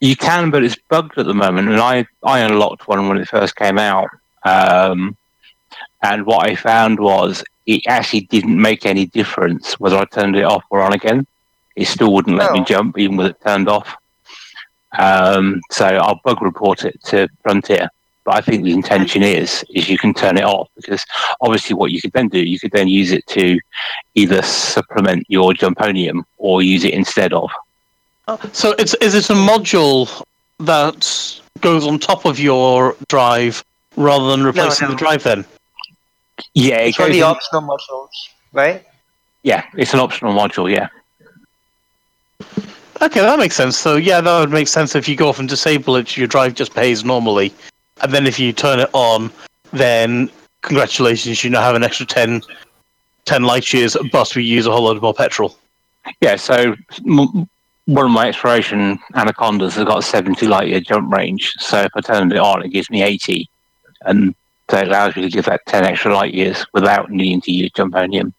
You 0.00 0.16
can, 0.16 0.50
but 0.50 0.62
it's 0.62 0.76
bugged 0.88 1.16
at 1.18 1.26
the 1.26 1.34
moment. 1.34 1.68
And 1.68 1.80
I, 1.80 2.06
I 2.22 2.40
unlocked 2.40 2.86
one 2.86 3.08
when 3.08 3.18
it 3.18 3.28
first 3.28 3.56
came 3.56 3.78
out. 3.78 4.10
Um, 4.44 5.16
and 6.02 6.26
what 6.26 6.48
I 6.50 6.56
found 6.56 6.98
was 6.98 7.44
it 7.66 7.82
actually 7.86 8.22
didn't 8.22 8.60
make 8.60 8.84
any 8.86 9.06
difference 9.06 9.78
whether 9.78 9.96
I 9.96 10.04
turned 10.04 10.36
it 10.36 10.44
off 10.44 10.64
or 10.70 10.82
on 10.82 10.92
again. 10.92 11.26
It 11.76 11.86
still 11.86 12.12
wouldn't 12.12 12.36
let 12.36 12.50
Oh. 12.50 12.54
me 12.54 12.64
jump, 12.64 12.98
even 12.98 13.16
with 13.16 13.28
it 13.28 13.40
turned 13.44 13.68
off. 13.68 13.96
Um, 14.98 15.60
so 15.70 15.86
I'll 15.86 16.20
bug 16.24 16.42
report 16.42 16.84
it 16.84 17.02
to 17.04 17.28
Frontier. 17.42 17.88
But 18.24 18.36
I 18.36 18.40
think 18.40 18.62
the 18.62 18.72
intention 18.72 19.22
is 19.22 19.64
is 19.74 19.88
you 19.88 19.98
can 19.98 20.14
turn 20.14 20.36
it 20.38 20.44
off 20.44 20.68
because 20.76 21.04
obviously 21.40 21.74
what 21.74 21.90
you 21.90 22.00
could 22.00 22.12
then 22.12 22.28
do, 22.28 22.38
you 22.38 22.58
could 22.58 22.70
then 22.70 22.86
use 22.86 23.10
it 23.10 23.26
to 23.28 23.58
either 24.14 24.42
supplement 24.42 25.26
your 25.28 25.52
Jumponium 25.54 26.22
or 26.38 26.62
use 26.62 26.84
it 26.84 26.94
instead 26.94 27.32
of. 27.32 27.50
So 28.52 28.72
it's 28.78 28.94
is 28.94 29.14
it 29.14 29.28
a 29.30 29.34
module 29.34 30.22
that 30.60 31.40
goes 31.60 31.84
on 31.86 31.98
top 31.98 32.24
of 32.24 32.38
your 32.38 32.94
drive 33.08 33.64
rather 33.96 34.30
than 34.30 34.44
replacing 34.44 34.86
no. 34.86 34.92
the 34.92 34.98
drive? 34.98 35.24
Then 35.24 35.44
Yeah, 36.54 36.76
It's 36.78 36.98
one 36.98 37.06
of 37.08 37.12
goes 37.12 37.20
the 37.20 37.26
in- 37.26 37.30
optional 37.36 37.62
modules, 37.62 38.08
right? 38.52 38.84
yeah, 39.42 39.64
it's 39.76 39.92
an 39.94 40.00
optional 40.00 40.32
module. 40.34 40.70
Yeah, 40.70 40.88
okay, 43.00 43.20
that 43.20 43.38
makes 43.38 43.56
sense. 43.56 43.76
So 43.76 43.96
yeah, 43.96 44.20
that 44.20 44.40
would 44.40 44.50
make 44.50 44.68
sense 44.68 44.94
if 44.94 45.08
you 45.08 45.16
go 45.16 45.28
off 45.28 45.38
and 45.38 45.48
disable 45.48 45.96
it. 45.96 46.16
Your 46.16 46.26
drive 46.26 46.54
just 46.54 46.74
pays 46.74 47.04
normally, 47.04 47.52
and 48.02 48.12
then 48.12 48.26
if 48.26 48.38
you 48.38 48.52
turn 48.52 48.78
it 48.80 48.90
on, 48.92 49.30
then 49.72 50.30
congratulations, 50.62 51.42
you 51.42 51.50
now 51.50 51.60
have 51.62 51.74
an 51.74 51.82
extra 51.82 52.06
10, 52.06 52.42
10 53.24 53.42
light 53.42 53.72
years, 53.72 53.96
but 54.12 54.34
we 54.36 54.44
use 54.44 54.66
a 54.66 54.70
whole 54.70 54.82
lot 54.84 55.00
more 55.02 55.14
petrol. 55.14 55.56
yeah. 56.20 56.36
So 56.36 56.76
m- 57.06 57.48
one 57.86 58.04
of 58.06 58.12
my 58.12 58.28
exploration 58.28 58.98
anacondas 59.16 59.74
has 59.74 59.84
got 59.84 59.98
a 59.98 60.02
seventy 60.02 60.46
light 60.46 60.68
year 60.68 60.78
jump 60.80 61.12
range. 61.12 61.52
So 61.58 61.80
if 61.80 61.90
I 61.96 62.00
turn 62.00 62.30
it 62.30 62.38
on, 62.38 62.62
it 62.64 62.68
gives 62.68 62.88
me 62.90 63.02
eighty, 63.02 63.48
and 64.02 64.34
so 64.70 64.78
it 64.78 64.88
allows 64.88 65.16
you 65.16 65.22
to 65.22 65.28
give 65.28 65.44
that 65.46 65.60
ten 65.66 65.84
extra 65.84 66.14
light 66.14 66.34
years 66.34 66.64
without 66.72 67.10
needing 67.10 67.40
to 67.42 67.52
use 67.52 67.70
Jumponium. 67.72 68.32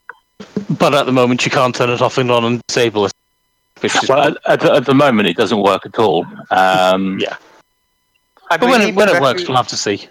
But 0.77 0.93
at 0.93 1.05
the 1.05 1.11
moment, 1.11 1.45
you 1.45 1.51
can't 1.51 1.75
turn 1.75 1.89
it 1.89 2.01
off 2.01 2.17
and 2.17 2.29
on 2.31 2.43
and 2.45 2.61
disable 2.67 3.05
it. 3.05 3.13
Which 3.79 3.95
is, 4.01 4.09
Well, 4.09 4.29
at, 4.29 4.37
at, 4.47 4.59
the, 4.61 4.73
at 4.73 4.85
the 4.85 4.93
moment, 4.93 5.27
it 5.27 5.37
doesn't 5.37 5.61
work 5.61 5.85
at 5.85 5.97
all. 5.99 6.25
Um, 6.51 7.19
Yeah. 7.21 7.35
I 8.49 8.57
but 8.57 8.69
when 8.69 8.81
it, 8.81 8.95
when 8.95 9.09
it 9.09 9.21
works, 9.21 9.47
we'll 9.47 9.57
have 9.57 9.67
to 9.69 9.77
see. 9.77 10.07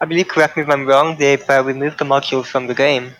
I 0.00 0.04
believe, 0.04 0.28
correct 0.28 0.56
me 0.56 0.64
if 0.64 0.68
I'm 0.68 0.86
wrong, 0.86 1.16
they've 1.16 1.48
uh, 1.48 1.62
removed 1.64 1.98
the 1.98 2.04
module 2.04 2.44
from 2.44 2.66
the 2.66 2.74
game. 2.74 3.12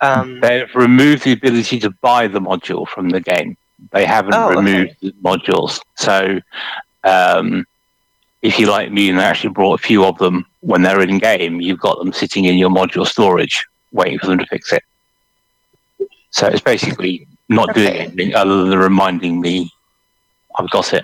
Um, 0.00 0.40
They've 0.40 0.72
removed 0.74 1.24
the 1.24 1.32
ability 1.32 1.78
to 1.80 1.90
buy 1.90 2.28
the 2.28 2.40
module 2.40 2.88
from 2.88 3.10
the 3.10 3.20
game. 3.20 3.56
They 3.92 4.04
haven't 4.06 4.34
Oh, 4.34 4.46
okay. 4.50 4.56
removed 4.56 4.96
the 5.00 5.12
modules. 5.22 5.80
So, 5.96 6.40
um, 7.04 7.64
if 8.42 8.58
you 8.58 8.66
like 8.66 8.90
me 8.92 9.08
and 9.08 9.18
actually 9.18 9.50
brought 9.50 9.78
a 9.80 9.82
few 9.82 10.04
of 10.04 10.18
them 10.18 10.44
when 10.60 10.82
they're 10.82 11.00
in 11.00 11.18
game, 11.18 11.60
you've 11.60 11.80
got 11.80 11.98
them 11.98 12.12
sitting 12.12 12.44
in 12.44 12.56
your 12.58 12.70
module 12.70 13.06
storage, 13.06 13.64
waiting 13.92 14.18
for 14.18 14.26
them 14.26 14.38
to 14.38 14.46
fix 14.46 14.72
it. 14.72 14.82
So 16.30 16.48
it's 16.48 16.60
basically 16.60 17.26
not 17.48 17.74
doing 17.74 17.88
Okay. 17.88 17.98
anything 18.00 18.34
other 18.34 18.64
than 18.64 18.78
reminding 18.78 19.40
me 19.40 19.70
I've 20.56 20.70
got 20.70 20.92
it. 20.92 21.02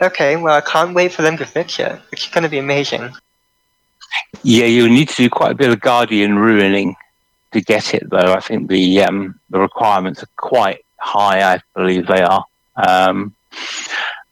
okay, 0.00 0.36
well, 0.36 0.56
I 0.56 0.60
can't 0.62 0.94
wait 0.94 1.12
for 1.12 1.22
them 1.22 1.36
to 1.38 1.46
fix 1.46 1.78
it. 1.78 2.00
It's 2.10 2.28
going 2.28 2.42
to 2.42 2.48
be 2.50 2.58
amazing. 2.58 3.12
Yeah, 4.42 4.64
you'll 4.66 4.88
need 4.88 5.08
to 5.10 5.16
do 5.16 5.30
quite 5.30 5.52
a 5.52 5.54
bit 5.54 5.70
of 5.70 5.80
guardian 5.80 6.38
ruining 6.38 6.96
to 7.52 7.60
get 7.60 7.94
it, 7.94 8.08
though. 8.10 8.32
I 8.32 8.40
think 8.40 8.68
the 8.68 9.02
um, 9.02 9.38
the 9.50 9.60
requirements 9.60 10.22
are 10.22 10.28
quite 10.36 10.84
high. 10.98 11.54
I 11.54 11.60
believe 11.76 12.06
they 12.06 12.22
are. 12.22 12.44
Um, 12.76 13.34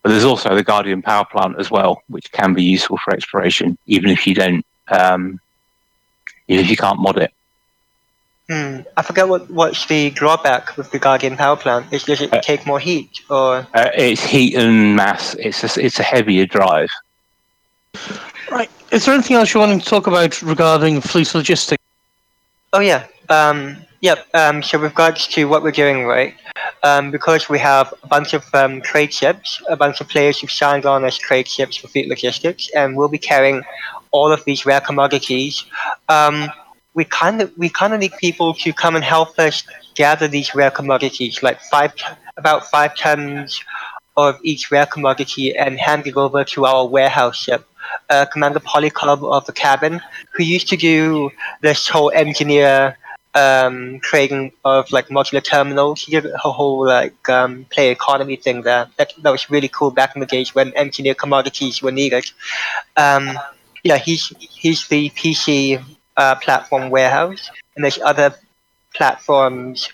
but 0.03 0.11
there's 0.11 0.25
also 0.25 0.55
the 0.55 0.63
guardian 0.63 1.03
power 1.03 1.25
plant 1.25 1.59
as 1.59 1.71
well, 1.71 2.03
which 2.09 2.31
can 2.33 2.55
be 2.55 2.63
useful 2.63 2.99
for 2.99 3.13
exploration, 3.13 3.77
even 3.87 4.11
if 4.11 4.27
you 4.27 4.35
don't, 4.35 4.65
um, 4.89 5.41
even 6.49 6.65
if 6.65 6.71
you 6.71 6.77
can't 6.77 6.99
mod 6.99 7.19
it. 7.19 7.33
Hmm. 8.49 8.81
I 8.97 9.03
forget 9.03 9.29
what 9.29 9.49
what's 9.49 9.87
the 9.87 10.11
drawback 10.11 10.77
with 10.77 10.91
the 10.91 10.99
Guardian 10.99 11.37
power 11.37 11.55
plant. 11.57 11.93
Is 11.93 12.03
does 12.03 12.21
it 12.21 12.33
Uh, 12.33 12.41
take 12.41 12.67
more 12.67 12.81
heat 12.81 13.21
or? 13.31 13.65
Uh, 13.73 13.91
it's 13.95 14.25
heat 14.25 14.57
and 14.57 14.97
mass. 14.97 15.35
It's 15.35 15.63
a, 15.63 15.81
it's 15.85 16.01
a 16.01 16.03
heavier 16.03 16.47
drive. 16.47 16.91
Right. 18.51 18.69
Is 18.91 19.05
there 19.05 19.15
anything 19.15 19.37
else 19.37 19.55
you 19.55 19.61
wanted 19.61 19.81
to 19.83 19.89
talk 19.89 20.09
about 20.09 20.43
regarding 20.43 21.01
fleet 21.01 21.33
logistics? 21.33 21.85
Oh 22.73 22.81
yeah. 22.81 23.05
Um, 23.29 23.77
yep. 24.01 24.27
Um, 24.35 24.63
so 24.63 24.79
with 24.79 24.93
regards 24.93 25.27
to 25.29 25.45
what 25.47 25.63
we're 25.63 25.71
doing, 25.71 26.05
right? 26.05 26.35
Um, 26.83 27.11
because 27.11 27.49
we 27.49 27.59
have 27.59 27.93
a 28.03 28.07
bunch 28.07 28.33
of 28.35 28.45
um, 28.55 28.81
trade 28.81 29.13
ships, 29.13 29.63
a 29.69 29.77
bunch 29.77 30.01
of 30.01 30.09
players 30.09 30.41
who've 30.41 30.51
signed 30.51 30.87
on 30.87 31.05
as 31.05 31.17
trade 31.19 31.49
ships 31.49 31.77
for 31.77 31.89
fleet 31.89 32.09
logistics, 32.09 32.71
and 32.75 32.97
we'll 32.97 33.09
be 33.09 33.19
carrying 33.19 33.63
all 34.11 34.33
of 34.33 34.45
these 34.45 34.65
rare 34.67 34.81
commodities. 34.81 35.65
Um, 36.09 36.51
we 36.95 37.05
kind 37.05 37.41
of 37.43 37.53
we 37.57 37.69
kind 37.69 37.95
of 37.95 38.01
need 38.01 38.13
people 38.19 38.55
to 38.55 38.73
come 38.73 38.97
and 38.97 39.05
help 39.05 39.39
us 39.39 39.63
gather 39.95 40.27
these 40.27 40.55
rare 40.55 40.71
commodities, 40.71 41.43
like 41.43 41.61
five 41.63 41.93
about 42.37 42.67
five 42.71 42.97
tons 42.97 43.63
of 44.17 44.39
each 44.43 44.71
rare 44.71 44.87
commodity, 44.87 45.57
and 45.57 45.79
hand 45.79 46.07
it 46.07 46.17
over 46.17 46.45
to 46.45 46.65
our 46.65 46.87
warehouse 46.87 47.37
ship. 47.37 47.67
uh, 48.09 48.27
Commander 48.27 48.61
Polycub 48.61 49.23
of 49.31 49.47
the 49.47 49.53
cabin, 49.53 50.01
who 50.35 50.45
used 50.45 50.69
to 50.69 50.77
do 50.77 51.31
this 51.63 51.89
whole 51.89 52.11
engineer 52.11 52.97
um, 53.35 54.01
trading 54.01 54.53
of 54.65 54.91
like 54.91 55.09
modular 55.09 55.43
terminals. 55.43 56.03
He 56.03 56.13
did 56.13 56.27
a 56.27 56.39
whole 56.39 56.87
like 56.87 57.29
um, 57.29 57.67
play 57.71 57.91
economy 57.91 58.37
thing 58.37 58.63
there. 58.63 58.89
That, 58.97 59.13
that 59.19 59.31
was 59.31 59.51
really 59.51 59.69
cool 59.69 59.91
back 59.91 60.15
in 60.15 60.21
the 60.21 60.27
days 60.27 60.55
when 60.55 60.73
engineer 60.75 61.15
commodities 61.15 61.83
were 61.83 61.93
needed. 61.93 62.31
Um, 62.97 63.39
yeah, 63.85 63.99
he's 63.99 64.33
he's 64.39 64.89
the 64.89 65.11
PC 65.11 65.83
uh, 66.17 66.35
platform 66.37 66.91
warehouse, 66.91 67.51
and 67.77 67.85
there's 67.85 67.99
other 68.01 68.35
platforms 68.95 69.93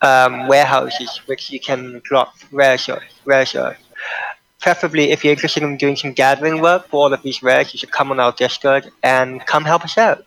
um, 0.00 0.46
warehouses 0.48 1.20
which 1.26 1.50
you 1.50 1.60
can 1.60 2.00
drop 2.04 2.34
rares. 2.52 2.88
Rares. 3.24 3.56
Preferably, 4.60 5.12
if 5.12 5.22
you're 5.22 5.32
interested 5.32 5.62
in 5.62 5.76
doing 5.76 5.94
some 5.94 6.12
gathering 6.12 6.60
work 6.60 6.88
for 6.88 6.96
all 6.96 7.12
of 7.12 7.22
these 7.22 7.42
rares, 7.44 7.72
you 7.72 7.78
should 7.78 7.92
come 7.92 8.10
on 8.10 8.18
our 8.18 8.32
Discord 8.32 8.90
and 9.04 9.44
come 9.46 9.64
help 9.64 9.84
us 9.84 9.96
out. 9.96 10.24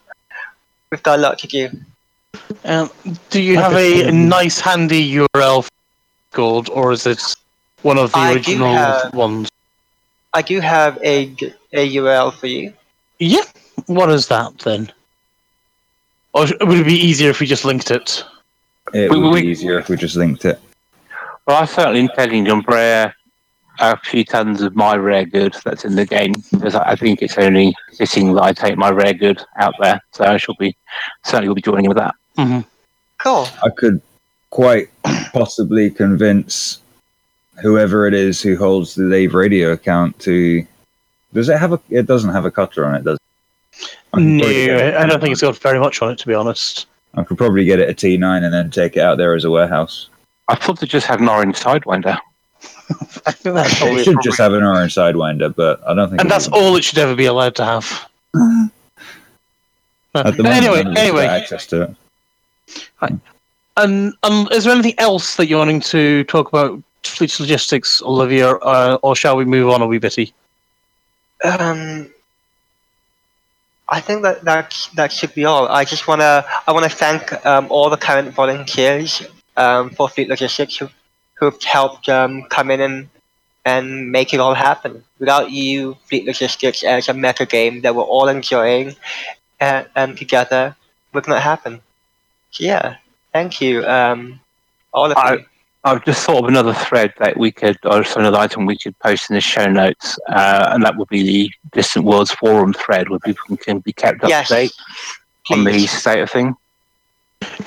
We've 0.90 1.04
got 1.04 1.20
a 1.20 1.22
lot 1.22 1.38
to 1.40 1.48
do. 1.48 1.70
Um, 2.64 2.90
do 3.30 3.42
you 3.42 3.58
have 3.58 3.74
a 3.74 4.12
nice 4.12 4.60
handy 4.60 5.16
URL 5.16 5.64
for 5.64 5.70
Discord, 6.32 6.70
or 6.70 6.92
is 6.92 7.06
it 7.06 7.22
one 7.82 7.98
of 7.98 8.12
the 8.12 8.18
I 8.20 8.34
original 8.34 8.74
have- 8.74 9.14
ones? 9.14 9.50
I 10.34 10.42
do 10.42 10.60
have 10.62 10.98
a, 11.04 11.24
a 11.74 11.96
URL 11.96 12.34
for 12.34 12.48
you. 12.48 12.74
Yeah. 13.20 13.44
What 13.88 14.10
is 14.10 14.28
that 14.28 14.58
then? 14.60 14.92
Or 16.34 16.46
would 16.62 16.80
it 16.80 16.86
be 16.86 16.94
easier 16.94 17.30
if 17.30 17.42
we 17.42 17.48
just 17.48 17.66
linked 17.66 17.92
it? 17.92 18.24
It 18.94 19.10
would 19.12 19.34
we- 19.34 19.42
be 19.42 19.48
easier 19.48 19.78
if 19.80 19.90
we 19.90 19.98
just 19.98 20.16
linked 20.16 20.46
it. 20.46 20.60
Well, 21.46 21.58
I 21.58 21.66
certainly 21.66 22.00
intend 22.02 22.46
to 22.46 22.62
rare 22.68 23.14
a 23.80 23.98
few 23.98 24.24
tons 24.24 24.62
of 24.62 24.76
my 24.76 24.96
rare 24.96 25.26
good 25.26 25.56
that's 25.66 25.84
in 25.84 25.96
the 25.96 26.06
game 26.06 26.34
because 26.52 26.76
I 26.76 26.92
I 26.92 26.96
think 26.96 27.22
it's 27.22 27.38
only 27.38 27.74
fitting 27.98 28.34
that 28.36 28.44
I 28.44 28.54
take 28.54 28.78
my 28.78 28.92
rare 28.92 29.14
good 29.14 29.44
out 29.58 29.74
there. 29.82 30.00
So 30.12 30.24
I 30.24 30.38
shall 30.38 30.56
be 30.56 30.76
certainly 31.26 31.48
will 31.50 31.56
be 31.56 31.62
joining 31.62 31.86
in 31.86 31.90
with 31.90 31.98
that. 31.98 32.16
Mm-hmm. 32.38 32.62
Cool. 33.20 33.48
I 33.64 33.70
could 33.70 34.02
quite 34.50 34.90
possibly 35.34 35.90
convince 35.90 36.80
whoever 37.62 38.08
it 38.08 38.14
is 38.14 38.42
who 38.42 38.58
holds 38.58 38.96
the 38.96 39.04
Lave 39.04 39.34
Radio 39.34 39.72
account 39.72 40.18
to. 40.22 40.66
Does 41.34 41.50
it 41.50 41.58
have 41.58 41.74
a? 41.74 41.80
It 41.90 42.08
doesn't 42.08 42.32
have 42.34 42.46
a 42.46 42.52
cutter 42.52 42.86
on 42.86 42.96
it, 42.96 43.04
does 43.04 43.18
it? 43.18 43.96
I 44.14 44.20
No, 44.20 44.46
it- 44.46 44.96
I 44.96 45.06
don't 45.06 45.22
think 45.22 45.32
it's 45.32 45.42
got 45.42 45.58
very 45.58 45.80
much 45.80 46.02
on 46.02 46.12
it, 46.12 46.18
to 46.20 46.28
be 46.28 46.34
honest. 46.34 46.88
I 47.14 47.24
could 47.24 47.38
probably 47.38 47.66
get 47.66 47.80
it 47.80 47.90
a 47.90 47.94
T9 47.94 48.44
and 48.44 48.54
then 48.54 48.72
take 48.72 48.96
it 48.96 49.02
out 49.02 49.18
there 49.18 49.34
as 49.36 49.44
a 49.46 49.52
warehouse. 49.52 50.08
I 50.48 50.56
thought 50.56 50.80
they 50.80 50.88
just 50.88 51.06
had 51.08 51.20
an 51.20 51.30
orange 51.30 51.58
sidewinder. 51.58 52.18
I 53.26 53.32
think 53.32 53.56
that's 53.56 53.74
It 53.74 53.78
probably 53.78 54.04
should 54.04 54.18
just 54.24 54.38
have 54.38 54.54
an 54.54 54.64
orange 54.64 54.96
sidewinder, 54.96 55.54
but 55.56 55.82
I 55.88 55.94
don't 55.94 56.10
think. 56.10 56.22
and 56.22 56.30
that's 56.32 56.48
would. 56.50 56.56
all 56.58 56.76
it 56.76 56.84
should 56.84 56.98
ever 56.98 57.16
be 57.16 57.26
allowed 57.26 57.56
to 57.56 57.66
have. 57.66 58.10
At 60.14 60.36
the 60.36 60.44
moment, 60.44 60.48
anyway, 60.48 60.84
none 60.84 60.88
of 60.88 60.94
us 60.94 61.00
anyway, 61.00 61.26
access 61.26 61.68
to 61.68 61.82
it. 61.84 61.96
And 63.78 64.14
um, 64.24 64.48
is 64.52 64.64
there 64.64 64.74
anything 64.74 64.96
else 64.98 65.36
that 65.38 65.48
you're 65.48 65.60
wanting 65.60 65.82
to 65.82 66.24
talk 66.26 66.50
about 66.50 66.82
fleet 67.04 67.40
logistics, 67.40 68.02
Olivia, 68.02 68.52
uh, 68.56 68.98
or 69.02 69.16
shall 69.16 69.36
we 69.36 69.46
move 69.46 69.70
on 69.70 69.82
a 69.82 69.88
wee 69.88 69.98
bitty? 69.98 70.34
Um, 71.44 72.10
I 73.90 74.00
think 74.00 74.22
that 74.24 74.44
that 74.46 74.76
that 74.96 75.12
should 75.12 75.34
be 75.34 75.46
all. 75.46 75.68
I 75.68 75.84
just 75.86 76.08
wanna 76.08 76.46
I 76.68 76.72
wanna 76.72 76.90
thank 76.90 77.46
um, 77.46 77.68
all 77.70 77.90
the 77.90 77.98
current 77.98 78.34
volunteers 78.34 79.24
um, 79.58 79.90
for 79.90 80.08
Fleet 80.08 80.30
Logistics 80.30 80.78
who 80.78 80.90
who've 81.36 81.62
helped 81.64 82.08
um, 82.08 82.44
come 82.50 82.72
in 82.72 82.82
and 82.82 83.10
and 83.66 84.12
make 84.12 84.34
it 84.34 84.40
all 84.40 84.54
happen. 84.54 85.04
Without 85.20 85.52
you, 85.52 85.98
Fleet 86.08 86.26
Logistics 86.26 86.84
as 86.84 87.10
a 87.10 87.14
meta 87.14 87.46
game 87.46 87.82
that 87.82 87.96
we're 87.96 88.04
all 88.04 88.28
enjoying 88.28 88.96
and, 89.60 89.88
and 89.96 90.18
together 90.18 90.76
would 91.14 91.28
not 91.28 91.42
happen. 91.42 91.82
So 92.52 92.64
yeah, 92.64 92.96
thank 93.34 93.62
you, 93.62 93.86
um, 93.86 94.40
all 94.94 95.12
of 95.12 95.18
I- 95.18 95.34
you. 95.34 95.46
I've 95.84 96.06
just 96.06 96.24
thought 96.24 96.44
of 96.44 96.48
another 96.48 96.76
thread 96.76 97.12
that 97.18 97.38
we 97.38 97.52
could, 97.52 97.76
or 97.86 98.04
another 98.16 98.38
item 98.38 98.68
we 98.68 98.78
could 98.78 98.98
post 99.00 99.32
in 99.32 99.34
the 99.34 99.42
show 99.42 99.66
notes, 99.66 100.16
uh, 100.30 100.70
and 100.72 100.84
that 100.86 100.96
would 100.96 101.08
be 101.08 101.24
the 101.24 101.52
Distant 101.72 102.06
Worlds 102.06 102.32
forum 102.32 102.72
thread 102.72 103.10
where 103.10 103.18
people 103.18 103.58
can 103.58 103.80
be 103.80 103.92
kept 103.92 104.24
up 104.24 104.30
Yes, 104.30 104.50
to 104.50 104.54
date 104.54 104.74
on 105.50 105.64
the 105.64 105.88
state 105.88 106.22
of 106.22 106.30
thing. 106.30 106.56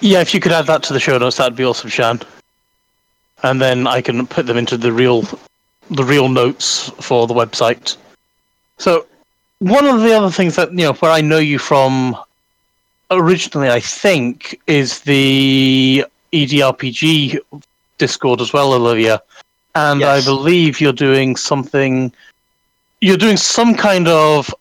Yeah, 0.00 0.20
if 0.20 0.32
you 0.32 0.38
could 0.38 0.52
add 0.52 0.68
that 0.68 0.84
to 0.84 0.92
the 0.92 1.00
show 1.00 1.18
notes, 1.18 1.38
that'd 1.38 1.56
be 1.56 1.64
awesome, 1.64 1.90
Shan. 1.90 2.20
And 3.42 3.60
then 3.60 3.88
I 3.88 4.00
can 4.00 4.28
put 4.28 4.46
them 4.46 4.56
into 4.56 4.76
the 4.76 4.92
real, 4.92 5.22
the 5.90 6.04
real 6.04 6.28
notes 6.28 6.90
for 7.00 7.26
the 7.26 7.34
website. 7.34 7.96
So, 8.78 9.06
one 9.58 9.86
of 9.86 10.02
the 10.02 10.12
other 10.16 10.30
things 10.30 10.54
that 10.54 10.70
you 10.70 10.84
know, 10.84 10.92
where 10.92 11.10
I 11.10 11.20
know 11.20 11.38
you 11.38 11.58
from, 11.58 12.16
originally, 13.10 13.68
I 13.70 13.80
think, 13.80 14.60
is 14.66 15.00
the 15.00 16.04
EDRPG 16.32 17.38
Discord 17.98 18.40
as 18.40 18.52
well, 18.52 18.72
Olivia. 18.72 19.22
And 19.74 20.04
I 20.04 20.22
believe 20.22 20.80
you're 20.80 20.92
doing 20.92 21.36
something. 21.36 22.12
You're 23.00 23.16
doing 23.16 23.36
some 23.36 23.74
kind 23.74 24.06
of 24.08 24.54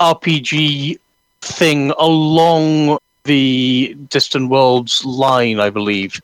RPG 0.00 0.98
thing 1.40 1.90
along 1.98 2.98
the 3.24 3.96
Distant 4.08 4.50
Worlds 4.50 5.04
line, 5.04 5.60
I 5.60 5.70
believe. 5.70 6.20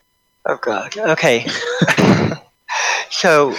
Oh 0.47 0.59
god. 0.61 0.97
Okay. 0.97 1.47
so, 3.11 3.55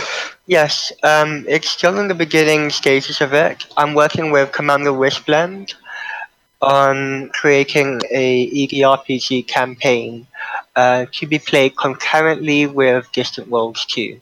yes, 0.48 0.91
um, 1.03 1.45
it's 1.48 1.69
still 1.69 1.99
in 1.99 2.07
the 2.07 2.15
beginning 2.15 2.69
stages 2.69 3.22
of 3.22 3.34
it. 3.34 3.65
I'm 3.78 3.94
working 3.94 4.32
with 4.32 4.52
Commander 4.52 4.91
Wishblend 4.91 5.73
on 6.61 7.29
creating 7.29 8.01
a 8.11 8.49
EDRPG 8.49 9.47
campaign 9.47 10.27
uh, 10.75 11.05
to 11.11 11.25
be 11.27 11.39
played 11.39 11.75
concurrently 11.77 12.65
with 12.67 13.11
Distant 13.11 13.47
Worlds 13.49 13.85
2. 13.85 14.19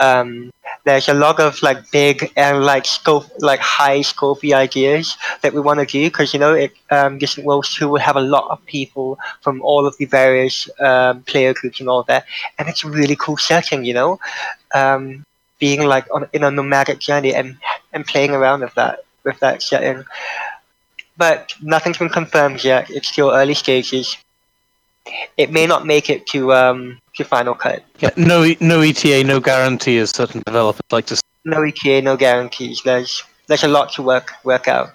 Um, 0.00 0.50
there's 0.84 1.08
a 1.08 1.14
lot 1.14 1.40
of 1.40 1.60
like 1.62 1.90
big 1.90 2.32
and 2.36 2.64
like 2.64 2.84
scope, 2.84 3.26
like 3.40 3.60
high 3.60 4.00
scopy 4.00 4.54
ideas 4.54 5.16
that 5.42 5.52
we 5.52 5.60
want 5.60 5.80
to 5.80 5.86
do 5.86 6.06
because 6.06 6.32
you 6.32 6.38
know 6.38 6.54
it, 6.54 6.72
um, 6.90 7.18
Distant 7.18 7.46
Worlds 7.46 7.74
2 7.74 7.88
will 7.88 8.00
have 8.00 8.16
a 8.16 8.20
lot 8.20 8.48
of 8.50 8.64
people 8.66 9.18
from 9.42 9.60
all 9.62 9.86
of 9.86 9.96
the 9.98 10.04
various 10.04 10.68
um, 10.80 11.22
player 11.22 11.52
groups 11.52 11.80
and 11.80 11.88
all 11.88 12.04
that, 12.04 12.26
and 12.58 12.68
it's 12.68 12.84
a 12.84 12.88
really 12.88 13.16
cool 13.16 13.36
setting, 13.36 13.84
you 13.84 13.92
know, 13.92 14.20
um, 14.74 15.24
being 15.58 15.84
like 15.84 16.06
on 16.14 16.28
in 16.32 16.44
a 16.44 16.50
nomadic 16.50 17.00
journey 17.00 17.34
and 17.34 17.58
and 17.92 18.06
playing 18.06 18.30
around 18.30 18.60
with 18.60 18.74
that 18.74 19.00
with 19.24 19.38
that 19.40 19.62
setting. 19.62 20.04
But 21.18 21.52
nothing's 21.60 21.98
been 21.98 22.08
confirmed 22.08 22.64
yet. 22.64 22.88
It's 22.90 23.08
still 23.08 23.30
early 23.30 23.54
stages. 23.54 24.16
It 25.36 25.50
may 25.50 25.66
not 25.66 25.84
make 25.86 26.08
it 26.10 26.26
to 26.28 26.52
um 26.54 27.00
to 27.16 27.24
final 27.24 27.54
cut. 27.54 27.82
Yeah, 27.98 28.10
no, 28.16 28.44
E- 28.44 28.56
no 28.60 28.80
ETA, 28.80 29.24
no 29.24 29.40
guarantee, 29.40 29.98
as 29.98 30.10
certain 30.10 30.42
developers 30.46 30.80
like 30.90 31.06
to 31.06 31.16
say. 31.16 31.22
No 31.44 31.62
ETA, 31.62 32.02
no 32.02 32.16
guarantees. 32.16 32.82
There's 32.84 33.22
there's 33.48 33.64
a 33.64 33.68
lot 33.68 33.92
to 33.94 34.02
work 34.02 34.32
work 34.44 34.68
out. 34.68 34.90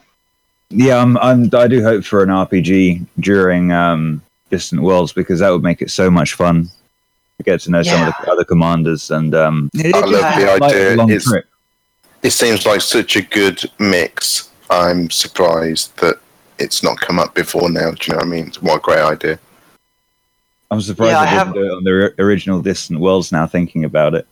Yeah, 0.69 0.97
I'm, 0.97 1.17
I'm, 1.17 1.49
I 1.53 1.67
do 1.67 1.83
hope 1.83 2.03
for 2.03 2.23
an 2.23 2.29
RPG 2.29 3.05
during 3.19 3.71
um, 3.71 4.23
Distant 4.49 4.81
Worlds 4.81 5.13
because 5.13 5.39
that 5.39 5.49
would 5.51 5.61
make 5.61 5.83
it 5.83 5.91
so 5.91 6.09
much 6.09 6.33
fun 6.33 6.67
to 7.37 7.43
get 7.43 7.59
to 7.61 7.69
know 7.71 7.83
some 7.83 8.07
of 8.07 8.13
the 8.23 8.31
other 8.31 8.43
commanders 8.43 9.11
and. 9.11 9.35
Um, 9.35 9.69
I 9.77 9.89
love 9.89 10.09
the 10.09 10.35
seems 10.37 10.59
like 10.61 10.97
long 10.97 11.09
It's- 11.09 11.25
trip. 11.25 11.45
It 12.23 12.31
seems 12.31 12.65
like 12.65 12.79
such 12.81 13.17
a 13.17 13.21
good 13.21 13.69
mix. 13.79 14.49
I'm 14.73 15.09
surprised 15.09 15.95
that 15.97 16.19
it's 16.59 16.83
not 16.83 16.99
come 16.99 17.19
up 17.19 17.33
before 17.35 17.69
now. 17.69 17.91
Do 17.91 17.97
you 18.05 18.13
know 18.13 18.17
what 18.17 18.25
I 18.25 18.29
mean? 18.29 18.51
What 18.61 18.77
a 18.77 18.81
great 18.81 18.99
idea. 18.99 19.39
I'm 20.71 20.81
surprised 20.81 21.11
Yeah, 21.11 21.19
I 21.19 21.25
they 21.25 21.37
didn't 21.37 21.53
do 21.53 21.65
it 21.65 21.77
on 21.77 21.83
the 21.83 22.23
original 22.23 22.61
Distant 22.61 22.99
Worlds. 22.99 23.31
Now 23.31 23.45
thinking 23.47 23.83
about 23.85 24.15
it, 24.15 24.27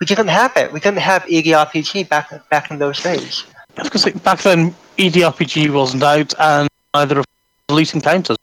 We 0.00 0.06
didn't 0.06 0.28
have 0.28 0.56
it. 0.56 0.72
We 0.72 0.80
didn't 0.80 0.98
have 0.98 1.22
EDRPG 1.24 2.08
back 2.08 2.48
back 2.50 2.70
in 2.70 2.78
those 2.78 3.02
days. 3.02 3.44
I 3.76 3.82
was 3.82 3.90
going 3.90 3.90
to 3.90 3.98
say, 3.98 4.24
back 4.24 4.40
then, 4.42 4.74
E 4.98 5.10
EDRPG 5.10 5.70
wasn't 5.72 6.02
out, 6.02 6.34
and 6.38 6.68
neither 6.94 7.20
of 7.20 7.24
Elite 7.68 7.94
Encounters. 7.94 8.36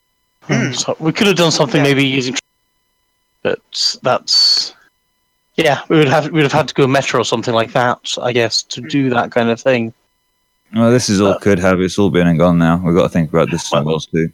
Hmm. 0.44 0.72
So 0.72 0.96
we 1.00 1.12
could 1.12 1.28
have 1.28 1.36
done 1.36 1.52
something 1.52 1.80
Yeah. 1.84 1.90
maybe 1.90 2.06
using. 2.06 2.36
But 3.44 3.98
that's. 4.02 4.74
Yeah, 5.58 5.82
we 5.90 5.98
would 5.98 6.08
have 6.08 6.26
we 6.26 6.32
would 6.34 6.44
have 6.44 6.52
had 6.52 6.68
to 6.70 6.74
go 6.74 6.88
Metro 6.88 7.22
or 7.22 7.26
something 7.26 7.54
like 7.54 7.72
that, 7.74 8.14
I 8.22 8.32
guess, 8.32 8.64
to 8.64 8.82
do 8.82 9.10
that 9.10 9.32
kind 9.32 9.50
of 9.50 9.60
thing. 9.60 9.94
Well, 10.74 10.92
this 10.92 11.10
is 11.10 11.22
all 11.22 11.34
Uh, 11.34 11.38
could 11.40 11.60
have. 11.60 11.80
It's 11.82 11.98
all 11.98 12.10
been 12.10 12.28
and 12.28 12.38
gone 12.38 12.58
now. 12.58 12.78
We've 12.84 12.96
got 12.96 13.04
to 13.04 13.10
think 13.10 13.30
about 13.30 13.50
Distant 13.50 13.86
Well- 13.86 13.94
Worlds 13.94 14.06
too. 14.08 14.32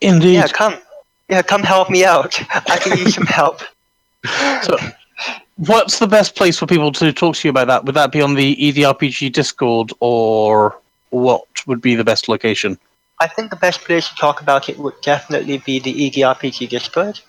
Indeed. 0.00 0.34
Yeah, 0.34 0.48
come. 0.48 0.74
Yeah, 1.28 1.42
come 1.42 1.62
help 1.62 1.88
me 1.88 2.04
out. 2.04 2.38
I 2.70 2.76
can 2.78 2.98
use 2.98 3.14
some 3.14 3.26
help. 3.26 3.60
So, 4.62 4.76
what's 5.56 5.98
the 5.98 6.06
best 6.06 6.34
place 6.34 6.58
for 6.58 6.66
people 6.66 6.90
to 6.92 7.12
talk 7.12 7.36
to 7.36 7.46
you 7.48 7.50
about 7.50 7.66
that? 7.68 7.84
Would 7.84 7.94
that 7.94 8.10
be 8.10 8.22
on 8.22 8.34
the 8.34 8.56
EDRPG 8.56 9.32
Discord, 9.32 9.92
or 10.00 10.78
what 11.10 11.44
would 11.66 11.80
be 11.82 11.94
the 11.94 12.04
best 12.04 12.28
location? 12.28 12.78
I 13.20 13.26
think 13.28 13.50
the 13.50 13.56
best 13.56 13.82
place 13.82 14.08
to 14.08 14.14
talk 14.16 14.40
about 14.40 14.68
it 14.70 14.78
would 14.78 14.98
definitely 15.02 15.58
be 15.58 15.78
the 15.78 15.92
EDRPG 16.10 16.68
Discord 16.68 17.20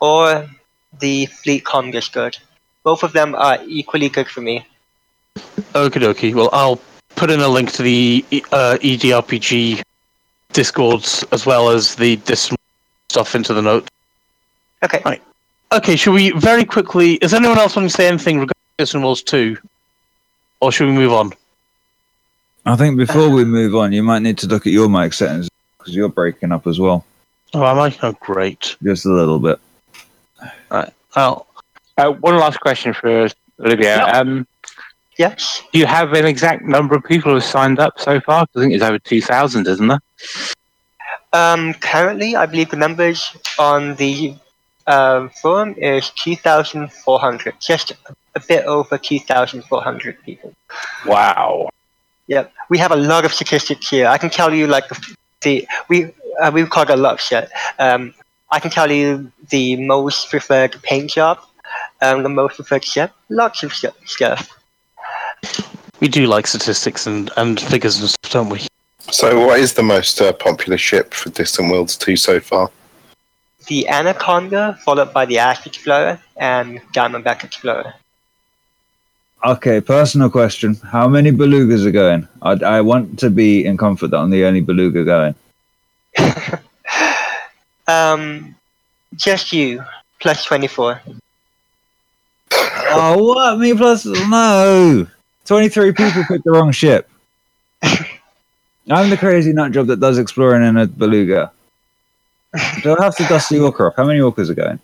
or 0.00 0.48
the 1.00 1.26
FleetCon 1.26 1.92
Discord. 1.92 2.38
Both 2.84 3.02
of 3.02 3.12
them 3.12 3.34
are 3.34 3.58
equally 3.66 4.08
good 4.08 4.28
for 4.28 4.40
me. 4.40 4.64
Okie 5.74 6.00
dokie. 6.00 6.34
Well, 6.34 6.50
I'll 6.52 6.80
put 7.16 7.30
in 7.30 7.40
a 7.40 7.48
link 7.48 7.72
to 7.72 7.82
the 7.82 8.24
uh, 8.52 8.78
EDRPG 8.80 9.82
discords 10.52 11.24
as 11.32 11.46
well 11.46 11.68
as 11.70 11.94
the 11.96 12.16
this 12.16 12.50
stuff 13.08 13.34
into 13.34 13.54
the 13.54 13.62
note. 13.62 13.88
Okay. 14.82 15.02
Right. 15.04 15.22
Okay, 15.72 15.96
should 15.96 16.12
we 16.12 16.30
very 16.32 16.64
quickly? 16.64 17.14
Is 17.14 17.34
anyone 17.34 17.58
else 17.58 17.74
want 17.74 17.90
to 17.90 17.94
say 17.96 18.06
anything 18.06 18.36
regarding 18.36 18.52
Distant 18.78 19.02
Worlds 19.02 19.22
two, 19.22 19.56
or 20.60 20.70
should 20.70 20.86
we 20.86 20.92
move 20.92 21.12
on? 21.12 21.32
I 22.66 22.76
think 22.76 22.96
before 22.96 23.28
we 23.28 23.44
move 23.44 23.74
on, 23.74 23.92
you 23.92 24.02
might 24.02 24.20
need 24.20 24.38
to 24.38 24.46
look 24.46 24.66
at 24.66 24.72
your 24.72 24.88
mic 24.88 25.12
settings 25.12 25.48
because 25.78 25.94
you're 25.94 26.08
breaking 26.08 26.52
up 26.52 26.66
as 26.66 26.78
well, 26.78 27.04
Oh, 27.52 27.64
am 27.64 27.78
I? 27.78 27.94
Oh, 28.02 28.12
great. 28.20 28.76
just 28.82 29.04
a 29.04 29.10
little 29.10 29.38
bit. 29.38 29.58
Well, 30.70 31.46
Uh, 31.96 32.10
one 32.12 32.36
last 32.38 32.58
question 32.60 32.92
for 32.94 33.28
Olivia. 33.60 33.96
Yeah. 33.96 34.18
Um, 34.18 34.46
Yes. 35.18 35.62
do 35.72 35.78
you 35.78 35.86
have 35.86 36.12
an 36.12 36.26
exact 36.26 36.64
number 36.64 36.94
of 36.96 37.04
people 37.04 37.30
who 37.30 37.36
have 37.36 37.44
signed 37.44 37.78
up 37.78 38.00
so 38.00 38.20
far? 38.20 38.46
I 38.56 38.60
think 38.60 38.72
it's 38.72 38.82
over 38.82 38.98
2,000, 38.98 39.66
isn't 39.66 39.86
there? 39.86 40.00
Um, 41.32 41.74
currently, 41.74 42.36
I 42.36 42.46
believe 42.46 42.70
the 42.70 42.76
numbers 42.76 43.36
on 43.58 43.96
the 43.96 44.34
um, 44.86 45.30
forum 45.30 45.74
is 45.76 46.10
2,400, 46.10 47.54
just 47.60 47.92
a 48.34 48.40
bit 48.40 48.64
over 48.66 48.98
2,400 48.98 50.22
people. 50.24 50.54
Wow. 51.06 51.70
Yep, 52.26 52.52
we 52.70 52.78
have 52.78 52.92
a 52.92 52.96
lot 52.96 53.24
of 53.24 53.32
statistics 53.32 53.88
here. 53.88 54.06
I 54.06 54.18
can 54.18 54.30
tell 54.30 54.52
you, 54.54 54.66
like, 54.66 54.84
the 55.42 55.66
we 55.88 56.12
uh, 56.40 56.50
we 56.52 56.62
record 56.62 56.90
a 56.90 56.96
lot 56.96 57.14
of 57.14 57.20
shit. 57.20 57.50
Um, 57.78 58.14
I 58.50 58.60
can 58.60 58.70
tell 58.70 58.90
you 58.90 59.30
the 59.50 59.76
most 59.76 60.30
preferred 60.30 60.80
paint 60.82 61.10
job, 61.10 61.38
um, 62.00 62.22
the 62.22 62.28
most 62.28 62.56
preferred 62.56 62.84
ship, 62.84 63.12
lots 63.28 63.62
of 63.62 63.72
stu- 63.72 63.90
stuff. 64.06 64.48
We 66.00 66.08
do 66.08 66.26
like 66.26 66.46
statistics 66.46 67.06
and, 67.06 67.30
and 67.36 67.60
figures 67.60 68.00
and 68.00 68.08
stuff, 68.08 68.32
don't 68.32 68.48
we? 68.48 68.66
So, 69.10 69.46
what 69.46 69.60
is 69.60 69.74
the 69.74 69.82
most 69.82 70.20
uh, 70.20 70.32
popular 70.32 70.78
ship 70.78 71.14
for 71.14 71.30
Distant 71.30 71.70
Worlds 71.70 71.96
2 71.96 72.16
so 72.16 72.40
far? 72.40 72.70
The 73.66 73.88
Anaconda, 73.88 74.78
followed 74.84 75.12
by 75.12 75.24
the 75.24 75.38
Asp 75.38 75.66
Explorer 75.66 76.20
and 76.36 76.80
Diamondback 76.92 77.44
Explorer. 77.44 77.94
Okay, 79.44 79.80
personal 79.80 80.30
question: 80.30 80.74
How 80.90 81.06
many 81.06 81.30
belugas 81.30 81.86
are 81.86 81.90
going? 81.90 82.26
I, 82.42 82.52
I 82.52 82.80
want 82.80 83.18
to 83.20 83.30
be 83.30 83.64
in 83.64 83.76
comfort 83.76 84.08
that 84.08 84.18
I'm 84.18 84.30
the 84.30 84.44
only 84.44 84.60
beluga 84.62 85.04
going. 85.04 85.34
Um, 87.86 88.56
just 89.14 89.52
you, 89.52 89.84
plus 90.20 90.44
24. 90.44 91.00
Oh, 92.52 93.22
what? 93.22 93.58
Me 93.58 93.74
plus 93.74 94.06
no. 94.06 95.06
Twenty-three 95.44 95.92
people 95.92 96.24
picked 96.24 96.44
the 96.44 96.50
wrong 96.50 96.72
ship. 96.72 97.08
I'm 98.90 99.10
the 99.10 99.16
crazy 99.16 99.52
nut 99.52 99.72
job 99.72 99.86
that 99.86 100.00
does 100.00 100.18
exploring 100.18 100.62
in 100.62 100.76
a 100.76 100.86
beluga. 100.86 101.52
Do 102.82 102.96
I 102.96 103.04
have 103.04 103.16
to 103.16 103.24
dust 103.24 103.50
the 103.50 103.60
orca 103.60 103.84
off? 103.84 103.96
How 103.96 104.04
many 104.04 104.20
orcas 104.20 104.50
are 104.50 104.54
going? 104.54 104.78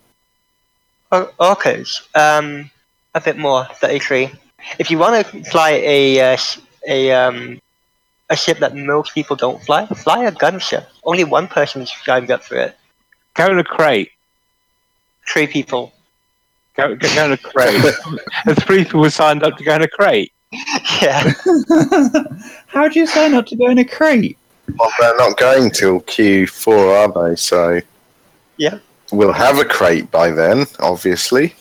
Oh, 1.13 1.31
orcas, 1.39 2.07
um, 2.17 2.71
a 3.15 3.21
bit 3.21 3.37
more, 3.37 3.65
33. 3.65 4.31
If 4.79 4.91
you 4.91 4.99
want 4.99 5.27
to 5.27 5.45
fly 5.45 5.71
a, 5.71 6.35
uh, 6.35 6.37
a, 6.89 7.13
um, 7.13 7.61
a 8.29 8.37
ship 8.37 8.59
that 8.59 8.75
most 8.75 9.15
people 9.15 9.37
don't 9.37 9.63
fly, 9.63 9.87
fly 9.87 10.25
a 10.25 10.33
gunship. 10.33 10.87
Only 11.05 11.25
one 11.25 11.49
person's 11.49 11.93
signed 12.05 12.31
up 12.31 12.45
for 12.45 12.57
it. 12.57 12.77
Go 13.35 13.47
in 13.47 13.59
a 13.59 13.65
Krait. 13.65 14.11
Three 15.27 15.47
people. 15.47 15.93
Go, 16.77 16.95
go, 16.95 17.15
go 17.15 17.25
in 17.27 17.33
a 17.33 17.37
Krait. 17.37 18.19
and 18.47 18.63
three 18.63 18.85
people 18.85 19.11
signed 19.11 19.43
up 19.43 19.57
to 19.59 19.65
go 19.65 19.75
in 19.75 19.83
a 19.83 19.89
Krait. 19.89 20.31
Yeah. 20.53 21.33
How 22.67 22.89
do 22.89 22.99
you 22.99 23.07
say 23.07 23.29
not 23.29 23.47
to 23.49 23.57
go 23.57 23.69
in 23.71 23.79
a 23.79 23.85
Krait? 23.85 24.37
Well, 24.79 24.91
they're 25.01 25.17
not 25.17 25.37
going 25.37 25.71
till 25.71 26.01
Q4, 26.01 27.15
are 27.17 27.29
they? 27.31 27.37
So, 27.37 27.81
Yeah. 28.57 28.79
we'll 29.13 29.33
have 29.33 29.59
a 29.59 29.65
Krait 29.65 30.11
by 30.11 30.31
then, 30.31 30.67
obviously. 30.81 31.55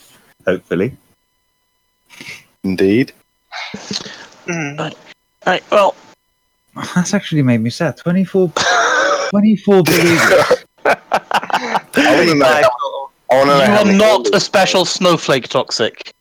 Hopefully. 0.45 0.95
Indeed. 2.63 3.13
Mm. 4.47 4.95
Right, 5.45 5.63
well, 5.71 5.95
That's 6.95 7.13
actually 7.13 7.41
made 7.41 7.59
me 7.61 7.69
sad. 7.69 7.97
24, 7.97 8.51
24 9.29 9.83
belugas. 9.83 10.63
I 10.85 12.15
want 12.15 12.29
to 12.29 12.35
know. 12.35 12.45
How, 12.45 12.69
I 13.31 13.35
want 13.35 13.49
to 13.49 13.57
know 13.57 13.91
you 13.91 13.95
are 13.95 13.97
not 13.97 14.35
a 14.35 14.39
special 14.39 14.85
snowflake 14.85 15.47
toxic. 15.49 16.13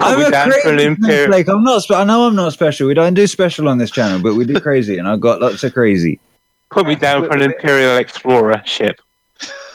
I'm 0.00 0.16
Put 0.16 0.28
a 0.28 0.30
down 0.30 0.50
for 0.50 0.56
an 0.56 0.62
crazy 0.76 0.84
imperial. 0.86 1.24
snowflake. 1.26 1.48
I'm 1.48 1.62
not. 1.64 1.82
Spe- 1.82 1.92
I 1.92 2.04
know 2.04 2.26
I'm 2.26 2.34
not 2.34 2.52
special. 2.52 2.88
We 2.88 2.94
don't 2.94 3.14
do 3.14 3.26
special 3.26 3.68
on 3.68 3.78
this 3.78 3.90
channel, 3.90 4.20
but 4.20 4.34
we 4.34 4.44
do 4.44 4.60
crazy, 4.60 4.98
and 4.98 5.06
I've 5.08 5.20
got 5.20 5.40
lots 5.40 5.62
of 5.64 5.72
crazy. 5.72 6.18
Put 6.70 6.86
me 6.86 6.96
down 6.96 7.24
for 7.26 7.32
an 7.34 7.42
Imperial 7.42 7.96
Explorer 7.96 8.60
ship. 8.66 9.00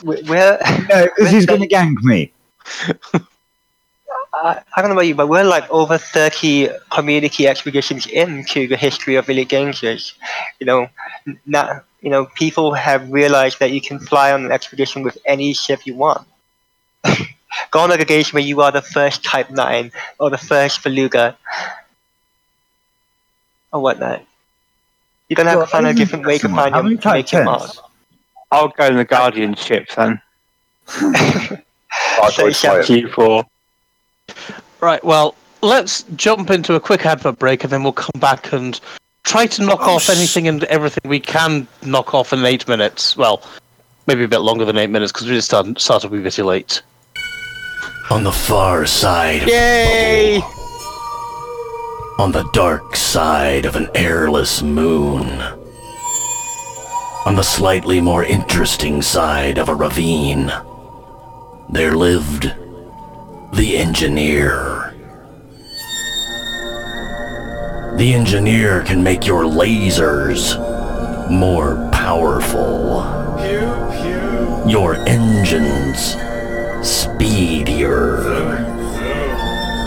We- 0.04 0.22
We're, 0.24 0.60
No, 0.90 1.08
because 1.16 1.32
he's 1.32 1.46
going 1.46 1.62
to 1.62 1.68
gank 1.68 1.96
me. 2.04 2.32
I, 4.34 4.62
I 4.76 4.82
don't 4.82 4.90
know 4.90 4.96
about 4.96 5.08
you, 5.08 5.16
but 5.16 5.28
we're 5.28 5.44
like 5.44 5.70
over 5.72 5.98
30 5.98 6.70
community 6.92 7.48
expeditions 7.48 8.06
into 8.08 8.68
the 8.68 8.78
history 8.78 9.16
of 9.16 9.28
Elite 9.30 9.50
Dangerous. 9.50 10.14
You 10.60 10.66
know, 10.68 10.88
n- 11.28 11.40
now, 11.46 11.82
you 12.02 12.10
know, 12.10 12.26
people 12.36 12.74
have 12.74 13.10
realized 13.12 13.60
that 13.60 13.72
you 13.72 13.82
can 13.82 14.00
fly 14.00 14.32
on 14.32 14.46
an 14.46 14.52
expedition 14.52 15.02
with 15.04 15.18
any 15.26 15.54
ship 15.54 15.86
you 15.86 15.96
want. 15.96 16.28
Go 17.72 17.80
on 17.80 17.92
a 17.92 17.96
occasion 17.96 18.34
where 18.34 18.44
you 18.44 18.62
are 18.62 18.72
the 18.72 18.82
first 18.82 19.24
Type 19.24 19.50
9 19.50 19.92
or 20.20 20.30
the 20.30 20.38
first 20.38 20.84
Beluga 20.84 21.36
oh, 23.74 23.78
or 23.78 23.82
whatnot. 23.82 24.24
You 25.30 25.36
don't 25.36 25.46
have 25.48 25.58
Well, 25.58 25.66
to 25.66 25.72
find 25.72 25.86
a 25.86 25.90
isn't 25.90 26.00
different 26.00 26.26
way 26.26 26.38
to 26.38 26.42
someone- 26.44 26.64
find 26.64 26.74
how 26.76 26.80
your, 26.82 26.84
many 26.86 26.98
to 26.98 27.12
make 27.14 27.32
your 27.32 27.44
mark. 27.44 27.72
I'll 28.52 28.68
go 28.70 28.86
in 28.88 28.96
the 28.98 29.06
Guardian 29.06 29.54
ship, 29.56 29.90
then. 29.96 30.22
I'd 30.88 31.64
So 32.34 32.40
always 32.40 32.60
shall- 32.60 32.84
play 32.84 33.00
it. 33.00 33.06
Q4. 33.12 33.46
Right, 34.82 35.04
well, 35.04 35.36
let's 35.62 36.04
jump 36.16 36.50
into 36.50 36.74
a 36.76 36.80
quick 36.80 37.06
advert 37.06 37.38
break 37.40 37.64
and 37.64 37.72
then 37.74 37.84
we'll 37.84 37.92
come 37.94 38.20
back 38.20 38.54
and 38.54 38.80
try 39.24 39.46
to 39.48 39.64
knock 39.66 39.80
Oh, 39.82 39.96
off 39.96 40.10
s- 40.10 40.18
anything 40.18 40.48
and 40.48 40.64
everything 40.66 41.08
we 41.10 41.20
can 41.20 41.68
knock 41.84 42.14
off 42.14 42.32
in 42.34 42.44
eight 42.46 42.68
minutes. 42.68 43.18
Well, 43.18 43.44
maybe 44.08 44.24
a 44.24 44.28
bit 44.28 44.40
longer 44.40 44.66
than 44.66 44.78
eight 44.78 44.90
minutes 44.90 45.12
because 45.12 45.28
we 45.28 45.34
just 45.36 45.48
started, 45.48 45.80
started 45.80 46.08
a 46.08 46.10
wee 46.12 46.22
bit 46.22 46.38
late. 46.40 46.82
On 48.12 48.24
the 48.24 48.32
far 48.32 48.88
side, 48.88 49.48
Yay! 49.48 50.42
on 52.18 52.32
the 52.32 52.50
dark 52.54 52.96
side 52.96 53.66
of 53.66 53.76
an 53.76 53.88
airless 53.94 54.64
moon. 54.64 55.26
On 57.28 57.36
the 57.36 57.44
slightly 57.44 58.02
more 58.02 58.24
interesting 58.24 59.04
side 59.04 59.60
of 59.60 59.70
a 59.70 59.76
ravine, 59.76 60.52
there 61.70 61.96
lived 61.96 62.52
the 63.54 63.78
engineer. 63.78 64.96
The 67.98 68.12
engineer 68.16 68.82
can 68.82 69.04
make 69.04 69.28
your 69.28 69.44
lasers 69.44 70.60
more 71.30 71.88
powerful. 71.92 73.06
Your 74.68 74.96
engines 75.08 76.16
speedier. 76.84 78.18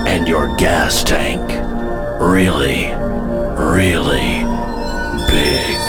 And 0.06 0.28
your 0.28 0.54
gas 0.56 1.02
tank 1.04 1.42
really, 2.20 2.92
really 3.56 4.44
big. 5.28 5.82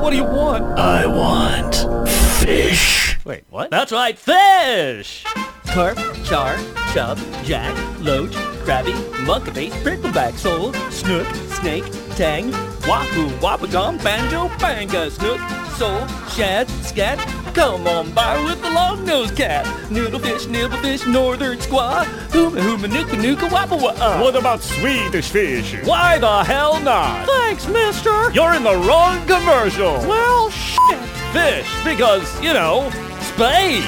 What 0.00 0.10
do 0.10 0.16
you 0.16 0.24
want? 0.24 0.78
I 0.78 1.06
want 1.06 2.08
fish. 2.08 3.15
Wait, 3.26 3.42
what? 3.50 3.72
That's 3.72 3.90
right, 3.90 4.16
fish! 4.16 5.24
Carp, 5.66 5.98
char, 6.22 6.56
chub, 6.92 7.18
jack, 7.42 7.76
loach, 7.98 8.32
crabby, 8.62 8.94
monkey 9.24 9.70
prickleback, 9.82 10.34
sole, 10.34 10.72
snook, 10.92 11.26
snake, 11.58 11.82
tang, 12.14 12.52
wahoo, 12.86 13.28
wabagum, 13.40 14.00
banjo, 14.04 14.48
banga, 14.60 15.10
snook, 15.10 15.40
sole, 15.76 16.06
shad, 16.28 16.68
scat. 16.84 17.18
Come 17.52 17.88
on 17.88 18.12
by 18.12 18.40
with 18.44 18.62
the 18.62 18.70
long-nosed 18.70 19.34
cat. 19.34 19.66
Noodlefish, 19.90 20.46
nibblefish, 20.46 21.12
northern 21.12 21.58
squaw, 21.58 22.04
hooma 22.30 22.60
hooma 22.60 22.86
nooka 22.86 23.16
nooka 23.20 23.48
wappa 23.48 23.82
wah. 23.82 23.90
Uh. 23.98 24.20
What 24.20 24.36
about 24.36 24.62
Swedish 24.62 25.30
fish? 25.30 25.74
Why 25.84 26.18
the 26.18 26.44
hell 26.44 26.78
not? 26.78 27.26
Thanks, 27.26 27.66
mister. 27.66 28.30
You're 28.30 28.54
in 28.54 28.62
the 28.62 28.76
wrong 28.86 29.18
commercial. 29.26 29.94
Well, 30.06 30.48
shit. 30.50 30.98
Fish, 31.32 31.68
because, 31.84 32.40
you 32.40 32.52
know, 32.52 32.88
space. 33.36 33.84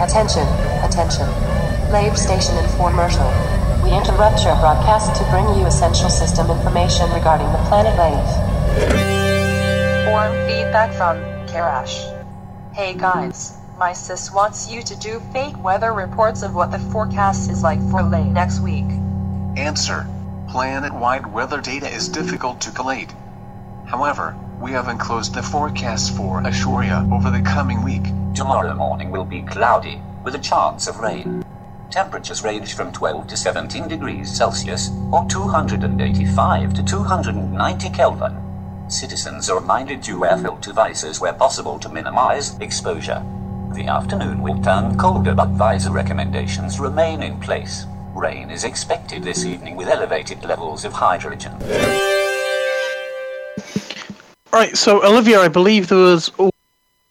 Attention, 0.00 0.46
attention. 0.82 1.28
Lave 1.92 2.16
station 2.16 2.54
infomercial. 2.56 3.28
We 3.84 3.92
interrupt 3.92 4.42
your 4.44 4.56
broadcast 4.56 5.14
to 5.20 5.30
bring 5.30 5.44
you 5.58 5.66
essential 5.66 6.08
system 6.08 6.50
information 6.50 7.10
regarding 7.12 7.52
the 7.52 7.58
planet 7.68 7.94
Lave. 7.98 8.30
Form 10.06 10.32
feedback 10.46 10.94
from 10.94 11.18
Karash. 11.48 12.12
Hey 12.74 12.94
guys, 12.94 13.58
My 13.78 13.92
sis 13.92 14.30
wants 14.32 14.70
you 14.70 14.82
to 14.82 14.96
do 14.96 15.20
fake 15.34 15.62
weather 15.62 15.92
reports 15.92 16.42
of 16.42 16.54
what 16.54 16.70
the 16.70 16.78
forecast 16.78 17.50
is 17.50 17.62
like 17.62 17.80
for 17.90 18.02
Lave 18.02 18.32
next 18.32 18.60
week. 18.60 18.86
Answer. 19.58 20.06
Planet-wide 20.56 21.26
weather 21.26 21.60
data 21.60 21.86
is 21.86 22.08
difficult 22.08 22.62
to 22.62 22.70
collate. 22.70 23.12
However, 23.84 24.34
we 24.58 24.72
have 24.72 24.88
enclosed 24.88 25.34
the 25.34 25.42
forecast 25.42 26.16
for 26.16 26.40
Ashuria 26.40 27.12
over 27.12 27.30
the 27.30 27.42
coming 27.42 27.84
week. 27.84 28.04
Tomorrow 28.34 28.74
morning 28.74 29.10
will 29.10 29.26
be 29.26 29.42
cloudy, 29.42 30.00
with 30.24 30.34
a 30.34 30.38
chance 30.38 30.86
of 30.86 30.98
rain. 30.98 31.44
Temperatures 31.90 32.42
range 32.42 32.72
from 32.72 32.90
12 32.90 33.26
to 33.26 33.36
17 33.36 33.86
degrees 33.86 34.34
Celsius, 34.34 34.88
or 35.12 35.26
285 35.28 36.72
to 36.72 36.82
290 36.82 37.90
Kelvin. 37.90 38.88
Citizens 38.88 39.50
are 39.50 39.60
reminded 39.60 40.02
to 40.04 40.20
wear 40.20 40.38
filter 40.38 40.70
devices 40.70 41.20
where 41.20 41.34
possible 41.34 41.78
to 41.78 41.90
minimize 41.90 42.58
exposure. 42.60 43.22
The 43.74 43.88
afternoon 43.88 44.40
will 44.40 44.62
turn 44.62 44.96
colder, 44.96 45.34
but 45.34 45.50
visor 45.50 45.92
recommendations 45.92 46.80
remain 46.80 47.22
in 47.22 47.38
place. 47.40 47.84
Rain 48.16 48.50
is 48.50 48.64
expected 48.64 49.22
this 49.22 49.44
evening 49.44 49.76
with 49.76 49.88
elevated 49.88 50.42
levels 50.44 50.84
of 50.84 50.92
hydrogen. 50.92 51.52
Right, 54.52 54.74
so 54.74 55.04
Olivia, 55.04 55.40
I 55.40 55.48
believe 55.48 55.88
there 55.88 55.98
was 55.98 56.32
a 56.38 56.50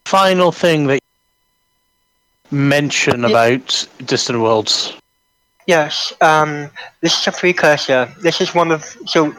final 0.06 0.52
thing 0.52 0.88
that 0.88 1.00
you 2.50 2.58
mention 2.58 3.24
about 3.24 3.88
Distant 4.04 4.40
Worlds. 4.40 4.94
Yes, 5.68 6.14
um, 6.22 6.72
this 7.02 7.20
is 7.20 7.28
a 7.28 7.32
precursor. 7.32 8.12
This 8.22 8.42
is 8.42 8.56
one 8.56 8.72
of 8.72 8.84
so 9.06 9.36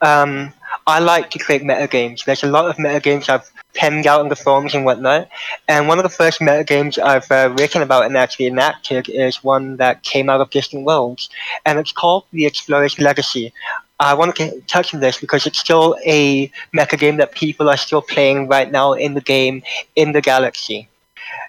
um, 0.00 0.52
I 0.86 0.98
like 0.98 1.30
to 1.30 1.38
create 1.38 1.62
meta 1.64 1.86
games. 1.86 2.24
There's 2.24 2.42
a 2.42 2.48
lot 2.48 2.66
of 2.66 2.78
meta 2.78 3.00
games 3.00 3.28
I've 3.28 3.50
penned 3.74 4.06
out 4.06 4.20
on 4.20 4.28
the 4.28 4.36
forums 4.36 4.74
and 4.74 4.84
whatnot, 4.84 5.28
and 5.68 5.88
one 5.88 5.98
of 5.98 6.02
the 6.02 6.08
first 6.08 6.40
meta 6.40 6.64
games 6.64 6.98
I've 6.98 7.30
uh, 7.30 7.54
written 7.58 7.82
about 7.82 8.06
and 8.06 8.16
actually 8.16 8.46
enacted 8.46 9.08
is 9.08 9.44
one 9.44 9.76
that 9.76 10.02
came 10.02 10.28
out 10.28 10.40
of 10.40 10.50
Distant 10.50 10.84
Worlds, 10.84 11.28
and 11.64 11.78
it's 11.78 11.92
called 11.92 12.24
The 12.32 12.46
Explorer's 12.46 12.98
Legacy. 12.98 13.52
I 14.00 14.14
want 14.14 14.34
to 14.36 14.60
touch 14.62 14.94
on 14.94 15.00
this 15.00 15.20
because 15.20 15.46
it's 15.46 15.58
still 15.58 15.96
a 16.06 16.50
meta 16.72 16.96
game 16.96 17.18
that 17.18 17.32
people 17.32 17.68
are 17.68 17.76
still 17.76 18.02
playing 18.02 18.48
right 18.48 18.70
now 18.70 18.94
in 18.94 19.14
the 19.14 19.20
game 19.20 19.62
in 19.94 20.12
the 20.12 20.22
galaxy. 20.22 20.88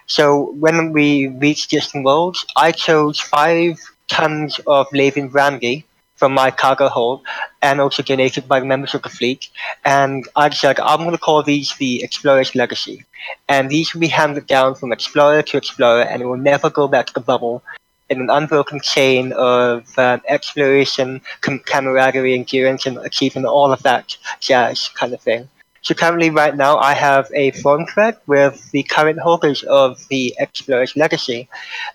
So 0.06 0.52
when 0.52 0.92
we 0.92 1.28
reached 1.28 1.70
Distant 1.70 2.04
Worlds, 2.04 2.44
I 2.56 2.72
chose 2.72 3.18
five 3.18 3.80
tons 4.08 4.60
of 4.66 4.86
Lavian 4.92 5.30
brandy 5.30 5.86
from 6.22 6.34
my 6.34 6.52
cargo 6.52 6.88
hold 6.88 7.20
and 7.62 7.80
also 7.80 8.00
donated 8.00 8.46
by 8.46 8.60
the 8.60 8.66
members 8.72 8.94
of 8.94 9.02
the 9.02 9.08
fleet. 9.08 9.48
And 9.84 10.28
I 10.36 10.50
decided 10.50 10.80
I'm 10.80 11.00
going 11.00 11.10
to 11.10 11.18
call 11.18 11.42
these 11.42 11.74
the 11.78 12.00
Explorer's 12.04 12.54
Legacy. 12.54 13.04
And 13.48 13.68
these 13.68 13.92
will 13.92 14.00
be 14.00 14.06
handed 14.06 14.46
down 14.46 14.76
from 14.76 14.92
explorer 14.92 15.42
to 15.42 15.56
explorer 15.56 16.02
and 16.02 16.22
it 16.22 16.26
will 16.26 16.36
never 16.52 16.70
go 16.70 16.86
back 16.86 17.06
to 17.06 17.14
the 17.14 17.26
bubble 17.32 17.64
in 18.08 18.20
an 18.20 18.30
unbroken 18.30 18.78
chain 18.80 19.32
of 19.32 19.98
um, 19.98 20.22
exploration, 20.28 21.20
com- 21.40 21.58
camaraderie, 21.58 22.34
endurance, 22.34 22.86
and 22.86 22.98
achievement, 22.98 23.46
all 23.46 23.72
of 23.72 23.82
that 23.82 24.16
jazz 24.38 24.90
kind 24.90 25.12
of 25.12 25.20
thing. 25.20 25.48
So 25.80 25.92
currently, 25.92 26.30
right 26.30 26.54
now, 26.54 26.76
I 26.76 26.94
have 26.94 27.28
a 27.34 27.50
forum 27.50 27.86
thread 27.86 28.16
with 28.28 28.70
the 28.70 28.84
current 28.84 29.18
holders 29.18 29.64
of 29.64 30.06
the 30.06 30.36
Explorer's 30.38 30.94
Legacy 30.94 31.48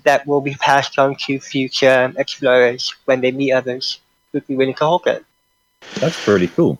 that 0.03 0.27
will 0.27 0.41
be 0.41 0.55
passed 0.55 0.99
on 0.99 1.15
to 1.27 1.39
future 1.39 2.11
explorers 2.17 2.93
when 3.05 3.21
they 3.21 3.31
meet 3.31 3.53
others 3.53 4.01
who'd 4.31 4.47
be 4.47 4.55
willing 4.55 4.75
to 4.75 4.85
hold. 4.85 5.07
That's 5.99 6.23
pretty 6.23 6.47
cool. 6.47 6.79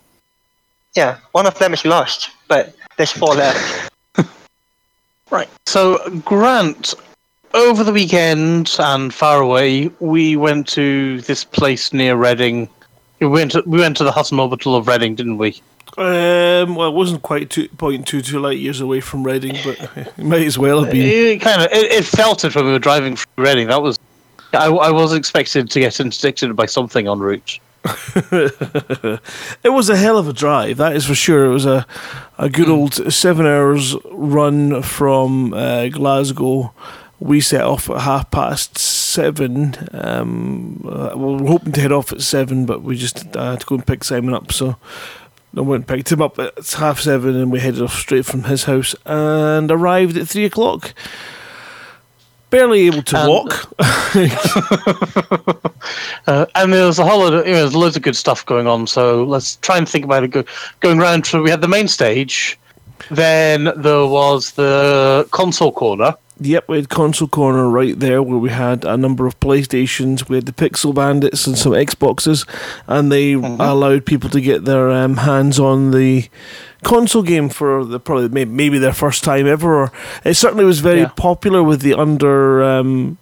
Yeah, 0.96 1.18
one 1.32 1.46
of 1.46 1.58
them 1.60 1.74
is 1.74 1.86
lost, 1.86 2.32
but 2.48 2.76
there's 2.98 3.12
four 3.12 3.36
left. 3.36 3.92
Right. 5.30 5.50
So, 5.66 5.98
Grant, 6.24 6.94
over 7.54 7.84
the 7.84 7.92
weekend 7.92 8.74
and 8.80 9.14
far 9.14 9.42
away, 9.42 9.90
we 10.00 10.38
went 10.38 10.70
to 10.70 11.20
this 11.22 11.44
place 11.44 11.92
near 11.92 12.16
Reading. 12.16 12.70
We 13.20 13.28
went 13.28 13.52
to, 13.52 13.64
we 13.66 13.80
went 13.80 13.98
to 13.98 14.06
the 14.06 14.12
Hutton 14.14 14.40
Orbital 14.40 14.76
of 14.76 14.88
Reading, 14.88 15.16
didn't 15.16 15.38
we? 15.38 15.62
Um, 15.98 16.76
well, 16.76 16.88
it 16.88 16.94
wasn't 16.94 17.24
quite 17.24 17.50
two 17.50 17.68
point 17.70 18.08
two 18.08 18.22
two 18.22 18.40
light 18.40 18.60
years 18.60 18.80
away 18.80 19.02
from 19.02 19.24
Reading, 19.24 19.58
but 19.66 19.98
it 20.18 20.18
might 20.18 20.46
as 20.48 20.58
well 20.58 20.84
have 20.84 20.94
been. 20.94 21.06
It 21.06 21.42
kind 21.42 21.62
of 21.62 21.72
it, 21.72 21.92
it 21.92 22.06
felt 22.06 22.46
it 22.46 22.56
when 22.56 22.66
we 22.66 22.72
were 22.72 22.80
driving 22.80 23.16
through 23.16 23.44
Reading. 23.44 23.68
That 23.68 23.82
was 23.82 23.98
I, 24.58 24.68
I 24.68 24.92
was 24.92 25.14
expected 25.14 25.70
to 25.72 25.80
get 25.80 26.00
interdicted 26.00 26.56
by 26.56 26.66
something 26.66 27.08
en 27.08 27.20
route. 27.20 27.60
it 28.32 29.70
was 29.70 29.90
a 29.90 29.96
hell 29.96 30.18
of 30.18 30.28
a 30.28 30.34
drive, 30.34 30.78
that 30.78 30.96
is 30.96 31.06
for 31.06 31.16
sure. 31.16 31.46
It 31.46 31.54
was 31.54 31.66
a, 31.66 31.86
a 32.38 32.50
good 32.50 32.70
old 32.70 33.14
seven 33.14 33.46
hours 33.46 33.96
run 34.12 34.82
from 34.82 35.54
uh, 35.54 35.88
Glasgow. 35.90 36.74
We 37.20 37.42
set 37.42 37.62
off 37.62 37.90
at 37.90 38.02
half 38.02 38.30
past 38.30 38.78
seven. 38.78 39.76
Um, 39.92 40.84
uh, 40.88 41.14
we 41.16 41.36
were 41.36 41.48
hoping 41.48 41.72
to 41.74 41.82
head 41.82 41.92
off 41.92 42.12
at 42.12 42.22
seven, 42.22 42.66
but 42.66 42.84
we 42.84 42.98
just 42.98 43.36
uh, 43.36 43.52
had 43.52 43.62
to 43.62 43.66
go 43.66 43.76
and 43.76 43.88
pick 43.88 44.04
Simon 44.04 44.34
up. 44.34 44.52
So 44.52 44.76
I 45.56 45.62
went 45.62 45.82
and 45.82 45.88
picked 45.88 46.12
him 46.12 46.22
up 46.22 46.38
at 46.40 46.72
half 46.74 47.00
seven, 47.00 47.36
and 47.36 47.52
we 47.52 47.60
headed 47.60 47.82
off 47.82 47.94
straight 47.94 48.26
from 48.26 48.44
his 48.44 48.66
house 48.66 48.96
and 49.06 49.72
arrived 49.72 50.18
at 50.18 50.28
three 50.28 50.46
o'clock. 50.46 50.94
Barely 52.50 52.88
able 52.88 53.04
to 53.04 53.18
And- 53.18 53.28
walk. 53.30 53.74
Uh, 56.28 56.46
and 56.56 56.74
there 56.74 56.86
was 56.86 57.00
a 57.00 57.06
whole 57.06 57.20
lot 57.20 57.34
of, 57.34 57.48
you 57.48 57.54
know, 57.54 57.60
there's 57.60 57.76
loads 57.76 57.96
of 57.96 58.02
good 58.02 58.16
stuff 58.16 58.46
going 58.46 58.68
on. 58.68 58.86
So 58.88 59.24
let's 59.24 59.56
try 59.58 59.78
and 59.78 59.88
think 59.88 60.04
about 60.04 60.24
it. 60.26 60.30
Go, 60.30 60.44
going 60.82 61.00
around, 61.00 61.26
so 61.26 61.42
we 61.42 61.50
had 61.50 61.62
the 61.62 61.68
main 61.70 61.88
stage, 61.88 62.60
then 63.10 63.72
there 63.78 64.06
was 64.06 64.52
the 64.54 65.26
console 65.32 65.72
corner. 65.72 66.14
Yep, 66.42 66.68
we 66.68 66.76
had 66.78 66.90
console 66.90 67.30
corner 67.30 67.70
right 67.70 67.98
there 67.98 68.22
where 68.22 68.38
we 68.38 68.50
had 68.50 68.84
a 68.84 68.98
number 68.98 69.26
of 69.26 69.40
PlayStations, 69.40 70.28
we 70.28 70.36
had 70.36 70.46
the 70.46 70.52
Pixel 70.52 70.94
Bandits 70.94 71.48
and 71.48 71.58
some 71.58 71.72
Xboxes, 71.72 72.46
and 72.88 73.10
they 73.12 73.34
allowed 73.34 74.06
people 74.06 74.30
to 74.32 74.42
get 74.42 74.66
their 74.66 74.92
um, 74.92 75.16
hands 75.18 75.60
on 75.60 75.92
the 75.92 76.28
console 76.84 77.24
game 77.24 77.50
for 77.50 77.84
the 77.86 78.00
probably 78.00 78.30
may- 78.30 78.46
maybe 78.46 78.78
their 78.80 78.94
first 78.94 79.24
time 79.24 79.48
ever. 79.48 79.76
Or 79.84 79.92
it 80.24 80.36
certainly 80.36 80.66
was 80.66 80.80
very 80.80 81.02
Yeah. 81.02 81.08
popular 81.16 81.64
with 81.64 81.82
the 81.82 81.94
under 81.94 82.64
um, 82.64 83.18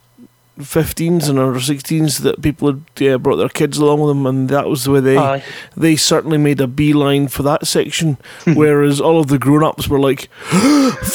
15s 0.60 1.28
and 1.30 1.38
under 1.38 1.60
16s 1.60 2.20
that 2.22 2.42
people 2.42 2.70
had 2.70 2.82
yeah, 2.98 3.18
brought 3.18 3.36
their 3.36 3.50
kids 3.50 3.78
along 3.78 4.00
with 4.00 4.10
them, 4.10 4.26
and 4.26 4.48
that 4.50 4.68
was 4.70 4.86
the 4.86 4.92
way 4.92 5.00
they 5.02 5.18
Aye. 5.18 5.44
they 5.76 5.96
certainly 5.98 6.38
made 6.38 6.62
a 6.62 6.68
beeline 6.68 7.28
for 7.28 7.44
that 7.44 7.68
section, 7.68 8.18
whereas 8.54 9.02
all 9.02 9.20
of 9.20 9.28
the 9.28 9.38
grown 9.38 9.64
ups 9.66 9.88
were 9.90 10.00
like, 10.00 10.30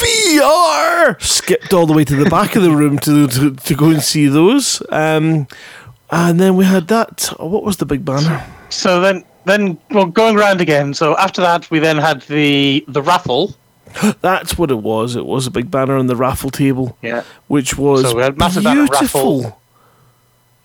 VR! 0.01 1.21
Skipped 1.23 1.73
all 1.73 1.87
the 1.87 1.93
way 1.95 2.05
to 2.05 2.17
the 2.17 2.29
back 2.31 2.55
of 2.57 2.63
the 2.63 2.71
room 2.71 2.99
to, 3.01 3.27
to, 3.29 3.55
to 3.55 3.75
go 3.75 3.87
and 3.91 4.03
see 4.03 4.27
those. 4.29 4.83
Um, 4.91 5.47
and 6.11 6.39
then 6.41 6.57
we 6.57 6.65
had 6.65 6.89
that. 6.89 7.33
What 7.39 7.63
was 7.63 7.79
the 7.79 7.87
big 7.87 8.05
banner? 8.05 8.45
So 8.69 9.01
then, 9.01 9.25
then 9.51 9.79
well, 9.91 10.07
going 10.07 10.37
around 10.37 10.61
again. 10.61 10.95
So 10.95 11.17
after 11.19 11.41
that, 11.43 11.71
we 11.71 11.79
then 11.79 11.99
had 11.99 12.23
the 12.23 12.85
the 12.89 13.03
raffle. 13.03 13.55
That's 14.21 14.57
what 14.57 14.71
it 14.71 14.79
was. 14.79 15.17
It 15.17 15.27
was 15.27 15.47
a 15.47 15.51
big 15.51 15.71
banner 15.71 15.97
on 15.97 16.07
the 16.07 16.17
raffle 16.17 16.51
table, 16.51 16.97
Yeah. 17.03 17.25
which 17.49 17.77
was 17.77 18.03
So 18.03 18.17
we 18.17 18.23
had 18.23 18.39
massive 18.39 18.63
beautiful. 18.63 19.41
raffle. 19.43 19.61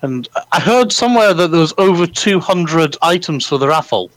And 0.01 0.27
I 0.51 0.59
heard 0.59 0.91
somewhere 0.91 1.33
that 1.33 1.49
there 1.49 1.59
was 1.61 1.73
over 1.79 2.05
200 2.05 2.95
items 3.01 3.45
for 3.47 3.57
the 3.57 3.67
raffle. 3.67 4.11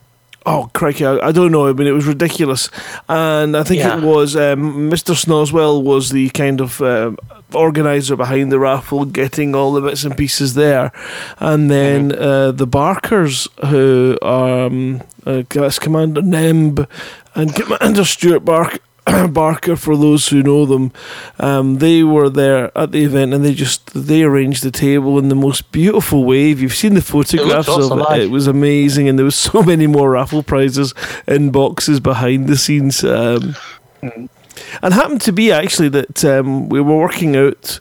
Oh, 0.51 0.71
crikey, 0.73 1.05
I, 1.05 1.29
I 1.29 1.33
don't 1.33 1.53
know. 1.53 1.67
I 1.69 1.73
mean, 1.73 1.87
it 1.87 1.93
was 1.93 2.07
ridiculous. 2.07 2.71
And 3.09 3.57
I 3.57 3.63
think 3.65 3.81
Yeah. 3.81 3.99
it 3.99 4.03
was 4.05 4.35
um, 4.37 4.91
Mr. 4.91 5.15
Snoswell 5.15 5.83
was 5.83 6.11
the 6.11 6.31
kind 6.31 6.61
of 6.61 6.81
um, 6.81 7.19
organizer 7.53 8.17
behind 8.17 8.51
the 8.51 8.59
raffle, 8.59 9.05
getting 9.05 9.55
all 9.55 9.73
the 9.73 9.81
bits 9.83 10.05
and 10.05 10.17
pieces 10.17 10.55
there. 10.55 10.91
And 11.39 11.71
then 11.71 12.13
uh, 12.13 12.53
the 12.53 12.67
Barkers, 12.67 13.47
who 13.67 14.17
um, 14.23 15.03
uh, 15.27 15.43
that's 15.51 15.79
Commander 15.79 16.23
Nemb 16.23 16.87
and 17.35 17.55
Commander 17.55 18.05
Stuart 18.05 18.41
Bark. 18.45 18.81
Barker, 19.31 19.77
for 19.77 19.97
those 19.97 20.29
who 20.29 20.43
know 20.43 20.67
them, 20.67 20.93
um, 21.39 21.79
they 21.79 22.03
were 22.03 22.29
there 22.29 22.77
at 22.77 22.93
the 22.93 23.05
event 23.05 23.33
and 23.33 23.45
they 23.45 23.55
just 23.55 23.93
they 23.95 24.23
arranged 24.23 24.63
the 24.63 24.71
table 24.71 25.19
in 25.19 25.29
the 25.29 25.35
most 25.35 25.71
beautiful 25.73 26.25
way. 26.25 26.51
If 26.51 26.61
you've 26.61 26.75
seen 26.75 26.95
the 26.95 27.03
photographs 27.03 27.69
awesome, 27.69 28.01
of 28.01 28.13
it, 28.13 28.23
it 28.23 28.31
was 28.31 28.47
amazing, 28.47 29.09
and 29.09 29.19
there 29.19 29.25
was 29.25 29.37
so 29.37 29.63
many 29.73 29.87
more 29.87 30.11
raffle 30.11 30.43
prizes 30.43 30.95
in 31.27 31.51
boxes 31.51 32.01
behind 32.01 32.49
the 32.49 32.57
scenes. 32.57 33.05
Um, 33.05 33.57
and 34.03 34.95
happened 34.95 35.21
to 35.23 35.33
be 35.33 35.51
actually 35.53 35.89
that 35.91 36.25
um, 36.25 36.69
we 36.69 36.81
were 36.81 36.97
working 36.97 37.37
out 37.37 37.81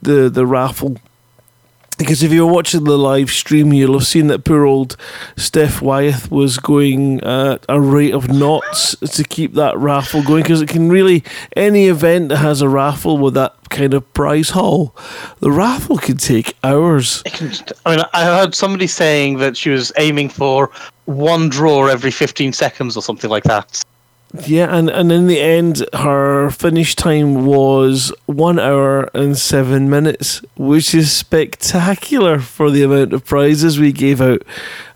the 0.00 0.28
the 0.28 0.46
raffle. 0.46 0.96
Because 2.02 2.22
if 2.22 2.32
you 2.32 2.46
were 2.46 2.52
watching 2.52 2.84
the 2.84 2.98
live 2.98 3.30
stream, 3.30 3.72
you'll 3.72 3.98
have 3.98 4.06
seen 4.06 4.26
that 4.28 4.44
poor 4.44 4.64
old 4.64 4.96
Steph 5.36 5.80
Wyeth 5.80 6.30
was 6.30 6.58
going 6.58 7.20
at 7.22 7.64
a 7.68 7.80
rate 7.80 8.14
of 8.14 8.28
knots 8.28 8.96
to 8.96 9.24
keep 9.24 9.54
that 9.54 9.78
raffle 9.78 10.22
going. 10.22 10.42
Because 10.42 10.60
it 10.62 10.68
can 10.68 10.88
really, 10.88 11.24
any 11.56 11.86
event 11.86 12.28
that 12.30 12.38
has 12.38 12.60
a 12.60 12.68
raffle 12.68 13.18
with 13.18 13.34
that 13.34 13.54
kind 13.70 13.94
of 13.94 14.12
prize 14.14 14.50
haul, 14.50 14.94
the 15.40 15.50
raffle 15.50 15.96
can 15.96 16.16
take 16.16 16.56
hours. 16.62 17.22
I 17.86 17.96
mean, 17.96 18.04
I 18.12 18.24
heard 18.24 18.54
somebody 18.54 18.86
saying 18.86 19.38
that 19.38 19.56
she 19.56 19.70
was 19.70 19.92
aiming 19.96 20.28
for 20.28 20.70
one 21.06 21.48
draw 21.48 21.86
every 21.86 22.10
15 22.10 22.52
seconds 22.52 22.96
or 22.96 23.02
something 23.02 23.30
like 23.30 23.44
that. 23.44 23.82
Yeah, 24.46 24.74
and, 24.74 24.88
and 24.88 25.12
in 25.12 25.26
the 25.26 25.40
end, 25.40 25.84
her 25.92 26.50
finish 26.50 26.94
time 26.96 27.44
was 27.44 28.12
one 28.26 28.58
hour 28.58 29.10
and 29.14 29.36
seven 29.36 29.90
minutes, 29.90 30.40
which 30.56 30.94
is 30.94 31.12
spectacular 31.12 32.38
for 32.38 32.70
the 32.70 32.82
amount 32.82 33.12
of 33.12 33.24
prizes 33.26 33.78
we 33.78 33.92
gave 33.92 34.20
out. 34.22 34.42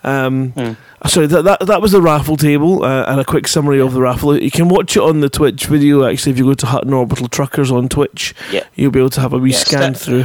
Um, 0.05 0.77
Sorry, 1.07 1.27
that, 1.29 1.43
that 1.43 1.61
that 1.67 1.83
was 1.83 1.93
the 1.93 2.01
raffle 2.03 2.37
table 2.37 2.83
uh, 2.83 3.05
and 3.07 3.21
a 3.21 3.25
quick 3.25 3.47
summary 3.47 3.81
of 3.81 3.93
the 3.93 4.01
raffle. 4.01 4.37
You 4.41 4.51
can 4.51 4.69
watch 4.69 4.97
it 4.97 5.03
on 5.03 5.21
the 5.21 5.29
Twitch 5.29 5.67
video. 5.67 6.05
Actually, 6.05 6.33
if 6.33 6.39
you 6.39 6.45
go 6.47 6.55
to 6.55 6.67
Hutton 6.67 6.93
Orbital 6.95 7.29
Truckers 7.29 7.71
on 7.71 7.89
Twitch, 7.89 8.35
Yeah. 8.51 8.65
you'll 8.75 8.91
be 8.91 8.99
able 8.99 9.11
to 9.11 9.21
have 9.21 9.33
a 9.33 9.39
wee 9.39 9.53
Yeah, 9.53 9.59
scan 9.59 9.95
Steph- 9.95 10.03
through. 10.05 10.25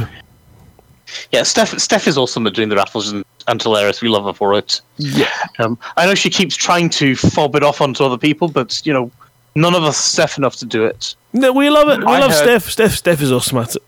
Yeah, 1.30 1.42
Steph 1.42 1.78
Steph 1.78 2.06
is 2.06 2.16
awesome 2.18 2.46
at 2.46 2.54
doing 2.54 2.68
the 2.68 2.76
raffles 2.76 3.10
and, 3.12 3.24
and 3.48 3.62
hilarious. 3.62 4.00
We 4.02 4.08
love 4.08 4.24
her 4.24 4.32
for 4.32 4.54
it. 4.54 4.80
Yeah. 4.98 5.28
Um, 5.58 5.78
I 5.96 6.06
know 6.06 6.14
she 6.14 6.30
keeps 6.30 6.56
trying 6.56 6.90
to 6.90 7.14
fob 7.16 7.54
it 7.56 7.62
off 7.62 7.80
onto 7.80 8.04
other 8.04 8.18
people, 8.18 8.48
but 8.48 8.80
you 8.84 8.92
know, 8.92 9.10
none 9.54 9.74
of 9.74 9.82
us 9.84 9.98
are 9.98 10.02
Steph 10.10 10.38
enough 10.38 10.56
to 10.56 10.66
do 10.66 10.84
it. 10.84 11.14
No, 11.32 11.52
we 11.52 11.70
love 11.70 11.88
it. 11.88 12.00
We 12.00 12.06
I 12.06 12.18
love 12.20 12.30
heard- 12.30 12.42
Steph. 12.60 12.70
Steph. 12.70 12.92
Steph 12.92 13.20
is 13.22 13.32
awesome 13.32 13.58
at 13.58 13.74
it. 13.76 13.82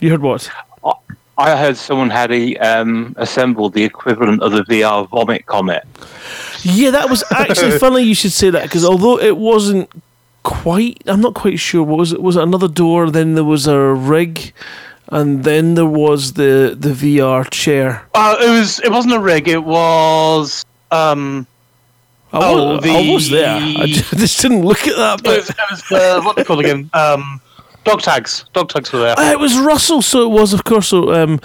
You 0.00 0.10
heard 0.10 0.22
what? 0.22 0.48
I 1.40 1.56
heard 1.56 1.76
someone 1.76 2.10
had 2.10 2.32
a, 2.32 2.56
um, 2.56 3.14
assembled 3.16 3.72
the 3.72 3.84
equivalent 3.84 4.42
of 4.42 4.50
the 4.50 4.62
VR 4.64 5.08
vomit 5.08 5.46
comet. 5.46 5.84
Yeah, 6.64 6.90
that 6.90 7.08
was 7.08 7.22
actually 7.30 7.78
funny. 7.78 8.02
You 8.02 8.16
should 8.16 8.32
say 8.32 8.50
that 8.50 8.64
because 8.64 8.84
although 8.84 9.20
it 9.20 9.36
wasn't 9.36 9.88
quite, 10.42 11.00
I'm 11.06 11.20
not 11.20 11.34
quite 11.34 11.60
sure. 11.60 11.84
What 11.84 11.98
was 11.98 12.12
it? 12.12 12.20
Was 12.20 12.34
it 12.34 12.42
another 12.42 12.66
door? 12.66 13.08
Then 13.12 13.36
there 13.36 13.44
was 13.44 13.68
a 13.68 13.78
rig, 13.78 14.52
and 15.08 15.44
then 15.44 15.74
there 15.74 15.86
was 15.86 16.34
the 16.34 16.76
the 16.78 16.90
VR 16.90 17.48
chair. 17.50 18.06
Uh, 18.14 18.36
it 18.40 18.50
was. 18.50 18.80
It 18.80 18.90
wasn't 18.90 19.14
a 19.14 19.20
rig. 19.20 19.48
It 19.48 19.64
was. 19.64 20.64
Um, 20.90 21.46
I 22.32 22.40
oh, 22.42 22.80
the, 22.80 22.90
I 22.90 23.12
was 23.12 23.30
there. 23.30 23.56
I 23.56 23.86
ju- 23.86 24.02
just 24.16 24.40
didn't 24.42 24.62
look 24.62 24.86
at 24.86 24.96
that. 24.96 25.20
It 25.24 25.38
was, 25.38 25.50
it 25.50 25.56
was 25.70 25.92
uh, 25.92 26.20
what 26.22 26.36
they 26.36 26.44
called 26.44 26.60
again? 26.60 26.90
Um, 26.92 27.40
dog 27.84 28.02
tags. 28.02 28.44
Dog 28.52 28.68
tags 28.68 28.92
were 28.92 29.00
there. 29.00 29.18
Uh, 29.18 29.32
it 29.32 29.38
was 29.38 29.58
Russell, 29.58 30.02
so 30.02 30.22
it 30.22 30.30
was, 30.30 30.52
of 30.52 30.64
course. 30.64 30.88
So, 30.88 31.14
um, 31.14 31.40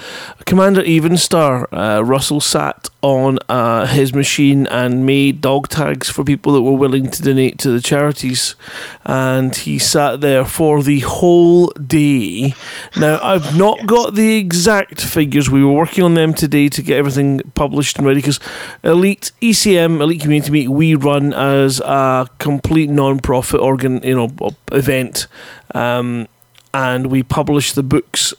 Commander 0.45 0.81
Evenstar, 0.81 1.67
uh, 1.71 2.03
Russell 2.03 2.41
sat 2.41 2.89
on 3.03 3.37
uh, 3.49 3.85
his 3.85 4.13
machine 4.13 4.65
and 4.67 5.05
made 5.05 5.41
dog 5.41 5.67
tags 5.67 6.09
for 6.09 6.23
people 6.23 6.53
that 6.53 6.61
were 6.61 6.71
willing 6.71 7.11
to 7.11 7.21
donate 7.21 7.59
to 7.59 7.69
the 7.69 7.81
charities, 7.81 8.55
and 9.03 9.53
he 9.53 9.77
sat 9.77 10.21
there 10.21 10.45
for 10.45 10.81
the 10.81 11.01
whole 11.01 11.67
day. 11.71 12.55
Now, 12.95 13.19
I've 13.21 13.57
not 13.57 13.85
got 13.85 14.15
the 14.15 14.37
exact 14.37 15.01
figures. 15.01 15.49
We 15.49 15.65
were 15.65 15.73
working 15.73 16.03
on 16.05 16.13
them 16.13 16.33
today 16.33 16.69
to 16.69 16.81
get 16.81 16.97
everything 16.97 17.41
published 17.55 17.97
and 17.97 18.07
ready 18.07 18.21
because 18.21 18.39
Elite 18.83 19.33
ECM, 19.41 19.99
Elite 19.99 20.21
Community 20.21 20.51
Meet, 20.51 20.69
we 20.69 20.95
run 20.95 21.33
as 21.33 21.81
a 21.81 22.29
complete 22.39 22.89
non-profit 22.89 23.59
organ, 23.59 24.01
you 24.01 24.15
know, 24.15 24.55
event. 24.71 25.27
Um, 25.75 26.29
and 26.73 27.07
we 27.07 27.21
publish 27.21 27.73
the 27.73 27.83
books 27.83 28.33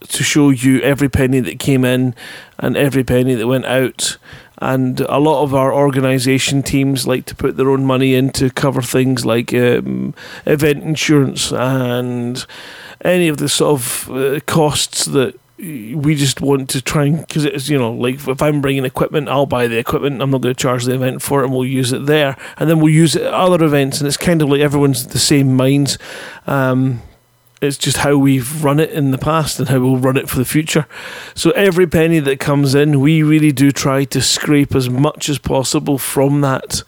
to 0.00 0.22
show 0.22 0.50
you 0.50 0.80
every 0.80 1.08
penny 1.08 1.40
that 1.40 1.58
came 1.58 1.84
in 1.84 2.14
and 2.58 2.76
every 2.76 3.04
penny 3.04 3.34
that 3.34 3.46
went 3.46 3.66
out. 3.66 4.16
And 4.60 5.00
a 5.00 5.18
lot 5.18 5.44
of 5.44 5.54
our 5.54 5.72
organisation 5.72 6.62
teams 6.62 7.06
like 7.06 7.26
to 7.26 7.36
put 7.36 7.56
their 7.56 7.70
own 7.70 7.84
money 7.84 8.14
in 8.14 8.30
to 8.30 8.50
cover 8.50 8.82
things 8.82 9.24
like 9.24 9.54
um, 9.54 10.14
event 10.46 10.82
insurance 10.82 11.52
and 11.52 12.44
any 13.04 13.28
of 13.28 13.36
the 13.36 13.48
sort 13.48 13.80
of 13.80 14.10
uh, 14.10 14.40
costs 14.46 15.04
that 15.04 15.38
we 15.58 16.14
just 16.14 16.40
want 16.40 16.70
to 16.70 16.80
try 16.80 17.04
and 17.04 17.18
because 17.26 17.44
it's 17.44 17.68
you 17.68 17.76
know 17.76 17.92
like 17.92 18.26
if 18.28 18.40
I'm 18.40 18.60
bringing 18.60 18.84
equipment, 18.84 19.28
I'll 19.28 19.46
buy 19.46 19.66
the 19.66 19.78
equipment. 19.78 20.22
I'm 20.22 20.30
not 20.30 20.40
going 20.40 20.54
to 20.54 20.60
charge 20.60 20.84
the 20.84 20.94
event 20.94 21.20
for 21.20 21.40
it, 21.40 21.46
and 21.46 21.52
we'll 21.52 21.64
use 21.64 21.92
it 21.92 22.06
there, 22.06 22.36
and 22.58 22.70
then 22.70 22.78
we'll 22.78 22.92
use 22.92 23.16
it 23.16 23.22
at 23.22 23.34
other 23.34 23.64
events, 23.64 23.98
and 23.98 24.06
it's 24.06 24.16
kind 24.16 24.40
of 24.40 24.48
like 24.48 24.60
everyone's 24.60 25.08
the 25.08 25.18
same 25.18 25.56
minds. 25.56 25.98
Um, 26.46 27.02
it's 27.60 27.78
just 27.78 27.98
how 27.98 28.16
we've 28.16 28.64
run 28.64 28.80
it 28.80 28.90
in 28.90 29.10
the 29.10 29.18
past 29.18 29.58
and 29.58 29.68
how 29.68 29.80
we'll 29.80 29.96
run 29.96 30.16
it 30.16 30.28
for 30.28 30.36
the 30.36 30.44
future. 30.44 30.86
So 31.34 31.50
every 31.52 31.86
penny 31.86 32.20
that 32.20 32.40
comes 32.40 32.74
in, 32.74 33.00
we 33.00 33.22
really 33.22 33.52
do 33.52 33.70
try 33.70 34.04
to 34.04 34.20
scrape 34.20 34.74
as 34.74 34.88
much 34.88 35.28
as 35.28 35.38
possible 35.38 35.98
from 35.98 36.40
that 36.42 36.82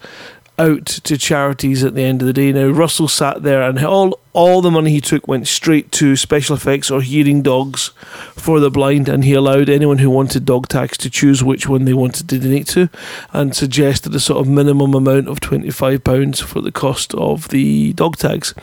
out 0.61 0.85
to 0.85 1.17
charities 1.17 1.83
at 1.83 1.95
the 1.95 2.03
end 2.03 2.21
of 2.21 2.27
the 2.27 2.33
day. 2.33 2.51
Now 2.51 2.67
Russell 2.67 3.07
sat 3.07 3.41
there 3.41 3.63
and 3.63 3.83
all 3.83 4.19
all 4.33 4.61
the 4.61 4.71
money 4.71 4.91
he 4.91 5.01
took 5.01 5.27
went 5.27 5.47
straight 5.47 5.91
to 5.91 6.15
special 6.15 6.55
effects 6.55 6.89
or 6.89 7.01
hearing 7.01 7.41
dogs 7.41 7.87
for 8.35 8.59
the 8.59 8.69
blind 8.69 9.09
and 9.09 9.25
he 9.25 9.33
allowed 9.33 9.69
anyone 9.69 9.97
who 9.97 10.09
wanted 10.09 10.45
dog 10.45 10.67
tags 10.67 10.97
to 10.99 11.09
choose 11.09 11.43
which 11.43 11.67
one 11.67 11.85
they 11.85 11.93
wanted 11.93 12.29
to 12.29 12.39
donate 12.39 12.67
to 12.67 12.89
and 13.33 13.55
suggested 13.55 14.13
a 14.15 14.19
sort 14.19 14.39
of 14.39 14.47
minimum 14.47 14.93
amount 14.93 15.27
of 15.27 15.41
£25 15.41 16.41
for 16.43 16.61
the 16.61 16.71
cost 16.71 17.13
of 17.15 17.49
the 17.49 17.91
dog 17.93 18.15
tags. 18.15 18.53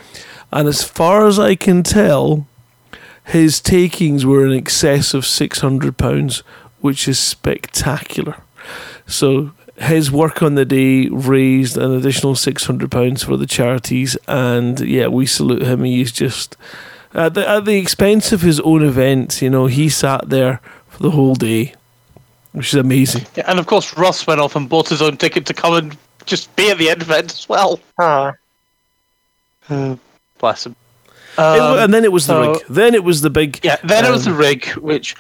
And 0.53 0.69
as 0.69 0.83
far 0.83 1.27
as 1.27 1.39
I 1.39 1.55
can 1.55 1.83
tell, 1.83 2.47
his 3.27 3.61
takings 3.61 4.25
were 4.25 4.47
in 4.47 4.53
excess 4.53 5.13
of 5.13 5.25
£600, 5.25 6.43
which 6.81 7.07
is 7.07 7.19
spectacular. 7.19 8.37
So 9.07 9.53
his 9.81 10.11
work 10.11 10.43
on 10.43 10.55
the 10.55 10.65
day 10.65 11.09
raised 11.09 11.77
an 11.77 11.93
additional 11.93 12.35
£600 12.35 13.25
for 13.25 13.37
the 13.37 13.47
charities, 13.47 14.17
and 14.27 14.81
yeah, 14.81 15.07
we 15.09 15.27
salute 15.27 15.63
him. 15.63 15.85
He's 15.85 16.13
just. 16.13 16.57
At 17.15 17.35
the, 17.35 17.49
at 17.49 17.65
the 17.65 17.79
expense 17.79 18.33
of 18.33 18.43
his 18.43 18.61
own 18.61 18.85
event, 18.85 19.41
you 19.41 19.49
know, 19.49 19.67
he 19.67 19.89
sat 19.89 20.29
there 20.29 20.61
for 20.89 21.03
the 21.03 21.11
whole 21.11 21.35
day, 21.35 21.75
which 22.53 22.75
is 22.75 22.75
amazing. 22.75 23.27
Yeah, 23.35 23.45
and 23.47 23.59
of 23.59 23.67
course, 23.67 23.97
Ross 23.97 24.27
went 24.27 24.41
off 24.41 24.57
and 24.57 24.69
bought 24.69 24.89
his 24.89 25.01
own 25.01 25.17
ticket 25.17 25.47
to 25.47 25.55
come 25.55 25.75
and 25.75 25.97
just 26.27 26.55
be 26.55 26.71
at 26.71 26.79
the 26.79 26.91
end 26.91 27.03
event 27.03 27.33
as 27.33 27.49
well. 27.49 27.81
Ah. 27.99 28.35
Bless 30.39 30.67
him. 30.67 30.77
It 31.39 31.39
Um, 31.39 31.79
and 31.79 31.95
then 31.95 32.05
it 32.05 32.13
was 32.13 32.27
the 32.27 32.41
rig. 32.41 32.63
Then 32.69 32.95
it 32.95 33.05
was 33.05 33.21
the 33.21 33.31
big. 33.31 33.61
Yeah, 33.63 33.77
then 33.85 34.05
it 34.05 34.11
was 34.11 34.25
the 34.25 34.33
um, 34.33 34.39
rig, 34.39 34.67
which 34.77 35.15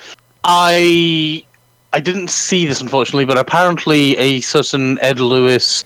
I 0.44 1.44
I 1.92 2.00
didn't 2.00 2.28
see 2.28 2.66
this 2.66 2.80
unfortunately, 2.80 3.24
but 3.24 3.38
apparently 3.38 4.16
a 4.18 4.40
certain 4.40 4.98
Ed 5.00 5.20
Lewis 5.20 5.84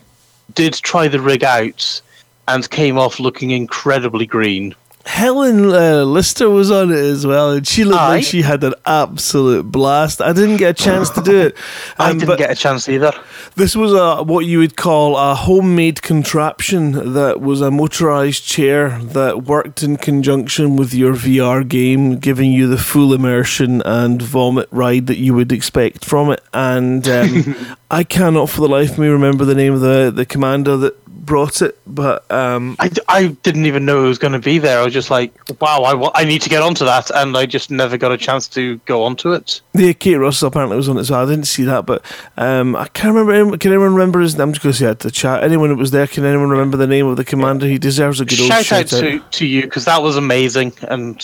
did 0.54 0.74
try 0.74 1.08
the 1.08 1.20
rig 1.20 1.44
out 1.44 2.02
and 2.48 2.68
came 2.70 2.98
off 2.98 3.20
looking 3.20 3.52
incredibly 3.52 4.26
green. 4.26 4.74
Helen 5.04 5.70
uh, 5.72 6.04
Lister 6.04 6.48
was 6.48 6.70
on 6.70 6.92
it 6.92 6.98
as 6.98 7.26
well, 7.26 7.52
and 7.52 7.66
she 7.66 7.84
looked 7.84 8.00
Aye. 8.00 8.08
like 8.08 8.24
she 8.24 8.42
had 8.42 8.62
an 8.62 8.74
absolute 8.86 9.64
blast. 9.64 10.20
I 10.20 10.32
didn't 10.32 10.58
get 10.58 10.80
a 10.80 10.84
chance 10.84 11.10
to 11.10 11.22
do 11.22 11.40
it. 11.40 11.56
I 11.98 12.10
um, 12.10 12.18
didn't 12.18 12.28
but 12.28 12.38
get 12.38 12.50
a 12.50 12.54
chance 12.54 12.88
either. 12.88 13.12
This 13.56 13.74
was 13.74 13.92
a 13.92 14.22
what 14.22 14.46
you 14.46 14.58
would 14.58 14.76
call 14.76 15.16
a 15.16 15.34
homemade 15.34 16.02
contraption 16.02 17.14
that 17.14 17.40
was 17.40 17.60
a 17.60 17.70
motorized 17.70 18.44
chair 18.44 18.98
that 18.98 19.44
worked 19.44 19.82
in 19.82 19.96
conjunction 19.96 20.76
with 20.76 20.94
your 20.94 21.14
VR 21.14 21.66
game, 21.66 22.18
giving 22.18 22.52
you 22.52 22.68
the 22.68 22.78
full 22.78 23.12
immersion 23.12 23.82
and 23.84 24.22
vomit 24.22 24.68
ride 24.70 25.08
that 25.08 25.18
you 25.18 25.34
would 25.34 25.50
expect 25.50 26.04
from 26.04 26.30
it. 26.30 26.42
And 26.54 27.08
um, 27.08 27.76
I 27.92 28.04
cannot, 28.04 28.48
for 28.48 28.62
the 28.62 28.68
life 28.68 28.92
of 28.92 28.98
me, 28.98 29.06
remember 29.08 29.44
the 29.44 29.54
name 29.54 29.74
of 29.74 29.80
the 29.80 30.10
the 30.10 30.24
commander 30.26 30.76
that 30.78 30.98
brought 31.06 31.62
it, 31.62 31.78
but 31.86 32.28
um, 32.32 32.74
I, 32.80 32.88
d- 32.88 33.00
I 33.06 33.28
didn't 33.28 33.66
even 33.66 33.84
know 33.84 34.04
it 34.04 34.08
was 34.08 34.18
going 34.18 34.32
to 34.32 34.40
be 34.40 34.58
there. 34.58 34.80
I 34.80 34.84
was 34.84 34.92
just 34.92 35.08
like, 35.08 35.32
wow, 35.60 35.82
I, 35.82 36.22
I 36.22 36.24
need 36.24 36.42
to 36.42 36.48
get 36.48 36.62
onto 36.62 36.84
that, 36.84 37.10
and 37.14 37.36
I 37.36 37.46
just 37.46 37.70
never 37.70 37.96
got 37.96 38.10
a 38.10 38.16
chance 38.16 38.48
to 38.48 38.78
go 38.86 39.04
onto 39.04 39.32
it. 39.32 39.60
Yeah, 39.74 39.92
Kate 39.92 40.16
Russell 40.16 40.48
apparently 40.48 40.76
was 40.76 40.88
on 40.88 40.98
it 40.98 41.04
so. 41.04 41.14
I 41.14 41.24
didn't 41.26 41.44
see 41.44 41.62
that, 41.64 41.86
but 41.86 42.04
um, 42.36 42.74
I 42.74 42.88
can't 42.88 43.14
remember. 43.14 43.56
Can 43.58 43.70
anyone 43.72 43.92
remember 43.92 44.20
his? 44.20 44.34
Name? 44.34 44.48
I'm 44.48 44.52
just 44.52 44.62
going 44.64 44.72
to 44.72 44.78
say 44.78 44.90
it 44.90 45.00
to 45.00 45.10
chat. 45.10 45.44
Anyone 45.44 45.68
that 45.68 45.76
was 45.76 45.90
there, 45.90 46.06
can 46.06 46.24
anyone 46.24 46.50
remember 46.50 46.76
the 46.76 46.86
name 46.88 47.06
of 47.06 47.16
the 47.16 47.24
commander? 47.24 47.66
He 47.66 47.78
deserves 47.78 48.20
a 48.20 48.24
good 48.24 48.40
old 48.40 48.48
Shout, 48.48 48.64
shout 48.64 48.92
out 48.92 49.00
to, 49.00 49.18
to 49.20 49.46
you 49.46 49.62
because 49.62 49.84
that 49.84 50.02
was 50.02 50.16
amazing 50.16 50.72
and 50.88 51.22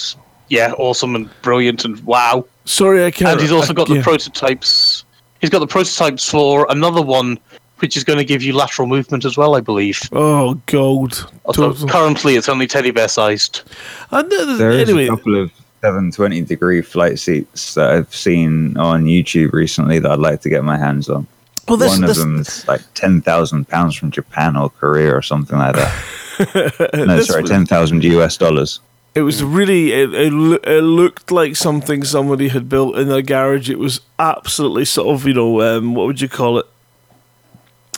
yeah, 0.49 0.73
awesome 0.79 1.15
and 1.17 1.29
brilliant 1.43 1.85
and 1.85 1.99
wow. 2.05 2.47
Sorry, 2.67 3.05
I 3.05 3.11
can't. 3.11 3.33
And 3.33 3.41
he's 3.41 3.53
also 3.53 3.73
I- 3.73 3.77
got 3.77 3.89
the 3.89 3.97
yeah. 3.97 4.03
prototypes. 4.03 5.05
He's 5.41 5.51
got 5.51 5.61
the 5.61 5.67
prototypes 5.67 6.29
for 6.29 6.67
another 6.71 7.03
one, 7.03 7.39
which 7.79 7.97
is 7.97 8.05
going 8.05 8.19
to 8.19 8.25
give 8.25 8.43
you 8.43 8.53
lateral 8.53 8.89
movement 8.89 9.25
as 9.25 9.37
well, 9.37 9.55
I 9.55 9.61
believe. 9.61 10.01
Oh, 10.13 10.55
gold. 10.67 11.31
Although 11.45 11.73
Total. 11.73 11.89
currently 11.89 12.35
it's 12.37 12.49
only 12.49 12.67
teddy 12.67 12.91
bear 12.91 13.09
sized. 13.09 13.63
And, 14.11 14.31
There 14.31 14.71
is 14.71 14.89
anyway, 14.89 15.07
a 15.07 15.11
couple 15.11 15.41
of 15.41 15.51
720 15.83 16.43
degree 16.43 16.83
flight 16.83 17.19
seats 17.21 17.75
that 17.75 17.91
I've 17.91 18.15
seen 18.15 18.77
on 18.77 19.05
YouTube 19.05 19.53
recently 19.53 19.99
that 20.01 20.11
I'd 20.11 20.19
like 20.19 20.41
to 20.43 20.49
get 20.49 20.65
my 20.65 20.77
hands 20.77 21.09
on. 21.09 21.27
Well, 21.69 21.77
this- 21.77 21.91
One 21.93 22.01
this- 22.01 22.19
of 22.19 22.25
them's 22.25 22.67
like 22.67 22.81
10,000 22.95 23.69
pounds 23.69 23.95
from 23.95 24.11
Japan 24.11 24.57
or 24.57 24.71
Korea 24.71 25.15
or 25.15 25.23
something 25.23 25.57
like 25.59 25.77
that. 25.77 25.95
no, 26.95 27.17
This 27.17 27.29
sorry, 27.29 27.43
was- 27.43 27.51
10,000 27.51 28.03
US 28.05 28.37
dollars. 28.37 28.81
It 29.19 29.23
was 29.23 29.43
really. 29.43 29.93
It, 29.93 30.15
it, 30.15 30.33
it 30.33 30.83
looked 30.83 31.33
like 31.33 31.57
something 31.57 32.05
somebody 32.05 32.49
had 32.49 32.69
built 32.69 32.97
in 32.97 33.09
their 33.09 33.21
garage. 33.23 33.69
It 33.69 33.79
was 33.79 34.01
absolutely 34.19 34.85
sort 34.85 35.09
of, 35.09 35.27
you 35.27 35.35
know, 35.35 35.61
um, 35.61 35.95
what 35.97 36.07
would 36.07 36.21
you 36.21 36.29
call 36.29 36.59
it? 36.59 36.67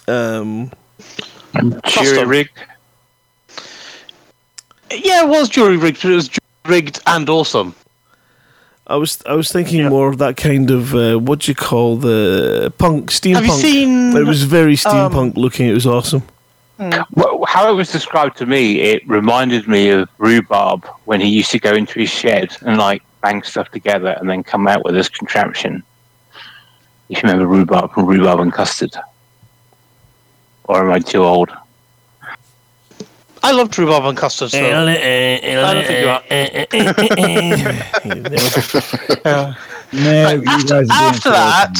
Um, 0.08 0.72
Jury 1.86 2.24
rig. 2.24 2.50
Yeah, 4.90 5.24
it 5.24 5.28
was 5.28 5.48
jury 5.48 5.76
rigged, 5.76 6.02
but 6.02 6.10
it 6.10 6.14
was 6.14 6.28
jury 6.28 6.40
rigged 6.66 7.00
and 7.06 7.28
awesome. 7.28 7.74
I 8.86 8.96
was 8.96 9.22
I 9.24 9.34
was 9.34 9.52
thinking 9.52 9.88
more 9.88 10.08
of 10.08 10.18
that 10.18 10.36
kind 10.36 10.70
of 10.70 10.94
uh, 10.94 11.16
what 11.16 11.40
do 11.40 11.50
you 11.50 11.54
call 11.54 11.96
the 11.96 12.72
punk 12.78 13.10
steampunk. 13.10 13.34
Have 13.34 13.44
you 13.44 13.52
seen, 13.52 14.16
It 14.16 14.26
was 14.26 14.42
very 14.42 14.72
um, 14.72 14.76
steampunk 14.76 15.36
looking. 15.36 15.68
It 15.68 15.74
was 15.74 15.86
awesome. 15.86 16.22
Mm. 16.80 17.04
Well, 17.12 17.44
how 17.46 17.70
it 17.70 17.74
was 17.74 17.92
described 17.92 18.38
to 18.38 18.46
me, 18.46 18.80
it 18.80 19.06
reminded 19.06 19.68
me 19.68 19.90
of 19.90 20.08
Rhubarb 20.16 20.86
when 21.04 21.20
he 21.20 21.28
used 21.28 21.50
to 21.50 21.58
go 21.58 21.74
into 21.74 22.00
his 22.00 22.08
shed 22.08 22.56
and 22.62 22.78
like 22.78 23.02
bang 23.20 23.42
stuff 23.42 23.70
together 23.70 24.16
and 24.18 24.30
then 24.30 24.42
come 24.42 24.66
out 24.66 24.82
with 24.84 24.94
this 24.94 25.10
contraption. 25.10 25.82
If 27.10 27.22
you 27.22 27.28
remember 27.28 27.46
Rhubarb 27.46 27.92
from 27.92 28.06
Rhubarb 28.06 28.40
and 28.40 28.52
Custard. 28.52 28.96
Or 30.64 30.84
am 30.84 30.92
I 30.92 31.00
too 31.00 31.22
old? 31.22 31.50
I 33.42 33.52
love 33.52 33.76
rhubarb 33.76 34.04
and 34.04 34.18
custard. 34.18 34.50
So 34.50 34.58
eh, 34.58 34.68
I 34.68 35.72
don't 35.72 35.84
think 35.84 36.00
you 36.00 36.06
eh, 36.06 36.10
are. 36.10 36.22
Eh, 36.30 36.66
no, 39.92 40.30
you 40.30 40.44
guys 40.44 40.64
are 40.64 40.66
being 40.66 40.90
After 40.90 41.30
that, 41.30 41.74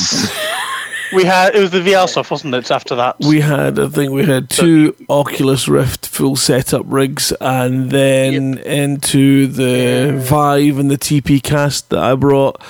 we 1.13 1.25
had 1.25 1.55
it 1.55 1.61
was 1.61 1.71
the 1.71 1.81
VR 1.81 2.09
stuff, 2.09 2.31
wasn't 2.31 2.55
it? 2.55 2.71
After 2.71 2.95
that, 2.97 3.17
We 3.21 3.41
had, 3.41 3.79
I 3.79 3.89
think, 3.89 4.13
we 4.13 4.25
had 4.25 4.51
two 4.51 4.95
Oculus 5.09 5.69
Rift 5.69 6.07
full 6.07 6.37
setup 6.37 6.85
rigs, 6.87 7.33
and 7.41 7.91
then 7.91 8.59
into 8.59 9.47
the 9.47 10.17
Vive 10.17 10.79
and 10.79 10.91
the 10.91 10.99
TP 10.99 11.43
Cast 11.43 11.91
that 11.91 11.99
I 11.99 12.15
brought, 12.15 12.61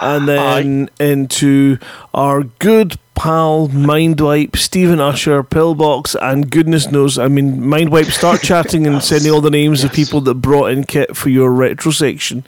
and 0.00 0.28
then 0.28 0.90
into 0.98 1.78
our 2.12 2.42
good 2.42 2.98
pal 3.14 3.68
Mindwipe, 3.68 4.56
Stephen 4.56 5.00
Usher, 5.00 5.42
Pillbox, 5.42 6.16
and 6.20 6.50
goodness 6.50 6.90
knows, 6.90 7.18
I 7.18 7.28
mean, 7.28 7.58
Mindwipe, 7.60 8.10
start 8.10 8.42
chatting 8.42 8.86
and 8.86 9.02
sending 9.10 9.30
all 9.32 9.40
the 9.40 9.50
names 9.50 9.84
of 9.84 9.92
people 9.92 10.20
that 10.22 10.34
brought 10.34 10.70
in 10.72 10.84
kit 10.84 11.16
for 11.16 11.28
your 11.28 11.50
retro 11.52 11.92
section. 11.92 12.44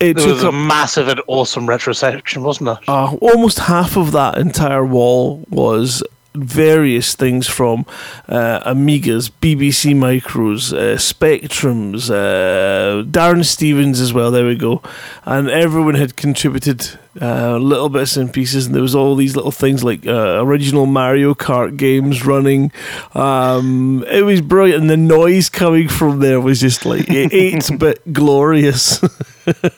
It 0.00 0.16
was 0.16 0.42
a 0.42 0.52
massive 0.52 1.08
and 1.08 1.20
awesome 1.26 1.68
retro 1.68 1.92
section, 1.92 2.42
wasn't 2.42 2.70
it? 2.70 2.88
uh, 2.88 3.14
almost 3.20 3.58
half 3.58 3.96
of 3.96 4.12
that 4.12 4.38
entire 4.38 4.84
wall 4.84 5.44
was 5.50 6.02
various 6.34 7.14
things 7.14 7.48
from 7.48 7.84
uh, 8.28 8.60
Amigas, 8.72 9.30
BBC 9.40 9.94
Micros, 9.94 10.72
uh, 10.72 10.96
Spectrums, 10.96 12.08
uh, 12.10 13.02
Darren 13.04 13.44
Stevens 13.44 14.00
as 14.00 14.12
well. 14.12 14.30
There 14.30 14.46
we 14.46 14.56
go, 14.56 14.82
and 15.24 15.50
everyone 15.50 15.96
had 15.96 16.16
contributed 16.16 16.98
uh, 17.20 17.56
little 17.56 17.88
bits 17.88 18.16
and 18.16 18.32
pieces, 18.32 18.66
and 18.66 18.74
there 18.74 18.82
was 18.82 18.94
all 18.94 19.16
these 19.16 19.34
little 19.34 19.50
things 19.50 19.82
like 19.82 20.06
uh, 20.06 20.40
original 20.44 20.86
Mario 20.86 21.34
Kart 21.34 21.76
games 21.76 22.24
running. 22.24 22.70
Um, 23.14 24.04
it 24.08 24.22
was 24.24 24.40
brilliant, 24.40 24.82
and 24.82 24.90
the 24.90 24.96
noise 24.96 25.48
coming 25.48 25.88
from 25.88 26.20
there 26.20 26.40
was 26.40 26.60
just 26.60 26.86
like 26.86 27.10
eight 27.10 27.68
bit 27.78 28.12
glorious. 28.12 29.00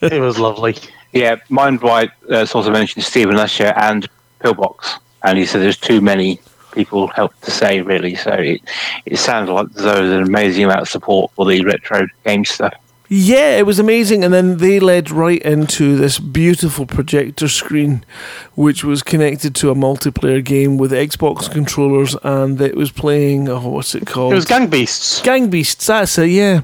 it 0.02 0.20
was 0.20 0.38
lovely. 0.38 0.76
Yeah, 1.12 1.36
Mindwipe 1.50 2.12
uh, 2.30 2.46
also 2.56 2.70
mentioned 2.70 3.04
Stephen 3.04 3.36
Usher 3.36 3.72
and 3.76 4.08
Pillbox, 4.40 4.98
and 5.22 5.38
he 5.38 5.46
said 5.46 5.60
there's 5.60 5.76
too 5.76 6.00
many 6.00 6.40
people 6.72 7.06
helped 7.08 7.42
to 7.42 7.50
say 7.50 7.82
really. 7.82 8.14
So 8.14 8.32
it 8.32 8.62
it 9.06 9.18
sounds 9.18 9.50
like 9.50 9.68
there's 9.70 10.10
an 10.10 10.22
amazing 10.22 10.64
amount 10.64 10.80
of 10.80 10.88
support 10.88 11.30
for 11.32 11.44
the 11.46 11.62
retro 11.64 12.06
game 12.24 12.44
stuff. 12.44 12.74
Yeah, 13.14 13.59
it 13.59 13.66
was 13.66 13.78
amazing. 13.78 14.24
And 14.24 14.32
then 14.32 14.56
they 14.56 14.80
led 14.80 15.10
right 15.10 15.43
into 15.43 15.97
this 15.97 16.18
beautiful 16.18 16.86
projector 16.86 17.47
screen, 17.47 18.06
which 18.55 18.84
was 18.84 19.02
connected 19.02 19.55
to 19.56 19.70
a 19.70 19.74
multiplayer 19.74 20.43
game 20.43 20.78
with 20.78 20.93
Xbox 20.93 21.51
controllers, 21.51 22.16
and 22.22 22.59
it 22.59 22.74
was 22.74 22.90
playing. 22.90 23.51
Oh, 23.51 23.68
what's 23.68 23.94
it 23.94 24.06
called? 24.06 24.32
It 24.32 24.36
was 24.36 24.47
Gang 24.47 24.68
Beasts. 24.68 25.20
Gang 25.20 25.51
Beasts. 25.51 25.86
That's 25.89 26.16
it. 26.16 26.30
Yeah. 26.30 26.62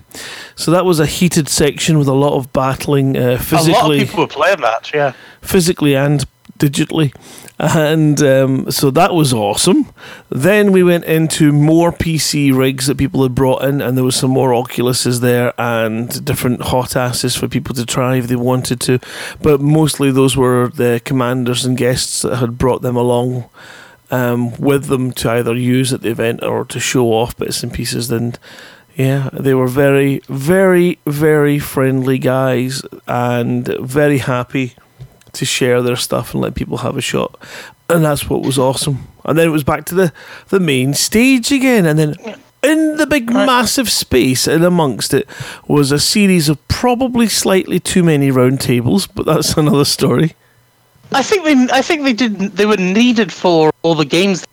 So 0.57 0.70
that 0.70 0.87
was 0.87 1.01
a 1.01 1.05
heated 1.07 1.51
section 1.51 1.99
with 1.99 2.09
a 2.09 2.15
lot 2.15 2.33
of 2.33 2.51
battling 2.55 3.19
uh, 3.19 3.39
A 3.53 3.55
lot 3.69 3.93
of 3.93 3.99
people 3.99 4.20
were 4.20 4.27
playing 4.27 4.62
that. 4.62 4.91
Yeah. 4.95 5.12
physically 5.43 5.95
and 5.95 6.25
digitally. 6.59 7.15
And 7.59 8.22
um, 8.22 8.70
so 8.70 8.90
that 8.93 9.12
was 9.12 9.32
awesome. 9.32 9.93
Then 10.28 10.70
we 10.70 10.85
went 10.85 11.05
into 11.06 11.52
more 11.52 11.90
PC 11.90 12.56
rigs 12.56 12.86
that 12.86 12.98
people 12.98 13.24
had 13.24 13.35
brought 13.35 13.64
in, 13.64 13.80
and 13.80 13.97
there 13.97 14.05
was 14.05 14.14
some 14.14 14.30
more 14.30 14.51
Oculuses 14.51 15.20
there 15.20 15.52
and 15.59 16.24
different 16.24 16.60
HOTASes 16.60 17.36
for 17.36 17.48
people 17.48 17.74
to 17.74 17.85
try 17.85 18.16
if 18.16 18.28
they 18.28 18.36
wanted 18.36 18.80
to. 18.82 19.01
But 19.43 19.60
mostly 19.60 20.12
those 20.12 20.36
were 20.36 20.68
the 20.68 21.02
commanders 21.05 21.64
and 21.64 21.76
guests 21.76 22.22
that 22.22 22.36
had 22.36 22.59
brought 22.59 22.82
them 22.82 22.97
along 22.97 23.51
um, 24.12 24.56
with 24.56 24.85
them 24.85 25.10
to 25.12 25.30
either 25.30 25.55
use 25.56 25.93
at 25.93 26.02
the 26.02 26.10
event 26.10 26.44
or 26.44 26.64
to 26.66 26.78
show 26.78 27.09
off 27.09 27.36
bits 27.36 27.64
and 27.64 27.72
pieces. 27.72 28.09
And 28.10 28.39
yeah, 28.94 29.30
they 29.32 29.55
were 29.55 29.66
very, 29.66 30.22
very, 30.28 31.01
very 31.06 31.59
friendly 31.59 32.18
guys 32.18 32.82
and 33.09 33.66
very 33.80 34.18
happy 34.18 34.74
to 35.39 35.44
share 35.44 35.82
their 35.82 35.97
stuff 35.97 36.35
and 36.35 36.43
let 36.43 36.55
people 36.55 36.78
have 36.78 36.97
a 36.97 37.01
shot. 37.01 37.39
And 37.89 38.05
that's 38.05 38.28
what 38.28 38.43
was 38.43 38.59
awesome. 38.59 39.09
And 39.24 39.39
then 39.39 39.47
it 39.48 39.52
was 39.52 39.65
back 39.65 39.85
to 39.86 39.94
the, 39.94 40.12
the 40.48 40.60
main 40.60 40.94
stage 40.94 41.51
again. 41.51 41.86
And 41.86 41.98
then 41.98 42.15
in 42.62 42.97
the 42.97 43.06
big 43.06 43.32
massive 43.32 43.90
space 43.90 44.47
and 44.47 44.65
amongst 44.65 45.15
it 45.15 45.27
was 45.66 45.93
a 45.93 45.98
series 45.98 46.48
of 46.48 46.66
probably 46.69 47.28
slightly 47.28 47.81
too 47.81 48.02
many 48.02 48.31
round 48.31 48.60
tables, 48.60 49.06
but 49.06 49.27
that's 49.27 49.56
another 49.56 49.85
story. 49.85 50.35
I 51.12 51.23
think 51.23 51.44
they. 51.44 51.74
I 51.74 51.81
think 51.81 52.02
they 52.02 52.12
didn't. 52.12 52.56
They 52.56 52.66
were 52.66 52.77
needed 52.77 53.32
for 53.32 53.70
all 53.82 53.94
the 53.94 54.05
games. 54.05 54.44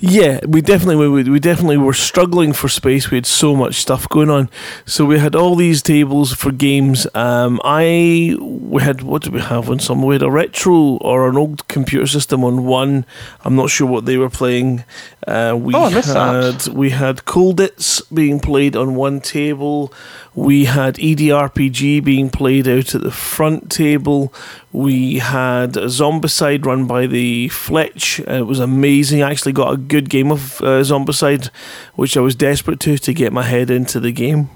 Yeah, 0.00 0.40
we 0.46 0.60
definitely 0.60 1.08
we, 1.08 1.22
we 1.30 1.40
definitely 1.40 1.76
were 1.76 1.92
struggling 1.94 2.52
for 2.52 2.68
space. 2.68 3.10
We 3.10 3.16
had 3.16 3.26
so 3.26 3.54
much 3.54 3.76
stuff 3.76 4.08
going 4.08 4.30
on, 4.30 4.48
so 4.84 5.04
we 5.04 5.18
had 5.18 5.34
all 5.34 5.54
these 5.56 5.82
tables 5.82 6.32
for 6.32 6.52
games. 6.52 7.06
Um, 7.14 7.60
I 7.64 8.36
we 8.40 8.82
had 8.82 9.02
what 9.02 9.22
did 9.22 9.32
we 9.32 9.40
have 9.40 9.70
on 9.70 9.78
some? 9.78 10.02
We 10.02 10.14
had 10.14 10.22
a 10.22 10.30
retro 10.30 10.98
or 11.00 11.28
an 11.28 11.36
old 11.36 11.66
computer 11.68 12.06
system 12.06 12.44
on 12.44 12.64
one. 12.66 13.04
I'm 13.44 13.56
not 13.56 13.70
sure 13.70 13.86
what 13.88 14.06
they 14.06 14.16
were 14.16 14.30
playing. 14.30 14.84
Uh, 15.26 15.56
we 15.58 15.74
Oh, 15.74 15.88
had 15.88 16.04
that. 16.04 16.68
we 16.68 16.90
had 16.90 17.18
Colditz 17.24 18.02
being 18.14 18.40
played 18.40 18.76
on 18.76 18.94
one 18.94 19.20
table. 19.20 19.92
We 20.36 20.66
had 20.66 20.96
EDRPG 20.96 22.04
being 22.04 22.28
played 22.28 22.68
out 22.68 22.94
at 22.94 23.00
the 23.00 23.10
front 23.10 23.70
table. 23.70 24.32
We 24.70 25.18
had 25.18 25.78
a 25.78 25.86
Zombicide 25.86 26.66
run 26.66 26.86
by 26.86 27.06
the 27.06 27.48
Fletch. 27.48 28.20
It 28.20 28.46
was 28.46 28.60
amazing. 28.60 29.22
I 29.22 29.30
actually 29.30 29.52
got 29.52 29.72
a 29.72 29.78
good 29.78 30.10
game 30.10 30.30
of 30.30 30.60
uh, 30.60 30.82
Zombicide, 30.82 31.46
which 31.94 32.18
I 32.18 32.20
was 32.20 32.34
desperate 32.34 32.80
to 32.80 32.98
to 32.98 33.14
get 33.14 33.32
my 33.32 33.44
head 33.44 33.70
into 33.70 33.98
the 33.98 34.12
game 34.12 34.50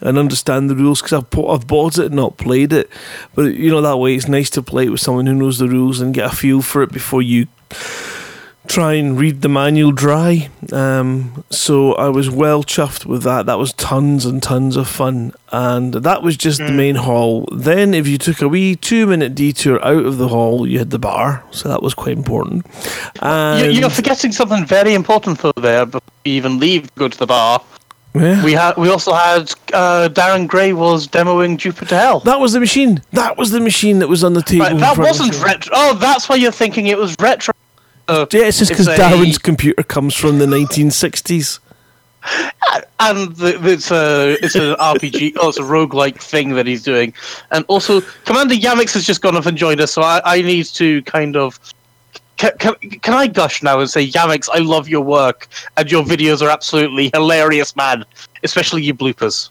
and 0.00 0.18
understand 0.18 0.68
the 0.68 0.74
rules 0.74 1.00
because 1.00 1.22
I've, 1.22 1.38
I've 1.38 1.66
bought 1.66 1.98
it, 1.98 2.06
and 2.06 2.16
not 2.16 2.36
played 2.36 2.72
it. 2.72 2.90
But 3.36 3.54
you 3.54 3.70
know 3.70 3.82
that 3.82 3.98
way, 3.98 4.16
it's 4.16 4.26
nice 4.28 4.50
to 4.50 4.62
play 4.62 4.86
it 4.86 4.90
with 4.90 5.00
someone 5.00 5.26
who 5.26 5.34
knows 5.34 5.58
the 5.58 5.68
rules 5.68 6.00
and 6.00 6.12
get 6.12 6.32
a 6.32 6.34
feel 6.34 6.60
for 6.60 6.82
it 6.82 6.90
before 6.90 7.22
you 7.22 7.46
try 8.70 8.94
and 8.94 9.18
read 9.18 9.42
the 9.42 9.48
manual 9.48 9.90
dry. 9.92 10.48
Um, 10.72 11.44
so 11.50 11.94
I 11.94 12.08
was 12.08 12.30
well 12.30 12.62
chuffed 12.62 13.04
with 13.04 13.22
that. 13.24 13.46
That 13.46 13.58
was 13.58 13.72
tons 13.72 14.24
and 14.24 14.42
tons 14.42 14.76
of 14.76 14.88
fun. 14.88 15.32
And 15.50 15.94
that 15.94 16.22
was 16.22 16.36
just 16.36 16.58
the 16.58 16.70
main 16.70 16.94
hall. 16.94 17.48
Then, 17.52 17.92
if 17.94 18.06
you 18.06 18.16
took 18.18 18.40
a 18.40 18.48
wee 18.48 18.76
two 18.76 19.06
minute 19.06 19.34
detour 19.34 19.84
out 19.84 20.04
of 20.04 20.18
the 20.18 20.28
hall, 20.28 20.66
you 20.66 20.78
had 20.78 20.90
the 20.90 20.98
bar. 20.98 21.44
So 21.50 21.68
that 21.68 21.82
was 21.82 21.94
quite 21.94 22.16
important. 22.16 22.66
You, 22.66 23.22
And 23.22 23.72
you're 23.74 23.90
forgetting 23.90 24.32
something 24.32 24.64
very 24.64 24.94
important 24.94 25.40
though. 25.40 25.52
There, 25.56 25.84
before 25.86 26.00
we 26.24 26.30
even 26.32 26.58
leave, 26.60 26.94
go 26.94 27.08
to 27.08 27.18
the 27.18 27.26
bar. 27.26 27.62
Yeah. 28.14 28.44
We 28.44 28.52
had. 28.52 28.76
We 28.76 28.88
also 28.88 29.12
had 29.12 29.52
uh, 29.72 30.08
Darren 30.12 30.48
Gray 30.48 30.72
was 30.72 31.06
demoing 31.06 31.58
Jupiter 31.58 31.96
Hell. 31.96 32.20
that 32.20 32.40
was 32.40 32.52
the 32.52 32.60
machine. 32.60 33.02
That 33.12 33.36
was 33.36 33.50
the 33.52 33.60
machine 33.60 34.00
that 34.00 34.08
was 34.08 34.24
on 34.24 34.32
the 34.32 34.42
table. 34.42 34.64
Right, 34.64 34.78
that 34.78 34.98
wasn't 34.98 35.40
retro. 35.42 35.72
Oh, 35.74 35.94
that's 35.94 36.28
why 36.28 36.36
you're 36.36 36.50
thinking 36.50 36.88
it 36.88 36.98
was 36.98 37.14
retro. 37.20 37.54
Uh, 38.10 38.26
Yeah, 38.32 38.46
it's 38.46 38.58
just 38.58 38.72
because 38.72 38.86
Darwin's 38.86 39.38
computer 39.38 39.84
comes 39.84 40.14
from 40.14 40.38
the 40.38 40.46
1960s. 40.46 41.60
and 42.98 43.34
the, 43.36 43.58
it's 43.70 43.90
a 43.90 44.36
it's 44.44 44.54
an 44.54 44.74
RPG. 44.74 45.34
oh, 45.40 45.48
it's 45.48 45.58
a 45.58 45.62
roguelike 45.62 46.20
thing 46.20 46.50
that 46.54 46.66
he's 46.66 46.82
doing. 46.82 47.14
And 47.52 47.64
also, 47.68 48.00
Commander 48.24 48.54
Yamix 48.56 48.92
has 48.94 49.06
just 49.06 49.22
gone 49.22 49.36
off 49.36 49.46
and 49.46 49.56
joined 49.56 49.80
us, 49.80 49.92
so 49.92 50.02
I, 50.02 50.20
I 50.24 50.42
need 50.42 50.66
to 50.66 51.02
kind 51.02 51.36
of. 51.36 51.58
Can, 52.36 52.52
can, 52.58 52.74
can 52.74 53.12
I 53.14 53.26
gush 53.26 53.62
now 53.62 53.80
and 53.80 53.90
say, 53.90 54.08
Yamix, 54.08 54.48
I 54.50 54.58
love 54.60 54.88
your 54.88 55.02
work, 55.02 55.46
and 55.76 55.90
your 55.90 56.02
videos 56.02 56.40
are 56.40 56.48
absolutely 56.48 57.10
hilarious, 57.14 57.76
man. 57.76 58.04
Especially 58.42 58.82
your 58.82 58.94
bloopers. 58.96 59.50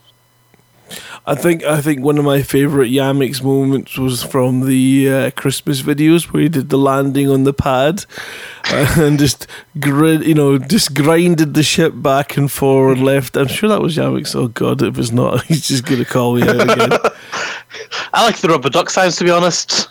I 1.26 1.36
think 1.36 1.64
I 1.64 1.82
think 1.82 2.04
one 2.04 2.18
of 2.18 2.26
my 2.26 2.42
favourite 2.42 2.92
Yamix 2.92 3.44
moments 3.44 3.98
was 3.98 4.24
from 4.24 4.66
the 4.66 5.10
uh, 5.10 5.32
Christmas 5.32 5.82
videos 5.82 6.26
where 6.32 6.44
he 6.44 6.50
did 6.50 6.70
the 6.70 6.78
landing 6.78 7.30
on 7.30 7.44
the 7.44 7.54
pad 7.54 8.06
and 8.66 9.20
just 9.20 9.46
grid, 9.80 10.26
you 10.26 10.34
know, 10.34 10.58
just 10.58 10.94
grinded 10.94 11.54
the 11.54 11.64
ship 11.64 11.94
back 11.96 12.38
and 12.38 12.52
forward, 12.52 13.00
left. 13.00 13.38
I'm 13.38 13.48
sure 13.48 13.70
that 13.70 13.82
was 13.82 13.98
Yamix. 13.98 14.36
Oh 14.36 14.48
God, 14.48 14.82
if 14.82 14.98
it's 14.98 15.12
not, 15.12 15.44
he's 15.46 15.68
just 15.68 15.86
gonna 15.86 16.06
call 16.06 16.36
me 16.36 16.44
out 16.44 16.62
again. 16.62 16.92
I 18.14 18.26
like 18.26 18.38
the 18.38 18.50
rubber 18.50 18.70
duck 18.70 18.90
sounds, 18.90 19.18
to 19.18 19.24
be 19.24 19.32
honest. 19.32 19.90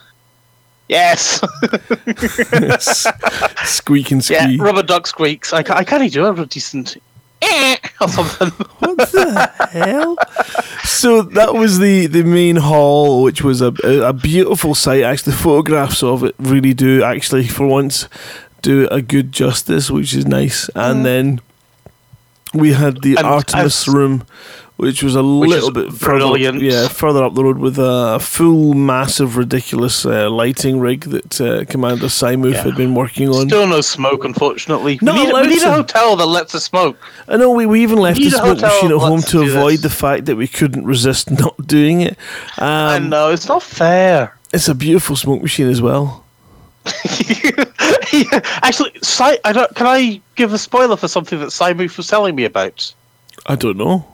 Yes. 0.89 1.41
Squeak 3.65 4.11
and 4.11 4.25
squeak. 4.25 4.41
yeah, 4.41 4.57
rubber 4.59 4.83
duck 4.83 5.07
squeaks. 5.07 5.53
I, 5.53 5.59
I 5.59 5.85
can't 5.85 6.11
do 6.11 6.27
a 6.27 6.47
decent. 6.47 6.97
Eh, 7.43 7.77
or 8.01 8.09
something. 8.09 8.49
What 8.79 8.97
the 8.99 9.51
hell? 9.71 10.17
So 10.85 11.23
that 11.23 11.55
was 11.55 11.79
the, 11.79 12.07
the 12.07 12.23
main 12.25 12.57
hall, 12.57 13.23
which 13.23 13.43
was 13.43 13.61
a, 13.61 13.73
a, 13.85 14.13
beautiful 14.13 14.75
sight. 14.75 15.03
Actually, 15.03 15.35
photographs 15.35 16.03
of 16.03 16.25
it 16.25 16.35
really 16.39 16.75
do 16.75 17.03
actually, 17.03 17.47
for 17.47 17.67
once, 17.67 18.09
do 18.63 18.89
a 18.91 19.01
good 19.03 19.33
justice, 19.33 19.91
which 19.91 20.15
is 20.15 20.27
nice. 20.27 20.69
And 20.75 21.05
then 21.05 21.41
We 22.55 22.73
had 22.73 23.03
the 23.03 23.17
And 23.17 23.27
Artemis 23.27 23.87
room, 23.89 24.25
which 24.79 25.03
was 25.03 25.15
a 25.17 25.23
Which 25.25 25.51
little 25.51 25.73
bit 25.73 25.93
further, 25.93 26.21
brilliant. 26.21 26.61
yeah, 26.63 26.87
further 26.89 27.23
up 27.25 27.35
the 27.35 27.43
road 27.45 27.59
with 27.59 27.79
a 27.81 28.19
full, 28.21 28.75
massive, 28.75 29.37
ridiculous 29.37 30.07
uh, 30.07 30.31
lighting 30.31 30.79
rig 30.79 31.01
that 31.07 31.41
uh, 31.41 31.65
Commander 31.67 32.07
Simoof 32.07 32.53
Yeah. 32.55 32.63
had 32.63 32.77
been 32.77 32.95
working 32.95 33.29
on. 33.29 33.49
Still 33.49 33.67
no 33.67 33.81
smoke, 33.81 34.25
unfortunately. 34.25 34.99
Not 35.03 35.17
we 35.17 35.25
need, 35.27 35.33
we 35.35 35.47
need 35.49 35.63
a 35.65 35.73
hotel 35.73 36.15
that 36.17 36.27
lets 36.27 36.55
us 36.55 36.65
smoke. 36.65 36.97
I 37.27 37.37
know 37.37 37.51
we, 37.51 37.67
we 37.67 37.83
even 37.83 37.99
left 37.99 38.19
Need 38.21 38.33
the 38.33 38.39
smoke 38.39 38.61
machine 38.61 38.93
at 38.93 38.99
home 38.99 39.21
to 39.23 39.43
avoid 39.43 39.73
this. 39.75 39.83
the 39.83 39.91
fact 39.91 40.27
that 40.27 40.37
we 40.37 40.47
couldn't 40.47 40.85
resist 40.87 41.29
not 41.43 41.55
doing 41.67 42.01
it. 42.03 42.17
I 42.57 42.97
Um, 42.97 43.09
know 43.09 43.31
it's 43.31 43.49
not 43.49 43.63
fair. 43.65 44.37
it's 44.55 44.69
a 44.69 44.75
beautiful 44.77 45.17
smoke 45.17 45.43
machine 45.43 45.69
as 45.69 45.83
well. 45.83 46.25
Actually, 48.63 48.93
Si- 49.03 49.39
I 49.45 49.53
don't. 49.53 49.75
Can 49.75 49.87
I 49.87 50.21
give 50.37 50.53
a 50.53 50.59
spoiler 50.59 50.97
for 50.97 51.09
something 51.09 51.39
that 51.41 51.49
Simoof 51.49 51.97
was 51.97 52.07
telling 52.07 52.35
me 52.35 52.45
about? 52.45 52.95
I 53.47 53.57
don't 53.57 53.77
know. 53.77 54.07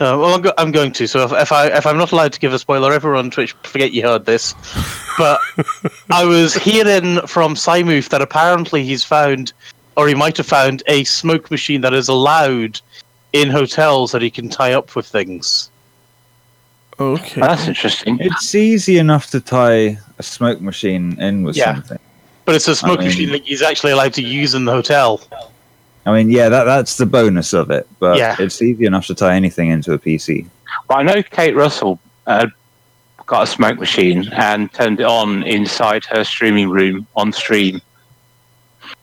Uh, 0.00 0.16
well, 0.18 0.34
I'm, 0.34 0.40
go- 0.40 0.52
I'm 0.56 0.72
going 0.72 0.92
to. 0.92 1.06
So 1.06 1.22
if, 1.24 1.32
if 1.32 1.52
I 1.52 1.66
if 1.66 1.84
I'm 1.86 1.98
not 1.98 2.10
allowed 2.12 2.32
to 2.32 2.40
give 2.40 2.54
a 2.54 2.58
spoiler, 2.58 2.90
everyone 2.92 3.18
on 3.26 3.30
Twitch, 3.30 3.52
forget 3.64 3.92
you 3.92 4.02
heard 4.02 4.24
this. 4.24 4.54
But 5.18 5.38
I 6.10 6.24
was 6.24 6.54
hearing 6.54 7.20
from 7.26 7.54
Simoof 7.54 8.08
that 8.08 8.22
apparently 8.22 8.82
he's 8.82 9.04
found, 9.04 9.52
or 9.98 10.08
he 10.08 10.14
might 10.14 10.38
have 10.38 10.46
found, 10.46 10.82
a 10.86 11.04
smoke 11.04 11.50
machine 11.50 11.82
that 11.82 11.92
is 11.92 12.08
allowed 12.08 12.80
in 13.34 13.50
hotels 13.50 14.12
that 14.12 14.22
he 14.22 14.30
can 14.30 14.48
tie 14.48 14.72
up 14.72 14.96
with 14.96 15.06
things. 15.06 15.70
Okay. 16.98 17.40
That's 17.40 17.68
interesting. 17.68 18.18
It's 18.20 18.54
easy 18.54 18.96
enough 18.98 19.26
to 19.32 19.40
tie 19.40 19.98
a 20.18 20.22
smoke 20.22 20.60
machine 20.62 21.20
in 21.20 21.42
with 21.42 21.56
Yeah. 21.56 21.74
something. 21.74 21.98
But 22.46 22.54
it's 22.54 22.68
a 22.68 22.74
smoke 22.74 22.98
I 23.00 23.02
mean- 23.02 23.08
machine 23.08 23.30
that 23.32 23.42
he's 23.44 23.60
actually 23.62 23.92
allowed 23.92 24.14
to 24.14 24.22
use 24.22 24.54
in 24.54 24.64
the 24.64 24.72
hotel. 24.72 25.20
I 26.06 26.12
mean, 26.12 26.30
yeah, 26.30 26.48
that 26.48 26.64
that's 26.64 26.96
the 26.96 27.06
bonus 27.06 27.52
of 27.52 27.70
it, 27.70 27.86
but 27.98 28.16
Yeah. 28.18 28.36
it's 28.38 28.62
easy 28.62 28.86
enough 28.86 29.06
to 29.08 29.14
tie 29.14 29.34
anything 29.36 29.68
into 29.68 29.92
a 29.92 29.98
PC. 29.98 30.46
Well, 30.88 30.98
I 30.98 31.02
know 31.02 31.22
Kate 31.22 31.54
Russell 31.54 31.98
uh, 32.26 32.46
got 33.26 33.42
a 33.42 33.46
smoke 33.46 33.78
machine 33.78 34.28
and 34.32 34.72
turned 34.72 35.00
it 35.00 35.06
on 35.06 35.42
inside 35.42 36.04
her 36.06 36.24
streaming 36.24 36.70
room 36.70 37.06
on 37.16 37.32
stream. 37.32 37.80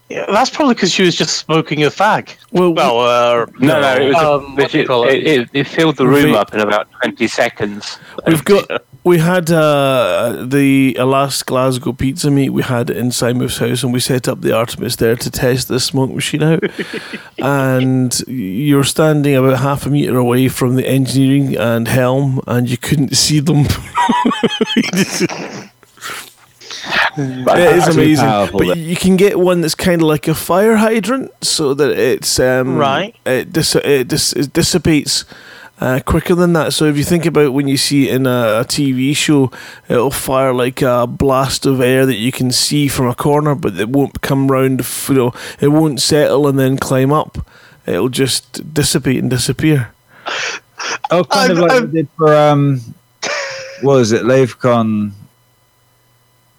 Yeah, 0.09 0.25
that's 0.29 0.49
probably 0.49 0.73
because 0.73 0.91
she 0.91 1.03
was 1.03 1.15
just 1.15 1.37
smoking 1.37 1.83
a 1.83 1.89
fag. 1.89 2.35
Well, 2.51 2.73
Well, 2.73 2.99
uh, 3.01 3.45
No, 3.59 3.81
no, 3.81 3.95
it 3.95 4.07
was 4.07 4.15
um, 4.15 4.55
what 4.55 4.71
do 4.71 4.77
you 4.79 5.03
it, 5.03 5.09
it? 5.13 5.27
it, 5.27 5.41
it, 5.41 5.49
it 5.53 5.67
filled 5.67 5.97
the 5.97 6.07
room 6.07 6.31
Ve- 6.31 6.35
up 6.35 6.53
in 6.53 6.61
about 6.61 6.89
20 7.01 7.27
seconds. 7.27 7.99
We've 8.25 8.43
got 8.45 8.83
we 9.03 9.19
had 9.19 9.49
uh, 9.49 10.43
the 10.45 10.93
last 10.95 11.45
Glasgow 11.45 11.93
pizza 11.93 12.29
meet. 12.29 12.49
We 12.49 12.63
had 12.63 12.89
it 12.89 12.97
in 12.97 13.11
Simon's 13.11 13.57
house, 13.57 13.81
and 13.83 13.93
we 13.93 14.01
set 14.01 14.27
up 14.27 14.41
the 14.41 14.53
Artemis 14.53 14.97
there 14.97 15.15
to 15.15 15.31
test 15.31 15.69
this 15.69 15.85
smoke 15.85 16.11
machine 16.11 16.43
out. 16.43 16.63
and 17.37 18.19
you're 18.27 18.83
standing 18.83 19.35
about 19.35 19.59
half 19.59 19.85
a 19.85 19.89
meter 19.89 20.17
away 20.17 20.49
from 20.49 20.75
the 20.75 20.85
engineering 20.85 21.55
and 21.55 21.87
helm, 21.87 22.41
and 22.47 22.69
you 22.69 22.77
couldn't 22.77 23.15
see 23.15 23.39
them. 23.39 23.65
But 27.45 27.59
it 27.59 27.75
is 27.77 27.87
amazing. 27.95 28.25
powerful, 28.25 28.59
But 28.59 28.67
that- 28.69 28.77
you 28.77 28.95
can 28.95 29.15
get 29.17 29.39
one 29.39 29.61
that's 29.61 29.75
kind 29.75 30.01
of 30.01 30.07
like 30.07 30.27
a 30.27 30.35
fire 30.35 30.75
hydrant, 30.75 31.31
so 31.43 31.73
that 31.73 31.89
it's 31.97 32.39
um, 32.39 32.77
Right. 32.77 33.15
It, 33.25 33.51
dis- 33.51 33.75
it, 33.75 34.07
dis- 34.07 34.33
it 34.33 34.53
dissipates 34.53 35.25
uh, 35.81 35.99
quicker 36.05 36.35
than 36.35 36.53
that. 36.53 36.73
So 36.73 36.85
if 36.85 36.95
you 36.97 37.03
think 37.03 37.25
about 37.25 37.53
when 37.53 37.67
you 37.67 37.77
see 37.77 38.07
it 38.09 38.15
in 38.15 38.27
a, 38.27 38.59
a 38.61 38.65
TV 38.65 39.15
show, 39.15 39.51
it'll 39.89 40.11
fire 40.11 40.53
like 40.53 40.81
a 40.83 41.07
blast 41.07 41.65
of 41.65 41.81
air 41.81 42.05
that 42.05 42.17
you 42.17 42.31
can 42.31 42.51
see 42.51 42.87
from 42.87 43.07
a 43.07 43.15
corner, 43.15 43.55
but 43.55 43.75
it 43.79 43.89
won't 43.89 44.21
come 44.21 44.47
round. 44.51 44.85
You 45.09 45.13
know, 45.15 45.33
it 45.59 45.69
won't 45.69 45.99
settle 46.01 46.47
and 46.47 46.57
then 46.59 46.77
climb 46.77 47.11
up. 47.11 47.47
It'll 47.87 48.09
just 48.09 48.73
dissipate 48.73 49.17
and 49.21 49.29
disappear. 49.29 49.91
Oh, 51.09 51.23
kind 51.23 51.51
of 51.51 51.57
I'm- 51.59 51.67
like 51.67 51.71
I'm- 51.71 51.85
we 51.91 52.01
did 52.01 52.07
for 52.17 52.35
um, 52.35 52.81
what 53.81 53.95
was 53.95 54.11
it, 54.11 54.23
LaveCon? 54.23 55.11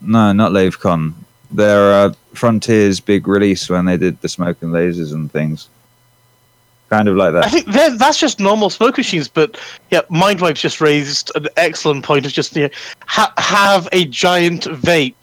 No, 0.00 0.32
not 0.32 0.52
LaveCon. 0.52 1.14
Their 1.50 1.92
uh, 1.92 2.12
Frontiers 2.34 3.00
big 3.00 3.26
release 3.26 3.68
when 3.68 3.86
they 3.86 3.96
did 3.96 4.20
the 4.20 4.28
smoke 4.28 4.58
and 4.62 4.72
lasers 4.72 5.12
and 5.12 5.30
things. 5.32 5.68
Kind 6.90 7.08
of 7.08 7.16
like 7.16 7.32
that. 7.34 7.44
I 7.44 7.48
that. 7.48 7.52
think 7.52 7.66
that- 7.74 7.98
that's 7.98 8.18
just 8.18 8.40
normal 8.40 8.70
smoke 8.70 8.96
machines, 8.96 9.28
but 9.28 9.58
yeah, 9.90 10.00
Mindwipe's 10.10 10.60
just 10.62 10.80
raised 10.80 11.30
an 11.34 11.46
excellent 11.56 12.04
point 12.04 12.24
of 12.26 12.32
just 12.32 12.56
you 12.56 12.62
know, 12.64 12.68
ha- 13.06 13.32
have 13.36 13.88
a 13.92 14.06
giant 14.06 14.64
vape 14.64 15.14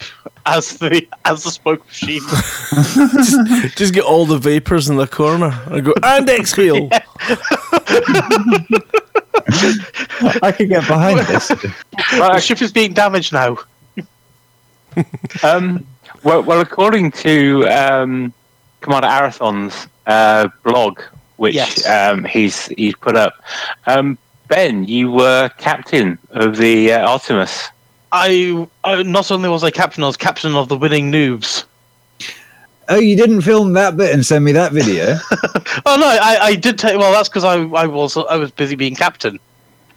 as 0.46 0.78
the 0.78 1.04
as 1.24 1.42
the 1.42 1.50
smoke 1.50 1.84
machine. 1.86 2.20
just, 3.24 3.76
just 3.76 3.94
get 3.94 4.04
all 4.04 4.26
the 4.26 4.38
vapors 4.38 4.88
in 4.88 4.96
the 4.96 5.08
corner 5.08 5.60
and 5.66 5.84
go 5.86 5.92
and 6.04 6.28
exhale. 6.30 6.88
I 10.42 10.52
could 10.56 10.68
get 10.68 10.86
behind 10.86 11.20
this. 11.20 11.48
the 11.48 12.40
ship 12.40 12.62
is 12.62 12.72
being 12.72 12.92
damaged 12.92 13.32
now. 13.32 13.58
Um, 15.42 15.86
well, 16.24 16.42
well, 16.42 16.60
according 16.60 17.12
to 17.12 17.64
um, 17.68 18.32
Commander 18.80 19.08
Arathon's 19.08 19.86
uh, 20.06 20.48
blog, 20.64 21.00
which 21.36 21.54
Yes. 21.54 21.86
um, 21.86 22.24
he's 22.24 22.66
he's 22.68 22.94
put 22.96 23.16
up, 23.16 23.34
um, 23.86 24.16
Ben, 24.48 24.84
you 24.84 25.10
were 25.10 25.50
captain 25.58 26.18
of 26.30 26.56
the 26.56 26.92
uh, 26.92 27.08
Artemis. 27.08 27.68
I, 28.12 28.66
I 28.84 29.02
not 29.02 29.30
only 29.30 29.48
was 29.48 29.62
I 29.64 29.70
captain, 29.70 30.02
I 30.02 30.06
was 30.06 30.16
captain 30.16 30.54
of 30.54 30.68
the 30.68 30.76
winning 30.76 31.10
noobs. 31.12 31.64
Oh, 32.88 32.98
you 33.00 33.16
didn't 33.16 33.40
film 33.42 33.72
that 33.72 33.96
bit 33.96 34.14
and 34.14 34.24
send 34.24 34.44
me 34.44 34.52
that 34.52 34.72
video? 34.72 35.18
Oh 35.84 35.96
no, 35.96 36.06
I, 36.08 36.38
I 36.40 36.54
did 36.54 36.78
take. 36.78 36.98
Well, 36.98 37.12
that's 37.12 37.28
because 37.28 37.44
I, 37.44 37.56
I 37.58 37.86
was 37.86 38.16
I 38.16 38.36
was 38.36 38.50
busy 38.50 38.74
being 38.76 38.94
captain. 38.96 39.38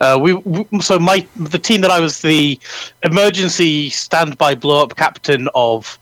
Uh, 0.01 0.17
we, 0.21 0.33
we 0.33 0.65
so 0.81 0.97
my 0.99 1.25
the 1.35 1.59
team 1.59 1.81
that 1.81 1.91
I 1.91 1.99
was 1.99 2.21
the 2.21 2.59
emergency 3.03 3.89
standby 3.89 4.55
blow 4.55 4.83
up 4.83 4.95
captain 4.95 5.49
of. 5.55 5.97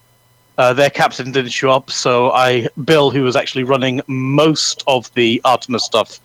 Uh, 0.60 0.74
their 0.74 0.90
captain 0.90 1.32
didn't 1.32 1.52
show 1.52 1.70
up, 1.70 1.92
so 1.92 2.32
I 2.32 2.68
Bill, 2.84 3.12
who 3.12 3.22
was 3.22 3.36
actually 3.36 3.64
running 3.64 4.02
most 4.08 4.84
of 4.88 5.14
the 5.14 5.40
Artemis 5.46 5.84
stuff, 5.84 6.20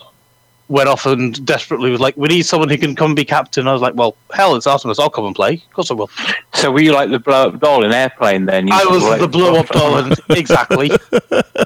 went 0.69 0.89
off 0.89 1.05
and 1.05 1.45
desperately 1.45 1.91
was 1.91 2.01
like, 2.01 2.17
"We 2.17 2.29
need 2.29 2.47
someone 2.47 2.71
who 2.71 2.79
can 2.79 2.97
come 2.97 3.15
be 3.15 3.27
captain." 3.27 3.69
I 3.69 3.75
was 3.75 3.83
like, 3.83 3.95
"Well, 3.95 4.17
hell, 4.33 4.57
it's 4.57 4.67
Artemis. 4.67 4.99
I'll 4.99 5.11
come 5.11 5.27
and 5.27 5.37
play. 5.37 5.55
Of 5.57 5.73
course 5.75 5.91
I 5.91 5.95
will." 5.95 6.09
So 6.55 6.73
were 6.73 6.81
you 6.81 6.93
like 6.95 7.11
the 7.11 7.19
blow 7.19 7.49
up 7.49 7.61
doll 7.61 7.85
in 7.85 7.93
airplane? 7.93 8.47
Then 8.47 8.69
you 8.69 8.75
I 8.75 8.87
was 8.87 9.03
like- 9.03 9.21
the 9.21 9.29
blow 9.29 9.57
up 9.57 9.69
doll, 9.77 9.99
and 9.99 10.19
exactly. 10.31 10.91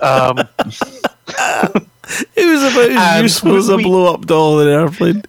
Um, 0.02 0.36
It 2.36 2.46
was 2.46 2.62
about 2.72 2.90
as 2.90 2.96
And 3.16 3.22
useful 3.24 3.56
as 3.56 3.68
a 3.68 3.76
we- 3.76 3.82
blow 3.84 4.12
up 4.14 4.26
doll 4.26 4.60
in 4.60 4.68
an 4.68 4.74
airplane. 4.74 5.22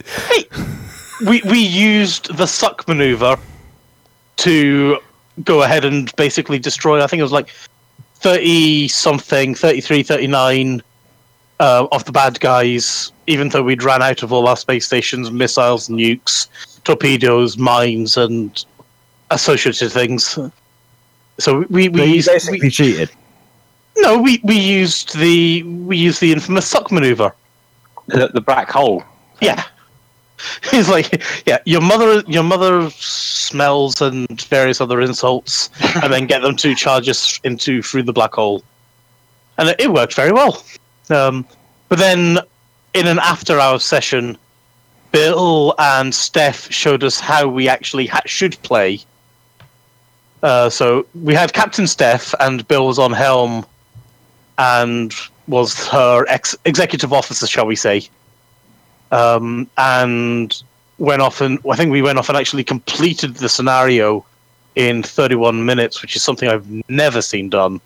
we 1.26 1.42
we 1.44 1.60
used 1.60 2.36
the 2.38 2.46
suck 2.46 2.88
maneuver 2.88 3.38
to 4.38 5.00
go 5.44 5.64
ahead 5.64 5.84
and 5.86 6.16
basically 6.16 6.60
destroy 6.60 7.02
i 7.04 7.08
think 7.08 7.20
it 7.20 7.24
was 7.24 7.32
like 7.32 7.50
30 8.20 8.88
something 8.88 9.56
33 9.56 10.04
39 10.04 10.82
uh, 11.60 11.88
of 11.92 12.06
the 12.06 12.12
bad 12.12 12.40
guys 12.40 13.12
even 13.26 13.50
though 13.50 13.64
we'd 13.64 13.82
ran 13.84 14.02
out 14.04 14.22
of 14.24 14.32
all 14.32 14.48
our 14.48 14.56
space 14.58 14.86
stations 14.86 15.32
missiles 15.32 15.90
nukes 15.90 16.48
torpedoes 16.84 17.58
mines 17.58 18.16
and 18.18 18.66
associated 19.32 19.92
things 19.92 20.38
so 21.40 21.66
we 21.70 21.90
we, 21.90 22.00
So 22.00 22.04
you 22.06 22.24
basically 22.24 22.60
we 22.62 22.70
cheated. 22.70 23.10
No 23.98 24.22
we, 24.22 24.40
we 24.44 24.58
used 24.58 25.18
the 25.18 25.64
we 25.64 25.98
used 25.98 26.22
the 26.22 26.32
infamous 26.32 26.68
suck 26.68 26.92
maneuver 26.92 27.34
the, 28.08 28.30
the 28.34 28.42
black 28.42 28.70
hole. 28.70 29.04
yeah. 29.42 29.64
He's 30.72 30.88
like, 30.88 31.24
yeah, 31.48 31.58
your 31.66 31.82
mother, 31.82 32.20
your 32.28 32.44
mother 32.44 32.90
smells 32.92 34.02
and 34.02 34.40
various 34.44 34.80
other 34.80 35.02
insults, 35.02 35.70
and 36.04 36.14
then 36.14 36.28
get 36.28 36.42
them 36.42 36.56
to 36.58 36.76
charge 36.76 37.10
us 37.10 37.40
into 37.44 37.82
through 37.82 38.04
the 38.04 38.14
black 38.14 38.34
hole, 38.34 38.64
and 39.58 39.70
it, 39.70 39.80
it 39.80 39.92
worked 39.92 40.14
very 40.14 40.32
well. 40.32 40.64
Um, 41.10 41.46
but 41.90 41.98
then, 41.98 42.40
in 42.94 43.08
an 43.08 43.18
after-hour 43.18 43.80
session, 43.80 44.38
Bill 45.12 45.74
and 45.80 46.14
Steph 46.14 46.72
showed 46.72 47.04
us 47.04 47.20
how 47.20 47.48
we 47.48 47.68
actually 47.68 48.06
ha- 48.06 48.22
should 48.26 48.62
play. 48.62 49.00
Uh, 50.44 50.70
so 50.70 51.08
we 51.24 51.34
had 51.34 51.52
Captain 51.54 51.88
Steph, 51.88 52.36
and 52.40 52.68
Bill 52.68 52.86
was 52.86 53.00
on 53.00 53.12
helm, 53.12 53.66
and 54.58 55.14
was 55.48 55.88
her 55.88 56.26
ex- 56.28 56.56
executive 56.66 57.14
officer, 57.14 57.48
shall 57.48 57.66
we 57.66 57.76
say? 57.76 58.10
um, 59.12 59.70
and 59.78 60.64
went 60.98 61.22
off 61.22 61.42
and 61.42 61.60
I 61.70 61.76
think 61.76 61.92
we 61.92 62.02
went 62.02 62.18
off 62.18 62.30
and 62.30 62.38
actually 62.38 62.64
completed 62.64 63.36
the 63.36 63.50
scenario 63.50 64.26
in 64.76 65.04
31 65.04 65.66
minutes, 65.66 66.02
which 66.02 66.16
is 66.16 66.24
something 66.24 66.50
I've 66.50 66.68
never 66.90 67.22
seen 67.22 67.50
done. 67.50 67.80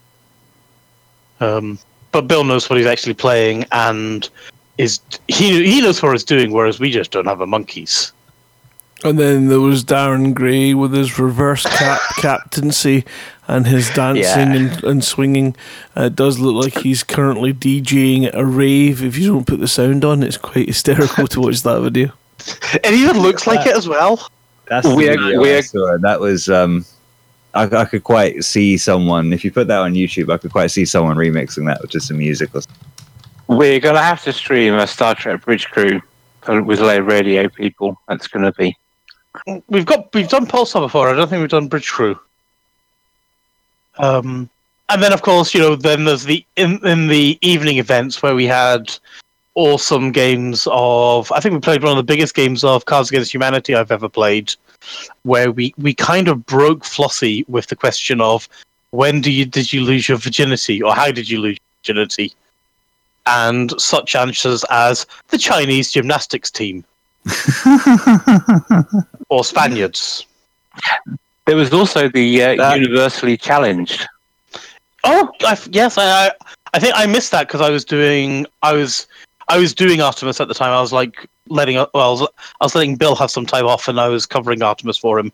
Um, 1.39 1.79
but 2.11 2.27
Bill 2.27 2.43
knows 2.43 2.69
what 2.69 2.77
he's 2.77 2.87
actually 2.87 3.13
playing 3.13 3.65
and 3.71 4.29
is 4.77 4.99
he 5.27 5.63
he 5.65 5.81
knows 5.81 6.01
what 6.01 6.11
he's 6.13 6.23
doing, 6.23 6.51
whereas 6.51 6.79
we 6.79 6.91
just 6.91 7.11
don't 7.11 7.25
have 7.25 7.41
a 7.41 7.47
monkeys. 7.47 8.11
And 9.03 9.17
then 9.17 9.47
there 9.47 9.59
was 9.59 9.83
Darren 9.83 10.33
Gray 10.35 10.73
with 10.75 10.93
his 10.93 11.17
reverse 11.17 11.65
cap 11.65 11.99
captaincy 12.17 13.03
and 13.47 13.65
his 13.65 13.89
dancing 13.89 14.21
Yeah. 14.23 14.53
and, 14.55 14.83
and 14.83 15.03
swinging. 15.03 15.55
Uh, 15.97 16.03
it 16.03 16.15
does 16.15 16.39
look 16.39 16.63
like 16.63 16.83
he's 16.83 17.03
currently 17.03 17.51
DJing 17.53 18.25
at 18.27 18.35
a 18.35 18.45
rave. 18.45 19.03
If 19.03 19.17
you 19.17 19.33
don't 19.33 19.47
put 19.47 19.59
the 19.59 19.67
sound 19.67 20.05
on, 20.05 20.21
it's 20.21 20.37
quite 20.37 20.67
hysterical 20.67 21.27
to 21.27 21.41
watch 21.41 21.61
that 21.63 21.81
video. 21.81 22.11
It 22.73 22.93
even 22.93 23.19
looks 23.19 23.45
like 23.47 23.67
it 23.67 23.75
as 23.75 23.87
well. 23.87 24.27
That's 24.67 24.87
the 24.87 24.95
We're- 24.95 25.17
video 25.17 25.39
I 25.39 25.41
we're- 25.41 25.97
That 26.01 26.19
was 26.19 26.49
um, 26.49 26.85
I, 27.53 27.63
I 27.63 27.85
could 27.85 28.03
quite 28.03 28.43
see 28.43 28.77
someone. 28.77 29.33
If 29.33 29.43
you 29.43 29.51
put 29.51 29.67
that 29.67 29.79
on 29.79 29.93
YouTube, 29.93 30.31
I 30.33 30.37
could 30.37 30.51
quite 30.51 30.71
see 30.71 30.85
someone 30.85 31.17
remixing 31.17 31.65
that 31.67 31.81
with 31.81 31.91
just 31.91 32.07
some 32.07 32.17
music. 32.17 32.49
Or 32.55 32.61
something. 32.61 32.87
We're 33.47 33.79
going 33.79 33.95
to 33.95 34.01
have 34.01 34.23
to 34.23 34.31
stream 34.33 34.73
a 34.75 34.87
Star 34.87 35.13
Trek 35.13 35.43
Bridge 35.43 35.67
Crew 35.69 36.01
with 36.47 36.79
Lave 36.79 37.05
Radio 37.05 37.49
people. 37.49 37.99
That's 38.07 38.27
going 38.27 38.45
to 38.45 38.53
be. 38.53 38.75
We've 39.67 39.85
got 39.85 40.13
we've 40.13 40.27
done 40.27 40.45
Pulsar 40.45 40.81
before. 40.81 41.09
I 41.09 41.13
don't 41.13 41.29
think 41.29 41.39
we've 41.39 41.49
done 41.49 41.67
Bridge 41.67 41.89
Crew. 41.89 42.19
Um, 43.97 44.49
and 44.89 45.01
then 45.01 45.13
of 45.13 45.21
course 45.21 45.53
you 45.53 45.59
know 45.59 45.75
then 45.75 46.05
there's 46.05 46.25
the 46.25 46.45
in 46.55 46.85
in 46.85 47.07
the 47.07 47.37
evening 47.41 47.77
events 47.77 48.21
where 48.21 48.35
we 48.35 48.45
had 48.45 48.93
awesome 49.55 50.11
games 50.11 50.67
of. 50.71 51.31
I 51.31 51.39
think 51.39 51.53
we 51.53 51.59
played 51.59 51.83
one 51.83 51.91
of 51.91 51.97
the 51.97 52.03
biggest 52.03 52.35
games 52.35 52.63
of 52.63 52.85
Cards 52.85 53.09
Against 53.09 53.33
Humanity 53.33 53.75
I've 53.75 53.91
ever 53.91 54.09
played, 54.09 54.53
where 55.23 55.51
we 55.51 55.73
we 55.77 55.93
kind 55.93 56.27
of 56.27 56.45
broke 56.45 56.83
Flossie 56.83 57.47
with 57.47 57.67
the 57.67 57.75
question 57.75 58.21
of 58.21 58.49
when 58.91 59.21
do 59.21 59.31
you 59.31 59.45
did 59.45 59.71
you 59.71 59.81
lose 59.81 60.09
your 60.09 60.17
virginity 60.17 60.81
or 60.81 60.93
how 60.93 61.11
did 61.11 61.29
you 61.29 61.39
lose 61.39 61.57
your 61.57 61.95
virginity, 61.95 62.33
and 63.25 63.79
such 63.79 64.15
answers 64.15 64.65
as 64.69 65.05
the 65.29 65.37
Chinese 65.37 65.91
gymnastics 65.91 66.51
team 66.51 66.83
or 69.29 69.43
Spaniards. 69.43 70.25
There 71.45 71.55
was 71.55 71.73
also 71.73 72.09
the 72.09 72.43
uh, 72.43 72.55
That- 72.55 72.79
universally 72.79 73.37
challenged. 73.37 74.07
Oh, 75.03 75.31
I, 75.41 75.57
yes, 75.71 75.97
I, 75.97 76.27
I, 76.27 76.31
I 76.73 76.79
think 76.79 76.93
I 76.95 77.07
missed 77.07 77.31
that 77.31 77.47
because 77.47 77.61
I 77.61 77.69
was 77.69 77.83
doing, 77.83 78.45
I 78.61 78.73
was, 78.73 79.07
I 79.47 79.57
was 79.57 79.73
doing 79.73 79.99
Artemis 79.99 80.39
at 80.39 80.47
the 80.47 80.53
time. 80.53 80.71
I 80.71 80.79
was 80.79 80.93
like 80.93 81.27
letting, 81.47 81.75
well, 81.75 81.89
I 81.95 82.09
was, 82.09 82.21
I 82.61 82.65
was 82.65 82.75
letting 82.75 82.95
Bill 82.95 83.15
have 83.15 83.31
some 83.31 83.45
time 83.45 83.65
off, 83.65 83.87
and 83.87 83.99
I 83.99 84.09
was 84.09 84.27
covering 84.27 84.61
Artemis 84.61 84.99
for 84.99 85.17
him. 85.17 85.31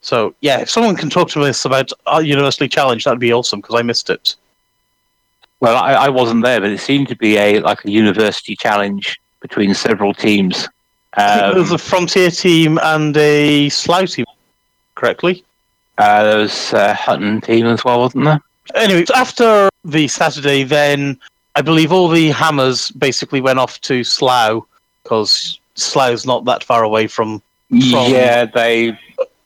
So 0.00 0.34
yeah, 0.40 0.60
if 0.60 0.70
someone 0.70 0.96
can 0.96 1.10
talk 1.10 1.28
to 1.30 1.42
us 1.42 1.64
about 1.64 1.90
uh, 2.06 2.18
Universally 2.18 2.68
Challenged, 2.68 3.06
that'd 3.06 3.18
be 3.18 3.32
awesome 3.32 3.60
because 3.60 3.74
I 3.74 3.82
missed 3.82 4.10
it. 4.10 4.36
Well, 5.60 5.76
I, 5.76 5.94
I 5.94 6.08
wasn't 6.08 6.44
there, 6.44 6.60
but 6.60 6.70
it 6.70 6.78
seemed 6.78 7.08
to 7.08 7.16
be 7.16 7.36
a 7.36 7.60
like 7.60 7.84
a 7.84 7.90
university 7.90 8.54
challenge 8.54 9.20
between 9.40 9.74
several 9.74 10.14
teams. 10.14 10.68
Think 11.16 11.40
there 11.40 11.54
was 11.54 11.70
Um, 11.70 11.74
a 11.74 11.78
Frontier 11.78 12.30
team 12.30 12.78
and 12.82 13.16
a 13.16 13.68
Slough 13.70 14.10
team, 14.10 14.26
correctly. 14.94 15.44
uh, 15.98 16.22
there 16.22 16.38
was 16.38 16.72
a 16.72 16.94
Hutton 16.94 17.40
team 17.40 17.66
as 17.66 17.84
well, 17.84 18.00
wasn't 18.00 18.24
there? 18.24 18.40
Anyway, 18.74 19.04
after 19.14 19.68
the 19.84 20.06
Saturday, 20.08 20.62
then 20.62 21.18
I 21.56 21.62
believe 21.62 21.92
all 21.92 22.08
the 22.08 22.28
hammers 22.30 22.90
basically 22.92 23.40
went 23.40 23.58
off 23.58 23.80
to 23.82 24.04
Slough 24.04 24.64
because 25.02 25.58
Slough's 25.74 26.26
not 26.26 26.44
that 26.44 26.62
far 26.62 26.82
away 26.84 27.06
from. 27.06 27.40
from 27.70 28.12
Yeah, 28.12 28.44
they 28.44 28.98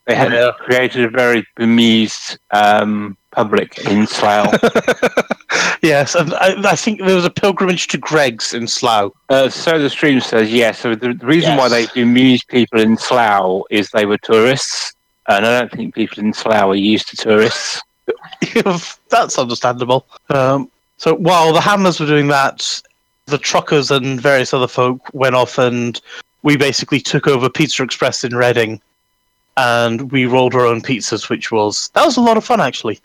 they 0.07 0.15
had 0.17 0.33
Yeah. 0.33 0.51
created 0.59 1.05
a 1.05 1.09
very 1.11 1.47
bemused 1.57 2.39
um, 2.51 3.17
public 3.33 3.79
in 3.87 4.07
Slough. 4.07 4.53
yes, 5.83 6.15
and 6.15 6.33
I, 6.35 6.71
I 6.73 6.77
think 6.77 7.01
there 7.01 7.17
was 7.17 7.25
a 7.25 7.31
pilgrimage 7.31 7.89
to 7.89 7.99
Greg's 7.99 8.55
in 8.55 8.67
Slough. 8.69 9.13
Uh, 9.29 9.49
so 9.49 9.79
the 9.79 9.91
stream 9.91 10.21
says 10.21 10.53
yes. 10.53 10.79
So 10.81 10.95
the, 10.95 11.13
the 11.15 11.27
reason 11.27 11.57
why 11.57 11.69
they 11.69 11.83
Yes. 11.83 11.93
bemused 11.93 12.49
people 12.49 12.81
in 12.81 12.97
Slough 12.97 13.63
is 13.71 13.91
they 13.91 14.07
were 14.07 14.19
tourists, 14.19 14.95
and 15.29 15.45
I 15.45 15.61
don't 15.61 15.73
think 15.73 15.95
people 15.95 16.23
in 16.23 16.33
Slough 16.33 16.69
are 16.69 16.75
used 16.77 17.09
to 17.09 17.17
tourists. 17.17 17.83
That's 19.11 19.39
understandable. 19.39 20.07
Um, 20.29 20.71
so 20.97 21.15
while 21.15 21.53
the 21.53 21.61
hammers 21.61 21.99
were 21.99 22.07
doing 22.07 22.29
that, 22.29 22.81
the 23.27 23.39
truckers 23.39 23.91
and 23.91 24.21
various 24.21 24.53
other 24.55 24.69
folk 24.69 25.01
went 25.13 25.35
off, 25.35 25.59
and 25.59 26.01
we 26.43 26.57
basically 26.57 27.01
took 27.01 27.27
over 27.27 27.49
Pizza 27.49 27.83
Express 27.83 28.25
in 28.25 28.35
Reading, 28.37 28.81
and 29.57 30.11
we 30.13 30.27
rolled 30.27 30.55
our 30.55 30.67
own 30.67 30.81
pizzas, 30.81 31.29
which 31.29 31.51
was 31.53 31.89
that 31.95 32.05
was 32.05 32.17
a 32.17 32.21
lot 32.21 32.37
of 32.37 32.45
fun 32.45 32.61
actually. 32.61 33.01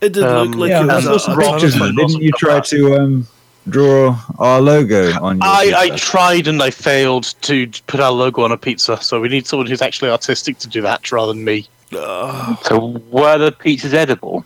It 0.00 0.12
did 0.12 0.24
Um, 0.24 0.48
look 0.50 0.56
like 0.58 0.70
yeah, 0.70 0.78
it 0.78 0.80
and 0.82 0.92
was 0.92 1.04
a, 1.06 1.08
those 1.08 1.22
a 1.24 1.26
ton 1.34 1.38
of 1.38 1.50
pictures 1.52 1.76
fun. 1.76 1.96
were 1.96 2.06
Didn't 2.06 2.22
you 2.22 2.32
try 2.32 2.60
to 2.60 2.94
um, 2.96 3.26
draw 3.68 4.18
our 4.38 4.60
logo 4.60 5.12
on? 5.22 5.38
Your 5.38 5.46
I, 5.46 5.72
I 5.76 5.96
tried 5.96 6.48
and 6.48 6.62
I 6.62 6.70
failed 6.70 7.34
to 7.42 7.66
put 7.86 8.00
our 8.00 8.12
logo 8.12 8.42
on 8.42 8.52
a 8.52 8.56
pizza, 8.58 9.00
so 9.00 9.20
we 9.20 9.28
need 9.28 9.46
someone 9.46 9.66
who's 9.66 9.82
actually 9.82 10.10
artistic 10.10 10.58
to 10.58 10.68
do 10.68 10.82
that 10.82 11.10
rather 11.12 11.32
than 11.32 11.44
me. 11.44 11.66
So 11.90 13.00
were 13.10 13.38
the 13.38 13.52
pizzas 13.52 13.94
edible? 13.94 14.44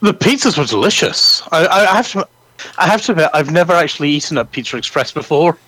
The 0.00 0.12
pizzas 0.14 0.56
were 0.58 0.64
delicious. 0.66 1.42
I, 1.50 1.66
I 1.66 1.80
I 1.92 1.96
have 1.96 2.08
to, 2.12 2.28
I 2.78 2.86
have 2.86 3.02
to 3.02 3.12
admit, 3.12 3.30
I've 3.34 3.50
never 3.50 3.72
actually 3.72 4.10
eaten 4.10 4.38
at 4.38 4.52
Pizza 4.52 4.76
Express 4.76 5.10
before. 5.10 5.58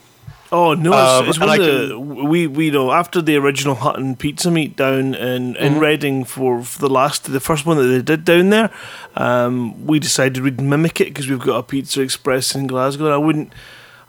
Oh 0.52 0.74
no! 0.74 0.92
Um, 0.92 1.24
It's, 1.24 1.36
it's 1.36 1.40
one 1.40 1.60
of 1.60 1.66
the 1.66 1.98
we 1.98 2.46
we 2.46 2.70
know 2.70 2.92
after 2.92 3.20
the 3.20 3.36
original 3.36 3.74
Hutton 3.74 4.14
pizza 4.16 4.50
meet 4.50 4.76
down 4.76 5.14
in 5.14 5.56
in 5.56 5.74
Mhm. 5.74 5.80
Reading 5.80 6.24
for, 6.24 6.62
for 6.62 6.78
the 6.78 6.88
last 6.88 7.24
the 7.32 7.40
first 7.40 7.66
one 7.66 7.76
that 7.78 7.84
they 7.84 8.02
did 8.02 8.24
down 8.24 8.50
there, 8.50 8.70
um, 9.16 9.86
we 9.86 9.98
decided 9.98 10.42
we'd 10.42 10.60
mimic 10.60 11.00
it 11.00 11.08
because 11.08 11.28
we've 11.28 11.40
got 11.40 11.56
a 11.58 11.62
Pizza 11.62 12.00
Express 12.00 12.54
in 12.54 12.66
Glasgow. 12.68 13.06
And 13.06 13.14
I 13.14 13.18
wouldn't, 13.18 13.52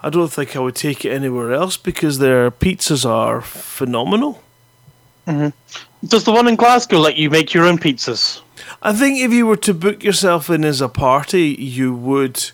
I 0.04 0.10
don't 0.12 0.32
think 0.32 0.56
I 0.56 0.60
would 0.60 0.76
take 0.76 1.04
it 1.06 1.12
anywhere 1.12 1.54
else 1.54 1.76
because 1.76 2.20
their 2.20 2.52
pizzas 2.52 3.04
are 3.04 3.42
phenomenal. 3.42 4.44
Does 6.06 6.24
the 6.24 6.32
one 6.32 6.48
in 6.48 6.56
Glasgow 6.56 7.00
let 7.00 7.18
you 7.18 7.30
make 7.30 7.54
your 7.54 7.66
own 7.66 7.78
pizzas? 7.78 8.42
I 8.82 8.94
think 8.94 9.20
if 9.20 9.32
you 9.34 9.46
were 9.46 9.58
to 9.58 9.74
book 9.74 10.04
yourself 10.04 10.50
in 10.50 10.64
as 10.64 10.82
a 10.82 10.88
party, 10.88 11.50
you 11.60 11.94
would. 11.96 12.52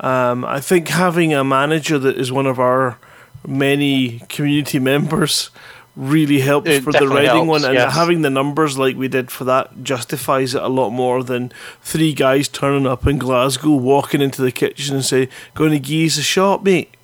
Um, 0.00 0.44
I 0.44 0.60
think 0.60 0.88
having 0.88 1.32
a 1.32 1.44
manager 1.44 1.98
that 1.98 2.16
is 2.16 2.30
one 2.32 2.46
of 2.46 2.58
our 2.58 2.98
many 3.46 4.20
community 4.28 4.78
members 4.78 5.50
really 5.96 6.40
helps 6.40 6.68
It 6.68 6.82
for 6.84 6.92
the 6.92 7.08
Reading 7.08 7.26
helps, 7.26 7.48
one, 7.48 7.64
and 7.64 7.74
yes. 7.74 7.94
having 7.94 8.22
the 8.22 8.30
numbers 8.30 8.78
like 8.78 8.96
we 8.96 9.08
did 9.08 9.30
for 9.30 9.44
that 9.44 9.82
justifies 9.82 10.54
it 10.54 10.62
a 10.62 10.68
lot 10.68 10.90
more 10.90 11.22
than 11.24 11.52
three 11.82 12.12
guys 12.14 12.48
turning 12.48 12.86
up 12.86 13.06
in 13.06 13.18
Glasgow, 13.18 13.70
walking 13.70 14.20
into 14.22 14.40
the 14.40 14.52
kitchen 14.52 14.94
and 14.94 15.04
say, 15.04 15.28
"Going 15.54 15.72
to 15.72 15.78
give 15.80 16.16
a 16.18 16.22
shot, 16.22 16.64
mate." 16.64 16.94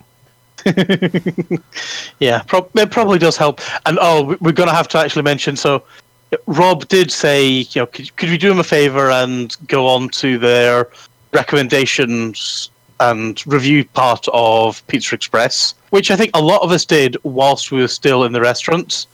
Yeah, 2.18 2.42
prob- 2.42 2.70
it 2.76 2.90
probably 2.90 3.18
does 3.18 3.36
help. 3.36 3.60
And 3.86 3.98
oh, 4.00 4.22
we- 4.24 4.36
we're 4.40 4.52
going 4.52 4.68
to 4.68 4.74
have 4.74 4.88
to 4.88 4.98
actually 4.98 5.22
mention. 5.22 5.56
So, 5.56 5.82
Rob 6.46 6.88
did 6.88 7.10
say, 7.10 7.46
you 7.48 7.82
know, 7.82 7.86
could, 7.86 8.14
could 8.16 8.30
we 8.30 8.38
do 8.38 8.50
him 8.50 8.58
a 8.58 8.64
favor 8.64 9.10
and 9.10 9.54
go 9.68 9.86
on 9.86 10.08
to 10.10 10.38
their 10.38 10.88
recommendations 11.32 12.70
and 13.00 13.46
review 13.46 13.84
part 13.84 14.26
of 14.32 14.86
Pizza 14.86 15.14
Express, 15.14 15.74
which 15.90 16.10
I 16.10 16.16
think 16.16 16.30
a 16.34 16.42
lot 16.42 16.62
of 16.62 16.70
us 16.72 16.84
did 16.84 17.16
whilst 17.22 17.70
we 17.70 17.80
were 17.80 17.88
still 17.88 18.24
in 18.24 18.32
the 18.32 18.40
restaurant. 18.40 19.06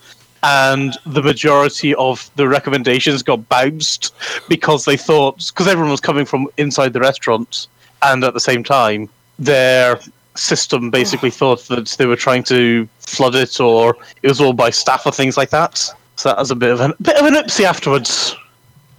And 0.44 0.98
the 1.06 1.22
majority 1.22 1.94
of 1.94 2.28
the 2.34 2.48
recommendations 2.48 3.22
got 3.22 3.48
bounced 3.48 4.12
because 4.48 4.84
they 4.84 4.96
thought, 4.96 5.38
because 5.48 5.68
everyone 5.68 5.92
was 5.92 6.00
coming 6.00 6.24
from 6.24 6.48
inside 6.56 6.92
the 6.92 7.00
restaurant, 7.00 7.68
and 8.02 8.24
at 8.24 8.34
the 8.34 8.40
same 8.40 8.64
time, 8.64 9.08
their 9.38 10.00
system 10.34 10.90
basically 10.90 11.30
thought 11.40 11.66
that 11.68 11.88
they 11.98 12.06
were 12.06 12.16
trying 12.16 12.42
to 12.44 12.88
flood 12.98 13.34
it 13.34 13.60
or 13.60 13.96
it 14.22 14.28
was 14.28 14.40
all 14.40 14.52
by 14.52 14.70
staff 14.70 15.06
or 15.06 15.12
things 15.12 15.36
like 15.36 15.50
that. 15.50 15.78
So 16.16 16.28
that 16.28 16.38
was 16.38 16.50
a 16.50 16.56
bit 16.56 16.70
of 16.70 16.80
an 16.80 16.94
bit 17.00 17.16
of 17.16 17.26
an 17.26 17.34
oopsie 17.34 17.64
afterwards. 17.64 18.36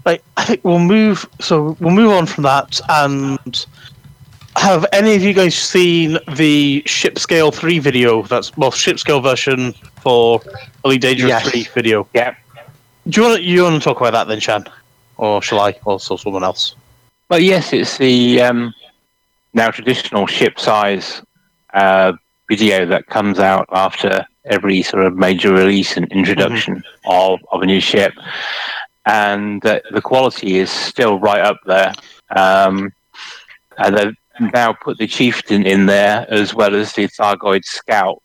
Right, 0.05 0.21
I 0.35 0.43
think 0.43 0.63
we'll 0.65 0.79
move 0.79 1.25
so 1.39 1.77
we'll 1.79 1.93
move 1.93 2.11
on 2.11 2.25
from 2.25 2.43
that 2.43 2.81
and 2.89 3.65
have 4.55 4.85
any 4.93 5.15
of 5.15 5.21
you 5.23 5.33
guys 5.33 5.55
seen 5.55 6.17
the 6.35 6.83
ship 6.85 7.17
scale 7.19 7.51
three 7.51 7.79
video? 7.79 8.21
That's 8.23 8.55
well 8.57 8.71
ship 8.71 8.99
scale 8.99 9.21
version 9.21 9.73
for 10.01 10.41
Elite 10.85 11.01
Dangerous 11.01 11.29
Yes. 11.29 11.49
three 11.49 11.63
video. 11.73 12.07
Yeah. 12.13 12.35
Do 13.07 13.21
you 13.21 13.27
want 13.27 13.37
to, 13.39 13.43
you 13.43 13.63
want 13.63 13.81
to 13.81 13.83
talk 13.83 13.97
about 13.99 14.11
that 14.11 14.27
then, 14.27 14.39
Shan? 14.39 14.65
Or 15.17 15.41
shall 15.41 15.59
I? 15.59 15.77
Or 15.85 15.99
someone 15.99 16.43
else? 16.43 16.75
Well, 17.29 17.39
yes, 17.39 17.73
it's 17.73 17.97
the 17.97 18.41
um, 18.41 18.73
now 19.53 19.71
traditional 19.71 20.27
ship 20.27 20.59
size 20.59 21.21
uh, 21.73 22.13
video 22.49 22.85
that 22.85 23.07
comes 23.07 23.39
out 23.39 23.67
after 23.71 24.25
every 24.45 24.81
sort 24.81 25.05
of 25.05 25.15
major 25.15 25.51
release 25.53 25.97
and 25.97 26.09
introduction 26.11 26.83
of, 27.05 27.39
of 27.51 27.61
a 27.61 27.65
new 27.65 27.79
ship. 27.81 28.13
And 29.05 29.65
uh, 29.65 29.79
the 29.91 30.01
quality 30.01 30.57
is 30.57 30.69
still 30.69 31.19
right 31.19 31.41
up 31.41 31.57
there. 31.65 31.93
Um, 32.35 32.93
and 33.77 33.97
they've 33.97 34.15
now 34.39 34.73
put 34.73 34.97
the 34.97 35.07
Chieftain 35.07 35.65
in 35.65 35.85
there 35.85 36.25
as 36.29 36.53
well 36.53 36.75
as 36.75 36.93
the 36.93 37.07
Thargoid 37.07 37.65
Scout 37.65 38.21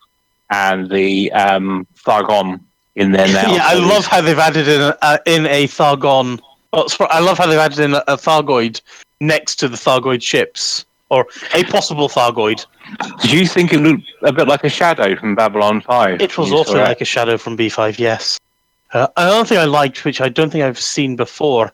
and 0.51 0.89
the 0.91 1.31
um, 1.33 1.87
Thargon 1.95 2.61
in 2.97 3.13
there 3.13 3.29
now. 3.29 3.53
yeah, 3.55 3.63
I 3.65 3.75
love 3.75 4.07
how 4.07 4.21
they've 4.21 4.39
added 4.39 4.69
in 4.69 4.81
a, 4.81 4.99
uh, 5.03 5.19
in 5.27 5.47
a 5.47 5.67
Thargon. 5.67 6.41
Oh, 6.73 6.89
I 7.11 7.21
love 7.21 7.39
how 7.39 7.47
they've 7.47 7.59
added 7.59 7.79
in 7.79 7.95
a, 7.95 8.05
a 8.09 8.17
Thargoid 8.17 8.81
next 9.21 9.57
to 9.57 9.69
the 9.69 9.77
Thargoid 9.77 10.23
ships. 10.23 10.85
or 11.11 11.27
a 11.55 11.65
possible 11.65 12.09
Thargoid. 12.09 12.65
Did 13.21 13.33
you 13.33 13.47
think 13.47 13.73
it 13.73 13.79
looked 13.79 14.05
a 14.23 14.33
bit 14.33 14.49
like 14.49 14.65
a 14.65 14.69
shadow 14.69 15.17
from 15.17 15.35
Babylon 15.35 15.81
5? 15.81 16.21
It 16.21 16.37
was 16.39 16.53
also 16.53 16.79
it? 16.79 16.83
like 16.83 17.01
a 17.01 17.05
shadow 17.05 17.37
from 17.37 17.57
B5, 17.57 17.99
yes. 17.99 18.39
Uh, 18.93 19.07
another 19.17 19.45
thing 19.45 19.59
I 19.59 19.65
liked, 19.65 20.05
which 20.05 20.21
I 20.21 20.29
don't 20.29 20.51
think 20.51 20.65
I've 20.65 20.79
seen 20.79 21.17
before, 21.17 21.73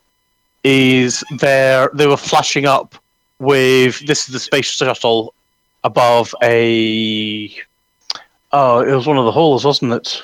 is 0.65 1.23
there 1.39 1.90
they 1.94 2.06
were 2.06 2.16
flashing 2.16 2.65
up 2.65 2.97
with 3.39 4.06
this 4.06 4.27
is 4.27 4.32
the 4.32 4.40
space 4.40 4.66
shuttle 4.66 5.35
above 5.82 6.35
a. 6.43 7.55
Oh, 8.52 8.81
it 8.81 8.94
was 8.94 9.06
one 9.06 9.19
of 9.19 9.24
the 9.24 9.32
holes, 9.32 9.65
wasn't 9.65 9.93
it? 9.93 10.23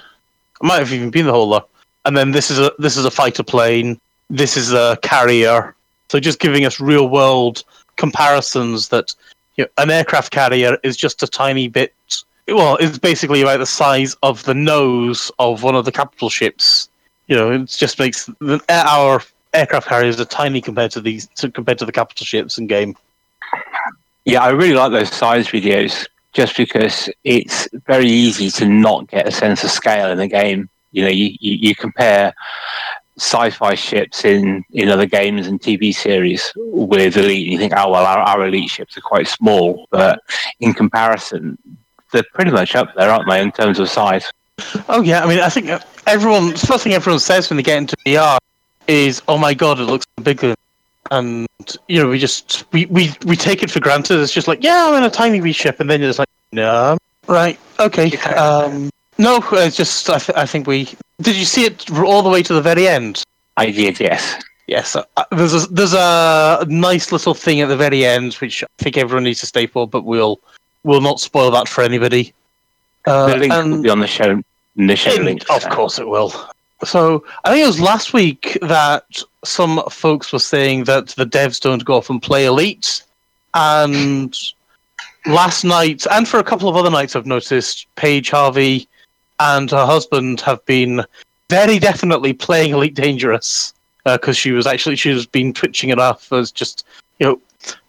It 0.61 0.67
might 0.67 0.79
have 0.79 0.93
even 0.93 1.11
been 1.11 1.27
the 1.27 1.33
though. 1.33 1.67
And 2.05 2.17
then 2.17 2.31
this 2.31 2.51
is 2.51 2.59
a 2.59 2.73
this 2.79 2.97
is 2.97 3.05
a 3.05 3.11
fighter 3.11 3.43
plane. 3.43 4.01
This 4.29 4.57
is 4.57 4.73
a 4.73 4.99
carrier. 5.03 5.75
So 6.09 6.21
just 6.21 6.41
giving 6.41 6.65
us 6.65 6.81
real 6.81 7.09
world 7.09 7.65
comparisons 7.97 8.89
that 8.89 9.15
you 9.57 9.65
know, 9.65 9.71
an 9.79 9.91
aircraft 9.91 10.33
carrier 10.33 10.79
is 10.83 10.97
just 10.97 11.23
a 11.23 11.27
tiny 11.27 11.69
bit 11.69 11.93
well, 12.55 12.77
it's 12.77 12.99
basically 12.99 13.43
about 13.43 13.59
the 13.59 13.67
size 13.67 14.17
of 14.23 14.45
the 14.45 14.55
nose 14.55 15.31
of 15.39 15.63
one 15.63 15.75
of 15.75 15.85
the 15.85 15.93
capital 15.93 16.29
ships. 16.31 16.89
You 17.27 17.37
know, 17.37 17.53
it 17.53 17.67
just 17.67 17.99
makes 17.99 18.29
our 18.69 19.23
aircraft 19.53 19.89
carriers 19.89 20.21
are 20.21 20.25
tiny 20.25 20.61
compared 20.61 20.91
to 20.93 21.01
these 21.01 21.27
to, 21.37 21.51
compared 21.51 21.79
to 21.79 21.87
the 21.87 21.93
capital 21.93 22.25
ships 22.25 22.59
in 22.59 22.67
game. 22.67 22.97
Yeah, 24.25 24.43
I 24.43 24.51
really 24.51 24.75
like 24.75 24.93
those 24.93 25.11
size 25.11 25.49
videos 25.49 26.07
just 26.33 26.57
because 26.57 27.09
it's 27.25 27.69
very 27.87 28.07
easy 28.07 28.51
to 28.51 28.67
not 28.67 29.09
get 29.09 29.27
a 29.27 29.33
sense 29.33 29.65
of 29.65 29.71
scale 29.71 30.11
in 30.11 30.19
the 30.19 30.29
game. 30.29 30.69
You 30.93 31.03
know, 31.03 31.09
you, 31.09 31.37
you, 31.41 31.53
you 31.69 31.75
compare 31.75 32.35
sci-fi 33.17 33.75
ships 33.75 34.25
in, 34.25 34.65
in 34.71 34.89
other 34.89 35.07
games 35.07 35.47
and 35.47 35.61
TV 35.61 35.95
series 35.95 36.53
with 36.57 37.17
Elite, 37.17 37.47
and 37.47 37.53
you 37.53 37.59
think, 37.59 37.73
oh, 37.77 37.91
well, 37.91 38.07
our, 38.07 38.19
our 38.19 38.47
Elite 38.47 38.71
ships 38.71 38.97
are 38.97 39.03
quite 39.03 39.29
small. 39.29 39.87
But 39.91 40.21
in 40.61 40.73
comparison, 40.73 41.59
they're 42.13 42.25
pretty 42.35 42.51
much 42.51 42.75
up 42.75 42.95
there, 42.95 43.11
aren't 43.11 43.29
they, 43.29 43.41
in 43.41 43.53
terms 43.53 43.79
of 43.79 43.89
size? 43.89 44.31
Oh 44.89 45.01
yeah, 45.01 45.25
I 45.25 45.27
mean, 45.27 45.41
I 45.41 45.49
think 45.49 45.71
everyone 46.07 46.51
the 46.51 46.59
first 46.59 46.85
thing 46.85 46.93
everyone 46.93 47.21
says 47.21 47.49
when 47.49 47.57
they 47.57 47.63
get 47.63 47.79
into 47.79 47.97
VR 48.05 48.39
is, 48.91 49.23
"Oh 49.29 49.39
my 49.39 49.55
god, 49.55 49.79
it 49.79 49.85
looks 49.85 50.07
bigger," 50.23 50.55
and 51.11 51.47
you 51.89 52.03
know, 52.03 52.09
we 52.09 52.19
just 52.19 52.65
we, 52.73 52.87
we 52.87 53.13
we 53.25 53.37
take 53.37 53.63
it 53.63 53.71
for 53.71 53.81
granted. 53.81 54.21
It's 54.21 54.33
just 54.33 54.49
like, 54.49 54.63
yeah, 54.63 54.87
I'm 54.89 54.95
in 54.95 55.05
a 55.05 55.11
tiny 55.11 55.41
wee 55.41 55.53
ship, 55.53 55.81
and 55.81 55.89
then 55.89 56.01
you're 56.01 56.13
like, 56.13 56.29
no, 56.53 56.99
right, 57.29 57.59
okay, 57.79 58.17
um, 58.35 58.91
no, 59.19 59.43
it's 59.53 59.77
just 59.77 60.09
I, 60.11 60.19
th- 60.19 60.37
I 60.37 60.47
think 60.47 60.67
we 60.67 60.89
did. 61.23 61.37
You 61.37 61.45
see 61.45 61.65
it 61.65 61.91
all 61.93 62.23
the 62.23 62.29
way 62.31 62.43
to 62.43 62.53
the 62.55 62.63
very 62.63 62.87
end? 62.89 63.23
I 63.57 63.71
did, 63.71 64.01
yes. 64.01 64.43
Yes, 64.67 64.95
uh, 64.95 65.03
there's 65.33 65.53
a, 65.53 65.67
there's 65.67 65.95
a 65.95 66.65
nice 66.69 67.11
little 67.11 67.35
thing 67.35 67.61
at 67.61 67.67
the 67.69 67.77
very 67.77 68.05
end 68.05 68.35
which 68.35 68.63
I 68.63 68.67
think 68.79 68.97
everyone 68.97 69.25
needs 69.25 69.41
to 69.41 69.47
stay 69.47 69.67
for, 69.67 69.89
but 69.89 70.05
we'll 70.05 70.39
we'll 70.85 71.01
not 71.01 71.19
spoil 71.19 71.51
that 71.51 71.69
for 71.69 71.83
anybody. 71.83 72.33
Uh, 73.05 73.27
the 73.27 73.37
link 73.37 73.53
will 73.53 73.83
be 73.83 73.89
on 73.91 73.99
the 73.99 74.07
show. 74.07 74.41
in 74.77 74.87
The 74.87 74.95
show 74.95 75.13
in- 75.15 75.25
link. 75.25 75.43
Of 75.51 75.69
course 75.71 75.99
it 75.99 76.07
will. 76.09 76.33
So 76.85 77.25
I 77.45 77.51
think 77.51 77.63
it 77.63 77.67
was 77.67 77.81
last 77.81 78.13
week 78.13 78.59
that 78.63 79.23
some 79.45 79.83
folks 79.91 80.33
were 80.33 80.39
saying 80.39 80.85
that 80.85 81.09
the 81.09 81.27
devs 81.27 81.61
don't 81.61 81.85
go 81.85 81.95
off 81.95 82.11
and 82.11 82.23
play 82.23 82.47
Elite, 82.47 83.03
and 83.55 84.37
last 85.27 85.65
night 85.65 86.07
and 86.11 86.27
for 86.27 86.41
a 86.41 86.45
couple 86.45 86.69
of 86.69 86.77
other 86.77 86.91
nights 86.91 87.15
I've 87.15 87.27
noticed 87.27 87.87
Paige 87.97 88.31
Harvey 88.31 88.89
and 89.39 89.71
her 89.71 89.85
husband 89.85 90.41
have 90.41 90.65
been 90.65 91.05
very 91.51 91.79
definitely 91.79 92.33
playing 92.33 92.73
Elite 92.73 92.95
Dangerous 92.95 93.75
uh, 94.07 94.17
because 94.17 94.37
she 94.37 94.53
was 94.53 94.67
actually 94.67 94.97
she 94.97 95.11
was 95.11 95.27
been 95.27 95.53
twitching 95.53 95.91
it 95.91 95.99
off 95.99 96.33
as 96.33 96.51
just 96.51 96.87
you 97.19 97.27
know 97.27 97.41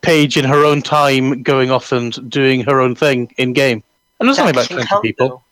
Paige 0.01 0.35
in 0.35 0.45
her 0.45 0.65
own 0.65 0.81
time 0.81 1.43
going 1.43 1.71
off 1.71 1.91
and 1.91 2.29
doing 2.29 2.61
her 2.61 2.81
own 2.81 2.95
thing 2.95 3.33
in 3.37 3.53
game, 3.53 3.81
and 4.19 4.27
there's 4.27 4.39
only 4.39 4.51
about 4.51 4.67
twenty 4.67 5.01
people. 5.01 5.27
though, 5.29 5.43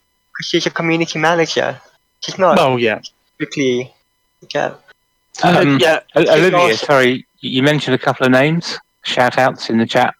she's 0.41 0.65
a 0.65 0.69
community 0.69 1.17
manager. 1.19 1.79
She's 2.21 2.37
not 2.37 2.59
Oh 2.59 2.75
yeah. 2.75 2.99
Strictly. 3.39 3.93
Yeah. 4.53 4.75
Um, 5.43 5.79
yeah, 5.79 6.01
Olivia, 6.15 6.57
also- 6.57 6.85
sorry, 6.85 7.25
you 7.39 7.63
mentioned 7.63 7.95
a 7.95 7.97
couple 7.97 8.25
of 8.25 8.31
names, 8.31 8.77
shout 9.03 9.37
outs 9.37 9.69
in 9.69 9.77
the 9.77 9.85
chat. 9.85 10.13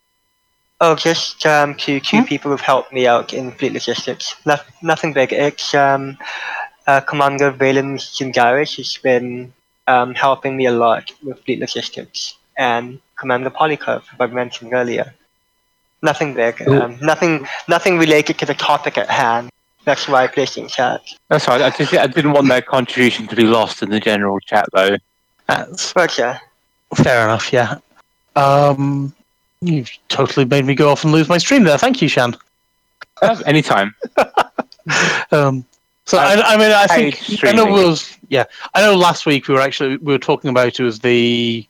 Oh, 0.79 0.95
just 0.95 1.45
um, 1.45 1.75
two 1.75 1.99
two 1.99 2.23
people 2.23 2.51
who've 2.51 2.61
helped 2.61 2.93
me 2.93 3.05
out 3.05 3.33
in 3.33 3.51
fleet 3.51 3.73
logistics. 3.73 4.35
No, 4.45 4.55
nothing 4.81 5.11
big. 5.11 5.33
It's 5.33 5.73
um, 5.73 6.17
uh, 6.87 7.01
Commander 7.01 7.51
Valen 7.51 7.99
Zingaris 7.99 8.77
who's 8.77 8.95
been 8.97 9.51
um, 9.87 10.15
helping 10.15 10.55
me 10.55 10.67
a 10.67 10.71
lot 10.71 11.11
with 11.21 11.43
fleet 11.43 11.59
logistics, 11.59 12.37
and 12.57 13.01
Commander 13.17 13.49
Polycarp, 13.49 14.05
who 14.05 14.23
I 14.23 14.27
mentioned 14.27 14.71
earlier. 14.73 15.13
Nothing 16.01 16.33
big. 16.33 16.61
Um, 16.65 16.97
nothing 17.01 17.45
nothing 17.67 17.97
related 17.97 18.39
to 18.39 18.45
the 18.45 18.53
topic 18.53 18.97
at 18.97 19.09
hand. 19.09 19.49
That's 19.90 20.07
why 20.07 20.26
I 20.26 20.28
placed 20.28 20.56
in 20.56 20.68
chat. 20.68 21.02
That's 21.30 21.48
right. 21.48 21.64
I, 21.64 21.72
just, 21.72 21.91
I 21.95 22.06
didn't 22.06 22.34
want 22.34 22.48
their 22.48 22.61
contribution 22.61 23.26
to 23.26 23.36
be 23.36 23.41
lost 23.41 23.82
in 23.82 23.90
the 23.90 23.99
general 23.99 24.40
chat, 24.40 24.70
though. 24.72 24.98
That's 25.48 25.94
But 25.94 26.16
yeah, 26.16 26.38
fair 26.94 27.24
enough. 27.24 27.52
Yeah. 27.52 27.80
Um, 28.36 29.11
you've 29.61 29.90
totally 30.07 30.45
made 30.45 30.66
me 30.66 30.76
go 30.76 30.91
off 30.91 31.03
and 31.03 31.11
lose 31.11 31.28
my 31.28 31.40
stream 31.40 31.64
there. 31.64 31.80
Thank 31.80 32.03
you, 32.03 32.07
Shan. 32.07 32.38
Uh, 33.24 33.41
anytime. 33.48 33.95
Um, 35.32 35.66
so 36.06 36.18
I, 36.18 36.41
I 36.41 36.57
mean, 36.57 36.72
I 36.72 36.88
Paid 36.88 37.16
think 37.16 37.44
I 37.44 37.52
know 37.52 37.66
streaming. 37.66 37.74
was 37.74 38.18
yeah. 38.30 38.45
I 38.74 38.82
know 38.82 38.95
last 38.95 39.28
week 39.28 39.48
we 39.48 39.53
were 39.53 39.61
actually 39.61 39.98
we 39.98 40.14
were 40.14 40.18
talking 40.18 40.49
about 40.49 40.80
it 40.80 40.84
was 40.84 40.99
the 40.99 41.68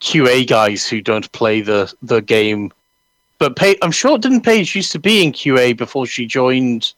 QA 0.00 0.46
guys 0.46 0.88
who 0.88 1.02
don't 1.02 1.30
play 1.32 1.60
the 1.60 1.92
the 2.00 2.22
game, 2.22 2.72
but 3.38 3.56
Paige, 3.56 3.76
I'm 3.82 3.90
sure 3.90 4.16
didn't 4.16 4.42
Paige 4.42 4.74
used 4.74 4.92
to 4.92 4.98
be 4.98 5.22
in 5.22 5.32
QA 5.32 5.76
before 5.76 6.06
she 6.06 6.24
joined. 6.24 6.94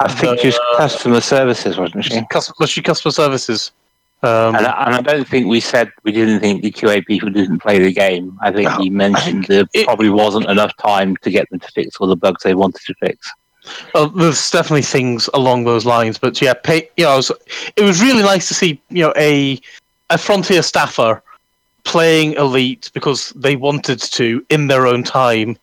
I 0.00 0.08
think 0.12 0.36
the- 0.38 0.42
just 0.44 0.60
customer 0.76 1.20
services, 1.20 1.78
wasn't 1.78 2.04
she? 2.04 2.22
Cus- 2.30 2.52
was 2.58 2.70
she 2.70 2.82
customer 2.82 3.12
services? 3.12 3.72
Um, 4.22 4.54
And, 4.56 4.66
I- 4.66 4.84
and 4.86 4.94
I 4.94 5.00
don't 5.02 5.28
think 5.28 5.46
we 5.46 5.60
said 5.60 5.90
we 6.02 6.12
didn't 6.12 6.40
think 6.40 6.62
the 6.62 6.70
QA 6.70 7.04
people 7.06 7.30
didn't 7.30 7.58
play 7.60 7.78
the 7.78 7.92
game. 7.92 8.38
I 8.42 8.50
think 8.50 8.68
No, 8.70 8.76
we 8.78 8.90
mentioned 8.90 9.44
there 9.44 9.64
probably 9.84 10.10
wasn't 10.10 10.46
enough 10.50 10.76
time 10.78 11.16
to 11.22 11.30
get 11.30 11.48
them 11.50 11.60
to 11.60 11.68
fix 11.72 11.96
all 12.00 12.06
the 12.06 12.16
bugs 12.16 12.42
they 12.42 12.54
wanted 12.54 12.80
to 12.86 12.94
fix. 12.94 13.30
Well, 13.94 14.08
there's 14.08 14.50
definitely 14.50 14.82
things 14.82 15.28
along 15.34 15.64
those 15.64 15.84
lines, 15.84 16.18
but 16.18 16.40
yeah, 16.40 16.54
pay, 16.54 16.88
you 16.96 17.04
know, 17.04 17.14
it 17.14 17.16
was, 17.16 17.32
it 17.76 17.82
was 17.82 18.00
really 18.00 18.22
nice 18.22 18.48
to 18.48 18.54
see 18.54 18.80
you 18.90 19.02
know 19.02 19.12
a 19.16 19.60
a 20.10 20.16
frontier 20.18 20.62
staffer 20.62 21.20
playing 21.86 22.34
elite 22.34 22.90
because 22.92 23.30
they 23.30 23.56
wanted 23.56 24.00
to 24.00 24.44
in 24.50 24.66
their 24.66 24.86
own 24.86 25.02
time, 25.02 25.56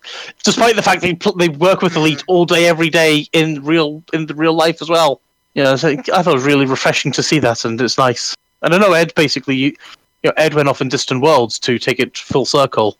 despite 0.43 0.75
the 0.75 0.81
fact 0.81 1.01
they 1.01 1.13
pl- 1.13 1.35
they 1.35 1.49
work 1.49 1.81
with 1.81 1.95
elite 1.95 2.19
mm. 2.19 2.23
all 2.27 2.45
day 2.45 2.65
every 2.65 2.89
day 2.89 3.27
in 3.33 3.63
real 3.63 4.01
in 4.13 4.25
the 4.25 4.33
real 4.33 4.53
life 4.53 4.81
as 4.81 4.89
well. 4.89 5.21
You 5.53 5.63
know, 5.63 5.75
so 5.75 5.89
I 5.89 5.95
thought 6.01 6.27
it 6.27 6.33
was 6.33 6.45
really 6.45 6.65
refreshing 6.65 7.11
to 7.11 7.21
see 7.21 7.37
that, 7.39 7.63
and 7.65 7.79
it's 7.79 7.97
nice. 7.99 8.35
And 8.63 8.73
I 8.73 8.79
know 8.79 8.93
Ed 8.93 9.13
basically, 9.15 9.55
you 9.55 9.75
know, 10.23 10.33
Ed 10.37 10.55
went 10.55 10.67
off 10.67 10.81
in 10.81 10.89
distant 10.89 11.21
worlds 11.21 11.59
to 11.59 11.77
take 11.77 11.99
it 11.99 12.17
full 12.17 12.45
circle 12.45 12.97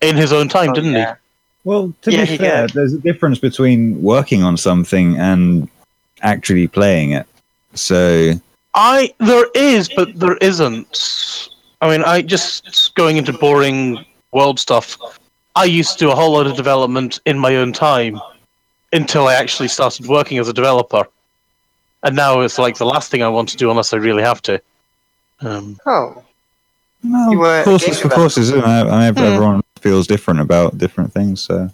in 0.00 0.14
his 0.14 0.32
own 0.32 0.48
time, 0.48 0.70
Oh, 0.70 0.74
didn't 0.74 0.92
yeah. 0.92 1.16
Well, 1.64 1.92
to 2.02 2.12
Yeah, 2.12 2.24
be 2.24 2.36
fair, 2.36 2.66
did. 2.66 2.74
there's 2.74 2.94
a 2.94 2.98
difference 2.98 3.38
between 3.38 4.00
working 4.00 4.44
on 4.44 4.56
something 4.56 5.18
and 5.18 5.68
actually 6.22 6.68
playing 6.68 7.12
it. 7.12 7.26
So, 7.74 8.32
I 8.74 9.12
there 9.18 9.46
is, 9.54 9.88
but 9.88 10.18
there 10.18 10.36
isn't. 10.36 11.48
I 11.80 11.90
mean, 11.90 12.02
I 12.04 12.22
just 12.22 12.94
going 12.94 13.16
into 13.18 13.32
boring 13.32 14.04
world 14.32 14.58
stuff. 14.58 14.98
I 15.54 15.64
used 15.64 15.92
to 15.94 15.98
do 16.06 16.10
a 16.10 16.14
whole 16.14 16.32
lot 16.32 16.46
of 16.46 16.56
development 16.56 17.20
in 17.24 17.38
my 17.38 17.56
own 17.56 17.72
time 17.72 18.20
until 18.92 19.26
I 19.28 19.34
actually 19.34 19.68
started 19.68 20.06
working 20.06 20.38
as 20.38 20.48
a 20.48 20.52
developer, 20.52 21.06
and 22.02 22.16
now 22.16 22.40
it's 22.40 22.58
like 22.58 22.76
the 22.78 22.86
last 22.86 23.10
thing 23.10 23.22
I 23.22 23.28
want 23.28 23.48
to 23.50 23.56
do 23.56 23.70
unless 23.70 23.92
I 23.92 23.96
really 23.98 24.22
have 24.22 24.40
to. 24.42 24.60
Um, 25.40 25.78
Oh, 25.86 26.24
well, 27.04 27.30
You 27.32 27.38
were 27.38 27.60
a 27.60 27.64
courses 27.64 28.00
game 28.00 28.08
for 28.10 28.14
courses, 28.14 28.50
isn't 28.50 28.58
it? 28.58 28.64
I 28.66 28.82
mean, 29.10 29.14
Hmm. 29.14 29.22
everyone 29.22 29.62
feels 29.80 30.06
different 30.08 30.40
about 30.40 30.78
different 30.78 31.12
things. 31.12 31.40
So, 31.42 31.70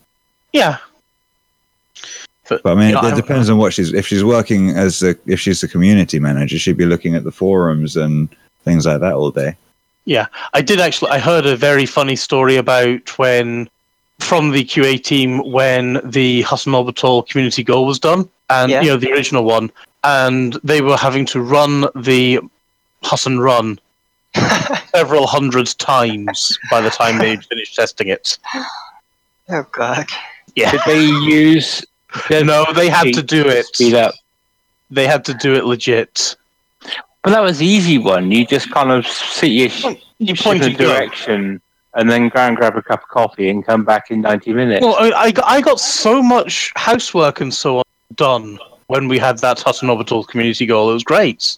yeah, 0.52 0.78
but, 2.48 2.62
but 2.62 2.72
I 2.72 2.74
mean, 2.74 2.88
you 2.90 2.94
know, 2.94 3.08
it, 3.08 3.12
I- 3.12 3.16
depends 3.16 3.48
on 3.48 3.56
what 3.58 3.72
she's. 3.72 3.92
If 3.94 4.06
she's 4.06 4.22
working 4.24 4.70
as 4.70 5.02
a, 5.02 5.16
if 5.26 5.40
she's 5.40 5.62
a 5.62 5.68
community 5.68 6.18
manager, 6.18 6.58
she'd 6.58 6.76
be 6.76 6.84
looking 6.86 7.14
at 7.14 7.24
the 7.24 7.32
forums 7.32 7.96
and 7.96 8.28
things 8.64 8.84
like 8.86 9.00
that 9.00 9.14
all 9.14 9.30
day. 9.30 9.56
Yeah, 10.04 10.26
I 10.52 10.60
did 10.60 10.80
actually. 10.80 11.10
I 11.10 11.18
heard 11.18 11.46
a 11.46 11.56
very 11.56 11.86
funny 11.86 12.16
story 12.16 12.56
about 12.56 13.16
when, 13.18 13.68
from 14.18 14.50
the 14.50 14.64
QA 14.64 15.02
team, 15.02 15.38
when 15.50 16.00
the 16.04 16.42
Hutton 16.42 16.74
Orbital 16.74 17.22
community 17.22 17.62
goal 17.64 17.86
was 17.86 17.98
done, 17.98 18.28
and 18.50 18.70
Yeah. 18.70 18.82
you 18.82 18.88
know 18.90 18.96
the 18.98 19.12
original 19.12 19.44
one, 19.44 19.70
and 20.02 20.58
they 20.62 20.82
were 20.82 20.96
having 20.98 21.24
to 21.26 21.40
run 21.40 21.86
the 21.94 22.40
Hutton 23.02 23.40
run 23.40 23.78
several 24.94 25.26
hundred 25.26 25.68
times 25.78 26.58
by 26.70 26.80
the 26.82 26.90
time 26.90 27.18
they'd 27.18 27.44
finished 27.44 27.74
testing 27.74 28.08
it. 28.08 28.38
oh 29.50 29.66
god. 29.72 30.06
Yeah, 30.54 30.70
Did 30.70 30.80
they 30.86 31.04
use? 31.04 31.84
no, 32.30 32.64
they 32.74 32.88
had 32.88 33.12
to 33.14 33.22
do 33.22 33.46
it. 33.48 33.66
Speed 33.66 33.94
up. 33.94 34.14
They 34.90 35.06
had 35.06 35.24
to 35.24 35.34
do 35.34 35.54
it 35.54 35.64
legit. 35.64 36.36
But 37.24 37.30
that 37.30 37.40
was 37.40 37.58
the 37.58 37.66
easy 37.66 37.98
one. 37.98 38.30
You 38.30 38.46
just 38.46 38.70
kind 38.70 38.90
of 38.92 39.06
see 39.06 39.48
your 39.48 39.70
sh- 39.70 39.86
You 40.18 40.34
point 40.34 40.62
in 40.62 40.74
a 40.74 40.76
go. 40.76 40.86
direction, 40.86 41.60
and 41.94 42.10
then 42.10 42.28
go 42.28 42.40
and 42.40 42.54
grab 42.56 42.76
a 42.76 42.82
cup 42.82 43.02
of 43.02 43.08
coffee 43.08 43.48
and 43.48 43.64
come 43.64 43.82
back 43.84 44.10
in 44.10 44.20
90 44.20 44.52
minutes. 44.52 44.84
Well, 44.84 44.94
I, 44.96 45.10
I 45.18 45.30
got- 45.32 45.44
I 45.46 45.60
got 45.62 45.80
so 45.80 46.22
much 46.22 46.72
housework 46.76 47.40
and 47.40 47.52
so 47.52 47.78
on 47.78 47.84
done 48.16 48.58
when 48.88 49.08
we 49.08 49.18
had 49.18 49.38
that 49.38 49.60
Hutton 49.60 49.88
Orbital 49.88 50.22
community 50.22 50.66
goal. 50.66 50.90
It 50.90 50.94
was 50.94 51.02
great. 51.04 51.56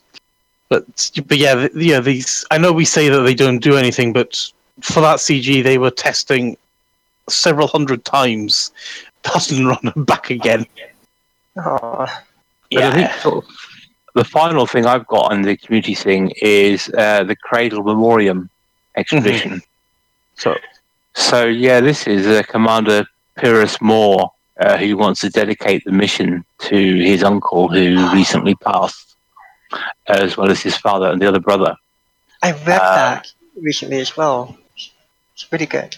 But 0.69 0.85
but 1.27 1.39
yeah, 1.39 1.55
th- 1.55 1.73
yeah. 1.75 2.01
These 2.01 2.45
I 2.51 2.59
know 2.59 2.73
we 2.73 2.85
say 2.85 3.09
that 3.09 3.21
they 3.23 3.35
don't 3.35 3.59
do 3.59 3.77
anything, 3.77 4.13
but 4.13 4.51
for 4.83 5.01
that 5.01 5.19
CG, 5.19 5.63
they 5.63 5.79
were 5.79 5.91
testing 5.91 6.57
several 7.29 7.67
hundred 7.67 8.05
times 8.05 8.71
Hutton 9.25 9.67
Run 9.67 9.93
and 9.95 10.07
back 10.07 10.31
again. 10.31 10.65
Aw. 11.57 12.23
But 12.73 13.45
I 14.17 14.23
think 14.23 14.29
sort 14.29 14.45
of 14.45 14.49
the 14.51 14.57
final 14.57 14.67
thing 14.67 14.87
I've 14.87 15.07
got 15.07 15.33
on 15.33 15.43
the 15.43 15.57
community 15.57 15.95
thing 15.95 16.33
is 16.43 16.89
uh, 16.97 17.25
the 17.25 17.37
Cradle 17.37 17.83
Memoriam 17.83 18.49
exhibition. 18.97 19.63
So, 20.37 20.57
so 21.15 21.45
yeah, 21.47 21.81
this 21.81 22.07
is 22.07 22.27
uh, 22.27 22.43
Commander 22.49 23.07
Pyrrhus 23.37 23.81
Moore 23.81 24.31
uh, 24.61 24.77
who 24.79 24.97
wants 24.97 25.21
to 25.21 25.31
dedicate 25.31 25.85
the 25.85 25.93
mission 25.93 26.45
to 26.61 26.77
his 26.77 27.23
uncle 27.23 27.69
who 27.69 28.11
recently 28.13 28.55
passed, 28.55 29.17
as 30.09 30.37
well 30.37 30.51
as 30.51 30.63
his 30.63 30.77
father 30.77 31.11
and 31.11 31.21
the 31.21 31.29
other 31.29 31.41
brother. 31.41 31.77
I 32.43 32.53
read 32.53 32.81
Uh, 32.81 32.97
that 32.97 33.33
recently 33.61 34.01
as 34.01 34.17
well. 34.17 34.57
It's 35.35 35.45
pretty 35.45 35.67
good. 35.67 35.97